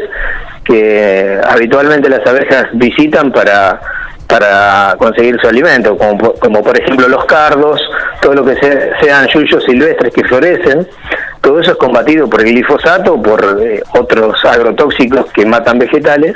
que 0.63 1.39
habitualmente 1.47 2.09
las 2.09 2.25
abejas 2.27 2.65
visitan 2.73 3.31
para 3.31 3.79
para 4.27 4.93
conseguir 4.99 5.37
su 5.41 5.47
alimento, 5.49 5.97
como, 5.97 6.33
como 6.33 6.61
por 6.61 6.79
ejemplo 6.79 7.07
los 7.07 7.25
cardos, 7.25 7.81
todo 8.21 8.35
lo 8.35 8.45
que 8.45 8.53
se- 8.57 8.91
sean 9.01 9.25
yuyos 9.33 9.63
silvestres 9.63 10.13
que 10.13 10.23
florecen, 10.23 10.87
todo 11.41 11.60
eso 11.60 11.72
es 11.72 11.78
combatido 11.78 12.30
por 12.30 12.41
el 12.41 12.48
glifosato 12.48 13.14
o 13.14 13.22
por 13.22 13.60
eh, 13.61 13.82
otros 13.94 14.44
agrotóxicos 14.45 15.32
que 15.32 15.45
matan 15.45 15.80
vegetales. 15.80 16.36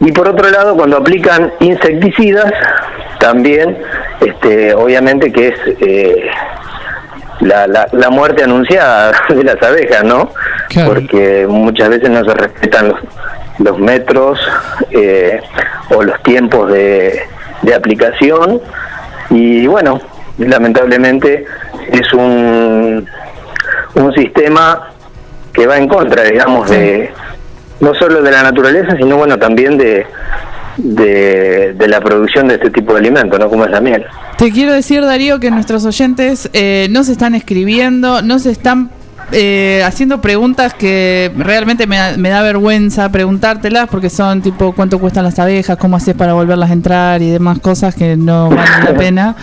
Y 0.00 0.12
por 0.12 0.28
otro 0.28 0.48
lado, 0.48 0.76
cuando 0.76 0.96
aplican 0.96 1.52
insecticidas, 1.60 2.50
también, 3.18 3.76
este, 4.20 4.74
obviamente 4.74 5.30
que 5.30 5.48
es 5.48 5.54
eh, 5.80 6.30
la, 7.40 7.66
la, 7.66 7.88
la 7.92 8.10
muerte 8.10 8.44
anunciada 8.44 9.12
de 9.28 9.44
las 9.44 9.62
abejas, 9.62 10.04
¿no? 10.04 10.30
Porque 10.86 11.46
muchas 11.48 11.90
veces 11.90 12.08
no 12.08 12.24
se 12.24 12.34
respetan 12.34 12.88
los, 12.88 13.00
los 13.58 13.78
metros 13.78 14.38
eh, 14.90 15.40
o 15.90 16.02
los 16.02 16.22
tiempos 16.22 16.70
de, 16.70 17.22
de 17.62 17.74
aplicación 17.74 18.60
y 19.30 19.66
bueno, 19.66 20.00
lamentablemente 20.38 21.44
es 21.92 22.12
un, 22.12 23.06
un 23.94 24.12
sistema 24.14 24.90
que 25.52 25.66
va 25.66 25.76
en 25.78 25.88
contra, 25.88 26.22
digamos, 26.24 26.68
de 26.70 27.10
no 27.80 27.94
solo 27.94 28.22
de 28.22 28.30
la 28.30 28.42
naturaleza, 28.42 28.96
sino 28.96 29.16
bueno, 29.16 29.38
también 29.38 29.78
de, 29.78 30.06
de, 30.76 31.74
de 31.74 31.88
la 31.88 32.00
producción 32.00 32.48
de 32.48 32.54
este 32.54 32.70
tipo 32.70 32.92
de 32.92 33.00
alimentos, 33.00 33.38
¿no? 33.38 33.48
Como 33.48 33.64
es 33.64 33.70
la 33.70 33.80
miel. 33.80 34.04
Te 34.38 34.50
quiero 34.50 34.72
decir, 34.72 35.02
Darío, 35.02 35.40
que 35.40 35.50
nuestros 35.50 35.84
oyentes 35.84 36.48
eh, 36.52 36.88
no 36.90 37.04
se 37.04 37.12
están 37.12 37.34
escribiendo, 37.34 38.22
no 38.22 38.38
se 38.38 38.50
están 38.50 38.90
eh, 39.32 39.82
haciendo 39.84 40.20
preguntas 40.20 40.74
que 40.74 41.30
realmente 41.36 41.86
me, 41.86 41.96
da- 41.96 42.16
me 42.16 42.28
da 42.28 42.42
vergüenza 42.42 43.08
preguntártelas 43.10 43.88
porque 43.88 44.10
son 44.10 44.42
tipo 44.42 44.72
cuánto 44.72 44.98
cuestan 44.98 45.24
las 45.24 45.38
abejas, 45.38 45.76
cómo 45.76 45.96
haces 45.96 46.14
para 46.14 46.32
volverlas 46.34 46.70
a 46.70 46.72
entrar 46.72 47.22
y 47.22 47.30
demás 47.30 47.58
cosas 47.60 47.94
que 47.94 48.16
no 48.16 48.48
valen 48.50 48.84
la 48.84 48.94
pena. 48.98 49.36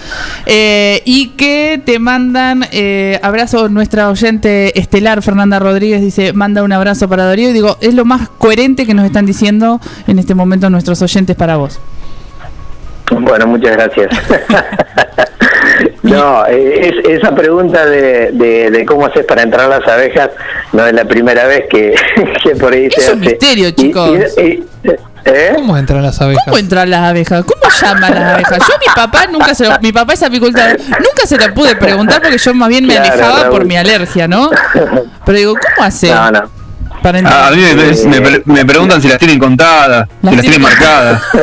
Eh, 0.46 1.02
y 1.06 1.30
que 1.30 1.82
te 1.86 2.00
mandan 2.00 2.66
eh, 2.72 3.20
abrazo, 3.24 3.70
nuestra 3.70 4.10
oyente 4.10 4.80
estelar 4.80 5.22
Fernanda 5.22 5.60
Rodríguez 5.60 6.02
dice, 6.02 6.34
manda 6.34 6.64
un 6.64 6.72
abrazo 6.72 7.08
para 7.10 7.26
Darío 7.26 7.50
y 7.50 7.54
digo, 7.54 7.78
es 7.82 7.94
lo 7.94 8.06
más 8.06 8.30
coherente 8.38 8.86
que 8.86 8.94
nos 8.94 9.06
están 9.06 9.26
diciendo 9.26 9.80
en 10.08 10.20
este 10.20 10.36
momento 10.36 10.70
nuestros 10.70 11.02
oyentes 11.02 11.36
para 11.36 11.58
vos. 11.58 11.80
Bueno, 13.12 13.48
muchas 13.48 13.72
gracias. 13.78 14.08
no, 16.16 16.46
eh, 16.48 16.90
es- 17.06 17.18
esa 17.20 17.34
pregunta 17.36 17.86
de, 17.86 18.32
de, 18.34 18.72
de 18.72 18.86
cómo 18.86 19.06
haces 19.06 19.26
para 19.26 19.42
entrar 19.44 19.70
las 19.70 19.88
abejas 19.88 20.30
no 20.74 20.86
es 20.86 20.94
la 20.94 21.06
primera 21.06 21.46
vez 21.48 21.66
que, 21.70 21.96
que 22.44 22.56
por 22.56 22.74
ahí 22.74 22.90
se 22.92 23.00
Es 23.00 23.06
hace. 23.06 23.14
un 23.14 23.20
misterio, 23.22 23.72
chicos. 23.72 24.12
y- 24.38 24.42
y- 24.42 24.64
¿eh? 25.26 25.52
¿Cómo 25.56 25.78
entran 25.78 26.02
las 26.04 26.22
abejas? 26.22 26.44
¿Cómo 26.46 26.58
entran 26.58 26.90
las 26.90 27.02
abejas? 27.02 27.44
¿Cómo 27.44 27.74
llaman 27.82 28.14
las 28.16 28.34
abejas? 28.36 28.60
Yo 28.68 28.76
a 28.76 28.80
mi 28.80 28.86
papá 28.96 29.28
nunca 29.28 29.54
se 29.56 29.66
lo, 29.68 29.80
mi 29.82 29.92
papá 29.92 30.14
es 30.14 30.24
apicultor, 30.24 30.78
nunca 30.80 31.26
se 31.26 31.38
lo 31.38 31.54
pude 31.54 31.76
preguntar 31.76 32.22
porque 32.22 32.38
yo 32.38 32.54
más 32.54 32.70
bien 32.70 32.86
me 32.86 32.96
Claro, 32.96 33.12
alejaba 33.14 33.40
Raúl. 33.44 33.50
por 33.52 33.66
mi 33.66 33.76
alergia, 33.78 34.28
¿no? 34.28 34.50
Pero 35.26 35.38
digo, 35.38 35.54
¿cómo 35.54 35.86
hace? 35.88 36.10
No, 36.10 36.32
no. 36.32 36.57
Ah, 37.26 37.48
a 37.48 37.52
mí 37.52 37.62
me, 37.62 38.10
me 38.10 38.22
pre- 38.22 38.42
me 38.46 38.66
preguntan 38.66 39.02
si 39.02 39.08
las 39.08 39.18
tienen 39.18 39.40
contadas, 39.40 40.08
si 40.22 40.28
las 40.36 40.42
tienen 40.42 40.62
marcadas. 40.62 41.22
No, 41.34 41.42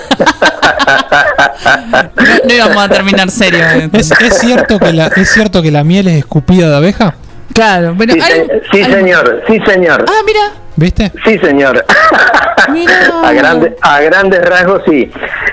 no 2.45 2.55
íbamos 2.55 2.85
a 2.85 2.89
terminar 2.89 3.31
serio. 3.31 3.65
¿Es, 3.93 4.11
es 4.12 4.39
cierto 4.39 4.78
que 4.78 4.93
la, 4.93 5.07
¿Es 5.09 5.31
cierto 5.32 5.62
que 5.62 5.70
la 5.70 5.85
miel 5.85 6.09
es 6.09 6.19
escupida 6.19 6.69
de 6.70 6.77
abeja? 6.77 7.15
Claro, 7.53 7.95
bueno, 7.95 8.15
sí, 8.15 8.20
se- 8.20 8.62
sí, 8.73 8.85
señor, 8.85 9.43
sí, 9.47 9.61
señor. 9.66 10.05
Ah, 10.09 10.23
mira. 10.27 10.41
¿Viste? 10.77 11.12
Sí, 11.24 11.39
señor. 11.39 11.85
a, 13.24 13.32
grande- 13.32 13.77
a 13.81 14.01
grandes 14.01 14.45
rasgos, 14.45 14.82
sí. 14.89 15.11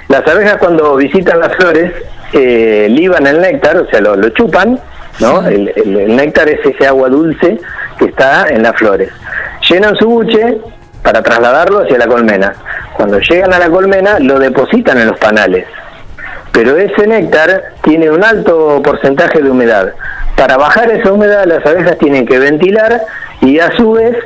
Las 0.07 0.27
abejas 0.27 0.57
cuando 0.57 0.95
visitan 0.95 1.39
las 1.39 1.55
flores 1.57 1.93
eh, 2.33 2.87
liban 2.89 3.27
el 3.27 3.39
néctar, 3.39 3.77
o 3.77 3.87
sea, 3.89 4.01
lo, 4.01 4.15
lo 4.15 4.29
chupan, 4.29 4.79
¿no? 5.19 5.45
El, 5.47 5.71
el- 5.75 5.99
el 5.99 6.15
néctar 6.15 6.49
es 6.49 6.65
ese 6.65 6.87
agua 6.87 7.09
dulce 7.09 7.59
que 7.99 8.05
está 8.05 8.47
en 8.49 8.63
las 8.63 8.75
flores. 8.77 9.09
Llenan 9.71 9.95
su 9.95 10.05
buche 10.05 10.57
para 11.01 11.23
trasladarlo 11.23 11.79
hacia 11.79 11.97
la 11.97 12.07
colmena. 12.07 12.53
Cuando 12.97 13.19
llegan 13.19 13.53
a 13.53 13.59
la 13.59 13.69
colmena, 13.69 14.19
lo 14.19 14.37
depositan 14.37 14.97
en 14.97 15.07
los 15.07 15.17
panales. 15.17 15.65
Pero 16.51 16.75
ese 16.75 17.07
néctar 17.07 17.71
tiene 17.81 18.11
un 18.11 18.21
alto 18.21 18.81
porcentaje 18.83 19.41
de 19.41 19.49
humedad. 19.49 19.93
Para 20.35 20.57
bajar 20.57 20.91
esa 20.91 21.13
humedad, 21.13 21.45
las 21.45 21.65
abejas 21.65 21.97
tienen 21.99 22.25
que 22.25 22.37
ventilar 22.37 23.01
y 23.39 23.59
a 23.59 23.71
su 23.77 23.93
vez 23.93 24.17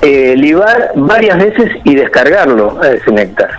eh, 0.00 0.34
libar 0.36 0.92
varias 0.94 1.36
veces 1.36 1.70
y 1.84 1.94
descargarlo 1.94 2.80
a 2.80 2.88
ese 2.88 3.12
néctar. 3.12 3.50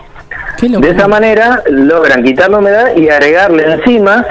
De 0.59 0.89
esa 0.89 1.07
manera 1.07 1.61
logran 1.69 2.23
quitar 2.23 2.49
la 2.49 2.57
humedad 2.57 2.95
y 2.95 3.07
agregarle 3.07 3.71
enzimas 3.71 4.25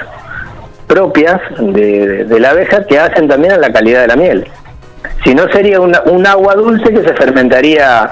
propias 0.89 1.41
de, 1.61 2.25
de 2.25 2.41
la 2.41 2.51
abeja 2.51 2.85
que 2.87 2.99
hacen 2.99 3.29
también 3.29 3.53
a 3.53 3.57
la 3.57 3.73
calidad 3.73 4.01
de 4.01 4.07
la 4.09 4.17
miel. 4.17 4.49
Si 5.29 5.35
no 5.35 5.47
sería 5.53 5.79
una- 5.79 6.01
un 6.07 6.27
agua 6.27 6.55
dulce 6.55 6.91
que 6.91 7.03
se 7.03 7.13
fermentaría 7.13 8.11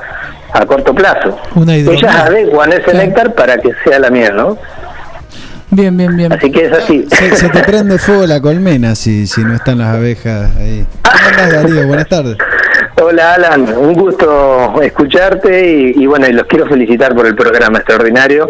a 0.52 0.66
corto 0.66 0.94
plazo. 0.94 1.38
Una. 1.54 1.74
Ellas 1.74 2.14
adecuan 2.14 2.70
ese 2.74 2.92
néctar 2.92 3.34
para 3.34 3.56
que 3.56 3.70
sea 3.84 3.98
la 3.98 4.10
miel, 4.10 4.36
¿no? 4.36 4.58
Bien, 5.70 5.96
bien, 5.96 6.14
bien. 6.14 6.30
Así 6.30 6.50
que 6.50 6.66
es 6.66 6.72
así. 6.72 7.06
Se, 7.10 7.34
se 7.36 7.48
te 7.48 7.60
prende 7.60 7.96
fuego 7.98 8.26
la 8.26 8.38
colmena 8.40 8.94
si, 8.94 9.26
si 9.26 9.42
no 9.44 9.54
están 9.54 9.78
las 9.78 9.94
abejas 9.94 10.50
ahí. 10.58 10.84
¿Cómo 11.02 11.28
andás, 11.42 11.52
Darío? 11.62 11.86
Buenas 11.86 12.06
tardes. 12.08 12.36
Hola 13.02 13.34
Alan, 13.34 13.62
un 13.76 13.94
gusto 13.94 14.80
escucharte 14.82 15.70
y, 15.96 16.02
y 16.02 16.06
bueno, 16.06 16.26
y 16.28 16.32
los 16.32 16.44
quiero 16.46 16.66
felicitar 16.66 17.14
por 17.14 17.26
el 17.26 17.34
programa 17.34 17.78
extraordinario. 17.78 18.48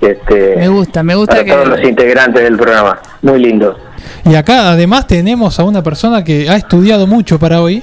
Este, 0.00 0.54
Me 0.56 0.68
gusta, 0.68 1.02
me 1.04 1.14
gusta 1.14 1.34
para 1.34 1.44
que- 1.44 1.52
todos 1.52 1.68
los 1.68 1.82
integrantes 1.84 2.42
del 2.42 2.56
programa. 2.56 2.98
Muy 3.22 3.40
lindo. 3.40 3.76
Y 4.24 4.34
acá 4.34 4.72
además 4.72 5.06
tenemos 5.06 5.58
a 5.60 5.64
una 5.64 5.82
persona 5.82 6.22
que 6.24 6.48
ha 6.50 6.56
estudiado 6.56 7.06
mucho 7.06 7.38
para 7.38 7.60
hoy, 7.62 7.82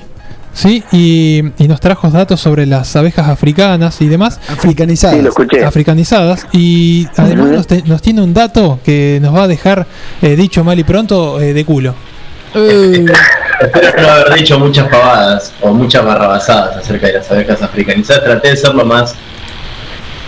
¿sí? 0.56 0.84
Y, 0.91 1.44
y 1.60 1.68
nos 1.68 1.80
trajo 1.80 2.10
datos 2.10 2.40
sobre 2.41 2.65
las 2.65 2.95
abejas 2.95 3.30
africanas 3.30 4.02
y 4.02 4.07
demás. 4.07 4.40
Africanizadas. 4.49 5.15
Sí, 5.18 5.22
lo 5.22 5.30
escuché. 5.30 5.64
Africanizadas. 5.64 6.48
Y 6.52 7.07
además 7.15 7.49
nos, 7.52 7.68
te- 7.68 7.84
nos 7.84 8.02
tiene 8.02 8.23
un 8.23 8.34
dato 8.34 8.80
que 8.84 9.19
nos 9.22 9.36
va 9.36 9.44
a 9.44 9.48
dejar, 9.48 9.86
eh, 10.23 10.36
dicho 10.36 10.64
mal 10.64 10.80
y 10.80 10.84
pronto, 10.84 11.40
eh, 11.40 11.53
de 11.53 11.64
culo. 11.64 11.94
Espero 13.61 14.02
no 14.02 14.07
haber 14.10 14.34
dicho 14.36 14.57
muchas 14.60 14.88
pavadas 14.88 15.53
o 15.61 15.73
muchas 15.73 16.03
barrabasadas 16.06 16.77
acerca 16.77 17.07
de 17.07 17.14
las 17.14 17.30
abejas 17.30 17.61
africanizadas. 17.61 18.23
Traté 18.23 18.49
de 18.49 18.56
ser 18.57 18.73
lo 18.73 18.86
más. 18.86 19.14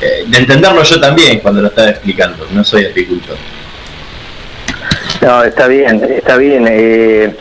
eh, 0.02 0.26
de 0.28 0.38
entenderlo 0.38 0.84
yo 0.84 1.00
también 1.00 1.40
cuando 1.40 1.62
lo 1.62 1.70
estaba 1.70 1.90
explicando. 1.90 2.46
No 2.52 2.64
soy 2.64 2.86
apicultor. 2.86 3.36
No, 5.22 5.44
está 5.44 5.68
bien, 5.68 6.04
está 6.04 6.38
bien. 6.38 6.66
eh, 6.70 7.36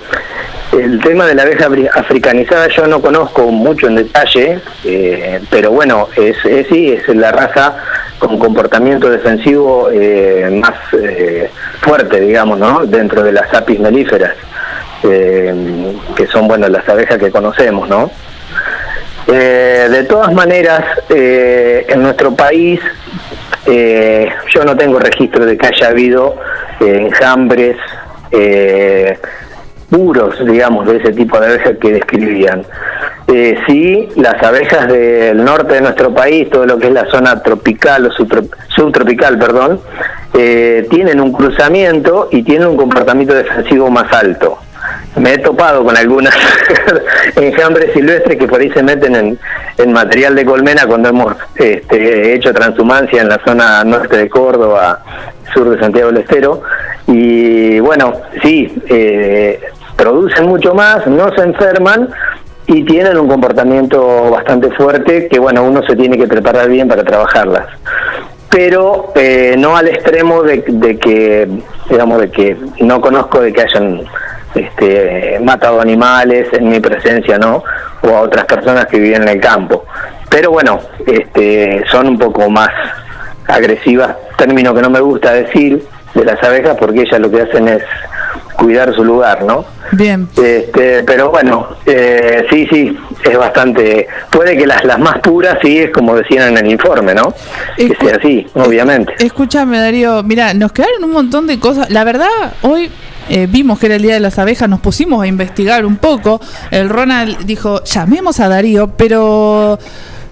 el 0.79 1.01
tema 1.01 1.27
de 1.27 1.35
la 1.35 1.43
abeja 1.43 1.69
afri- 1.69 1.91
africanizada 1.93 2.69
yo 2.69 2.87
no 2.87 3.01
conozco 3.01 3.43
mucho 3.51 3.87
en 3.89 3.97
detalle, 3.97 4.59
eh, 4.85 5.41
pero 5.51 5.71
bueno, 5.71 6.09
es, 6.17 6.37
sí, 6.69 6.93
es 6.93 7.09
la 7.15 7.33
raza 7.33 7.77
con 8.19 8.39
comportamiento 8.39 9.11
defensivo 9.11 9.89
eh, 9.93 10.49
más 10.53 10.75
eh, 10.93 11.51
fuerte, 11.81 12.21
digamos, 12.21 12.59
¿no? 12.59 12.87
Dentro 12.87 13.23
de 13.23 13.33
las 13.33 13.53
apis 13.55 13.79
melíferas, 13.81 14.35
que 15.03 16.27
son, 16.33 16.49
bueno, 16.49 16.69
las 16.69 16.89
abejas 16.89 17.19
que 17.19 17.31
conocemos, 17.31 17.89
¿no? 17.89 18.11
De 19.27 20.05
todas 20.09 20.33
maneras, 20.33 20.83
en 21.09 22.03
nuestro 22.03 22.35
país 22.35 22.81
yo 23.67 24.65
no 24.65 24.77
tengo 24.77 24.99
registro 24.99 25.45
de 25.45 25.57
que 25.57 25.67
haya 25.67 25.89
habido 25.89 26.37
enjambres 26.81 27.77
puros, 29.91 30.45
digamos, 30.45 30.87
de 30.87 30.97
ese 30.97 31.13
tipo 31.13 31.39
de 31.41 31.47
abejas 31.47 31.77
que 31.81 31.93
describían. 31.93 32.63
Eh, 33.29 33.59
sí, 33.67 34.09
las 34.17 34.41
abejas 34.43 34.87
del 34.89 35.45
norte 35.45 35.75
de 35.75 35.81
nuestro 35.81 36.15
país, 36.15 36.49
todo 36.51 36.65
lo 36.67 36.79
que 36.79 36.87
es 36.89 36.93
la 36.93 37.07
zona 37.07 37.43
tropical 37.43 38.07
o 38.07 38.11
subtro- 38.11 38.49
subtropical, 38.69 39.39
perdón, 39.39 39.81
eh, 40.35 40.87
tienen 40.91 41.21
un 41.21 41.33
cruzamiento 41.33 42.29
y 42.31 42.43
tienen 42.43 42.69
un 42.69 42.77
comportamiento 42.77 43.35
defensivo 43.35 43.91
más 43.91 44.13
alto. 44.13 44.59
Me 45.17 45.33
he 45.35 45.39
topado 45.39 45.83
con 45.83 45.97
algunas 45.97 46.35
enjambres 47.37 47.93
silvestres 47.95 48.39
que 48.39 48.47
por 48.47 48.61
ahí 48.61 48.71
se 48.71 48.83
meten 48.83 49.15
en, 49.17 49.39
en 49.79 49.93
material 49.93 50.35
de 50.35 50.45
colmena 50.45 50.87
cuando 50.87 51.09
hemos 51.09 51.35
este, 51.57 52.35
hecho 52.35 52.53
transhumancia 52.53 53.23
en 53.23 53.29
la 53.29 53.41
zona 53.45 53.83
norte 53.83 54.17
de 54.17 54.29
Córdoba, 54.29 55.03
sur 55.55 55.71
de 55.71 55.81
Santiago 55.81 56.13
del 56.13 56.23
Estero. 56.23 56.63
Y 57.09 57.81
bueno, 57.81 58.13
sí, 58.43 58.73
eh, 58.89 59.61
producen 59.97 60.47
mucho 60.47 60.75
más, 60.75 61.07
no 61.07 61.35
se 61.35 61.43
enferman 61.43 62.09
y 62.67 62.85
tienen 62.85 63.17
un 63.17 63.29
comportamiento 63.29 64.31
bastante 64.31 64.71
fuerte 64.73 65.29
que 65.29 65.39
bueno, 65.39 65.63
uno 65.63 65.83
se 65.87 65.97
tiene 65.97 66.17
que 66.17 66.27
preparar 66.27 66.69
bien 66.69 66.89
para 66.89 67.05
trabajarlas. 67.05 67.67
Pero 68.51 69.13
eh, 69.15 69.55
no 69.59 69.77
al 69.77 69.89
extremo 69.89 70.43
de, 70.43 70.65
de 70.67 70.99
que 70.99 71.49
digamos 71.91 72.21
de 72.21 72.31
que 72.31 72.57
no 72.81 73.01
conozco 73.01 73.41
de 73.41 73.53
que 73.53 73.63
hayan 73.63 74.03
este, 74.55 75.39
matado 75.43 75.81
animales 75.81 76.49
en 76.53 76.69
mi 76.69 76.81
presencia 76.81 77.39
no 77.39 77.63
o 78.03 78.09
a 78.09 78.21
otras 78.23 78.45
personas 78.47 78.87
que 78.87 78.99
viven 78.99 79.23
en 79.23 79.29
el 79.29 79.41
campo. 79.41 79.85
Pero 80.31 80.51
bueno 80.51 80.81
este, 81.07 81.85
son 81.91 82.09
un 82.09 82.19
poco 82.19 82.49
más 82.51 82.71
agresivas. 83.47 84.17
Término 84.37 84.75
que 84.75 84.83
no 84.83 84.91
me 84.91 85.01
gusta 85.01 85.33
decir 85.33 85.85
de 86.15 86.25
las 86.25 86.43
abejas 86.43 86.77
porque 86.79 87.03
ellas 87.03 87.21
lo 87.21 87.31
que 87.31 87.43
hacen 87.43 87.69
es 87.69 87.83
cuidar 88.57 88.95
su 88.95 89.05
lugar 89.05 89.45
no 89.45 89.65
Bien. 89.93 90.29
este, 90.37 91.05
pero 91.05 91.31
bueno, 91.31 91.69
eh, 91.87 92.47
sí, 92.51 92.67
sí, 92.71 92.97
es 93.25 93.39
bastante. 93.39 94.07
Puede 94.31 94.57
que 94.57 94.67
las, 94.67 94.85
las 94.85 94.99
más 94.99 95.19
puras, 95.19 95.59
sí, 95.63 95.79
es 95.79 95.91
como 95.91 96.17
decían 96.17 96.49
en 96.57 96.65
el 96.65 96.73
informe, 96.73 97.15
¿no? 97.15 97.33
Que 97.77 97.95
sea 98.01 98.17
así, 98.17 98.47
obviamente. 98.55 99.15
Escúchame, 99.19 99.79
Darío, 99.79 100.23
mira, 100.23 100.55
nos 100.55 100.73
quedaron 100.73 101.05
un 101.05 101.13
montón 101.13 101.47
de 101.47 101.61
cosas. 101.61 101.91
La 101.91 102.05
verdad, 102.05 102.29
hoy 102.63 102.91
eh, 103.29 103.47
vimos 103.49 103.79
que 103.79 103.87
era 103.87 103.97
el 103.97 104.03
Día 104.03 104.15
de 104.15 104.21
las 104.21 104.39
Abejas, 104.39 104.69
nos 104.69 104.81
pusimos 104.81 105.23
a 105.23 105.27
investigar 105.27 105.85
un 105.87 105.97
poco. 105.97 106.41
El 106.71 106.89
Ronald 106.89 107.45
dijo, 107.45 107.83
llamemos 107.85 108.41
a 108.41 108.49
Darío, 108.49 108.89
pero 108.97 109.79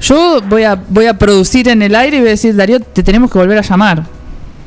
yo 0.01 0.41
voy 0.49 0.65
a, 0.65 0.79
voy 0.89 1.07
a 1.07 1.15
producir 1.15 1.69
en 1.69 1.83
el 1.83 1.95
aire 1.95 2.17
y 2.19 2.21
voy 2.21 2.29
a 2.29 2.33
decir, 2.33 2.57
Darío, 2.57 2.81
te 2.81 3.03
tenemos 3.03 3.31
que 3.31 3.39
volver 3.39 3.59
a 3.59 3.63
llamar. 3.63 4.03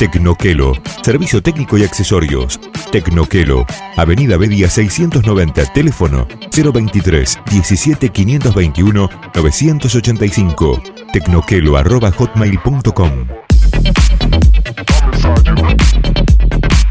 Tecnoquelo, 0.00 0.72
servicio 1.02 1.42
técnico 1.42 1.76
y 1.76 1.84
accesorios. 1.84 2.58
Tecnoquelo, 2.90 3.66
Avenida 3.98 4.38
Bedia 4.38 4.70
690, 4.70 5.74
teléfono 5.74 6.26
023 6.50 7.38
17 7.50 8.08
521 8.08 9.10
985. 9.34 10.82
Tecnoquelo 11.12 11.76
arroba 11.76 12.10
hotmail.com. 12.12 13.26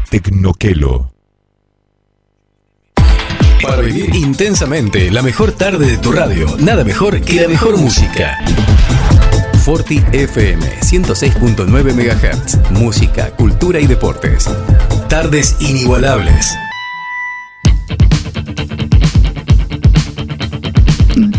Tecnoquelo. 0.08 1.10
Para 3.60 3.82
vivir 3.82 4.14
intensamente 4.14 5.10
la 5.10 5.22
mejor 5.22 5.50
tarde 5.50 5.86
de 5.86 5.98
tu 5.98 6.12
radio, 6.12 6.46
nada 6.60 6.84
mejor 6.84 7.20
que 7.20 7.40
la 7.40 7.48
mejor 7.48 7.76
música. 7.76 8.38
Forti 9.60 10.02
FM 10.12 10.64
106.9 10.80 11.92
MHz. 11.92 12.70
Música, 12.70 13.30
cultura 13.36 13.78
y 13.78 13.86
deportes. 13.86 14.48
Tardes 15.08 15.56
inigualables. 15.60 16.56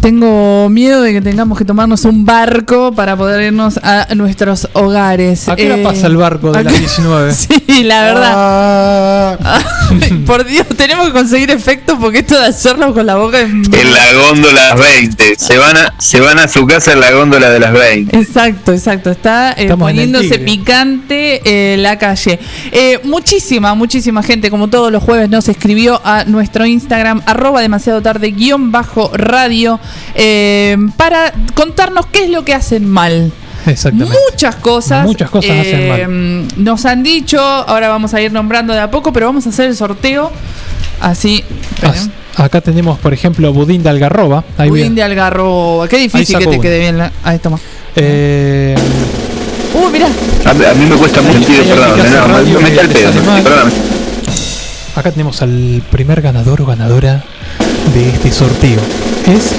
Tengo 0.02 0.68
miedo 0.70 1.04
de 1.04 1.14
que 1.14 1.22
tengamos 1.22 1.60
que 1.60 1.64
tomarnos 1.64 2.06
un 2.06 2.26
barco 2.26 2.92
para 2.92 3.16
poder 3.16 3.44
irnos 3.44 3.78
a 3.84 4.08
nuestros 4.16 4.68
hogares. 4.74 5.48
¿A 5.48 5.56
qué 5.56 5.68
hora 5.68 5.78
Eh, 5.78 5.84
pasa 5.84 6.08
el 6.08 6.18
barco 6.18 6.52
de 6.52 6.64
las 6.64 6.74
acá- 6.74 6.80
19? 6.80 7.34
Sí, 7.36 7.84
la 7.84 8.02
verdad. 8.02 9.40
Ay, 10.02 10.24
por 10.26 10.44
Dios, 10.44 10.66
tenemos 10.76 11.06
que 11.06 11.14
conseguir 11.14 11.52
efectos 11.52 11.98
porque 12.02 12.20
esto 12.20 12.36
de 12.40 12.48
hacerlo 12.48 12.96
con 12.96 13.06
la 13.06 13.16
boca 13.18 13.42
es... 13.42 13.50
En 13.52 13.94
la 13.94 14.14
góndola 14.14 14.74
20. 14.74 15.36
Se 15.38 15.58
van 15.60 15.78
a, 15.78 15.94
se 16.00 16.20
van 16.20 16.40
a 16.40 16.48
su 16.48 16.66
casa 16.66 16.94
en 16.94 17.00
la 17.00 17.12
góndola 17.12 17.52
de 17.52 17.60
las 17.60 17.72
20. 17.72 18.18
Exacto, 18.18 18.72
exacto. 18.74 19.12
Está 19.12 19.54
eh, 19.56 19.70
poniéndose 19.78 20.40
picante 20.40 21.42
eh, 21.46 21.78
la 21.78 22.00
calle. 22.00 22.40
Eh, 22.72 23.00
muchísima, 23.04 23.76
muchísima 23.76 24.24
gente, 24.24 24.50
como 24.50 24.68
todos 24.68 24.92
los 24.92 25.04
jueves, 25.04 25.30
nos 25.30 25.48
escribió 25.48 26.02
a 26.04 26.24
nuestro 26.26 26.66
Instagram, 26.66 27.22
arroba 27.28 27.62
demasiado 27.62 28.02
tarde, 28.02 28.32
guion 28.32 28.72
bajo 28.72 29.12
radio, 29.14 29.80
eh, 30.16 30.78
para 30.98 31.34
contarnos 31.54 32.06
qué 32.08 32.24
es 32.26 32.30
lo 32.30 32.44
que 32.46 32.54
hacen 32.54 32.88
mal. 32.90 33.32
Exactamente. 33.66 34.18
Muchas 34.32 34.56
cosas. 34.56 35.06
Muchas 35.06 35.30
cosas 35.30 35.52
hacen 35.52 35.88
mal. 35.88 36.08
mal. 36.08 36.48
Nos 36.58 36.86
han 36.86 37.04
dicho, 37.04 37.40
ahora 37.40 37.90
vamos 37.90 38.14
a 38.14 38.22
ir 38.22 38.32
nombrando 38.32 38.74
de 38.74 38.80
a 38.80 38.90
poco, 38.90 39.14
pero 39.14 39.28
vamos 39.28 39.46
a 39.46 39.50
hacer 39.50 39.68
el 39.68 39.76
sorteo. 39.76 40.32
Así. 41.00 41.44
As- 41.84 42.10
Acá 42.38 42.62
tenemos, 42.62 42.98
por 43.00 43.14
ejemplo, 43.14 43.52
budín 43.52 43.84
de 43.84 43.90
algarroba. 43.90 44.44
Ahí 44.58 44.70
Budín 44.70 44.84
bien. 44.84 44.96
de 44.96 45.04
algarroba. 45.04 45.88
Qué 45.90 45.98
difícil 45.98 46.38
que 46.38 46.46
te 46.46 46.50
uno. 46.52 46.62
quede 46.62 46.80
bien. 46.80 46.98
La... 46.98 47.12
Ahí 47.24 47.40
toma. 47.40 47.60
Eh, 47.96 48.76
Uh, 49.74 49.90
mira. 49.90 50.08
A, 50.46 50.54
mí- 50.54 50.66
a 50.66 50.74
mí 50.74 50.86
me 50.86 50.96
cuesta 50.96 51.22
mucho, 51.22 51.40
tío, 51.46 51.64
perdón. 51.64 51.98
No, 51.98 52.28
me, 52.28 52.44
me 52.62 52.70
el 52.70 52.88
que 52.90 52.94
pedo. 52.94 53.12
acá 54.96 55.12
tenemos 55.12 55.42
al 55.42 55.82
primer 55.92 56.22
ganador 56.22 56.62
o 56.62 56.66
ganadora 56.66 57.24
de 57.94 58.10
este 58.10 58.32
sorteo. 58.32 58.80
Es 59.28 59.52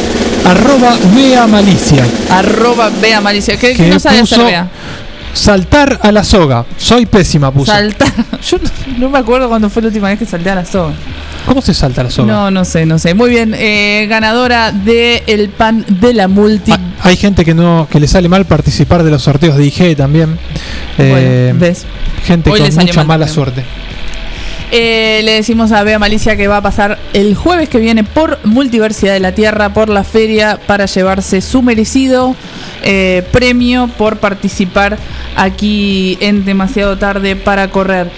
arroba 0.46 0.96
Bea 1.14 1.46
Malicia. 1.46 2.04
Arroba 2.30 2.90
Bea 3.00 3.20
Malicia. 3.20 3.56
¿Qué, 3.58 3.74
Que 3.74 3.88
no 3.88 3.98
sabe 4.00 4.20
hacer 4.20 4.38
Bea? 4.38 4.68
Saltar 5.34 5.98
a 6.02 6.12
la 6.12 6.24
soga. 6.24 6.66
Soy 6.76 7.06
pésima, 7.06 7.50
puso. 7.50 7.72
Saltar. 7.72 8.08
Yo 8.46 8.58
no, 8.58 8.98
no 8.98 9.08
me 9.10 9.18
acuerdo 9.18 9.48
cuándo 9.48 9.70
fue 9.70 9.80
la 9.82 9.88
última 9.88 10.08
vez 10.08 10.18
que 10.18 10.26
salté 10.26 10.50
a 10.50 10.56
la 10.56 10.64
soga. 10.66 10.92
¿Cómo 11.46 11.62
se 11.62 11.72
salta 11.72 12.02
a 12.02 12.04
la 12.04 12.10
soga? 12.10 12.30
No, 12.32 12.50
no 12.50 12.64
sé, 12.66 12.84
no 12.84 12.98
sé. 12.98 13.14
Muy 13.14 13.30
bien. 13.30 13.54
eh, 13.56 14.06
ganadora 14.10 14.72
de 14.72 15.22
el 15.26 15.48
pan 15.48 15.84
de 15.88 16.12
la 16.12 16.28
multi. 16.28 16.72
Hay 17.02 17.16
gente 17.16 17.44
que 17.44 17.54
no 17.54 17.88
que 17.90 17.98
le 17.98 18.06
sale 18.08 18.28
mal 18.28 18.44
participar 18.44 19.02
de 19.02 19.10
los 19.10 19.22
sorteos 19.22 19.56
de 19.56 19.64
IG 19.64 19.96
también. 19.96 20.38
Eh, 20.98 21.54
ves. 21.56 21.84
Gente 22.26 22.50
Hoy 22.50 22.60
con 22.60 22.68
mucha 22.74 22.96
mal 22.98 23.06
mala 23.06 23.26
también. 23.26 23.34
suerte. 23.34 23.64
Eh, 24.74 25.20
le 25.24 25.32
decimos 25.32 25.70
a 25.70 25.82
Bea 25.82 25.98
Malicia 25.98 26.34
que 26.34 26.48
va 26.48 26.56
a 26.56 26.62
pasar 26.62 26.98
el 27.12 27.34
jueves 27.34 27.68
que 27.68 27.78
viene 27.78 28.04
por 28.04 28.38
Multiversidad 28.44 29.12
de 29.12 29.20
la 29.20 29.32
Tierra, 29.32 29.74
por 29.74 29.90
la 29.90 30.02
feria, 30.02 30.58
para 30.66 30.86
llevarse 30.86 31.42
su 31.42 31.60
merecido 31.60 32.34
eh, 32.82 33.22
premio 33.32 33.88
por 33.98 34.16
participar 34.16 34.96
aquí 35.36 36.16
en 36.22 36.46
Demasiado 36.46 36.96
Tarde 36.96 37.36
para 37.36 37.68
Correr. 37.68 38.10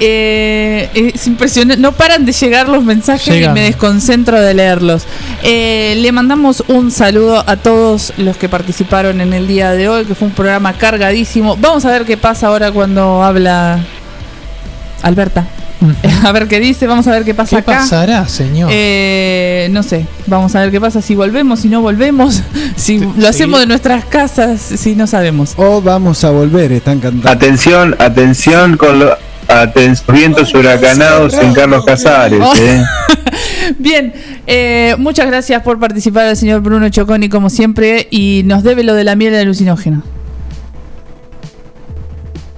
Eh, 0.00 0.90
es 1.14 1.26
impresionante, 1.28 1.80
no 1.80 1.92
paran 1.92 2.26
de 2.26 2.32
llegar 2.32 2.68
los 2.68 2.82
mensajes 2.82 3.32
Llegan. 3.32 3.52
y 3.52 3.60
me 3.60 3.66
desconcentro 3.66 4.40
de 4.40 4.52
leerlos. 4.52 5.04
Eh, 5.42 5.94
le 5.98 6.10
mandamos 6.10 6.64
un 6.66 6.90
saludo 6.90 7.44
a 7.46 7.56
todos 7.56 8.12
los 8.16 8.36
que 8.36 8.48
participaron 8.48 9.20
en 9.20 9.32
el 9.32 9.46
día 9.46 9.70
de 9.70 9.88
hoy, 9.88 10.04
que 10.04 10.16
fue 10.16 10.26
un 10.26 10.34
programa 10.34 10.72
cargadísimo. 10.72 11.56
Vamos 11.56 11.84
a 11.84 11.92
ver 11.92 12.04
qué 12.04 12.16
pasa 12.16 12.48
ahora 12.48 12.72
cuando 12.72 13.22
habla 13.22 13.78
Alberta. 15.02 15.46
A 16.24 16.32
ver 16.32 16.48
qué 16.48 16.60
dice, 16.60 16.86
vamos 16.86 17.06
a 17.06 17.12
ver 17.12 17.24
qué 17.24 17.34
pasa 17.34 17.56
¿Qué 17.56 17.70
acá. 17.70 17.80
pasará, 17.80 18.28
señor? 18.28 18.70
Eh, 18.72 19.68
no 19.70 19.82
sé, 19.82 20.06
vamos 20.26 20.54
a 20.54 20.60
ver 20.60 20.70
qué 20.70 20.80
pasa 20.80 21.02
si 21.02 21.14
volvemos, 21.14 21.60
si 21.60 21.68
no 21.68 21.80
volvemos, 21.82 22.42
si 22.76 22.98
lo 22.98 23.28
hacemos 23.28 23.60
de 23.60 23.66
nuestras 23.66 24.04
casas, 24.04 24.60
si 24.60 24.94
no 24.94 25.06
sabemos. 25.06 25.54
O 25.56 25.80
vamos 25.82 26.24
a 26.24 26.30
volver, 26.30 26.72
están 26.72 27.00
cantando. 27.00 27.28
Atención, 27.28 27.96
atención 27.98 28.76
con 28.76 28.98
los 28.98 29.10
vientos 30.12 30.54
huracanados 30.54 31.34
en 31.34 31.52
Carlos 31.52 31.84
Casares. 31.84 32.40
Oh. 32.42 32.54
eh. 32.56 32.82
Bien, 33.78 34.12
eh, 34.46 34.94
muchas 34.98 35.26
gracias 35.26 35.62
por 35.62 35.78
participar 35.78 36.26
el 36.26 36.36
señor 36.36 36.60
Bruno 36.60 36.88
Choconi 36.88 37.28
como 37.28 37.50
siempre 37.50 38.08
y 38.10 38.42
nos 38.44 38.62
debe 38.62 38.82
lo 38.82 38.94
de 38.94 39.04
la 39.04 39.16
miel 39.16 39.34
alucinógena. 39.34 40.02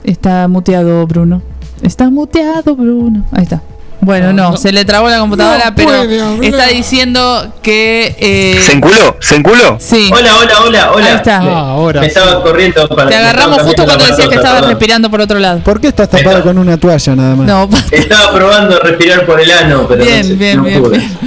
Está 0.05 0.47
muteado 0.48 1.07
Bruno. 1.07 1.43
Está 1.82 2.11
muteado 2.11 2.74
Bruno. 2.77 3.24
Ahí 3.32 3.44
está. 3.44 3.62
Bueno, 3.98 4.32
no, 4.32 4.57
se 4.57 4.70
le 4.73 4.85
trabó 4.85 5.09
la 5.09 5.19
computadora, 5.19 5.70
No 5.70 5.74
pero 5.74 5.89
puede 5.89 6.47
está 6.48 6.66
diciendo 6.69 7.53
que... 7.62 8.15
eh, 8.20 8.61
¿Se 8.62 8.73
enculó? 8.74 9.16
¿Se 9.20 9.36
enculó? 9.36 9.78
Sí. 9.81 10.11
Hola, 10.12 10.36
hola, 10.36 10.53
hola, 10.65 10.93
hola. 10.93 11.07
Ahí 11.07 11.15
está. 11.16 11.40
Me- 11.40 11.48
Ah, 11.51 11.70
ahora 11.70 12.01
me 12.03 12.07
estaba 12.07 12.43
corriendo 12.43 12.86
para. 12.89 13.09
Te 13.09 13.16
agarramos 13.16 13.62
justo 13.62 13.85
cuando 13.85 14.05
decías 14.05 14.28
que 14.28 14.35
estabas 14.36 14.57
perdón. 14.61 14.70
respirando 14.70 15.11
por 15.11 15.20
otro 15.23 15.39
lado. 15.40 15.59
¿Por 15.61 15.81
qué 15.81 15.89
estás 15.89 16.09
tapado 16.11 16.43
con 16.43 16.57
una 16.59 16.77
toalla 16.77 17.16
nada 17.16 17.35
más? 17.35 17.47
No, 17.48 17.69
Estaba 17.90 18.32
probando 18.32 18.78
respirar 18.78 19.27
por 19.27 19.40
el 19.40 19.51
ano, 19.51 19.86
pero 19.89 20.05
Bien, 20.05 20.20
no, 20.20 20.24
sé, 20.28 20.35
bien, 20.35 20.57
no 20.59 20.62
bien, 20.65 20.82
pude. 20.82 20.98
bien. 20.98 21.19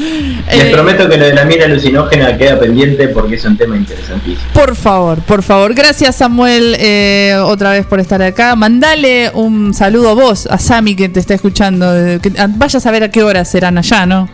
Les 0.47 0.65
Eh, 0.65 0.71
prometo 0.71 1.07
que 1.09 1.17
lo 1.17 1.25
de 1.25 1.33
la 1.33 1.45
miel 1.45 1.61
alucinógena 1.63 2.37
queda 2.37 2.59
pendiente 2.59 3.07
porque 3.09 3.35
es 3.35 3.45
un 3.45 3.57
tema 3.57 3.75
interesantísimo. 3.77 4.41
Por 4.53 4.75
favor, 4.75 5.19
por 5.19 5.43
favor. 5.43 5.73
Gracias 5.73 6.15
Samuel 6.17 6.75
eh, 6.79 7.35
otra 7.43 7.71
vez 7.71 7.85
por 7.85 7.99
estar 7.99 8.21
acá. 8.21 8.55
Mandale 8.55 9.31
un 9.33 9.73
saludo 9.73 10.09
a 10.09 10.13
vos, 10.13 10.47
a 10.47 10.57
Sami 10.57 10.95
que 10.95 11.09
te 11.09 11.19
está 11.19 11.33
escuchando. 11.35 11.85
que- 12.21 12.31
ah, 12.39 12.47
vaya 12.49 12.77
a 12.77 12.81
saber 12.81 13.03
a 13.03 13.09
qué 13.11 13.21
horas 13.23 13.49
serán 13.49 13.77
allá, 13.77 14.05
¿no? 14.05 14.29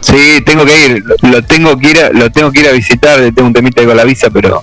Sí, 0.00 0.40
tengo 0.46 0.64
que 0.64 0.86
ir. 0.86 1.02
Lo- 1.04 1.28
Lo 1.30 1.42
tengo 1.42 1.76
que 1.76 1.90
ir 1.90 1.98
a, 1.98 2.10
lo 2.10 2.30
tengo 2.30 2.50
que 2.52 2.60
ir 2.60 2.68
a 2.68 2.72
visitar. 2.72 3.18
Tengo 3.34 3.48
un 3.48 3.52
temita 3.52 3.80
ahí 3.80 3.86
con 3.86 3.96
la 3.96 4.04
visa, 4.04 4.30
pero. 4.30 4.62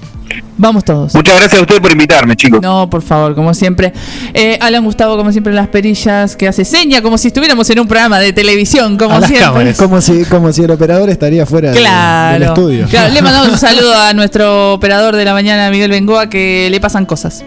Vamos 0.58 0.84
todos. 0.84 1.14
Muchas 1.14 1.36
gracias 1.40 1.60
a 1.60 1.62
ustedes 1.62 1.82
por 1.82 1.92
invitarme, 1.92 2.36
chicos. 2.36 2.62
No, 2.62 2.90
por 2.90 3.02
favor, 3.02 3.36
como 3.36 3.54
siempre. 3.54 3.94
Eh, 4.34 4.58
Alan 4.62 4.84
Gustavo, 4.84 5.18
como 5.18 5.32
siempre, 5.32 5.52
en 5.52 5.58
las 5.58 5.68
perillas, 5.68 6.36
que 6.36 6.48
hace 6.48 6.64
seña, 6.66 7.02
como 7.02 7.18
si 7.18 7.28
estuviéramos 7.28 7.70
en 7.70 7.80
un 7.80 7.88
programa 7.88 8.20
de 8.20 8.34
televisión, 8.34 8.98
como 8.98 9.22
siempre. 9.22 9.74
Como 9.76 10.02
si, 10.02 10.24
como 10.26 10.52
si 10.54 10.64
el 10.64 10.72
operador 10.72 11.10
estaría 11.10 11.46
fuera 11.46 11.72
de- 11.72 11.80
del 11.80 12.44
estudio. 12.44 12.88
Claro, 12.88 13.14
Le 13.14 13.22
mandamos 13.22 13.50
un 13.50 13.58
saludo 13.60 13.94
a 13.96 14.14
nuestro 14.14 14.74
operador 14.74 15.16
de 15.16 15.26
la 15.26 15.34
mañana, 15.34 15.70
Miguel 15.70 15.92
Bengoa, 15.92 16.30
que 16.30 16.68
le 16.72 16.80
pasan 16.80 17.06
cosas. 17.06 17.44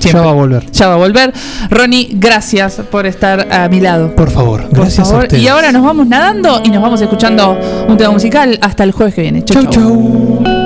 Ya 0.00 0.20
va 0.20 0.30
a 0.30 0.32
volver. 0.34 0.70
Ya 0.70 0.86
va 0.86 0.94
a 0.94 0.96
volver. 0.96 1.32
Ronnie, 1.70 2.08
gracias 2.12 2.74
por 2.88 3.04
estar 3.06 3.48
a 3.52 3.68
mi 3.68 3.80
lado. 3.80 4.14
Por 4.14 4.30
favor, 4.30 4.68
Por 4.68 4.78
gracias 4.80 5.10
a 5.10 5.16
ustedes. 5.18 5.42
Y 5.42 5.48
ahora 5.48 5.72
nos 5.72 5.82
vamos 5.82 6.06
nadando 6.06 6.60
y 6.64 6.68
nos 6.70 6.80
vamos 6.80 7.00
escuchando 7.00 7.58
un 7.88 7.96
tema 7.96 8.12
musical 8.12 8.58
hasta 8.62 8.84
el 8.84 8.92
jueves 8.92 9.14
que 9.14 9.22
viene. 9.22 9.44
Chau, 9.44 9.66
chau. 9.66 10.57